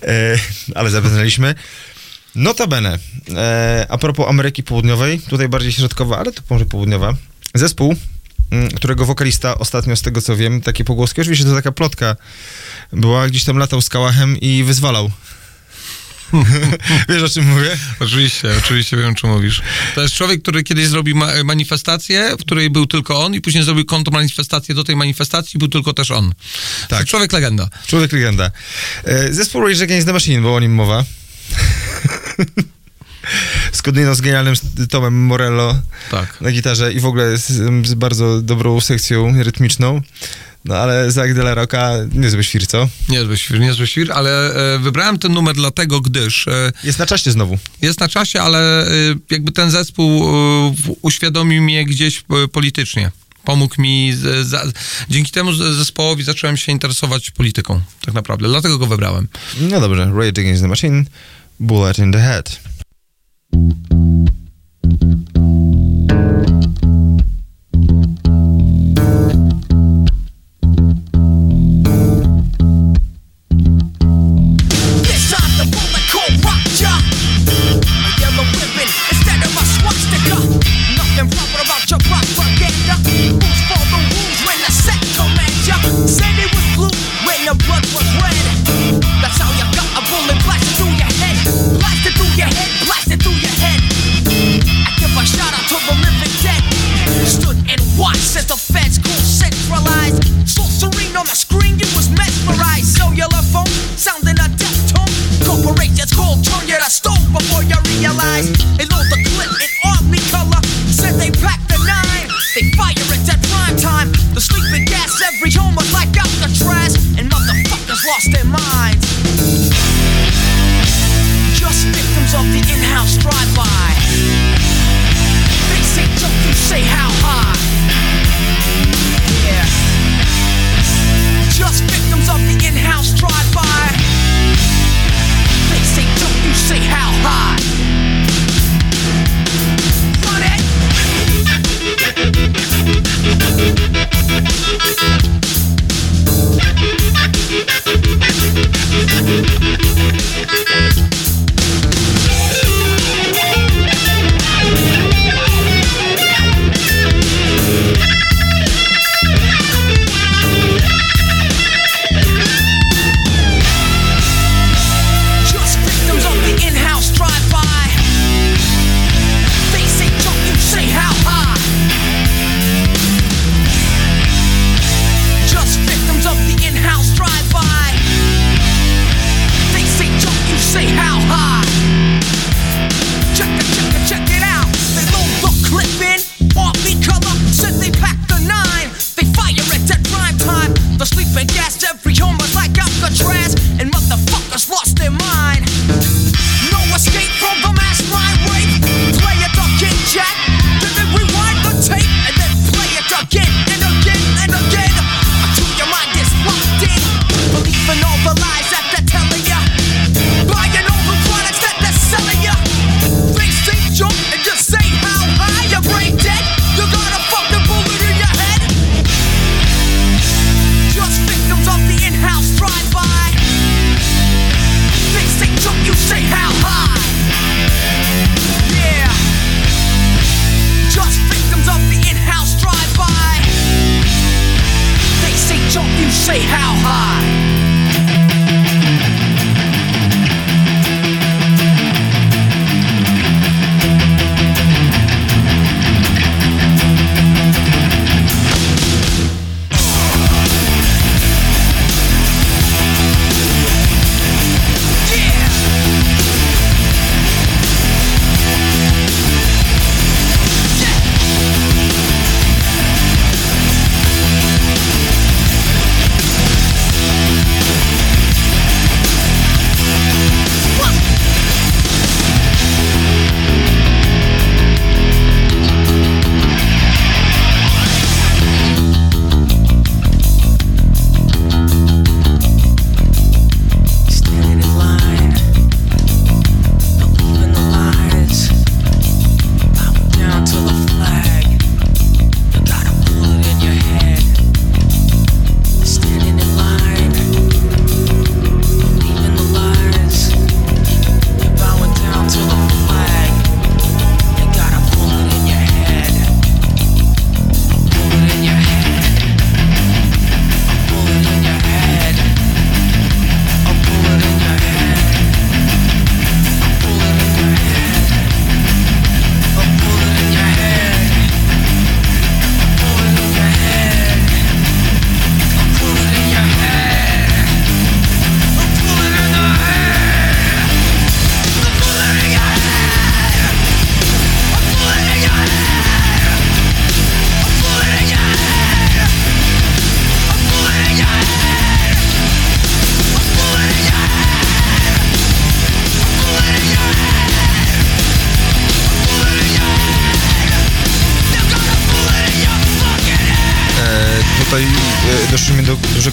E, 0.04 0.40
ale 0.76 0.90
zabrnęliśmy. 0.90 1.56
Notabene, 2.36 3.00
e, 3.36 3.86
a 3.90 3.98
propos 3.98 4.30
Ameryki 4.30 4.64
Południowej, 4.64 5.20
tutaj 5.20 5.50
bardziej 5.50 5.72
środkowa, 5.72 6.18
ale 6.20 6.32
to 6.32 6.42
może 6.50 6.66
południowa. 6.66 7.14
Zespół, 7.54 7.96
m, 8.52 8.68
którego 8.76 9.06
wokalista 9.06 9.58
ostatnio, 9.58 9.96
z 9.96 10.02
tego 10.02 10.22
co 10.22 10.36
wiem, 10.36 10.62
takie 10.62 10.84
pogłoski, 10.84 11.22
oczywiście 11.22 11.46
to 11.46 11.56
taka 11.56 11.72
plotka 11.72 12.16
była, 12.94 13.28
gdzieś 13.28 13.44
tam 13.44 13.58
latał 13.58 13.82
z 13.82 13.90
kałachem 13.90 14.38
i 14.40 14.64
wyzwalał. 14.64 15.12
Wiesz 17.10 17.24
o 17.24 17.30
czym 17.30 17.48
mówię? 17.50 17.78
Oczywiście, 18.00 18.50
oczywiście 18.58 18.98
wiem, 18.98 19.12
o 19.12 19.16
czym 19.16 19.30
mówisz. 19.30 19.62
To 19.96 20.02
jest 20.02 20.14
człowiek, 20.14 20.42
który 20.42 20.64
kiedyś 20.64 20.88
zrobił 20.88 21.16
ma- 21.16 21.44
manifestację, 21.44 22.32
w 22.40 22.42
której 22.46 22.70
był 22.70 22.86
tylko 22.86 23.26
on 23.26 23.34
i 23.34 23.42
później 23.42 23.64
zrobił 23.64 23.86
kontrmanifestację 23.86 24.76
do 24.76 24.84
tej 24.84 24.96
manifestacji, 24.96 25.58
był 25.58 25.68
tylko 25.68 25.94
też 25.94 26.12
on. 26.12 26.34
Tak. 26.90 27.00
To 27.00 27.06
Człowiek 27.06 27.34
legenda. 27.34 27.70
Człowiek 27.88 28.12
legenda. 28.12 28.52
E, 29.04 29.34
zespół 29.34 29.68
Rage 29.68 29.84
Against 29.84 30.08
the 30.08 30.14
Machine, 30.14 30.42
było 30.42 30.56
o 30.56 30.60
nim 30.60 30.74
mowa. 30.76 31.04
Skądinąd 33.72 34.18
z 34.18 34.22
genialnym 34.22 34.56
Tomem 34.90 35.26
Morello 35.26 35.82
Tak. 36.12 36.42
na 36.42 36.52
gitarze 36.52 36.94
i 36.94 37.00
w 37.00 37.06
ogóle 37.06 37.38
z, 37.38 37.48
z 37.88 37.94
bardzo 37.94 38.42
dobrą 38.42 38.82
sekcją 38.82 39.44
rytmiczną. 39.44 40.02
No 40.66 40.76
ale 40.76 41.12
Zach 41.12 41.34
de 41.34 41.42
la 41.42 41.54
Rocka 41.54 41.92
niezły 42.14 42.44
świr, 42.44 42.68
co? 42.68 42.90
Niezły 43.10 43.38
świr, 43.38 43.60
niezły 43.60 43.88
świr, 43.88 44.12
ale 44.12 44.54
e, 44.76 44.80
wybrałem 44.80 45.18
ten 45.20 45.34
numer 45.34 45.56
dlatego, 45.56 46.02
gdyż 46.02 46.48
e, 46.48 46.72
Jest 46.84 47.00
na 47.00 47.06
czasie 47.06 47.32
znowu. 47.32 47.58
jest 47.82 48.00
na 48.00 48.08
czasie, 48.08 48.42
ale 48.42 48.88
e, 48.88 48.92
jakby 49.30 49.52
ten 49.52 49.72
zespół 49.72 50.24
e, 50.24 50.74
uświadomił 51.02 51.62
mnie 51.64 51.86
gdzieś 51.86 52.24
e, 52.44 52.48
politycznie. 52.48 53.12
Pomógł 53.44 53.82
mi, 53.82 54.14
z, 54.14 54.48
za, 54.48 54.64
dzięki 55.10 55.32
temu 55.32 55.54
zespołowi 55.54 56.24
zacząłem 56.24 56.58
się 56.58 56.72
interesować 56.72 57.32
polityką, 57.32 57.82
tak 58.06 58.14
naprawdę. 58.14 58.48
Dlatego 58.48 58.78
go 58.78 58.86
wybrałem. 58.86 59.28
No 59.62 59.80
dobrze, 59.82 60.06
Rage 60.14 60.42
Against 60.42 60.62
the 60.62 60.68
Machine, 60.68 61.04
Bullet 61.60 62.00
in 62.00 62.12
the 62.12 62.20
Head. 62.20 62.60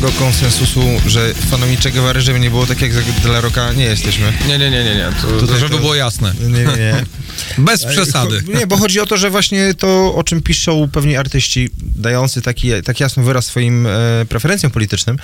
Dużego 0.02 0.18
konsensusu, 0.24 0.80
że 1.06 1.34
fanami 1.34 1.76
Che 1.76 1.90
Guevary, 1.90 2.20
żeby 2.20 2.40
nie 2.40 2.50
było 2.50 2.66
tak 2.66 2.80
jak 2.80 2.92
dla 3.22 3.40
Rocka, 3.40 3.72
nie 3.72 3.84
jesteśmy. 3.84 4.32
Nie, 4.48 4.58
nie, 4.58 4.70
nie, 4.70 4.84
nie, 4.84 4.94
nie. 4.94 5.08
To, 5.22 5.40
Tutaj 5.40 5.58
żeby 5.58 5.70
to- 5.74 5.78
było 5.78 5.94
jasne. 5.94 6.32
Nie, 6.40 6.48
nie, 6.48 6.64
nie. 6.64 7.04
Bez 7.58 7.84
przesady. 7.84 8.42
Nie, 8.58 8.66
bo 8.66 8.76
chodzi 8.76 9.00
o 9.00 9.06
to, 9.06 9.16
że 9.16 9.30
właśnie 9.30 9.74
to, 9.74 10.14
o 10.14 10.24
czym 10.24 10.42
piszą 10.42 10.88
pewni 10.92 11.16
artyści, 11.16 11.70
dający 11.82 12.42
taki, 12.42 12.70
tak 12.84 13.00
jasno 13.00 13.22
wyraz 13.22 13.46
swoim 13.46 13.86
e, 13.86 13.90
preferencjom 14.28 14.72
politycznym, 14.72 15.18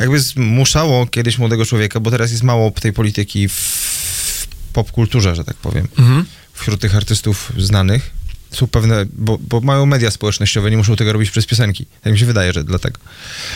jakby 0.00 0.20
zmuszało 0.20 1.06
kiedyś 1.06 1.38
młodego 1.38 1.66
człowieka, 1.66 2.00
bo 2.00 2.10
teraz 2.10 2.30
jest 2.30 2.42
mało 2.42 2.70
tej 2.70 2.92
polityki 2.92 3.48
w 3.48 4.46
popkulturze, 4.72 5.34
że 5.36 5.44
tak 5.44 5.56
powiem, 5.56 5.88
Mhm. 5.98 6.24
wśród 6.54 6.80
tych 6.80 6.94
artystów 6.96 7.52
znanych. 7.58 8.10
Są 8.54 8.66
pewne, 8.66 9.04
bo, 9.12 9.38
bo 9.38 9.60
mają 9.60 9.86
media 9.86 10.10
społecznościowe, 10.10 10.70
nie 10.70 10.76
muszą 10.76 10.96
tego 10.96 11.12
robić 11.12 11.30
przez 11.30 11.46
piosenki. 11.46 11.86
Tak 12.02 12.12
mi 12.12 12.18
się 12.18 12.26
wydaje, 12.26 12.52
że 12.52 12.64
dlatego. 12.64 13.00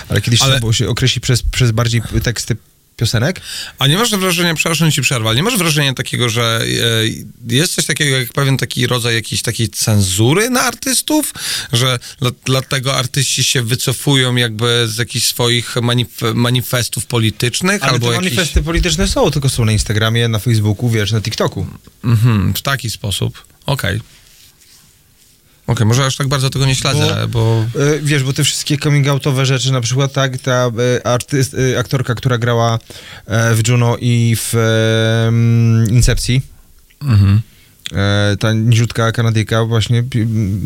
Ale 0.08 0.20
kiedyś 0.20 0.40
Ale- 0.42 0.50
trzeba 0.50 0.60
było 0.60 0.72
się 0.72 0.88
określić 0.88 1.22
przez, 1.22 1.42
przez 1.42 1.70
bardziej 1.70 2.02
teksty 2.22 2.56
piosenek. 2.98 3.40
A 3.78 3.86
nie 3.86 3.98
masz 3.98 4.10
wrażenia, 4.10 4.54
przepraszam 4.54 4.90
ci 4.90 5.02
przerwę, 5.02 5.28
ale 5.28 5.36
nie 5.36 5.42
masz 5.42 5.56
wrażenia 5.56 5.94
takiego, 5.94 6.28
że 6.28 6.60
e, 7.48 7.54
jest 7.54 7.74
coś 7.74 7.86
takiego 7.86 8.18
jak 8.18 8.32
pewien 8.32 8.56
taki 8.56 8.86
rodzaj 8.86 9.14
jakiejś 9.14 9.42
takiej 9.42 9.68
cenzury 9.68 10.50
na 10.50 10.60
artystów, 10.60 11.32
że 11.72 11.98
dla, 12.20 12.30
dlatego 12.44 12.96
artyści 12.96 13.44
się 13.44 13.62
wycofują 13.62 14.36
jakby 14.36 14.88
z 14.88 14.98
jakichś 14.98 15.26
swoich 15.26 15.74
manif- 15.76 16.34
manifestów 16.34 17.06
politycznych 17.06 17.82
Ale 17.82 17.92
albo 17.92 18.08
te 18.10 18.14
manifesty 18.16 18.62
polityczne 18.62 19.08
są, 19.08 19.30
tylko 19.30 19.48
są 19.48 19.64
na 19.64 19.72
Instagramie, 19.72 20.28
na 20.28 20.38
Facebooku, 20.38 20.90
wiesz, 20.90 21.12
na 21.12 21.20
TikToku. 21.20 21.66
Mhm, 22.04 22.54
w 22.54 22.62
taki 22.62 22.90
sposób. 22.90 23.44
Okej. 23.66 24.00
Okej, 25.68 25.86
może 25.86 26.04
aż 26.06 26.16
tak 26.16 26.28
bardzo 26.28 26.50
tego 26.50 26.66
nie 26.66 26.74
śledzę, 26.74 27.26
bo... 27.28 27.64
E, 27.96 27.98
Wiesz, 28.02 28.22
bo 28.24 28.32
te 28.32 28.44
wszystkie 28.44 28.78
coming 28.78 29.08
outowe 29.08 29.46
rzeczy, 29.46 29.72
na 29.72 29.80
przykład 29.80 30.12
tak, 30.12 30.38
ta 30.38 30.70
e, 30.96 31.06
artyst, 31.06 31.56
e, 31.74 31.78
aktorka, 31.78 32.14
która 32.14 32.38
grała 32.38 32.78
w 33.26 33.60
Juno 33.68 33.96
i 34.00 34.36
w 34.36 34.54
mm, 35.28 35.90
Incepcji, 35.90 36.42
Mhm. 37.02 37.40
ta 38.40 38.52
niziutka 38.52 39.12
Kanadyjka 39.12 39.64
właśnie 39.64 40.04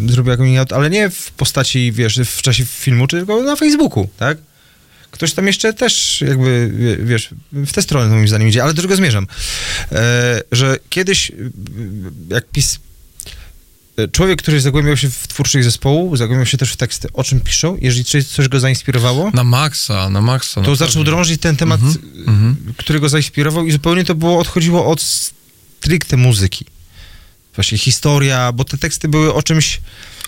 zrobiła 0.09 0.37
coming 0.37 0.59
out, 0.59 0.73
ale 0.73 0.91
nie 0.91 1.11
w 1.11 1.31
postaci, 1.31 1.93
wiesz, 1.93 2.21
w 2.27 2.43
czasie 2.43 2.65
filmu, 2.65 3.07
tylko 3.07 3.43
na 3.43 3.57
Facebooku, 3.57 4.09
tak? 4.19 4.39
Ktoś 5.11 5.33
tam 5.33 5.47
jeszcze 5.47 5.73
też 5.73 6.21
jakby, 6.29 6.71
wie- 6.77 6.97
wiesz, 6.97 7.31
w 7.53 7.73
tę 7.73 7.83
stronę 7.83 8.15
moim 8.15 8.29
zdaniem 8.29 8.49
idzie, 8.49 8.63
ale 8.63 8.75
do 8.75 8.83
czego 8.83 8.97
zmierzam? 8.97 9.27
Że 10.53 10.77
kiedyś, 10.91 11.33
jak 12.29 12.45
pis... 12.49 12.79
e, 13.97 14.09
Człowiek, 14.09 14.43
który 14.43 14.61
zagłębiał 14.61 14.97
się 14.97 15.11
w 15.11 15.29
twórczość 15.29 15.65
zespołu, 15.65 16.17
zagłębiał 16.17 16.47
się 16.47 16.59
też 16.59 16.73
w 16.73 16.77
teksty, 16.77 17.09
o 17.13 17.25
czym 17.25 17.41
piszą, 17.41 17.77
jeżeli 17.81 18.05
coś, 18.25 18.49
go 18.49 18.61
zainspirowało, 18.61 19.31
Na 19.35 19.45
maksa, 19.45 20.09
na 20.11 20.21
maksa. 20.21 20.55
to 20.55 20.61
naprawdę. 20.61 20.87
zaczął 20.87 21.05
drążyć 21.05 21.41
ten 21.41 21.57
temat, 21.57 21.81
mhm. 22.27 22.57
y, 22.71 22.75
który 22.77 23.01
go 23.01 23.09
zainspirował 23.09 23.67
i 23.67 23.73
zupełnie 23.73 24.05
to 24.05 24.15
było, 24.15 24.39
odchodziło 24.39 24.87
od 24.87 25.03
stricte 25.03 26.17
muzyki. 26.17 26.65
Właśnie 27.55 27.79
historia, 27.79 28.53
bo 28.53 28.65
te 28.65 28.79
teksty 28.79 29.09
były 29.09 29.35
o 29.35 29.43
czymś, 29.43 29.81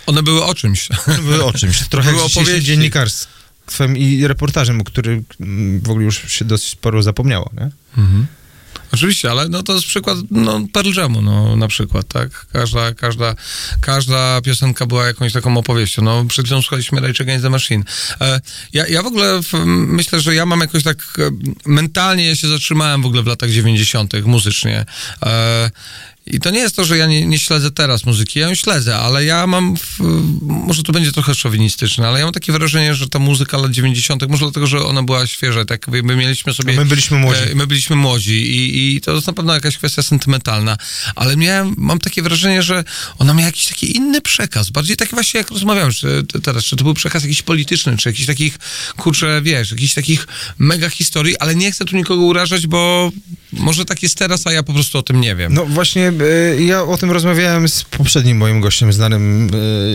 One 0.07 0.23
były 0.23 0.45
o 0.45 0.55
czymś. 0.55 0.89
były 1.23 1.45
o 1.45 1.53
czymś, 1.53 1.79
trochę 1.89 2.11
Były 2.11 2.23
opowieści. 2.23 2.65
dziennikarstwem 2.65 3.97
i 3.97 4.27
reportażem, 4.27 4.81
o 4.81 4.85
którym 4.85 5.25
w 5.83 5.91
ogóle 5.91 6.05
już 6.05 6.33
się 6.33 6.45
dosyć 6.45 6.69
sporo 6.69 7.03
zapomniało, 7.03 7.51
nie? 7.57 7.71
Mhm. 8.03 8.27
Oczywiście, 8.95 9.31
ale 9.31 9.49
no 9.49 9.63
to 9.63 9.75
jest 9.75 9.87
przykład 9.87 10.19
no, 10.31 10.61
Pearl 10.73 10.93
Jamu, 10.97 11.23
no 11.23 11.57
na 11.57 11.69
przykład, 11.69 12.09
tak? 12.09 12.47
Każda, 12.53 12.95
każda, 12.95 13.35
każda 13.81 14.41
piosenka 14.41 14.87
była 14.87 15.07
jakąś 15.07 15.33
taką 15.33 15.57
opowieścią. 15.57 16.03
No, 16.03 16.25
przed 16.25 16.47
chwilą 16.47 16.63
słuchaliśmy 16.63 17.01
Rage 17.01 17.25
Against 17.25 17.45
the 17.45 17.51
Machine. 17.51 17.85
E, 18.21 18.41
ja, 18.73 18.87
ja 18.87 19.03
w 19.03 19.07
ogóle 19.07 19.43
w, 19.43 19.53
myślę, 19.67 20.21
że 20.21 20.35
ja 20.35 20.47
mam 20.47 20.61
jakoś 20.61 20.83
tak 20.83 20.97
e, 21.19 21.31
mentalnie, 21.67 22.27
ja 22.27 22.37
się 22.37 22.49
zatrzymałem 22.49 23.03
w 23.03 23.07
ogóle 23.07 23.23
w 23.23 23.27
latach 23.27 23.51
90. 23.51 24.13
muzycznie. 24.27 24.85
E, 25.23 25.71
i 26.27 26.41
to 26.41 26.51
nie 26.51 26.59
jest 26.59 26.77
to, 26.77 26.85
że 26.85 26.99
ja 26.99 27.07
nie, 27.07 27.27
nie 27.27 27.39
śledzę 27.39 27.71
teraz 27.71 28.07
muzyki, 28.07 28.39
ja 28.39 28.49
ją 28.49 28.55
śledzę, 28.55 28.97
ale 28.97 29.25
ja 29.25 29.47
mam, 29.47 29.77
w, 29.77 29.99
może 30.41 30.83
to 30.83 30.93
będzie 30.93 31.13
trochę 31.13 31.35
szowinistyczne, 31.35 32.09
ale 32.09 32.19
ja 32.19 32.25
mam 32.25 32.35
takie 32.35 32.53
wrażenie, 32.53 32.95
że 32.95 33.09
ta 33.09 33.19
muzyka 33.19 33.59
lat 33.59 33.71
90., 33.71 34.29
może 34.29 34.45
dlatego, 34.45 34.67
że 34.67 34.85
ona 34.85 35.03
była 35.03 35.27
świeża, 35.27 35.65
tak 35.65 35.89
my 35.89 36.17
mieliśmy 36.17 36.55
sobie... 36.55 36.73
A 36.73 36.77
my 36.77 36.85
byliśmy 36.85 37.19
młodzi. 37.19 37.41
E, 37.53 37.55
my 37.55 37.67
byliśmy 37.67 37.97
młodzi 37.97 38.35
i, 38.35 38.97
i 38.97 39.01
to 39.01 39.15
jest 39.15 39.27
na 39.27 39.33
pewno 39.33 39.55
jakaś 39.55 39.79
kwestia 39.79 40.03
sentymentalna, 40.03 40.77
ale 41.15 41.37
miałem, 41.37 41.75
mam 41.79 41.99
takie 41.99 42.23
wrażenie, 42.23 42.63
że 42.63 42.85
ona 43.19 43.35
miała 43.35 43.47
jakiś 43.47 43.67
taki 43.67 43.97
inny 43.97 44.21
przekaz, 44.21 44.71
bardziej 44.71 44.97
taki 44.97 45.15
właśnie 45.15 45.39
jak 45.39 45.51
rozmawiałem 45.51 45.93
czy, 45.93 46.25
te- 46.33 46.41
teraz, 46.41 46.65
czy 46.65 46.77
to 46.77 46.85
był 46.85 46.95
przekaz 46.95 47.23
jakiś 47.23 47.43
polityczny, 47.43 47.97
czy 47.97 48.09
jakiś 48.09 48.27
takich, 48.27 48.59
kurczę, 48.97 49.41
wiesz, 49.43 49.71
jakichś 49.71 49.95
takich 49.95 50.27
mega 50.59 50.91
historii, 50.91 51.39
ale 51.39 51.55
nie 51.55 51.73
chcę 51.73 51.85
tu 51.85 51.97
nikogo 51.97 52.23
urażać, 52.23 52.67
bo 52.67 53.13
może 53.53 53.85
tak 53.85 54.03
jest 54.03 54.19
teraz, 54.19 54.47
a 54.47 54.53
ja 54.53 54.63
po 54.63 54.73
prostu 54.73 54.99
o 54.99 55.03
tym 55.03 55.21
nie 55.21 55.37
wiem. 55.37 55.55
No 55.55 55.67
właśnie, 55.67 56.14
ja 56.59 56.83
o 56.83 56.97
tym 56.99 57.11
rozmawiałem 57.11 57.69
z 57.69 57.85
poprzednim 57.85 58.37
moim 58.37 58.61
gościem, 58.61 58.93
znanym 58.93 59.51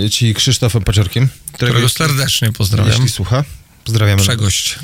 e, 0.06 0.10
ci 0.10 0.34
Krzysztofem 0.34 0.84
Paciorkiem, 0.84 1.30
którego 1.54 1.90
serdecznie 1.90 2.52
pozdrawiam. 2.52 2.92
jeśli 2.92 3.10
słucha. 3.10 3.44
Pozdrawiamy. 3.84 4.22
Przegość. 4.22 4.80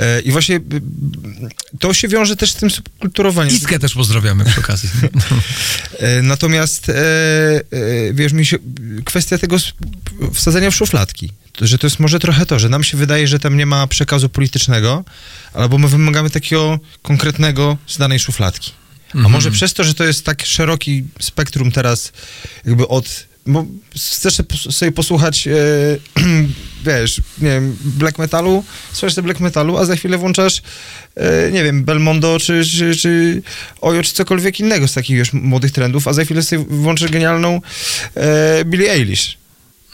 E, 0.00 0.20
I 0.20 0.32
właśnie 0.32 0.56
e, 0.56 0.60
to 1.78 1.94
się 1.94 2.08
wiąże 2.08 2.36
też 2.36 2.50
z 2.50 2.54
tym 2.54 2.70
subkulturowaniem. 2.70 3.56
Ickę 3.56 3.78
też 3.78 3.94
pozdrawiamy 3.94 4.44
przy 4.44 4.60
okazji. 4.60 4.90
E, 5.98 6.22
Natomiast, 6.22 6.88
e, 6.88 6.94
e, 6.94 7.62
wiesz, 8.12 8.32
mi 8.32 8.46
się, 8.46 8.56
kwestia 9.04 9.38
tego 9.38 9.56
wsadzenia 10.34 10.70
w 10.70 10.74
szufladki, 10.74 11.30
że 11.60 11.78
to 11.78 11.86
jest 11.86 12.00
może 12.00 12.18
trochę 12.18 12.46
to, 12.46 12.58
że 12.58 12.68
nam 12.68 12.84
się 12.84 12.96
wydaje, 12.96 13.28
że 13.28 13.38
tam 13.38 13.56
nie 13.56 13.66
ma 13.66 13.86
przekazu 13.86 14.28
politycznego, 14.28 15.04
albo 15.52 15.78
my 15.78 15.88
wymagamy 15.88 16.30
takiego 16.30 16.78
konkretnego 17.02 17.76
z 17.86 17.98
danej 17.98 18.18
szufladki. 18.18 18.72
A 19.14 19.28
może 19.28 19.50
przez 19.50 19.74
to, 19.74 19.84
że 19.84 19.94
to 19.94 20.04
jest 20.04 20.24
tak 20.24 20.46
szeroki 20.46 21.04
spektrum 21.20 21.72
teraz 21.72 22.12
jakby 22.66 22.88
od... 22.88 23.26
Bo 23.46 23.66
chcesz 23.96 24.34
sobie 24.34 24.48
pos- 24.48 24.72
sobie 24.72 24.92
posłuchać, 24.92 25.48
e, 25.48 25.52
wiesz, 26.86 27.20
nie 27.38 27.48
wiem, 27.48 27.76
black 27.84 28.18
metalu, 28.18 28.64
słuchasz 28.92 29.14
sobie 29.14 29.24
black 29.26 29.40
metalu, 29.40 29.78
a 29.78 29.84
za 29.84 29.96
chwilę 29.96 30.18
włączasz, 30.18 30.62
e, 31.16 31.50
nie 31.50 31.64
wiem, 31.64 31.84
Belmondo 31.84 32.38
czy, 32.40 32.64
czy, 32.64 32.96
czy 32.96 33.42
Ojo, 33.80 34.02
czy 34.02 34.12
cokolwiek 34.12 34.60
innego 34.60 34.88
z 34.88 34.92
takich, 34.92 35.16
wiesz, 35.16 35.32
młodych 35.32 35.70
trendów, 35.72 36.08
a 36.08 36.12
za 36.12 36.24
chwilę 36.24 36.42
sobie 36.42 36.64
włączysz 36.68 37.10
genialną 37.10 37.60
e, 38.14 38.64
Billie 38.64 38.90
Eilish, 38.92 39.38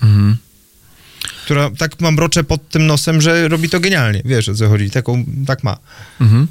Mhm. 0.02 0.36
która 1.44 1.70
tak 1.78 2.00
mam 2.00 2.14
mroczę 2.14 2.44
pod 2.44 2.68
tym 2.68 2.86
nosem, 2.86 3.20
że 3.20 3.48
robi 3.48 3.68
to 3.68 3.80
genialnie, 3.80 4.22
wiesz 4.24 4.48
o 4.48 4.54
co 4.54 4.68
chodzi, 4.68 4.90
taką, 4.90 5.24
tak 5.46 5.62
ma. 5.64 5.76
Mhm. 6.20 6.46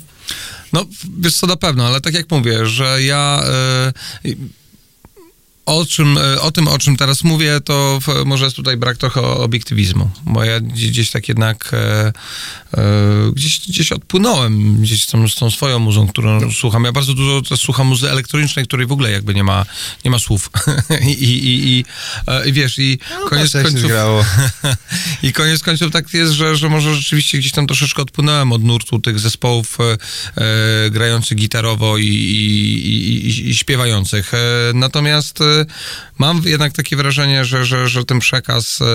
No, 0.73 0.85
wiesz 1.19 1.35
co, 1.35 1.48
na 1.48 1.56
pewno, 1.56 1.88
ale 1.88 2.02
tak 2.02 2.14
jak 2.14 2.31
mówię, 2.31 2.65
że 2.65 3.03
ja... 3.03 3.41
E, 3.44 3.94
o, 5.68 5.85
czym, 5.85 6.18
e, 6.18 6.41
o 6.41 6.52
tym, 6.52 6.68
o 6.68 6.80
czym 6.80 6.98
teraz 6.98 7.23
mówię, 7.23 7.61
to 7.61 7.99
w, 8.02 8.26
może 8.26 8.45
jest 8.45 8.56
tutaj 8.56 8.77
brak 8.77 8.98
trochę 8.98 9.22
obiektywizmu, 9.22 10.10
bo 10.26 10.44
ja 10.44 10.60
gdzieś, 10.60 11.11
tak 11.11 11.27
jednak 11.30 11.72
e, 11.73 12.07
e, 12.07 12.14
gdzieś, 13.34 13.60
gdzieś 13.68 13.91
odpłynąłem 13.91 14.81
gdzieś 14.81 15.03
z 15.03 15.06
tą, 15.06 15.27
z 15.27 15.35
tą 15.35 15.52
swoją 15.52 15.80
muzą, 15.80 16.07
którą 16.07 16.52
słucham. 16.52 16.84
Ja 16.84 16.91
bardzo 16.91 17.14
dużo 17.14 17.41
też 17.41 17.60
słucham 17.60 17.88
muzy 17.88 18.11
elektronicznej, 18.11 18.65
której 18.65 18.88
w 18.88 18.91
ogóle 18.91 19.11
jakby 19.11 19.35
nie 19.35 19.44
ma, 19.44 19.65
nie 20.06 20.11
ma 20.11 20.19
słów. 20.19 20.49
I, 21.10 21.11
i, 21.11 21.48
i, 21.48 21.69
i, 21.69 21.85
e, 22.27 22.49
i 22.49 22.53
wiesz, 22.53 22.80
i 22.80 22.99
koniec 23.30 23.52
tak 23.52 23.64
końców... 23.64 23.91
I 25.23 25.34
koniec 25.34 25.64
końców 25.64 25.91
tak 25.91 26.14
jest, 26.14 26.34
że, 26.34 26.56
że 26.56 26.69
może 26.69 26.95
rzeczywiście 26.95 27.38
gdzieś 27.38 27.52
tam 27.52 27.68
troszeczkę 27.68 28.02
odpłynąłem 28.02 28.52
od 28.52 28.64
nurtu 28.64 28.99
tych 28.99 29.19
zespołów 29.19 29.77
e, 29.80 29.98
e, 30.85 30.89
grających 30.89 31.38
gitarowo 31.38 31.98
i, 31.98 32.06
i, 32.06 32.89
i, 32.89 33.49
i, 33.49 33.56
śpiewających. 33.56 34.31
Natomiast 34.73 35.39
mam 36.17 36.41
jednak 36.45 36.73
takie 36.73 36.95
wrażenie, 36.95 37.45
że, 37.45 37.65
że, 37.65 37.89
że 37.89 38.05
ten 38.05 38.19
przekaz 38.19 38.79
e, 38.81 38.85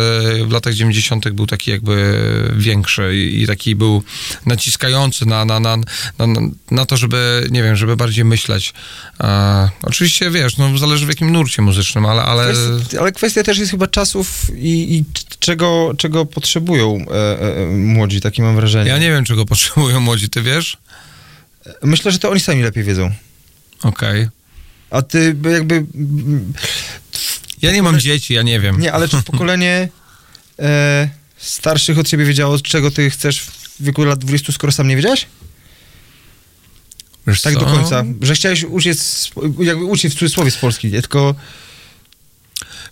w 0.45 0.53
latach 0.53 0.75
90. 0.75 1.31
był 1.31 1.47
taki 1.47 1.71
jakby 1.71 2.21
większy 2.57 3.17
i, 3.17 3.43
i 3.43 3.47
taki 3.47 3.75
był 3.75 4.03
naciskający 4.47 5.27
na, 5.27 5.45
na, 5.45 5.61
na, 5.61 5.77
na, 6.19 6.27
na 6.71 6.87
to, 6.87 6.97
żeby, 6.97 7.49
nie 7.51 7.63
wiem, 7.63 7.77
żeby 7.77 7.97
bardziej 7.97 8.25
myśleć. 8.25 8.75
E, 9.21 9.69
oczywiście, 9.83 10.31
wiesz, 10.31 10.57
no 10.57 10.79
zależy 10.79 11.07
w 11.07 11.09
jakim 11.09 11.33
nurcie 11.33 11.63
muzycznym, 11.63 12.07
ale... 12.07 12.23
ale... 12.23 12.53
Kwestia, 12.53 13.01
ale 13.01 13.13
kwestia 13.13 13.43
też 13.43 13.59
jest 13.59 13.71
chyba 13.71 13.87
czasów 13.87 14.51
i, 14.57 14.97
i 14.97 15.05
czego, 15.39 15.93
czego 15.99 16.27
potrzebują 16.27 17.07
e, 17.11 17.41
e, 17.41 17.67
młodzi, 17.67 18.21
takie 18.21 18.43
mam 18.43 18.57
wrażenie. 18.57 18.91
Ja 18.91 18.99
nie 18.99 19.11
wiem, 19.11 19.25
czego 19.25 19.47
potrzebują 19.47 20.01
młodzi, 20.01 20.29
ty 20.29 20.43
wiesz? 20.43 20.77
Myślę, 21.83 22.13
że 22.13 22.19
to 22.19 22.31
oni 22.31 22.41
sami 22.41 22.63
lepiej 22.63 22.85
wiedzą. 22.85 23.11
Okej. 23.83 24.29
A 24.93 25.03
ty 25.03 25.35
by 25.35 25.53
jakby... 25.53 25.87
Ja 27.63 27.73
nie 27.73 27.83
mam 27.83 28.01
dzieci, 28.01 28.35
ja 28.35 28.43
nie 28.43 28.61
wiem. 28.61 28.81
Nie, 28.81 28.93
ale 28.93 29.09
czy 29.09 29.23
pokolenie 29.23 29.89
e, 30.59 31.09
starszych 31.37 31.99
od 31.99 32.09
ciebie 32.09 32.25
wiedziało, 32.25 32.59
czego 32.59 32.91
ty 32.91 33.11
chcesz 33.11 33.41
w 33.41 33.75
wieku 33.81 34.05
lat 34.05 34.19
20, 34.19 34.53
skoro 34.53 34.73
sam 34.73 34.89
nie 34.89 34.97
wiedziałeś? 34.97 35.27
Wiesz 37.27 37.41
Tak 37.41 37.55
co? 37.55 37.61
do 37.61 37.67
końca. 37.67 38.05
Że 38.21 38.35
chciałeś 38.35 38.65
uciec, 38.65 39.31
jakby 39.59 39.85
uciec 39.85 40.15
w 40.15 40.19
cudzysłowie 40.19 40.51
z 40.51 40.57
Polski, 40.57 40.89
nie? 40.89 41.01
tylko... 41.01 41.35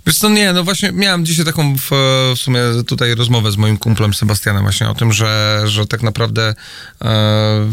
Wiesz 0.07 0.19
co, 0.19 0.29
nie, 0.29 0.53
no 0.53 0.65
właśnie 0.65 0.93
miałem 0.93 1.27
dzisiaj 1.27 1.45
taką 1.45 1.77
w, 1.77 1.91
w 2.37 2.39
sumie 2.39 2.61
tutaj 2.87 3.15
rozmowę 3.15 3.53
z 3.53 3.57
moim 3.57 3.77
kumplem 3.77 4.15
Sebastianem 4.15 4.63
właśnie 4.63 4.89
o 4.89 4.95
tym, 4.95 5.13
że, 5.13 5.63
że 5.67 5.87
tak 5.87 6.03
naprawdę 6.03 6.55
e, 7.03 7.71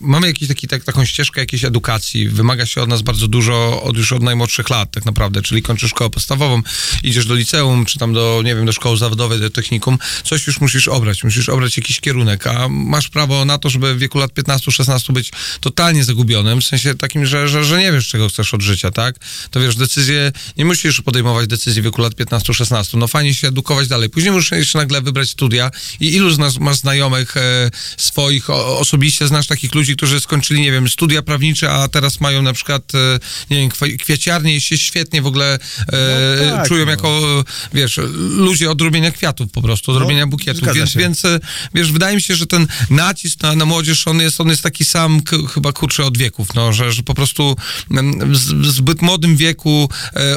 mamy 0.00 0.26
jakiś 0.26 0.48
taki, 0.48 0.68
tak, 0.68 0.84
taką 0.84 1.04
ścieżkę 1.04 1.40
jakiejś 1.40 1.64
edukacji, 1.64 2.28
wymaga 2.28 2.66
się 2.66 2.82
od 2.82 2.88
nas 2.88 3.02
bardzo 3.02 3.28
dużo 3.28 3.82
od, 3.82 3.96
już 3.96 4.12
od 4.12 4.22
najmłodszych 4.22 4.70
lat 4.70 4.90
tak 4.90 5.04
naprawdę, 5.04 5.42
czyli 5.42 5.62
kończysz 5.62 5.90
szkołę 5.90 6.10
podstawową, 6.10 6.62
idziesz 7.02 7.26
do 7.26 7.34
liceum, 7.34 7.84
czy 7.84 7.98
tam 7.98 8.12
do, 8.12 8.42
nie 8.44 8.54
wiem, 8.54 8.66
do 8.66 8.72
szkoły 8.72 8.96
zawodowej, 8.96 9.40
do 9.40 9.50
technikum, 9.50 9.98
coś 10.24 10.46
już 10.46 10.60
musisz 10.60 10.88
obrać, 10.88 11.24
musisz 11.24 11.48
obrać 11.48 11.76
jakiś 11.76 12.00
kierunek, 12.00 12.46
a 12.46 12.68
masz 12.68 13.08
prawo 13.08 13.44
na 13.44 13.58
to, 13.58 13.70
żeby 13.70 13.94
w 13.94 13.98
wieku 13.98 14.18
lat 14.18 14.32
15-16 14.32 15.12
być 15.12 15.30
totalnie 15.60 16.04
zagubionym, 16.04 16.60
w 16.60 16.64
sensie 16.64 16.94
takim, 16.94 17.26
że, 17.26 17.48
że, 17.48 17.64
że 17.64 17.78
nie 17.78 17.92
wiesz, 17.92 18.08
czego 18.08 18.28
chcesz 18.28 18.54
od 18.54 18.62
życia, 18.62 18.90
tak? 18.90 19.16
To 19.50 19.60
wiesz, 19.60 19.76
decyzje, 19.76 20.32
nie 20.56 20.64
musisz 20.64 21.00
podejmować 21.00 21.46
decyzji 21.46 21.82
w 21.82 21.84
wieku 21.84 22.02
lat 22.02 22.14
15-16, 22.14 22.98
no 22.98 23.08
fajnie 23.08 23.34
się 23.34 23.48
edukować 23.48 23.88
dalej. 23.88 24.10
Później 24.10 24.32
musisz 24.32 24.50
jeszcze 24.50 24.78
nagle 24.78 25.02
wybrać 25.02 25.28
studia 25.28 25.70
i 26.00 26.14
ilu 26.14 26.30
z 26.30 26.38
nas 26.38 26.58
masz 26.58 26.76
znajomych 26.76 27.36
e, 27.36 27.70
swoich, 27.96 28.50
o, 28.50 28.78
osobiście 28.78 29.26
znasz 29.26 29.47
takich 29.48 29.74
ludzi, 29.74 29.96
którzy 29.96 30.20
skończyli, 30.20 30.60
nie 30.60 30.72
wiem, 30.72 30.88
studia 30.88 31.22
prawnicze, 31.22 31.70
a 31.70 31.88
teraz 31.88 32.20
mają 32.20 32.42
na 32.42 32.52
przykład, 32.52 32.94
e, 32.94 33.18
nie 33.50 33.56
wiem, 33.56 33.98
kwieciarnie 33.98 34.56
i 34.56 34.60
się 34.60 34.78
świetnie 34.78 35.22
w 35.22 35.26
ogóle 35.26 35.54
e, 35.54 36.46
No 36.46 36.56
tak, 36.56 36.68
czują 36.68 36.84
no. 36.84 36.90
jako, 36.90 37.44
wiesz, 37.74 38.00
ludzie 38.18 38.70
od 38.70 38.80
robienia 38.80 39.10
kwiatów 39.10 39.52
po 39.52 39.62
prostu, 39.62 39.92
od 39.92 39.94
No, 39.94 40.00
robienia 40.00 40.26
bukietów, 40.26 40.74
więc, 40.74 40.94
więc 40.94 41.24
e, 41.24 41.40
wiesz, 41.74 41.92
wydaje 41.92 42.16
mi 42.16 42.22
się, 42.22 42.36
że 42.36 42.46
ten 42.46 42.66
nacisk 42.90 43.42
na, 43.42 43.54
na 43.54 43.64
młodzież, 43.64 44.08
on 44.08 44.20
jest, 44.20 44.40
on 44.40 44.48
jest 44.48 44.62
taki 44.62 44.84
sam 44.84 45.20
chyba 45.54 45.72
kurczę 45.72 46.04
od 46.04 46.18
wieków, 46.18 46.54
no, 46.54 46.72
że, 46.72 46.92
że 46.92 47.02
po 47.02 47.14
prostu 47.14 47.56
mm, 47.90 48.34
w 48.34 48.68
w 48.68 48.70
zbyt 48.70 49.02
młodym 49.02 49.36
wieku 49.36 49.88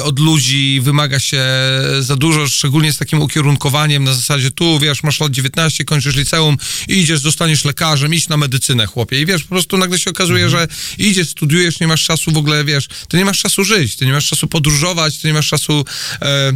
od 0.02 0.18
ludzi 0.18 0.80
wymaga 0.82 1.20
się 1.20 1.44
za 2.00 2.16
dużo, 2.16 2.48
szczególnie 2.48 2.92
z 2.92 2.98
takim 2.98 3.22
ukierunkowaniem 3.22 4.04
na 4.04 4.14
zasadzie 4.14 4.50
tu, 4.50 4.78
wiesz, 4.78 5.02
masz 5.02 5.20
lat 5.20 5.32
19, 5.32 5.84
kończysz 5.84 6.16
liceum, 6.16 6.56
idziesz, 6.88 7.20
zostaniesz 7.20 7.64
lekarzem, 7.64 8.14
idź 8.14 8.28
na 8.28 8.36
medycynę, 8.36 8.86
chłopie. 8.86 9.01
I 9.10 9.26
wiesz, 9.26 9.42
po 9.42 9.48
prostu 9.48 9.78
nagle 9.78 9.98
się 9.98 10.10
okazuje, 10.10 10.50
że 10.50 10.68
idziesz, 10.98 11.28
studiujesz, 11.28 11.80
nie 11.80 11.86
masz 11.86 12.04
czasu 12.04 12.32
w 12.32 12.36
ogóle, 12.36 12.64
wiesz, 12.64 12.88
ty 13.08 13.16
nie 13.16 13.24
masz 13.24 13.42
czasu 13.42 13.64
żyć, 13.64 13.96
ty 13.96 14.06
nie 14.06 14.12
masz 14.12 14.28
czasu 14.28 14.46
podróżować, 14.46 15.18
ty 15.18 15.28
nie 15.28 15.34
masz 15.34 15.48
czasu 15.48 15.84
e, 16.22 16.52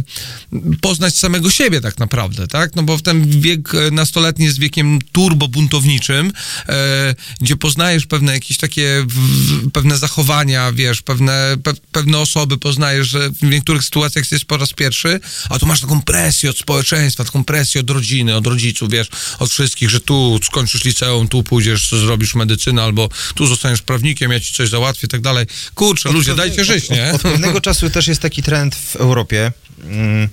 poznać 0.81 1.17
samego 1.17 1.49
siebie 1.49 1.81
tak 1.81 1.99
naprawdę, 1.99 2.47
tak? 2.47 2.75
No 2.75 2.83
bo 2.83 2.97
w 2.97 3.01
ten 3.01 3.41
wiek 3.41 3.75
e, 3.75 3.91
nastoletni 3.91 4.45
jest 4.45 4.59
wiekiem 4.59 4.99
turbo 5.11 5.47
buntowniczym, 5.47 6.31
e, 6.69 7.15
gdzie 7.41 7.55
poznajesz 7.55 8.05
pewne 8.05 8.33
jakieś 8.33 8.57
takie 8.57 9.05
w, 9.07 9.71
pewne 9.71 9.97
zachowania, 9.97 10.71
wiesz, 10.71 11.01
pewne, 11.01 11.57
pe, 11.63 11.73
pewne 11.91 12.19
osoby 12.19 12.57
poznajesz, 12.57 13.07
że 13.07 13.29
w 13.29 13.43
niektórych 13.43 13.83
sytuacjach 13.83 14.31
jest 14.31 14.45
po 14.45 14.57
raz 14.57 14.73
pierwszy, 14.73 15.19
a 15.49 15.59
tu 15.59 15.65
masz 15.65 15.81
taką 15.81 16.01
presję 16.01 16.49
od 16.49 16.57
społeczeństwa, 16.57 17.25
taką 17.25 17.43
presję 17.43 17.81
od 17.81 17.89
rodziny, 17.89 18.35
od 18.35 18.47
rodziców, 18.47 18.89
wiesz, 18.89 19.07
od 19.39 19.51
wszystkich, 19.51 19.89
że 19.89 19.99
tu 19.99 20.39
skończysz 20.43 20.83
liceum, 20.83 21.27
tu 21.27 21.43
pójdziesz, 21.43 21.89
zrobisz 21.89 22.35
medycynę, 22.37 22.83
albo 22.83 23.09
tu 23.35 23.47
zostaniesz 23.47 23.81
prawnikiem, 23.81 24.31
ja 24.31 24.39
ci 24.39 24.53
coś 24.53 24.69
załatwię 24.69 25.05
i 25.05 25.09
tak 25.09 25.21
dalej. 25.21 25.45
Kurczę, 25.75 26.11
ludzie, 26.11 26.31
Od- 26.31 26.37
dajcie 26.37 26.61
od- 26.61 26.67
żyć, 26.67 26.89
nie? 26.89 27.09
Od, 27.09 27.15
od 27.15 27.21
pewnego 27.21 27.61
czasu 27.61 27.89
też 27.89 28.07
jest 28.07 28.21
taki 28.21 28.43
trend 28.43 28.75
w 28.75 28.95
Europie. 28.95 29.51
Mm. 29.83 30.29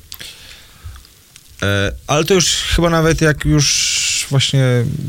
E, 1.62 1.92
ale 2.06 2.24
to 2.24 2.34
już 2.34 2.46
chyba 2.46 2.90
nawet 2.90 3.20
jak 3.20 3.44
już 3.44 4.26
właśnie 4.30 4.62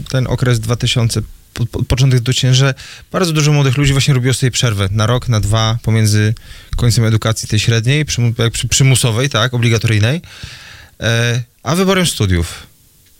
ten 0.10 0.28
okres 0.28 0.60
2000, 0.60 1.22
po, 1.54 1.66
po, 1.66 1.84
początek 1.84 2.20
do 2.20 2.32
że 2.52 2.74
bardzo 3.12 3.32
dużo 3.34 3.52
młodych 3.54 3.78
ludzi 3.78 3.92
właśnie 3.92 4.14
robiło 4.14 4.34
sobie 4.34 4.52
przerwę 4.52 4.88
na 4.92 5.06
rok, 5.08 5.30
na 5.30 5.40
dwa 5.40 5.78
pomiędzy 5.84 6.34
końcem 6.78 7.06
edukacji 7.06 7.48
tej 7.48 7.60
średniej, 7.60 8.06
przymu, 8.06 8.34
jak 8.38 8.54
przy- 8.54 8.68
przymusowej, 8.68 9.30
tak, 9.30 9.54
obligatoryjnej, 9.54 10.22
e, 11.00 11.44
a 11.64 11.76
wyborem 11.76 12.06
studiów. 12.06 12.68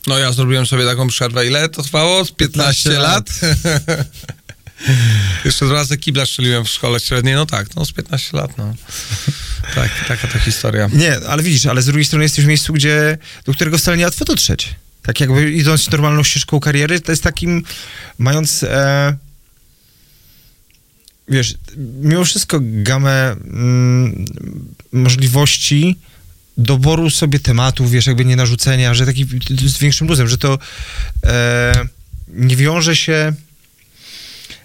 No 0.06 0.18
ja 0.18 0.32
zrobiłem 0.32 0.66
sobie 0.66 0.84
taką 0.84 1.08
przerwę. 1.08 1.46
Ile 1.46 1.68
to 1.68 1.82
trwało? 1.82 2.24
Z 2.24 2.32
15, 2.32 2.90
15 2.90 2.98
lat? 2.98 3.30
Jeszcze 5.44 5.66
dwa 5.66 5.74
razy 5.74 5.98
kibla 5.98 6.26
strzeliłem 6.26 6.64
w 6.64 6.68
szkole 6.68 7.00
średniej. 7.00 7.34
No 7.34 7.46
tak, 7.46 7.76
no 7.76 7.84
z 7.84 7.92
15 7.92 8.36
lat, 8.36 8.58
no. 8.58 8.74
Tak, 9.74 9.90
taka 10.08 10.28
to 10.28 10.38
historia. 10.38 10.88
Nie, 10.92 11.16
ale 11.28 11.42
widzisz, 11.42 11.66
ale 11.66 11.82
z 11.82 11.86
drugiej 11.86 12.04
strony 12.04 12.24
jesteś 12.24 12.44
w 12.44 12.48
miejscu, 12.48 12.72
gdzie, 12.72 13.18
do 13.44 13.52
którego 13.52 13.78
wcale 13.78 13.96
nie 13.96 14.04
łatwo 14.04 14.24
dotrzeć. 14.24 14.74
Tak 15.02 15.20
jakby 15.20 15.52
idąc 15.52 15.90
normalną 15.90 16.22
ścieżką 16.22 16.60
kariery, 16.60 17.00
to 17.00 17.12
jest 17.12 17.22
takim, 17.22 17.64
mając, 18.18 18.62
e, 18.62 19.16
wiesz, 21.28 21.54
mimo 22.02 22.24
wszystko 22.24 22.58
gamę 22.62 23.32
mm, 23.32 24.24
możliwości 24.92 25.98
doboru 26.58 27.10
sobie 27.10 27.38
tematów, 27.38 27.90
wiesz, 27.90 28.06
jakby 28.06 28.24
nie 28.24 28.36
narzucenia, 28.36 28.94
że 28.94 29.06
taki 29.06 29.26
z 29.66 29.78
większym 29.78 30.08
luzem, 30.08 30.28
że 30.28 30.38
to 30.38 30.58
e, 31.24 31.72
nie 32.28 32.56
wiąże 32.56 32.96
się 32.96 33.32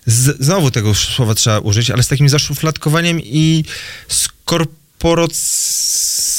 z, 0.06 0.44
znowu 0.46 0.72
tego 0.72 0.96
słowa 0.96 1.36
trzeba 1.36 1.60
użyć, 1.60 1.92
ale 1.92 2.04
z 2.04 2.08
takim 2.08 2.30
zaszufladkowaniem 2.30 3.20
i 3.24 3.66
skorporoc... 4.08 5.36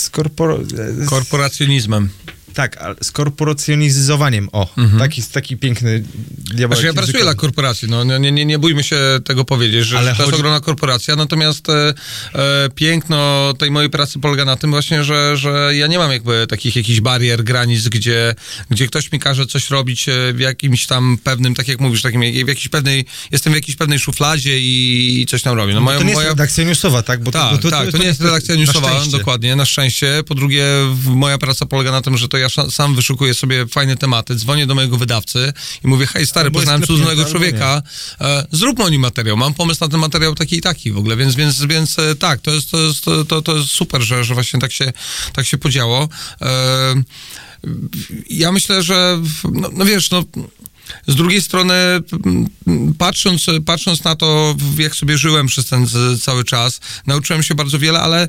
Skorporo, 0.02 0.58
z- 0.64 1.08
Korporacjonizmem. 1.08 2.08
Tak, 2.52 2.76
ale 2.76 2.94
skorporacjonizowaniem. 3.02 4.48
O, 4.52 4.74
taki, 4.98 5.22
taki 5.22 5.56
piękny 5.56 6.04
diabeł. 6.54 6.76
Znaczy 6.76 6.86
ja 6.86 6.92
pracuję 6.92 7.22
dla 7.22 7.34
korporacji, 7.34 7.88
no 7.88 8.04
nie, 8.04 8.18
nie, 8.18 8.32
nie, 8.32 8.44
nie 8.44 8.58
bójmy 8.58 8.82
się 8.84 8.96
tego 9.24 9.44
powiedzieć, 9.44 9.86
że 9.86 9.98
Ale 9.98 10.04
to 10.06 10.10
jest 10.10 10.20
chodzi- 10.24 10.34
ogromna 10.34 10.60
korporacja, 10.60 11.16
natomiast 11.16 11.68
e, 11.68 11.94
e, 12.34 12.68
piękno 12.74 13.54
tej 13.58 13.70
mojej 13.70 13.90
pracy 13.90 14.18
polega 14.18 14.44
na 14.44 14.56
tym 14.56 14.70
właśnie, 14.70 15.04
że, 15.04 15.36
że 15.36 15.70
ja 15.74 15.86
nie 15.86 15.98
mam 15.98 16.10
jakby 16.12 16.46
takich 16.46 16.76
jakichś 16.76 17.00
barier, 17.00 17.44
granic, 17.44 17.88
gdzie, 17.88 18.34
gdzie 18.70 18.86
ktoś 18.86 19.12
mi 19.12 19.18
każe 19.18 19.46
coś 19.46 19.70
robić 19.70 20.08
e, 20.08 20.12
w 20.32 20.40
jakimś 20.40 20.86
tam 20.86 21.18
pewnym, 21.24 21.54
tak 21.54 21.68
jak 21.68 21.80
mówisz, 21.80 22.02
takim, 22.02 22.20
w 22.20 22.48
jakiejś 22.48 22.68
pewnej, 22.68 23.04
jestem 23.32 23.52
w 23.52 23.56
jakiejś 23.56 23.76
pewnej 23.76 23.98
szufladzie 23.98 24.60
i, 24.60 25.20
i 25.22 25.26
coś 25.26 25.42
tam 25.42 25.56
robię. 25.56 25.74
No, 25.74 25.80
No, 25.80 25.84
moja, 25.84 25.98
to 25.98 26.04
nie 26.04 26.10
jest 26.10 26.18
moja, 26.18 26.28
redakcja 26.28 26.64
newsowa, 26.64 27.02
tak? 27.02 27.22
Bo 27.22 27.30
tak, 27.30 27.60
bo 27.62 27.70
tak, 27.70 27.90
to, 27.90 27.98
nie 27.98 28.04
jest 28.04 28.20
redakcja 28.20 28.54
na 28.54 28.60
newsowa, 28.60 28.90
szczęście. 28.90 29.18
dokładnie, 29.18 29.56
na 29.56 29.64
szczęście. 29.66 30.22
Po 30.26 30.34
drugie, 30.34 30.64
moja 31.06 31.38
praca 31.38 31.66
polega 31.66 31.92
na 31.92 32.00
tym, 32.02 32.16
że 32.18 32.28
to 32.28 32.38
ja 32.42 32.70
sam 32.70 32.94
wyszukuję 32.94 33.34
sobie 33.34 33.66
fajne 33.66 33.96
tematy, 33.96 34.34
dzwonię 34.34 34.66
do 34.66 34.74
mojego 34.74 34.96
wydawcy 34.96 35.52
i 35.84 35.88
mówię, 35.88 36.06
hej 36.06 36.26
stary, 36.26 36.46
Albo 36.46 36.58
poznałem 36.58 36.82
cudownego 36.82 37.24
człowieka, 37.24 37.82
e, 38.20 38.46
zróbmy 38.52 38.84
o 38.84 38.88
nim 38.88 39.00
materiał, 39.00 39.36
mam 39.36 39.54
pomysł 39.54 39.84
na 39.84 39.88
ten 39.88 40.00
materiał 40.00 40.34
taki 40.34 40.56
i 40.56 40.60
taki 40.60 40.92
w 40.92 40.98
ogóle, 40.98 41.16
więc, 41.16 41.34
więc, 41.34 41.64
więc 41.64 41.98
e, 41.98 42.16
tak, 42.16 42.40
to 42.40 42.50
jest, 42.50 42.70
to 42.70 42.78
jest, 42.78 43.04
to, 43.28 43.42
to, 43.42 43.56
jest 43.56 43.70
super, 43.70 44.02
że, 44.02 44.24
że 44.24 44.34
właśnie 44.34 44.60
tak 44.60 44.72
się, 44.72 44.92
tak 45.32 45.46
się 45.46 45.58
podziało. 45.58 46.08
E, 46.42 47.02
ja 48.30 48.52
myślę, 48.52 48.82
że, 48.82 49.22
no, 49.52 49.70
no 49.72 49.84
wiesz, 49.84 50.10
no... 50.10 50.24
Z 51.06 51.14
drugiej 51.14 51.42
strony, 51.42 51.74
m, 52.66 52.94
patrząc, 52.98 53.46
patrząc 53.66 54.04
na 54.04 54.16
to, 54.16 54.56
jak 54.78 54.94
sobie 54.94 55.18
żyłem 55.18 55.46
przez 55.46 55.66
ten 55.66 55.86
cały 56.20 56.44
czas, 56.44 56.80
nauczyłem 57.06 57.42
się 57.42 57.54
bardzo 57.54 57.78
wiele, 57.78 58.00
ale 58.00 58.28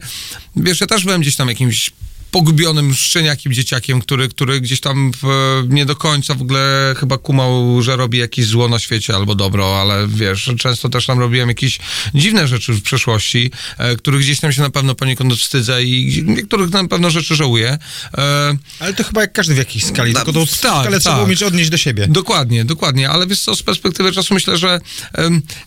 wiesz, 0.55 0.81
ja 0.81 0.87
też 0.87 1.03
byłem 1.03 1.21
gdzieś 1.21 1.35
tam 1.35 1.47
jakimś 1.47 1.91
pogubionym 2.33 2.93
szczeniakiem 2.93 3.53
dzieciakiem, 3.53 4.01
który, 4.01 4.29
który 4.29 4.61
gdzieś 4.61 4.79
tam 4.79 5.11
w, 5.21 5.27
nie 5.69 5.85
do 5.85 5.95
końca 5.95 6.35
w 6.35 6.41
ogóle 6.41 6.95
chyba 6.99 7.17
kumał, 7.17 7.81
że 7.81 7.95
robi 7.95 8.17
jakieś 8.17 8.45
zło 8.45 8.67
na 8.67 8.79
świecie 8.79 9.15
albo 9.15 9.35
dobro, 9.35 9.81
ale 9.81 10.07
wiesz, 10.07 10.51
często 10.59 10.89
też 10.89 11.05
tam 11.05 11.19
robiłem 11.19 11.49
jakieś 11.49 11.79
dziwne 12.15 12.47
rzeczy 12.47 12.73
w 12.73 12.81
przeszłości, 12.81 13.51
e, 13.77 13.95
których 13.95 14.21
gdzieś 14.21 14.39
tam 14.39 14.51
się 14.51 14.61
na 14.61 14.69
pewno 14.69 14.95
poniekąd 14.95 15.33
wstydzę 15.33 15.83
i 15.83 16.23
niektórych 16.25 16.71
na 16.71 16.87
pewno 16.87 17.09
rzeczy 17.09 17.35
żałuję. 17.35 17.77
E, 18.17 18.57
Ale 18.79 18.93
to 18.93 19.03
chyba 19.03 19.21
jak 19.21 19.33
każdy 19.33 19.53
w 19.53 19.57
jakiejś 19.57 19.85
skali, 19.85 20.13
No, 20.13 20.19
tylko 20.19 20.33
tą 20.33 20.45
tak, 20.45 20.55
skalę 20.55 20.99
trzeba 20.99 21.15
tak. 21.15 21.25
umieć 21.25 21.43
odnieść 21.43 21.69
do 21.69 21.77
siebie. 21.77 22.07
Dokładnie, 22.07 22.65
dokładnie, 22.65 23.09
ale 23.09 23.27
wiesz 23.27 23.39
co, 23.39 23.55
z 23.55 23.63
perspektywy 23.63 24.11
czasu 24.11 24.33
myślę, 24.33 24.57
że 24.57 24.79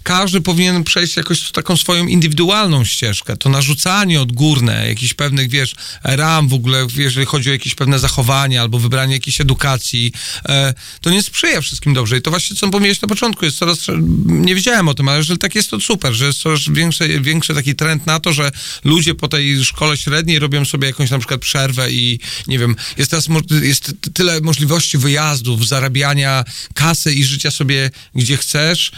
każdy 0.03 0.41
powinien 0.41 0.85
przejść 0.85 1.17
jakoś 1.17 1.51
taką 1.53 1.77
swoją 1.77 2.07
indywidualną 2.07 2.85
ścieżkę. 2.85 3.37
To 3.37 3.49
narzucanie 3.49 4.21
odgórne 4.21 4.89
jakichś 4.89 5.15
pewnych, 5.15 5.49
wiesz, 5.49 5.75
ram 6.05 6.49
w 6.49 6.56
ogóle, 6.57 6.87
jeżeli 6.97 7.27
chodzi 7.27 7.51
o 7.51 7.53
jakieś 7.53 7.74
pewne 7.74 7.99
zachowania 7.99 8.62
albo 8.62 8.78
wybranie 8.78 9.15
jakiejś 9.15 9.41
edukacji, 9.41 10.12
e, 10.49 10.74
to 11.01 11.11
nie 11.11 11.23
sprzyja 11.23 11.61
wszystkim 11.61 11.95
dobrze. 11.95 12.19
I 12.19 12.23
to 12.23 12.31
właśnie, 12.31 12.57
co 12.57 12.69
powiedziałeś 12.69 13.01
na 13.01 13.09
początku, 13.09 13.45
jest 13.45 13.59
coraz, 13.59 13.78
nie 14.27 14.55
wiedziałem 14.55 14.89
o 14.89 14.95
tym, 14.95 15.09
ale 15.09 15.19
jeżeli 15.19 15.39
tak 15.39 15.55
jest, 15.55 15.70
to 15.70 15.81
super, 15.81 16.12
że 16.12 16.27
jest 16.27 16.39
coraz 16.39 16.61
większy, 16.69 17.20
większy 17.20 17.55
taki 17.55 17.74
trend 17.74 18.07
na 18.07 18.20
to, 18.20 18.33
że 18.33 18.51
ludzie 18.85 19.15
po 19.15 19.28
tej 19.28 19.65
szkole 19.65 19.97
średniej 19.97 20.39
robią 20.39 20.65
sobie 20.65 20.87
jakąś 20.87 21.11
na 21.11 21.19
przykład 21.19 21.41
przerwę 21.41 21.91
i 21.91 22.20
nie 22.47 22.59
wiem, 22.59 22.77
jest 22.97 23.11
teraz 23.11 23.28
jest 23.62 23.93
tyle 24.15 24.41
możliwości 24.41 24.99
wyjazdów, 24.99 25.69
zarabiania 25.69 26.45
kasy 26.74 27.12
i 27.12 27.24
życia 27.24 27.51
sobie 27.51 27.91
gdzie 28.15 28.37
chcesz, 28.37 28.91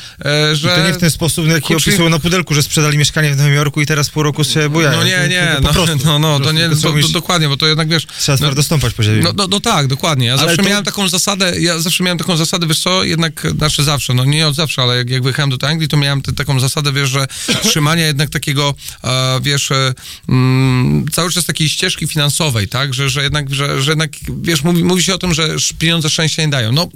że... 0.52 0.72
I 0.72 0.80
to 0.80 0.86
nie 0.86 0.94
w 0.94 0.98
ten 0.98 1.10
sposób, 1.10 1.46
jaki 1.46 1.66
Kurczę, 1.66 1.90
opisują 1.90 2.08
na 2.08 2.18
pudelku, 2.18 2.54
że 2.54 2.62
sprzedali 2.62 2.98
mieszkanie 2.98 3.34
w 3.34 3.36
Nowym 3.36 3.54
Jorku 3.54 3.80
i 3.80 3.86
teraz 3.86 4.10
pół 4.10 4.22
roku 4.22 4.44
się 4.44 4.68
bujają. 4.68 4.98
no 4.98 5.04
nie, 5.04 5.28
nie, 5.28 5.56
no, 5.62 5.72
no, 6.04 6.18
no 6.18 6.38
po 6.38 6.44
to 6.44 6.52
nie, 6.52 6.68
to, 6.68 6.92
to, 6.92 7.08
dokładnie, 7.08 7.47
bo 7.48 7.56
to 7.56 7.66
jednak, 7.66 7.88
wiesz... 7.88 8.06
Trzeba 8.18 8.36
no, 8.36 8.38
twardo 8.38 8.62
stąpać 8.62 8.94
po 8.94 9.02
ziemi. 9.02 9.22
no, 9.22 9.32
no, 9.36 9.46
no 9.46 9.60
tak, 9.60 9.86
dokładnie. 9.86 10.26
Ja 10.26 10.32
Ale 10.32 10.42
zawsze 10.42 10.56
to- 10.56 10.68
miałem 10.68 10.84
taką 10.84 11.08
zasadę, 11.08 11.60
ja 11.60 11.78
zawsze 11.78 12.04
miałem 12.04 12.18
taką 12.18 12.36
zasadę, 12.36 12.66
wiesz 12.66 12.80
co, 12.80 13.04
jednak, 13.04 13.46
znaczy 13.56 13.84
zawsze, 13.84 14.14
no 14.14 14.24
nie 14.24 14.48
od 14.48 14.54
zawsze, 14.54 14.82
ale 14.82 14.96
jak, 14.96 15.10
jak 15.10 15.22
wyjechałem 15.22 15.50
do 15.50 15.68
Anglii, 15.68 15.88
to 15.88 15.96
miałem 15.96 16.22
tę 16.22 16.32
taką 16.32 16.60
zasadę, 16.60 16.92
wiesz, 16.92 17.10
że 17.10 17.26
trzymania 17.62 18.06
jednak 18.06 18.30
takiego, 18.30 18.74
e, 19.04 19.40
wiesz, 19.42 19.70
e, 19.70 19.94
mm, 20.28 21.06
cały 21.12 21.30
czas 21.32 21.44
takiej 21.44 21.68
ścieżki 21.68 22.06
finansowej, 22.06 22.68
tak, 22.68 22.94
że, 22.94 23.10
że 23.10 23.22
jednak, 23.22 23.54
że, 23.54 23.82
że 23.82 23.90
jednak, 23.90 24.10
wiesz, 24.42 24.62
mówi, 24.62 24.84
mówi 24.84 25.02
się 25.02 25.14
o 25.14 25.18
tym, 25.18 25.34
że 25.34 25.56
pieniądze 25.78 26.10
szczęścia 26.10 26.42
nie 26.42 26.48
dają. 26.48 26.72
No, 26.72 26.88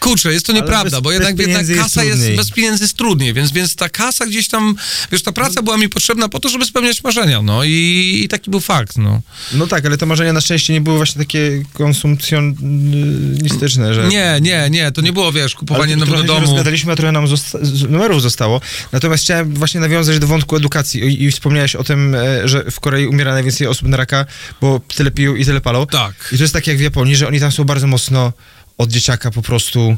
kurczę, 0.00 0.32
jest 0.32 0.46
to 0.46 0.52
nieprawda, 0.52 0.96
bez- 0.96 1.00
bo 1.00 1.12
jednak, 1.12 1.38
jednak 1.38 1.68
jest 1.68 1.80
kasa 1.80 2.04
jest, 2.04 2.16
trudniej. 2.16 2.36
bez 2.36 2.50
pieniędzy 2.50 2.84
jest 2.84 2.96
trudniej, 2.96 3.34
więc, 3.34 3.52
więc 3.52 3.76
ta 3.76 3.88
kasa 3.88 4.26
gdzieś 4.26 4.48
tam, 4.48 4.76
wiesz, 5.12 5.22
ta 5.22 5.32
praca 5.32 5.62
była 5.62 5.76
mi 5.76 5.88
potrzebna 5.88 6.28
po 6.28 6.40
to, 6.40 6.48
żeby 6.48 6.64
spełniać 6.64 7.02
marzenia, 7.04 7.42
no 7.42 7.64
i, 7.64 8.20
i 8.24 8.28
taki 8.28 8.50
był 8.50 8.60
fakt, 8.60 8.98
no. 8.98 9.20
No 9.52 9.65
tak, 9.66 9.86
ale 9.86 9.98
te 9.98 10.06
marzenia 10.06 10.32
na 10.32 10.40
szczęście 10.40 10.72
nie 10.72 10.80
były 10.80 10.96
właśnie 10.96 11.18
takie 11.18 11.62
konsumpcjonistyczne, 11.72 13.94
że... 13.94 14.08
Nie, 14.08 14.38
nie, 14.42 14.70
nie, 14.70 14.92
to 14.92 15.00
nie 15.00 15.12
było, 15.12 15.32
wiesz, 15.32 15.54
kupowanie 15.54 15.96
nowego 15.96 16.22
domu. 16.22 16.40
rozgadaliśmy, 16.40 16.92
a 16.92 16.96
trochę 16.96 17.12
nam 17.12 17.26
zosta- 17.26 17.58
numerów 17.88 18.22
zostało. 18.22 18.60
Natomiast 18.92 19.24
chciałem 19.24 19.54
właśnie 19.54 19.80
nawiązać 19.80 20.18
do 20.18 20.26
wątku 20.26 20.56
edukacji 20.56 21.02
i, 21.02 21.24
i 21.24 21.30
wspomniałeś 21.30 21.76
o 21.76 21.84
tym, 21.84 22.14
e, 22.14 22.48
że 22.48 22.70
w 22.70 22.80
Korei 22.80 23.06
umiera 23.06 23.32
najwięcej 23.32 23.66
osób 23.66 23.88
na 23.88 23.96
raka, 23.96 24.26
bo 24.60 24.80
tyle 24.96 25.10
piją 25.10 25.34
i 25.34 25.44
tyle 25.44 25.60
palą. 25.60 25.86
Tak. 25.86 26.14
I 26.32 26.36
to 26.36 26.44
jest 26.44 26.54
tak 26.54 26.66
jak 26.66 26.76
w 26.76 26.80
Japonii, 26.80 27.16
że 27.16 27.28
oni 27.28 27.40
tam 27.40 27.52
są 27.52 27.64
bardzo 27.64 27.86
mocno 27.86 28.32
od 28.78 28.90
dzieciaka 28.90 29.30
po 29.30 29.42
prostu, 29.42 29.96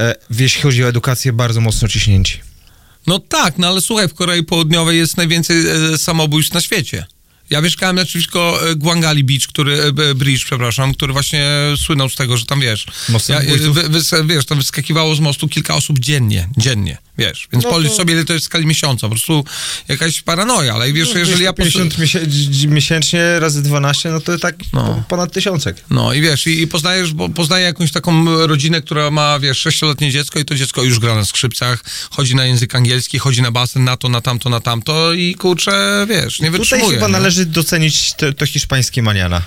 e, 0.00 0.14
jeśli 0.30 0.62
chodzi 0.62 0.84
o 0.84 0.88
edukację, 0.88 1.32
bardzo 1.32 1.60
mocno 1.60 1.88
ciśnięci. 1.88 2.40
No 3.06 3.18
tak, 3.18 3.58
no 3.58 3.68
ale 3.68 3.80
słuchaj, 3.80 4.08
w 4.08 4.14
Korei 4.14 4.42
Południowej 4.42 4.98
jest 4.98 5.16
najwięcej 5.16 5.56
e, 5.94 5.98
samobójstw 5.98 6.54
na 6.54 6.60
świecie. 6.60 7.06
Ja 7.52 7.60
mieszkałem 7.60 7.96
naprzeciwko 7.96 8.70
e, 8.70 8.76
Gwangali 8.76 9.24
Beach, 9.24 9.46
który, 9.46 9.82
e, 9.82 10.14
Bridge, 10.14 10.44
przepraszam, 10.44 10.94
który 10.94 11.12
właśnie 11.12 11.50
słynął 11.76 12.08
z 12.08 12.16
tego, 12.16 12.36
że 12.36 12.46
tam 12.46 12.60
wiesz, 12.60 12.86
ja, 13.28 13.40
e, 13.40 13.56
wy, 13.70 14.24
wiesz, 14.26 14.44
tam 14.44 14.58
wyskakiwało 14.58 15.14
z 15.14 15.20
mostu 15.20 15.48
kilka 15.48 15.74
osób 15.74 15.98
dziennie, 15.98 16.48
dziennie, 16.56 16.98
wiesz, 17.18 17.48
więc 17.52 17.64
No 17.64 17.70
policz 17.70 17.90
to- 17.90 17.96
sobie, 17.96 18.14
ile 18.14 18.24
to 18.24 18.32
jest 18.32 18.44
w 18.44 18.48
skali 18.48 18.66
miesiąca, 18.66 19.00
po 19.00 19.08
prostu 19.08 19.44
jakaś 19.88 20.22
paranoja, 20.22 20.74
ale 20.74 20.92
wiesz, 20.92 21.14
jeżeli 21.14 21.44
ja... 21.44 21.50
pos- 21.52 21.56
50 21.56 21.98
miesię- 21.98 22.68
miesięcznie 22.68 23.40
razy 23.40 23.62
12, 23.62 24.10
no 24.10 24.20
to 24.20 24.38
tak 24.38 24.54
No. 24.72 24.82
po- 24.82 25.02
ponad 25.08 25.32
tysiącek. 25.32 25.76
No 25.90 26.12
i 26.12 26.20
wiesz, 26.20 26.46
i, 26.46 26.60
i 26.62 26.66
poznajesz, 26.66 27.12
bo 27.12 27.28
poznaję 27.28 27.64
jakąś 27.64 27.92
taką 27.92 28.46
rodzinę, 28.46 28.82
która 28.82 29.10
ma, 29.10 29.38
wiesz, 29.38 29.58
sześcioletnie 29.58 30.10
dziecko 30.10 30.38
i 30.38 30.44
to 30.44 30.54
dziecko 30.54 30.82
już 30.82 30.98
gra 30.98 31.14
na 31.14 31.24
skrzypcach, 31.24 31.84
chodzi 32.10 32.34
na 32.34 32.44
język 32.44 32.74
angielski, 32.74 33.18
chodzi 33.18 33.42
na 33.42 33.50
basen, 33.50 33.84
na 33.84 33.96
to, 33.96 34.08
na 34.08 34.20
tamto, 34.20 34.48
na 34.50 34.60
tamto 34.60 35.12
i 35.12 35.34
kurczę, 35.34 36.06
wiesz, 36.08 36.40
nie 36.40 36.46
Tutaj 36.46 36.58
wytrzymuje. 36.60 36.94
chyba 36.94 37.06
nie? 37.06 37.12
należy 37.12 37.46
docenić 37.46 38.12
to, 38.14 38.32
to 38.32 38.46
hiszpańskie 38.46 39.02
maniana. 39.02 39.42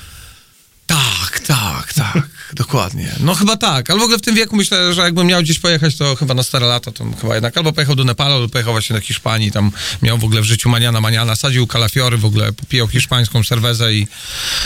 Tak, 1.40 1.94
tak, 1.94 1.94
tak, 1.94 2.28
dokładnie. 2.54 3.12
No 3.20 3.36
chyba 3.36 3.58
tak, 3.58 3.90
ale 3.90 4.00
w 4.00 4.04
ogóle 4.04 4.18
w 4.18 4.22
tym 4.22 4.36
wieku 4.36 4.56
myślę, 4.56 4.94
że 4.94 5.02
jakbym 5.02 5.28
miał 5.28 5.42
gdzieś 5.42 5.60
pojechać, 5.60 5.98
to 5.98 6.16
chyba 6.16 6.34
na 6.34 6.44
stare 6.44 6.66
lata, 6.66 6.92
to 6.92 7.06
chyba 7.22 7.34
jednak 7.34 7.58
albo 7.58 7.74
pojechał 7.74 7.96
do 7.96 8.04
Nepalu, 8.04 8.34
albo 8.36 8.50
pojechał 8.50 8.74
właśnie 8.74 8.96
do 8.96 9.02
Hiszpanii, 9.02 9.52
tam 9.52 9.72
miał 10.02 10.18
w 10.18 10.24
ogóle 10.24 10.42
w 10.42 10.46
życiu 10.46 10.70
maniana, 10.70 11.02
maniana, 11.02 11.36
sadził 11.36 11.68
kalafiory, 11.68 12.18
w 12.18 12.26
ogóle 12.26 12.54
popijał 12.54 12.88
hiszpańską 12.88 13.44
serwezę 13.44 13.94
i, 13.94 14.08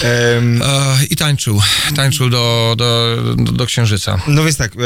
Em, 0.04 0.62
e, 0.62 1.06
i 1.10 1.16
tańczył, 1.16 1.62
tańczył 1.96 2.30
do, 2.30 2.76
do, 2.78 3.16
do, 3.38 3.52
do 3.52 3.66
księżyca. 3.66 4.20
no 4.28 4.44
więc 4.44 4.58
tak, 4.58 4.72
e, 4.76 4.78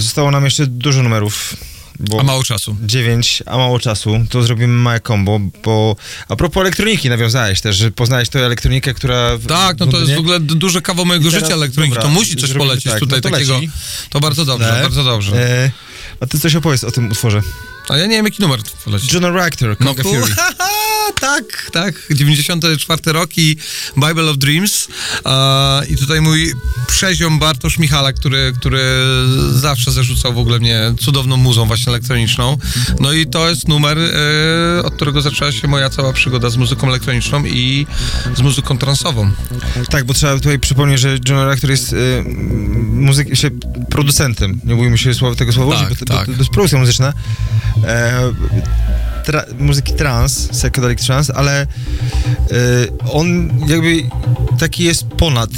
zostało 0.00 0.30
nam 0.30 0.44
jeszcze 0.44 0.66
dużo 0.66 1.02
numerów. 1.02 1.56
Bo 2.00 2.20
A 2.20 2.22
mało 2.22 2.44
czasu. 2.44 2.76
9, 2.82 3.42
a 3.46 3.56
mało 3.56 3.80
czasu, 3.80 4.26
to 4.30 4.42
zrobimy 4.42 4.74
małe 4.74 5.00
combo, 5.00 5.40
bo 5.64 5.96
a 6.28 6.36
propos 6.36 6.60
elektroniki 6.60 7.08
nawiązałeś 7.08 7.60
też, 7.60 7.76
że 7.76 7.90
poznałeś 7.90 8.28
tę 8.28 8.46
elektronikę, 8.46 8.94
która... 8.94 9.36
W, 9.36 9.46
Tak, 9.46 9.78
no 9.78 9.86
to 9.86 10.00
jest 10.00 10.14
w 10.14 10.18
ogóle 10.18 10.40
duże 10.40 10.82
kawał 10.82 11.04
mojego 11.06 11.30
teraz, 11.30 11.42
życia 11.42 11.54
elektroniki. 11.54 11.94
dobra, 11.94 12.08
to 12.08 12.14
musi 12.14 12.36
coś 12.36 12.52
polecieć 12.52 12.92
tak, 12.92 13.00
tutaj 13.00 13.18
no 13.18 13.22
to 13.22 13.30
takiego. 13.30 13.54
leci. 13.54 13.70
To 14.10 14.20
bardzo 14.20 14.44
dobrze, 14.44 14.78
bardzo 14.82 15.04
dobrze. 15.04 15.36
E, 15.36 15.70
a 16.20 16.26
ty 16.26 16.38
coś 16.38 16.56
opowiedz 16.56 16.84
o 16.84 16.90
tym 16.90 17.10
utworze. 17.10 17.42
A 17.88 17.96
ja 17.96 18.06
nie 18.06 18.16
wiem, 18.16 18.24
jaki 18.24 18.42
numer 18.42 18.60
poleci. 18.84 19.08
John 19.14 19.24
Reactor, 19.24 19.76
No 19.80 19.86
Conga 19.86 20.02
Fury. 20.02 20.34
tak, 21.20 21.70
tak. 21.72 21.94
94 22.10 23.12
rok 23.12 23.38
i 23.38 23.56
Bible 23.96 24.30
of 24.30 24.38
Dreams. 24.38 24.88
I 25.90 25.96
tutaj 25.96 26.20
mój 26.20 26.54
przeziom 26.86 27.38
Bartosz 27.38 27.78
Michalak, 27.78 28.16
który, 28.16 28.52
który 28.56 28.82
zawsze 29.50 29.92
zarzucał 29.92 30.34
w 30.34 30.38
ogóle 30.38 30.58
mnie 30.58 30.94
cudowną 31.00 31.36
muzą 31.36 31.66
właśnie 31.66 31.90
elektroniczną. 31.90 32.58
No 33.00 33.12
i 33.12 33.26
to 33.26 33.48
jest 33.48 33.68
numer, 33.68 33.98
e, 33.98 34.84
od 34.84 34.94
którego 34.94 35.22
zaczęła 35.22 35.52
się 35.52 35.68
moja 35.68 35.90
cała 35.90 36.12
przygoda 36.12 36.50
z 36.50 36.56
muzyką 36.56 36.88
elektroniczną 36.88 37.44
i 37.44 37.86
z 38.36 38.40
muzyką 38.40 38.78
transową. 38.78 39.30
Tak, 39.90 40.04
bo 40.04 40.14
trzeba 40.14 40.34
tutaj 40.34 40.58
przypomnieć, 40.58 41.00
że 41.00 41.18
John 41.28 41.38
Reactor 41.38 41.70
jest 41.70 41.92
y, 41.92 42.24
muzyk, 42.92 43.36
się, 43.36 43.50
producentem, 43.90 44.60
nie 44.64 44.74
bójmy 44.74 44.98
się 44.98 45.14
słowa, 45.14 45.36
tego 45.36 45.52
słowa 45.52 45.76
Tak, 45.76 45.86
użyć, 45.86 45.98
bo, 45.98 46.06
to- 46.06 46.14
tak. 46.14 46.26
bo 46.26 46.32
to 46.32 46.38
jest 46.38 46.50
produkcja 46.50 46.78
muzyczna. 46.78 47.12
E, 47.86 48.32
tra, 49.24 49.44
muzyki 49.58 49.92
trans, 49.92 50.48
psychedelic 50.48 51.06
trans, 51.06 51.30
ale 51.30 51.62
y, 51.62 52.88
on 53.12 53.50
jakby 53.66 54.02
taki 54.58 54.84
jest 54.84 55.06
ponad 55.06 55.50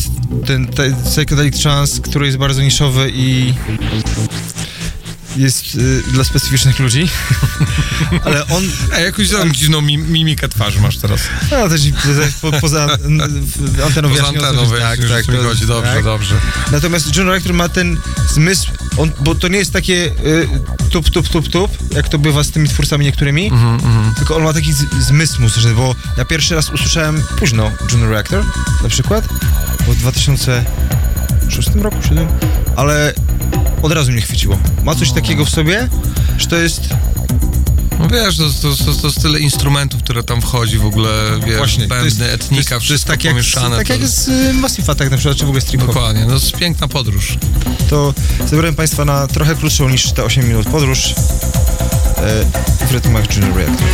ten, 0.46 0.66
ten 0.66 0.96
psychedelic 1.04 1.62
trans, 1.62 2.00
który 2.00 2.26
jest 2.26 2.38
bardzo 2.38 2.62
niszowy 2.62 3.10
i 3.14 3.54
jest 5.36 5.74
y, 5.74 6.02
dla 6.12 6.24
specyficznych 6.24 6.78
ludzi, 6.78 7.08
ale 8.24 8.46
on 8.46 8.64
A 8.94 8.98
jakąś 8.98 9.28
tam 9.30 9.52
dziwną 9.52 9.80
mi- 9.80 9.98
mimikę 9.98 10.48
twarzy 10.48 10.80
masz 10.80 10.96
teraz. 10.96 11.20
no, 11.50 11.68
też 11.68 11.80
po, 12.42 12.52
poza 12.52 12.84
anteną 13.86 14.08
Poza 14.10 14.26
anteną, 14.28 14.66
chodzi. 14.66 14.82
tak, 14.82 15.00
tak, 15.08 15.24
to- 15.26 15.42
chodzi. 15.42 15.66
Dobrze, 15.66 15.92
tak. 15.94 16.04
dobrze. 16.04 16.34
Natomiast 16.72 17.16
John 17.16 17.28
Reactor 17.28 17.54
ma 17.54 17.68
ten 17.68 17.96
zmysł, 18.34 18.70
on, 18.96 19.10
bo 19.20 19.34
to 19.34 19.48
nie 19.48 19.58
jest 19.58 19.72
takie 19.72 20.04
y, 20.06 20.48
tup, 20.90 21.10
tup, 21.10 21.28
tup, 21.28 21.48
tup, 21.48 21.70
jak 21.94 22.08
to 22.08 22.18
bywa 22.18 22.44
z 22.44 22.50
tymi 22.50 22.68
twórcami 22.68 23.04
niektórymi, 23.04 23.46
Mhm, 23.52 24.14
tylko 24.14 24.36
on 24.36 24.42
ma 24.42 24.52
taki 24.52 24.72
z, 24.72 24.84
zmysł 25.06 25.42
muzyczny, 25.42 25.74
bo 25.74 25.94
ja 26.16 26.24
pierwszy 26.24 26.54
raz 26.54 26.70
usłyszałem 26.70 27.22
późno 27.38 27.70
John 27.92 28.10
Reactor, 28.10 28.44
na 28.82 28.88
przykład, 28.88 29.28
bo 29.86 29.92
w 29.94 31.09
2006 31.50 31.76
roku, 31.84 31.96
7, 32.08 32.26
ale 32.76 33.12
od 33.82 33.92
razu 33.92 34.12
mnie 34.12 34.20
chwyciło. 34.20 34.58
Ma 34.84 34.94
coś 34.94 35.12
takiego 35.12 35.44
w 35.44 35.50
sobie, 35.50 35.88
że 36.38 36.46
to 36.46 36.56
jest 36.56 36.80
No 37.98 38.08
wiesz, 38.08 38.36
to, 38.36 38.44
to, 38.62 38.84
to, 38.84 38.92
to 39.00 39.06
jest 39.06 39.22
tyle 39.22 39.40
instrumentów, 39.40 40.02
które 40.02 40.22
tam 40.22 40.40
wchodzi 40.42 40.78
w 40.78 40.84
ogóle, 40.86 41.10
wiesz, 41.46 41.56
Właśnie, 41.56 41.82
to 41.82 41.88
bębny, 41.88 42.04
jest- 42.26 42.34
etnika, 42.34 42.68
to 42.68 42.74
jest, 42.74 42.84
wszystko 42.84 43.10
tak 43.12 43.24
jak, 43.24 43.34
pomieszane. 43.34 43.76
tak 43.76 43.86
to 43.86 43.92
jak 43.92 44.06
z 44.08 44.28
y, 44.28 44.52
Massive 44.52 44.92
Attack 44.92 45.10
na 45.10 45.16
przykład, 45.16 45.36
czy 45.38 45.44
w 45.44 45.48
ogóle 45.48 45.60
Strip. 45.60 45.80
Dokładnie, 45.86 46.20
no 46.22 46.26
to 46.28 46.34
jest 46.34 46.52
piękna 46.52 46.88
podróż. 46.88 47.38
to 47.90 48.14
zabiorę 48.46 48.72
Państwa 48.72 49.04
na 49.04 49.26
trochę 49.26 49.54
krótszą 49.54 49.88
niż 49.88 50.12
te 50.12 50.24
8 50.24 50.48
minut 50.48 50.66
podróż 50.66 51.14
e, 52.16 52.44
w 52.86 52.92
rytmach 52.92 53.36
Junior 53.36 53.56
Reactor. 53.56 53.86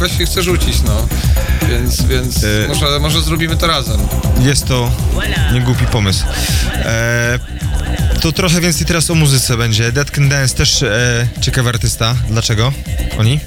Właśnie 0.00 0.26
chcę 0.26 0.42
rzucić, 0.42 0.82
no. 0.82 1.06
Więc, 1.68 2.02
więc 2.02 2.44
E. 2.44 2.68
może, 2.68 2.98
może 3.00 3.22
zrobimy 3.22 3.56
to 3.56 3.66
razem. 3.66 4.00
Jest 4.40 4.66
to 4.66 4.90
niegłupi 5.54 5.86
pomysł. 5.86 6.24
E, 6.74 7.38
to 8.20 8.32
trochę 8.32 8.60
więcej 8.60 8.86
teraz 8.86 9.10
o 9.10 9.14
muzyce 9.14 9.56
będzie. 9.56 9.92
Dead 9.92 10.10
Can 10.10 10.28
Dance 10.28 10.54
też 10.54 10.82
e, 10.82 11.28
ciekawy 11.40 11.68
artysta. 11.68 12.14
Dlaczego? 12.28 12.72
Oni? 13.18 13.40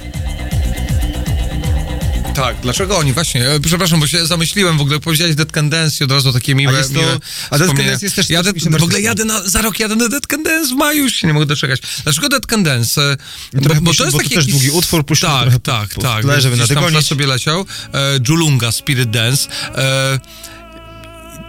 Tak, 2.36 2.56
dlaczego 2.62 2.98
oni? 2.98 3.14
Właśnie, 3.14 3.50
e, 3.50 3.60
przepraszam, 3.60 4.00
bo 4.00 4.08
się 4.08 4.26
zamyśliłem 4.26 4.78
w 4.78 4.82
ogóle, 4.82 5.00
powiedziałeś 5.00 5.36
Dead 5.36 5.52
Can 5.52 5.70
Dance 5.70 5.98
i 6.02 6.04
od 6.04 6.12
razu 6.12 6.34
takie 6.34 6.56
miłe, 6.56 6.74
A 6.74 6.78
jest 6.78 6.94
to- 6.94 7.00
miłe 7.00 7.12
a 7.50 7.58
Dead 7.58 7.62
wspomnienia. 7.62 7.90
Dance 7.90 8.06
jest 8.06 8.16
też 8.16 8.30
Jadę, 8.30 8.54
w 8.80 8.84
ogóle 8.84 9.02
jadę 9.02 9.26
na, 9.26 9.50
za 9.50 9.62
rok 9.62 9.80
jadę 9.80 9.96
na 9.96 10.10
Dead 10.10 10.28
Can 10.28 10.44
Dance 10.44 10.76
w 10.76 10.78
maju, 10.78 11.04
już 11.04 11.14
się 11.14 11.28
nie 11.28 11.34
mogę 11.34 11.46
doczekać. 11.46 11.82
Dlaczego 12.04 12.30
Dead 12.30 12.46
Can 12.46 12.64
Dance? 12.64 13.18
E, 13.54 13.62
trochę 13.62 13.82
puścimy, 13.82 14.12
bo 14.12 14.20
to 14.24 14.30
też 14.30 14.46
długi 14.46 14.70
utwór, 14.72 15.06
puścimy 15.06 15.32
Tak, 15.32 15.42
trochę 15.42 15.60
tak, 15.60 15.90
po- 15.90 16.02
tak. 16.02 16.22
tle, 16.24 16.42
żeby 16.42 16.56
gdzieś 16.56 16.68
tam 16.68 16.84
nadgonić. 16.84 17.08
sobie 17.08 17.28
leciał. 17.28 17.66
E, 17.94 18.20
Julunga, 18.30 18.72
Spirit 18.72 19.10
Dance. 19.10 19.50
E, 19.76 20.20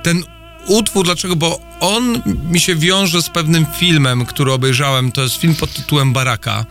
ten 0.02 0.22
utwór, 0.66 1.04
dlaczego? 1.04 1.36
Bo 1.36 1.60
on 1.80 2.22
mi 2.50 2.60
się 2.60 2.76
wiąże 2.76 3.22
z 3.22 3.28
pewnym 3.30 3.66
filmem, 3.78 4.26
który 4.26 4.52
obejrzałem. 4.52 5.12
To 5.12 5.22
jest 5.22 5.36
film 5.36 5.54
pod 5.54 5.72
tytułem 5.72 6.12
Baraka. 6.12 6.64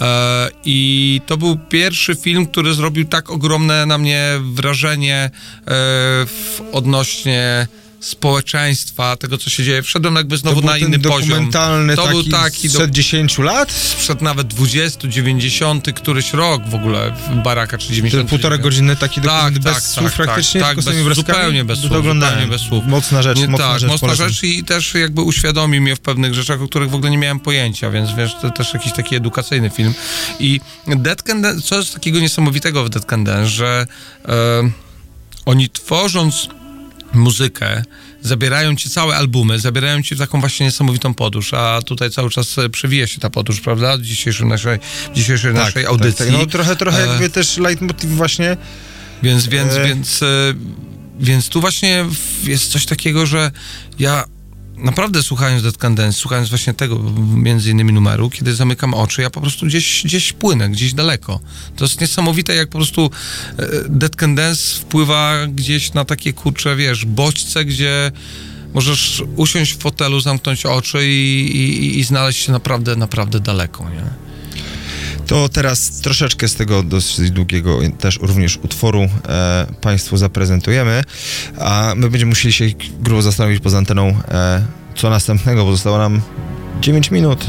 E, 0.00 0.48
I 0.64 1.20
to 1.26 1.36
był 1.36 1.58
pierwszy 1.68 2.14
film, 2.14 2.46
który 2.46 2.74
zrobił 2.74 3.04
tak 3.04 3.30
ogromne 3.30 3.86
na 3.86 3.98
mnie 3.98 4.40
wrażenie 4.54 5.30
e, 5.66 5.72
odnośnie 6.72 7.66
społeczeństwa, 8.00 9.16
tego 9.16 9.38
co 9.38 9.50
się 9.50 9.64
dzieje. 9.64 9.82
Wszedłem 9.82 10.16
jakby 10.16 10.36
znowu 10.36 10.62
na 10.62 10.78
inny 10.78 10.98
poziom. 10.98 11.50
To 11.50 11.96
taki, 11.96 12.10
był 12.10 12.24
taki 12.24 12.68
do, 12.68 12.74
sprzed 12.74 12.90
10 12.90 13.38
lat? 13.38 13.72
sprzed 13.72 14.22
nawet 14.22 14.46
20, 14.46 15.08
90, 15.08 15.92
któryś 15.92 16.32
rok 16.32 16.68
w 16.68 16.74
ogóle 16.74 17.12
w 17.12 17.42
Baraka, 17.42 17.78
czy 17.78 17.92
90. 17.92 18.22
Ten 18.22 18.28
półtora 18.28 18.58
godziny 18.58 18.96
taki 18.96 19.20
Tak, 19.20 19.24
dokument 19.24 19.58
bez 19.58 19.74
tak, 19.74 19.82
słów 19.82 20.04
tak, 20.04 20.14
praktycznie, 20.14 20.60
tak, 20.60 20.76
tak, 20.76 20.84
bez, 20.84 21.16
zupełnie 21.16 21.64
bez 21.64 21.78
słów, 21.78 21.92
zupełnie 21.92 22.46
bez 22.46 22.60
słów. 22.60 22.84
Mocna 22.86 23.22
rzecz, 23.22 23.38
Nie, 23.38 23.48
mocna 23.48 23.68
tak, 23.68 23.80
rzecz, 23.80 23.90
mocna 23.90 24.08
polecam. 24.08 24.28
rzecz 24.28 24.42
i 24.42 24.64
też 24.64 24.94
jakby 24.94 25.22
uświadomił 25.22 25.82
mnie 25.82 25.96
w 25.96 26.00
pewnych 26.00 26.34
rzeczach, 26.34 26.62
o 26.62 26.68
których 26.68 26.90
w 26.90 26.94
ogóle 26.94 27.10
nie 27.10 27.18
miałem 27.18 27.40
pojęcia, 27.40 27.90
więc 27.90 28.14
wiesz, 28.14 28.32
to 28.42 28.50
też 28.50 28.74
jakiś 28.74 28.92
taki 28.92 29.16
edukacyjny 29.16 29.70
film. 29.70 29.94
I 30.40 30.60
Dead 30.86 31.22
Can 31.22 31.42
Dance, 31.42 31.62
co 31.62 31.76
jest 31.78 31.94
takiego 31.94 32.20
niesamowitego 32.20 32.84
w 32.84 32.88
Dead 32.88 33.04
Can 33.04 33.24
Dance, 33.24 33.48
że 33.48 33.86
e, 34.28 34.32
oni 35.46 35.70
tworząc 35.70 36.48
muzykę, 37.16 37.82
zabierają 38.22 38.76
ci 38.76 38.90
całe 38.90 39.16
albumy, 39.16 39.58
zabierają 39.58 40.02
ci 40.02 40.14
w 40.14 40.18
taką 40.18 40.40
właśnie 40.40 40.66
niesamowitą 40.66 41.14
podróż, 41.14 41.54
a 41.54 41.82
tutaj 41.82 42.10
cały 42.10 42.30
czas 42.30 42.58
e, 42.58 42.68
przewija 42.68 43.06
się 43.06 43.20
ta 43.20 43.30
podróż, 43.30 43.60
prawda, 43.60 43.96
w 43.96 44.02
dzisiejszej 44.02 44.46
naszej, 44.46 44.78
dzisiejszej 45.14 45.54
naszej 45.54 45.86
audycji. 45.86 46.18
Tak, 46.18 46.26
tak. 46.28 46.36
No 46.38 46.46
trochę, 46.46 46.76
trochę 46.76 47.04
E, 47.04 47.06
jakby 47.06 47.30
też 47.30 47.56
leitmotiv 47.56 48.10
właśnie 48.10 48.56
więc, 49.22 49.46
więc, 49.46 49.72
E. 49.72 49.84
więc, 49.88 50.22
e, 50.22 50.26
więc 51.20 51.48
tu 51.48 51.60
właśnie 51.60 52.04
jest 52.44 52.66
coś 52.66 52.86
takiego, 52.86 53.26
że 53.26 53.50
ja 53.98 54.24
naprawdę 54.76 55.22
słuchając 55.22 55.62
Dead 55.62 55.76
Dance, 55.94 56.12
słuchając 56.12 56.48
właśnie 56.48 56.74
tego 56.74 56.98
między 57.34 57.70
innymi 57.70 57.92
numeru, 57.92 58.30
kiedy 58.30 58.54
zamykam 58.54 58.94
oczy, 58.94 59.22
ja 59.22 59.30
po 59.30 59.40
prostu 59.40 59.66
gdzieś, 59.66 60.02
gdzieś 60.04 60.32
płynę, 60.32 60.68
gdzieś 60.68 60.94
daleko. 60.94 61.40
To 61.76 61.84
jest 61.84 62.00
niesamowite, 62.00 62.54
jak 62.54 62.68
po 62.68 62.78
prostu 62.78 63.10
e, 63.58 63.66
Dead 63.88 64.16
Dance 64.34 64.76
wpływa 64.80 65.46
gdzieś 65.46 65.92
na 65.92 66.04
takie 66.04 66.32
kurcze, 66.32 66.76
wiesz, 66.76 67.04
bodźce, 67.04 67.64
gdzie 67.64 68.12
możesz 68.74 69.22
usiąść 69.36 69.74
w 69.74 69.78
fotelu, 69.78 70.20
zamknąć 70.20 70.66
oczy 70.66 71.06
i, 71.08 71.56
i, 71.56 71.98
i 71.98 72.04
znaleźć 72.04 72.46
się 72.46 72.52
naprawdę, 72.52 72.96
naprawdę 72.96 73.40
daleko, 73.40 73.90
nie? 73.90 74.25
To 75.26 75.48
teraz 75.48 76.00
troszeczkę 76.00 76.48
z 76.48 76.54
tego 76.54 76.82
dosyć 76.82 77.30
długiego 77.30 77.78
też 77.98 78.18
również 78.22 78.58
utworu 78.62 79.08
e, 79.28 79.66
Państwu 79.80 80.16
zaprezentujemy, 80.16 81.04
a 81.58 81.92
my 81.96 82.10
będziemy 82.10 82.28
musieli 82.28 82.52
się 82.52 82.64
grubo 83.00 83.22
zastanowić 83.22 83.60
poza 83.60 83.78
anteną, 83.78 84.08
e, 84.28 84.66
co 84.94 85.10
następnego, 85.10 85.64
bo 85.64 85.72
zostało 85.72 85.98
nam 85.98 86.20
9 86.80 87.10
minut. 87.10 87.46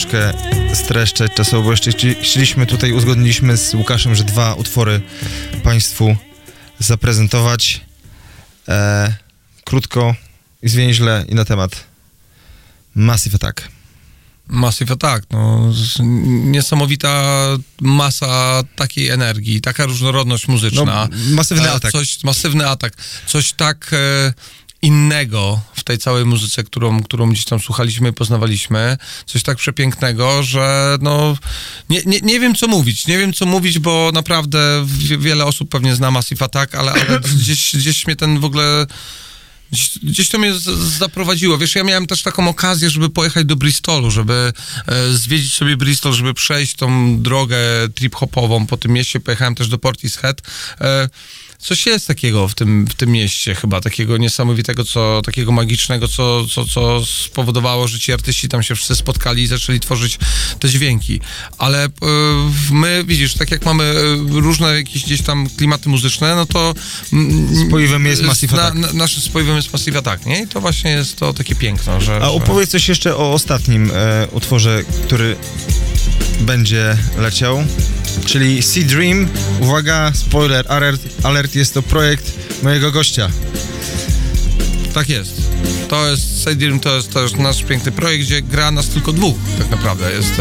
Troszkę 0.00 0.32
streszczać 0.74 1.34
czasowo, 1.34 1.62
bo 1.62 1.70
jeszcze 1.70 1.90
chci- 1.90 2.14
chcieliśmy 2.22 2.66
tutaj, 2.66 2.92
uzgodniliśmy 2.92 3.56
z 3.56 3.74
Łukaszem, 3.74 4.14
że 4.14 4.24
dwa 4.24 4.54
utwory 4.54 5.00
Państwu 5.62 6.16
zaprezentować 6.78 7.80
e, 8.68 9.14
krótko 9.64 10.14
i 10.62 10.68
zwięźle 10.68 11.24
i 11.28 11.34
na 11.34 11.44
temat 11.44 11.84
Massive 12.94 13.34
Attack. 13.34 13.68
Massive 14.48 14.92
Attack, 14.94 15.26
no, 15.30 15.72
niesamowita 16.44 17.22
masa 17.80 18.62
takiej 18.76 19.08
energii, 19.08 19.60
taka 19.60 19.86
różnorodność 19.86 20.48
muzyczna. 20.48 21.08
No, 21.10 21.34
masywny 21.34 21.68
E, 21.68 21.72
atak. 21.72 21.92
Coś, 21.92 22.24
masywny 22.24 22.68
atak, 22.68 22.92
coś 23.26 23.52
tak 23.52 23.90
e, 23.92 24.32
innego 24.82 25.60
w 25.74 25.84
tej 25.84 25.98
całej 25.98 26.24
muzyce, 26.24 26.64
którą, 26.64 27.02
którą 27.02 27.30
gdzieś 27.30 27.44
tam 27.44 27.60
słuchaliśmy 27.60 28.08
i 28.08 28.12
poznawaliśmy, 28.12 28.96
coś 29.26 29.42
tak 29.42 29.56
przepięknego, 29.56 30.42
że 30.42 30.98
no, 31.00 31.36
nie, 31.90 32.02
nie, 32.06 32.20
nie 32.20 32.40
wiem 32.40 32.54
co 32.54 32.68
mówić, 32.68 33.06
nie 33.06 33.18
wiem 33.18 33.32
co 33.32 33.46
mówić, 33.46 33.78
bo 33.78 34.10
naprawdę 34.14 34.84
wie- 34.86 35.18
wiele 35.18 35.44
osób 35.44 35.68
pewnie 35.70 35.96
zna 35.96 36.10
Massive 36.10 36.44
Attack, 36.44 36.74
ale, 36.74 36.92
ale 36.92 37.20
gdzieś, 37.40 37.76
gdzieś 37.76 38.06
mnie 38.06 38.16
ten 38.16 38.40
w 38.40 38.44
ogóle 38.44 38.86
Gdzieś, 39.72 39.98
gdzieś 40.02 40.28
to 40.28 40.38
mnie 40.38 40.54
z- 40.54 40.98
zaprowadziło. 40.98 41.58
Wiesz, 41.58 41.74
ja 41.74 41.84
miałem 41.84 42.06
też 42.06 42.22
taką 42.22 42.48
okazję, 42.48 42.90
żeby 42.90 43.10
pojechać 43.10 43.44
do 43.46 43.56
Bristolu, 43.56 44.10
żeby 44.10 44.52
e, 44.86 45.12
zwiedzić 45.12 45.54
sobie 45.54 45.76
Bristol, 45.76 46.12
żeby 46.12 46.34
przejść 46.34 46.74
tą 46.76 47.18
drogę 47.22 47.56
trip-hopową 47.94 48.66
po 48.66 48.76
tym 48.76 48.92
mieście. 48.92 49.20
Pojechałem 49.20 49.54
też 49.54 49.68
do 49.68 49.78
Portishead. 49.78 50.40
E, 50.80 51.08
coś 51.60 51.86
jest 51.86 52.06
takiego 52.06 52.48
w 52.48 52.54
tym, 52.54 52.86
w 52.86 52.94
tym 52.94 53.10
mieście 53.10 53.54
chyba, 53.54 53.80
takiego 53.80 54.16
niesamowitego, 54.16 54.84
co, 54.84 55.22
takiego 55.24 55.52
magicznego, 55.52 56.08
co, 56.08 56.46
co, 56.46 56.64
co 56.64 57.04
spowodowało, 57.04 57.88
że 57.88 57.98
ci 57.98 58.12
artyści 58.12 58.48
tam 58.48 58.62
się 58.62 58.74
wszyscy 58.74 58.96
spotkali 58.96 59.42
i 59.42 59.46
zaczęli 59.46 59.80
tworzyć 59.80 60.18
te 60.60 60.68
dźwięki. 60.68 61.20
Ale 61.58 61.84
e, 61.84 61.90
my, 62.70 63.04
widzisz, 63.06 63.34
tak 63.34 63.50
jak 63.50 63.64
mamy 63.64 63.84
e, 63.84 64.40
różne 64.40 64.68
jakieś 64.76 65.04
gdzieś 65.04 65.22
tam 65.22 65.48
klimaty 65.56 65.88
muzyczne, 65.88 66.34
no 66.36 66.46
to... 66.46 66.74
mm, 67.12 67.66
Spoiwem 67.68 68.06
jest 68.06 68.22
Massive 68.22 68.56
na, 68.56 68.62
Attack. 68.62 68.76
na, 68.80 68.92
naszym 68.92 69.22
spoiwem 69.22 69.56
jest 69.56 69.72
Massive 69.72 69.98
Attack, 69.98 70.26
nie? 70.26 70.42
I 70.42 70.46
to 70.46 70.60
właśnie 70.60 70.90
jest 70.90 71.16
to 71.16 71.32
takie 71.32 71.54
piękno, 71.54 72.00
że... 72.00 72.20
A 72.22 72.30
opowiedz 72.30 72.70
coś 72.70 72.88
jeszcze 72.88 73.16
o 73.16 73.32
ostatnim 73.32 73.90
e, 73.94 74.28
utworze, 74.32 74.84
który 75.06 75.36
będzie 76.40 76.98
leciał, 77.18 77.64
czyli 78.26 78.62
Sea 78.62 78.84
Dream. 78.84 79.28
Uwaga, 79.60 80.12
spoiler 80.14 80.64
alert, 80.68 81.00
alert 81.22 81.54
jest 81.54 81.74
to 81.74 81.82
projekt 81.82 82.32
mojego 82.62 82.92
gościa. 82.92 83.30
Tak 84.94 85.08
jest. 85.08 85.42
To 85.90 86.06
jest 86.10 86.44
to 86.82 86.96
jest 86.96 87.12
też 87.12 87.32
nasz 87.32 87.62
piękny 87.62 87.92
projekt, 87.92 88.24
gdzie 88.24 88.42
gra 88.42 88.70
nas 88.70 88.88
tylko 88.88 89.12
dwóch, 89.12 89.36
tak 89.58 89.70
naprawdę. 89.70 90.12
Jest... 90.12 90.40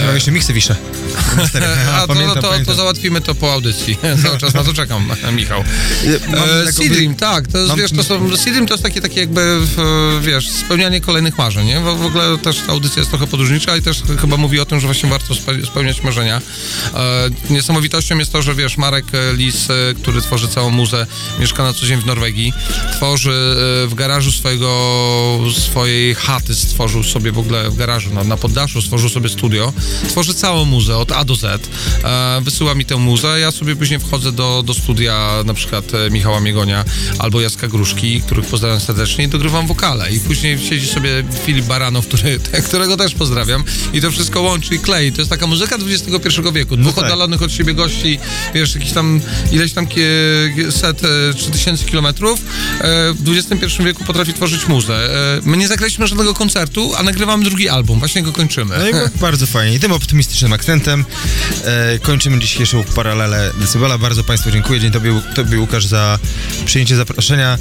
E, 0.00 0.06
mam 0.06 0.14
jeszcze 0.14 0.32
miksy 0.32 0.52
wiszę. 0.52 0.76
a 1.94 2.00
to, 2.00 2.06
pamiętam, 2.06 2.34
to, 2.34 2.42
to 2.42 2.48
pamiętam. 2.48 2.76
załatwimy 2.76 3.20
to 3.20 3.34
po 3.34 3.52
audycji. 3.52 3.98
Cały 4.24 4.38
czas 4.38 4.54
na 4.54 4.64
to 4.64 4.74
czekam, 4.74 5.08
Michał. 5.36 5.64
E, 6.66 6.72
Seedream, 6.72 7.14
tak, 7.14 7.48
to 7.48 7.58
jest, 7.58 7.76
wiesz, 7.76 7.92
to 7.92 8.02
są, 8.02 8.36
Seedream 8.36 8.66
to 8.66 8.74
jest 8.74 8.82
takie, 8.82 9.00
takie 9.00 9.20
jakby, 9.20 9.58
wiesz, 10.20 10.50
spełnianie 10.50 11.00
kolejnych 11.00 11.38
marzeń, 11.38 11.66
nie? 11.66 11.80
W, 11.80 11.84
w 11.84 12.06
ogóle 12.06 12.38
też 12.38 12.56
ta 12.66 12.72
audycja 12.72 13.00
jest 13.00 13.10
trochę 13.10 13.26
podróżnicza 13.26 13.76
i 13.76 13.82
też 13.82 14.02
chyba 14.20 14.36
mówi 14.36 14.60
o 14.60 14.64
tym, 14.64 14.80
że 14.80 14.86
właśnie 14.86 15.10
warto 15.10 15.34
spe, 15.34 15.66
spełniać 15.66 16.02
marzenia. 16.02 16.40
E, 16.94 17.30
niesamowitością 17.50 18.18
jest 18.18 18.32
to, 18.32 18.42
że 18.42 18.54
wiesz, 18.54 18.76
Marek 18.76 19.04
e, 19.12 19.36
Lis, 19.36 19.70
e, 19.70 19.74
który 20.02 20.20
tworzy 20.20 20.48
całą 20.48 20.70
muzę, 20.70 21.06
mieszka 21.38 21.62
na 21.62 21.72
co 21.72 21.86
dzień 21.86 22.00
w 22.00 22.06
Norwegii, 22.06 22.52
tworzy 22.96 23.30
e, 23.30 23.86
w 23.86 23.94
garażu 23.94 24.32
swojego, 24.52 25.38
swojej 25.58 26.14
chaty, 26.14 26.54
stworzył 26.54 27.02
sobie 27.02 27.32
w 27.32 27.38
ogóle 27.38 27.70
w 27.70 27.76
garażu, 27.76 28.14
na, 28.14 28.24
na 28.24 28.36
poddaszu 28.36 28.82
stworzył 28.82 29.08
sobie 29.08 29.28
studio, 29.28 29.72
tworzy 30.08 30.34
całą 30.34 30.64
muzę 30.64 30.96
od 30.96 31.12
A 31.12 31.24
do 31.24 31.34
Z, 31.34 31.68
e, 32.04 32.40
wysyła 32.42 32.74
mi 32.74 32.84
tę 32.84 32.96
muzę, 32.96 33.40
ja 33.40 33.50
sobie 33.50 33.76
później 33.76 34.00
wchodzę 34.00 34.32
do, 34.32 34.62
do 34.66 34.74
studia 34.74 35.30
na 35.44 35.54
przykład 35.54 35.84
e, 35.94 36.10
Michała 36.10 36.40
Miegonia 36.40 36.84
albo 37.18 37.40
Jacka 37.40 37.68
Gruszki, 37.68 38.20
których 38.20 38.46
pozdrawiam 38.46 38.80
serdecznie 38.80 39.24
i 39.24 39.28
dogrywam 39.28 39.66
wokale. 39.66 40.12
I 40.12 40.20
później 40.20 40.58
siedzi 40.58 40.86
sobie 40.86 41.24
Filip 41.44 41.66
Baranow, 41.66 42.06
który, 42.06 42.40
którego 42.68 42.96
też 42.96 43.14
pozdrawiam. 43.14 43.64
I 43.92 44.00
to 44.00 44.10
wszystko 44.10 44.42
łączy 44.42 44.74
i 44.74 44.78
klei. 44.78 45.12
To 45.12 45.20
jest 45.20 45.30
taka 45.30 45.46
muzyka 45.46 45.76
XXI 45.76 46.42
wieku, 46.52 46.76
dwóch 46.76 46.94
tak. 46.94 47.04
oddalonych 47.04 47.42
od 47.42 47.52
siebie 47.52 47.74
gości, 47.74 48.18
wiesz, 48.54 48.74
jakiś 48.74 48.92
tam 48.92 49.20
ileś 49.52 49.72
tam 49.72 49.86
set, 50.70 51.02
e, 51.04 51.34
3000 51.34 51.84
kilometrów. 51.84 52.40
E, 52.40 53.12
w 53.12 53.28
XXI 53.28 53.84
wieku 53.84 54.04
potrafi 54.04 54.32
tworzyć 54.42 54.68
muzę. 54.68 54.94
E, 54.94 55.40
My 55.44 55.56
nie 55.56 55.68
zagraliśmy 55.68 56.06
żadnego 56.06 56.34
koncertu, 56.34 56.92
a 56.96 57.02
nagrywamy 57.02 57.44
drugi 57.44 57.68
album, 57.68 57.98
właśnie 57.98 58.22
go 58.22 58.32
kończymy. 58.32 58.74
No 58.78 58.88
i 58.88 58.92
bardzo 59.20 59.46
fajnie. 59.46 59.76
I 59.76 59.80
tym 59.80 59.92
optymistycznym 59.92 60.52
akcentem 60.52 61.04
e, 61.64 61.98
kończymy 61.98 62.38
dzisiejszą 62.38 62.84
paralelę 62.84 63.50
Decybela. 63.60 63.98
Bardzo 63.98 64.24
Państwu 64.24 64.50
dziękuję. 64.50 64.80
Dzień 64.80 64.90
Tobie, 64.90 65.20
tobie 65.34 65.58
Łukasz, 65.60 65.86
za 65.86 66.18
przyjęcie 66.64 66.96
zaproszenia. 66.96 67.58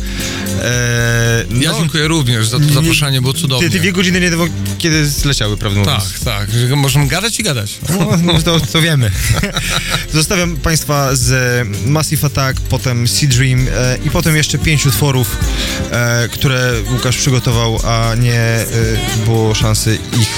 E, 0.61 1.45
Ja 1.61 1.71
no, 1.71 1.79
dziękuję 1.79 2.07
również 2.07 2.47
za 2.47 2.59
to 2.59 2.65
zaproszenie, 2.73 3.21
było 3.21 3.33
cudownie. 3.33 3.69
Te 3.69 3.79
dwie 3.79 3.91
godziny 3.91 4.19
nie 4.19 4.31
kiedy 4.77 5.09
zleciały, 5.09 5.57
prawdę 5.57 5.79
mówiąc. 5.79 6.03
Tak, 6.03 6.19
tak, 6.19 6.51
że 6.51 6.75
możemy 6.75 7.07
gadać 7.07 7.39
i 7.39 7.43
gadać. 7.43 7.79
No, 7.89 8.17
no 8.23 8.41
to, 8.41 8.59
to 8.59 8.81
wiemy. 8.81 9.11
Zostawiam 10.13 10.57
Państwa 10.57 11.15
z 11.15 11.67
Massive 11.85 12.25
Attack, 12.25 12.61
potem 12.61 13.07
Sea 13.07 13.29
Dream 13.29 13.59
e, 13.59 13.97
i 14.05 14.09
potem 14.09 14.35
jeszcze 14.35 14.57
pięć 14.57 14.85
utworów, 14.85 15.37
e, 15.91 16.27
które 16.27 16.70
Łukasz 16.91 17.17
przygotował, 17.17 17.79
a 17.83 18.15
nie 18.15 18.39
e, 18.39 18.65
było 19.25 19.55
szansy 19.55 19.99
ich 20.21 20.29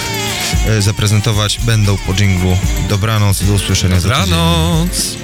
e, 0.67 0.81
zaprezentować. 0.81 1.59
Będą 1.65 1.97
po 1.97 2.13
dżinglu. 2.13 2.57
Dobranoc, 2.89 3.43
do 3.43 3.53
usłyszenia. 3.53 4.01
Dobranoc. 4.01 5.17